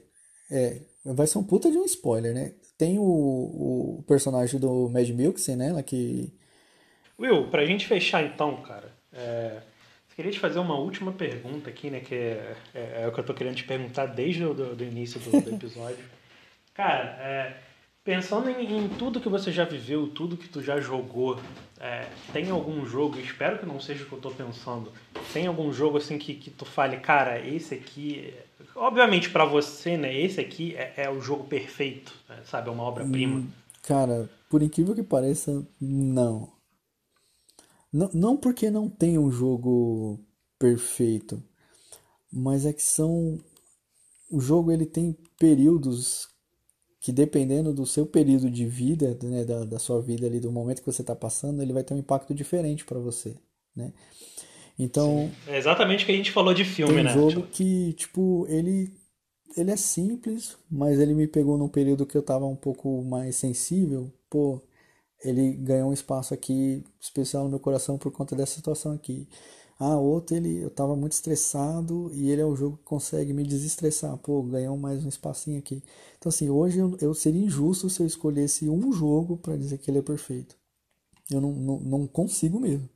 É, 0.51 0.77
vai 1.03 1.25
ser 1.25 1.39
um 1.39 1.43
puta 1.43 1.71
de 1.71 1.77
um 1.77 1.85
spoiler, 1.85 2.33
né? 2.33 2.53
Tem 2.77 2.99
o, 2.99 3.03
o 3.03 4.03
personagem 4.07 4.59
do 4.59 4.89
Mad 4.89 5.09
Milksen, 5.09 5.55
né? 5.55 5.73
Lá 5.73 5.81
que. 5.81 6.31
Will, 7.19 7.49
pra 7.49 7.65
gente 7.65 7.87
fechar 7.87 8.23
então, 8.23 8.61
cara. 8.61 8.91
É, 9.11 9.61
queria 10.15 10.31
te 10.31 10.39
fazer 10.39 10.59
uma 10.59 10.75
última 10.75 11.11
pergunta 11.11 11.69
aqui, 11.69 11.89
né? 11.89 11.99
Que 11.99 12.15
é, 12.15 12.55
é, 12.73 13.01
é 13.03 13.07
o 13.07 13.11
que 13.11 13.19
eu 13.19 13.23
tô 13.23 13.33
querendo 13.33 13.55
te 13.55 13.63
perguntar 13.63 14.07
desde 14.07 14.45
o 14.45 14.53
do, 14.53 14.75
do 14.75 14.83
início 14.83 15.19
do, 15.19 15.41
do 15.41 15.55
episódio. 15.55 16.03
Cara, 16.73 17.17
é, 17.19 17.57
pensando 18.03 18.49
em, 18.49 18.85
em, 18.85 18.89
tudo 18.89 19.19
que 19.19 19.29
você 19.29 19.51
já 19.51 19.63
viveu, 19.63 20.07
tudo 20.07 20.37
que 20.37 20.49
tu 20.49 20.61
já 20.61 20.79
jogou, 20.79 21.39
é, 21.79 22.07
tem 22.31 22.49
algum 22.49 22.85
jogo, 22.85 23.19
espero 23.19 23.59
que 23.59 23.65
não 23.65 23.79
seja 23.79 24.03
o 24.03 24.07
que 24.07 24.13
eu 24.13 24.19
tô 24.19 24.31
pensando, 24.31 24.91
tem 25.31 25.47
algum 25.47 25.71
jogo 25.71 25.97
assim 25.97 26.17
que, 26.17 26.33
que 26.33 26.49
tu 26.49 26.65
fale, 26.65 26.97
cara, 26.97 27.39
esse 27.39 27.75
aqui, 27.75 28.33
obviamente 28.75 29.29
para 29.29 29.45
você, 29.45 29.95
né, 29.95 30.17
esse 30.17 30.39
aqui 30.39 30.75
é, 30.75 30.93
é 30.97 31.09
o 31.09 31.21
jogo 31.21 31.45
perfeito, 31.45 32.13
né, 32.27 32.39
sabe, 32.43 32.69
é 32.69 32.71
uma 32.71 32.83
obra-prima. 32.83 33.39
Hum, 33.39 33.47
cara, 33.81 34.29
por 34.49 34.61
incrível 34.61 34.95
que 34.95 35.03
pareça, 35.03 35.65
não. 35.79 36.51
Não. 37.93 38.09
Não 38.13 38.37
porque 38.37 38.71
não 38.71 38.89
tem 38.89 39.17
um 39.17 39.31
jogo 39.31 40.19
perfeito, 40.57 41.41
mas 42.31 42.65
é 42.65 42.73
que 42.73 42.83
são 42.83 43.39
o 44.33 44.39
jogo 44.39 44.71
ele 44.71 44.85
tem 44.85 45.15
períodos 45.37 46.27
que 46.99 47.11
dependendo 47.11 47.73
do 47.73 47.85
seu 47.85 48.05
período 48.05 48.49
de 48.49 48.65
vida, 48.65 49.17
né, 49.21 49.43
da, 49.43 49.65
da 49.65 49.77
sua 49.77 50.01
vida 50.01 50.25
ali, 50.25 50.39
do 50.39 50.51
momento 50.51 50.79
que 50.79 50.91
você 50.91 51.01
está 51.01 51.13
passando, 51.13 51.61
ele 51.61 51.73
vai 51.73 51.83
ter 51.83 51.93
um 51.93 51.97
impacto 51.97 52.33
diferente 52.33 52.85
para 52.85 52.97
você, 52.97 53.35
né? 53.75 53.91
Então... 54.79 55.29
Sim. 55.45 55.51
É 55.51 55.57
exatamente 55.57 56.03
o 56.03 56.05
que 56.05 56.13
a 56.13 56.15
gente 56.15 56.31
falou 56.31 56.53
de 56.53 56.63
filme, 56.63 56.93
tem 56.93 57.01
um 57.01 57.03
né? 57.03 57.13
jogo 57.13 57.29
tipo... 57.29 57.47
que, 57.47 57.93
tipo, 57.93 58.45
ele, 58.47 58.89
ele 59.57 59.69
é 59.69 59.75
simples, 59.75 60.57
mas 60.71 60.97
ele 60.97 61.13
me 61.13 61.27
pegou 61.27 61.57
num 61.57 61.67
período 61.67 62.05
que 62.05 62.15
eu 62.15 62.21
estava 62.21 62.45
um 62.45 62.55
pouco 62.55 63.03
mais 63.03 63.35
sensível, 63.35 64.09
pô, 64.29 64.61
ele 65.23 65.53
ganhou 65.53 65.89
um 65.89 65.93
espaço 65.93 66.33
aqui 66.33 66.83
especial 66.99 67.43
no 67.45 67.49
meu 67.49 67.59
coração 67.59 67.97
por 67.97 68.11
conta 68.11 68.35
dessa 68.35 68.55
situação 68.55 68.91
aqui. 68.93 69.27
Ah, 69.79 69.97
outro 69.97 70.35
ele 70.35 70.63
eu 70.63 70.69
tava 70.69 70.95
muito 70.95 71.13
estressado 71.13 72.11
e 72.13 72.29
ele 72.29 72.41
é 72.41 72.45
o 72.45 72.55
jogo 72.55 72.77
que 72.77 72.83
consegue 72.83 73.33
me 73.33 73.43
desestressar. 73.43 74.17
Pô, 74.17 74.41
ganhou 74.43 74.77
mais 74.77 75.03
um 75.05 75.09
espacinho 75.09 75.59
aqui. 75.59 75.83
Então 76.17 76.29
assim, 76.29 76.49
hoje 76.49 76.79
eu, 76.79 76.97
eu 77.01 77.13
seria 77.13 77.43
injusto 77.43 77.89
se 77.89 78.01
eu 78.01 78.07
escolhesse 78.07 78.69
um 78.69 78.91
jogo 78.93 79.37
para 79.37 79.57
dizer 79.57 79.77
que 79.79 79.89
ele 79.89 79.99
é 79.99 80.01
perfeito. 80.01 80.55
Eu 81.31 81.41
não, 81.41 81.51
não, 81.53 81.79
não 81.79 82.07
consigo 82.07 82.59
mesmo. 82.59 82.89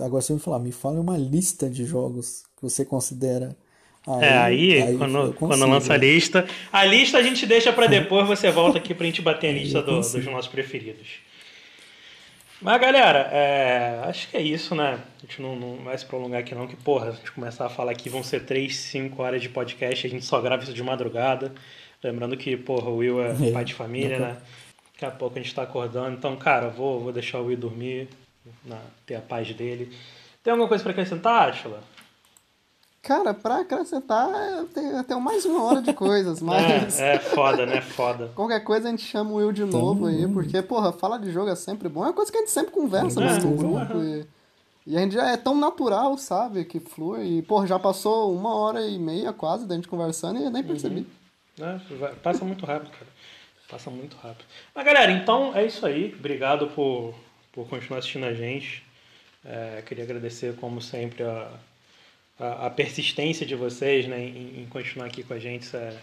Agora 0.00 0.22
você 0.22 0.32
me 0.32 0.40
falar, 0.40 0.58
me 0.58 0.72
fala 0.72 1.00
uma 1.00 1.18
lista 1.18 1.68
de 1.68 1.84
jogos 1.84 2.44
que 2.56 2.62
você 2.62 2.84
considera 2.84 3.56
Aí, 4.06 4.24
é, 4.24 4.38
aí, 4.38 4.82
aí 4.82 4.98
quando, 4.98 5.32
quando 5.34 5.66
lança 5.66 5.94
a 5.94 5.96
lista. 5.96 6.44
A 6.72 6.84
lista 6.84 7.18
a 7.18 7.22
gente 7.22 7.46
deixa 7.46 7.72
para 7.72 7.86
depois, 7.86 8.26
você 8.26 8.50
volta 8.50 8.78
aqui 8.78 8.94
pra 8.94 9.06
gente 9.06 9.22
bater 9.22 9.50
a 9.50 9.52
lista 9.58 9.80
do, 9.80 9.96
dos 9.96 10.24
nossos 10.26 10.50
preferidos. 10.50 11.20
Mas, 12.60 12.80
galera, 12.80 13.28
é, 13.32 14.00
acho 14.04 14.28
que 14.28 14.36
é 14.36 14.40
isso, 14.40 14.74
né? 14.74 15.00
A 15.18 15.26
gente 15.26 15.42
não, 15.42 15.56
não, 15.56 15.76
vai 15.78 15.98
se 15.98 16.06
prolongar 16.06 16.40
aqui 16.40 16.54
não, 16.54 16.68
que, 16.68 16.76
porra, 16.76 17.08
a 17.08 17.12
gente 17.12 17.32
começar 17.32 17.66
a 17.66 17.68
falar 17.68 17.90
aqui, 17.90 18.08
vão 18.08 18.22
ser 18.22 18.44
3, 18.44 18.74
5 18.74 19.20
horas 19.20 19.42
de 19.42 19.48
podcast, 19.48 20.06
a 20.06 20.10
gente 20.10 20.24
só 20.24 20.40
grava 20.40 20.62
isso 20.62 20.72
de 20.72 20.82
madrugada. 20.82 21.52
Lembrando 22.02 22.36
que, 22.36 22.56
porra, 22.56 22.88
o 22.88 22.98
Will 22.98 23.20
é, 23.20 23.30
é 23.30 23.50
pai 23.50 23.64
de 23.64 23.74
família, 23.74 24.18
né? 24.18 24.36
Daqui 24.92 25.04
a 25.04 25.10
pouco 25.10 25.38
a 25.38 25.42
gente 25.42 25.52
tá 25.52 25.62
acordando. 25.62 26.16
Então, 26.16 26.36
cara, 26.36 26.68
vou, 26.68 27.00
vou 27.00 27.12
deixar 27.12 27.40
o 27.40 27.46
Will 27.46 27.56
dormir, 27.56 28.08
na, 28.64 28.78
ter 29.06 29.16
a 29.16 29.20
paz 29.20 29.52
dele. 29.52 29.92
Tem 30.42 30.52
alguma 30.52 30.68
coisa 30.68 30.82
para 30.82 30.92
acrescentar, 30.92 31.48
Atila? 31.48 31.82
Cara, 33.02 33.34
pra 33.34 33.62
acrescentar, 33.62 34.28
tem 34.72 34.96
até 34.96 35.16
mais 35.16 35.44
uma 35.44 35.64
hora 35.64 35.82
de 35.82 35.92
coisas, 35.92 36.38
é, 36.40 36.44
mas. 36.44 37.00
É, 37.00 37.14
é 37.16 37.18
foda, 37.18 37.66
né? 37.66 37.80
Foda. 37.80 38.30
Qualquer 38.32 38.60
coisa 38.60 38.86
a 38.86 38.90
gente 38.92 39.02
chama 39.02 39.32
o 39.32 39.34
Will 39.34 39.50
de 39.50 39.64
novo 39.64 40.06
aí, 40.06 40.26
porque, 40.28 40.62
porra, 40.62 40.92
fala 40.92 41.18
de 41.18 41.32
jogo 41.32 41.50
é 41.50 41.56
sempre 41.56 41.88
bom. 41.88 42.04
É 42.04 42.08
uma 42.08 42.12
coisa 42.12 42.30
que 42.30 42.38
a 42.38 42.40
gente 42.40 42.52
sempre 42.52 42.70
conversa 42.70 43.20
é, 43.20 43.40
no 43.40 43.56
grupo. 43.56 44.04
E, 44.04 44.24
e, 44.86 44.96
a 44.96 45.00
gente 45.00 45.16
já 45.16 45.30
é 45.30 45.36
tão 45.36 45.56
natural, 45.56 46.16
sabe? 46.16 46.64
Que 46.64 46.78
flui. 46.78 47.38
E, 47.38 47.42
porra, 47.42 47.66
já 47.66 47.76
passou 47.76 48.32
uma 48.32 48.54
hora 48.54 48.86
e 48.86 48.96
meia 49.00 49.32
quase 49.32 49.66
da 49.66 49.74
gente 49.74 49.88
conversando 49.88 50.38
e 50.38 50.44
eu 50.44 50.50
nem 50.50 50.62
percebi. 50.62 51.04
Uhum. 51.58 52.06
É, 52.06 52.14
passa 52.22 52.44
muito 52.44 52.64
rápido, 52.64 52.92
cara. 52.92 53.10
Passa 53.68 53.90
muito 53.90 54.16
rápido. 54.18 54.44
Mas, 54.72 54.84
galera, 54.84 55.10
então 55.10 55.56
é 55.56 55.66
isso 55.66 55.84
aí. 55.84 56.14
Obrigado 56.16 56.68
por, 56.68 57.14
por 57.50 57.68
continuar 57.68 57.98
assistindo 57.98 58.26
a 58.26 58.32
gente. 58.34 58.84
É, 59.44 59.82
queria 59.84 60.04
agradecer, 60.04 60.54
como 60.54 60.80
sempre, 60.80 61.24
a 61.24 61.50
a, 62.38 62.66
a 62.66 62.70
persistência 62.70 63.46
de 63.46 63.54
vocês 63.54 64.06
né, 64.06 64.20
em, 64.20 64.62
em, 64.62 64.66
continuar 64.66 65.06
aqui 65.06 65.22
com 65.22 65.34
a 65.34 65.38
gente. 65.38 65.74
É, 65.76 65.96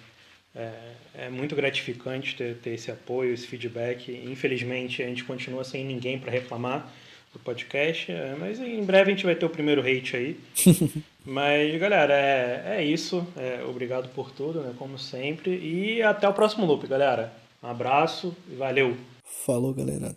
é, 0.55 0.71
é 1.13 1.29
muito 1.29 1.55
gratificante 1.55 2.35
ter, 2.35 2.57
ter 2.57 2.71
esse 2.71 2.89
apoio, 2.89 3.33
esse 3.33 3.47
feedback. 3.47 4.11
Infelizmente, 4.11 5.03
a 5.03 5.07
gente 5.07 5.23
continua 5.23 5.63
sem 5.63 5.85
ninguém 5.85 6.19
para 6.19 6.31
reclamar 6.31 6.91
do 7.31 7.39
podcast, 7.39 8.11
é, 8.11 8.35
mas 8.39 8.59
em 8.59 8.83
breve 8.83 9.11
a 9.11 9.15
gente 9.15 9.25
vai 9.25 9.35
ter 9.35 9.45
o 9.45 9.49
primeiro 9.49 9.81
hate 9.81 10.15
aí. 10.15 10.39
mas, 11.25 11.79
galera, 11.79 12.13
é, 12.13 12.77
é 12.77 12.83
isso. 12.83 13.25
É, 13.37 13.63
obrigado 13.63 14.09
por 14.09 14.31
tudo, 14.31 14.61
né, 14.61 14.73
como 14.77 14.97
sempre. 14.97 15.51
E 15.57 16.01
até 16.01 16.27
o 16.27 16.33
próximo 16.33 16.65
loop, 16.65 16.87
galera. 16.87 17.31
Um 17.61 17.67
abraço 17.67 18.35
e 18.49 18.55
valeu. 18.55 18.97
Falou, 19.45 19.73
galera. 19.73 20.15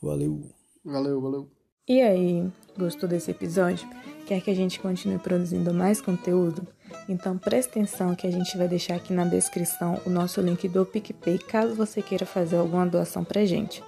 Valeu. 0.00 0.50
Valeu, 0.84 1.20
valeu. 1.20 1.48
E 1.88 2.00
aí, 2.00 2.46
gostou 2.76 3.08
desse 3.08 3.30
episódio? 3.30 3.88
Quer 4.26 4.40
que 4.40 4.50
a 4.50 4.54
gente 4.54 4.80
continue 4.80 5.18
produzindo 5.18 5.72
mais 5.74 6.00
conteúdo? 6.00 6.66
Então 7.08 7.36
preste 7.36 7.68
atenção 7.68 8.14
que 8.14 8.26
a 8.26 8.30
gente 8.30 8.56
vai 8.56 8.66
deixar 8.66 8.96
aqui 8.96 9.12
na 9.12 9.24
descrição 9.24 10.00
o 10.06 10.10
nosso 10.10 10.40
link 10.40 10.66
do 10.66 10.86
PicPay 10.86 11.38
caso 11.38 11.74
você 11.74 12.00
queira 12.00 12.24
fazer 12.24 12.56
alguma 12.56 12.86
doação 12.86 13.22
pra 13.22 13.44
gente. 13.44 13.82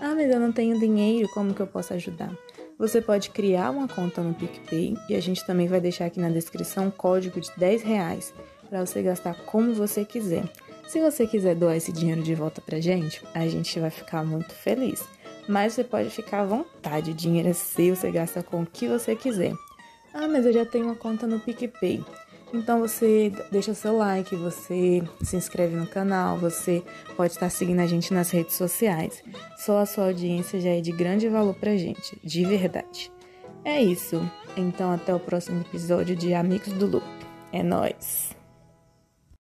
Ah, 0.00 0.14
mas 0.14 0.30
eu 0.30 0.40
não 0.40 0.50
tenho 0.50 0.80
dinheiro, 0.80 1.28
como 1.34 1.52
que 1.52 1.60
eu 1.60 1.66
posso 1.66 1.92
ajudar? 1.92 2.32
Você 2.78 3.00
pode 3.02 3.30
criar 3.30 3.70
uma 3.70 3.86
conta 3.86 4.22
no 4.22 4.34
PicPay 4.34 4.96
e 5.08 5.14
a 5.14 5.20
gente 5.20 5.44
também 5.46 5.68
vai 5.68 5.80
deixar 5.80 6.06
aqui 6.06 6.18
na 6.18 6.30
descrição 6.30 6.86
um 6.86 6.90
código 6.90 7.38
de 7.38 7.50
10 7.56 7.82
reais 7.82 8.32
para 8.68 8.84
você 8.84 9.02
gastar 9.02 9.34
como 9.44 9.74
você 9.74 10.04
quiser. 10.04 10.44
Se 10.88 11.00
você 11.00 11.26
quiser 11.26 11.54
doar 11.54 11.76
esse 11.76 11.92
dinheiro 11.92 12.22
de 12.22 12.34
volta 12.34 12.60
pra 12.62 12.80
gente, 12.80 13.22
a 13.34 13.46
gente 13.46 13.78
vai 13.78 13.90
ficar 13.90 14.24
muito 14.24 14.54
feliz. 14.54 15.04
Mas 15.46 15.74
você 15.74 15.84
pode 15.84 16.08
ficar 16.10 16.40
à 16.40 16.44
vontade, 16.44 17.10
o 17.10 17.14
dinheiro 17.14 17.48
é 17.48 17.52
seu, 17.52 17.94
você 17.94 18.10
gasta 18.10 18.42
com 18.42 18.62
o 18.62 18.66
que 18.66 18.88
você 18.88 19.14
quiser. 19.14 19.52
Ah, 20.14 20.28
mas 20.28 20.46
eu 20.46 20.52
já 20.52 20.64
tenho 20.64 20.86
uma 20.86 20.94
conta 20.94 21.26
no 21.26 21.40
PicPay. 21.40 22.04
Então 22.52 22.80
você 22.80 23.32
deixa 23.50 23.72
seu 23.72 23.96
like, 23.96 24.36
você 24.36 25.02
se 25.22 25.36
inscreve 25.36 25.74
no 25.74 25.86
canal, 25.86 26.36
você 26.36 26.82
pode 27.16 27.32
estar 27.32 27.48
seguindo 27.48 27.80
a 27.80 27.86
gente 27.86 28.12
nas 28.12 28.30
redes 28.30 28.56
sociais. 28.56 29.22
Só 29.56 29.78
a 29.78 29.86
sua 29.86 30.06
audiência 30.06 30.60
já 30.60 30.70
é 30.70 30.80
de 30.80 30.92
grande 30.92 31.28
valor 31.28 31.54
pra 31.54 31.76
gente, 31.76 32.18
de 32.22 32.44
verdade. 32.44 33.10
É 33.64 33.82
isso. 33.82 34.20
Então 34.54 34.92
até 34.92 35.14
o 35.14 35.20
próximo 35.20 35.62
episódio 35.62 36.14
de 36.14 36.34
Amigos 36.34 36.72
do 36.74 36.86
Loop. 36.86 37.06
É 37.50 37.62
nóis! 37.62 38.41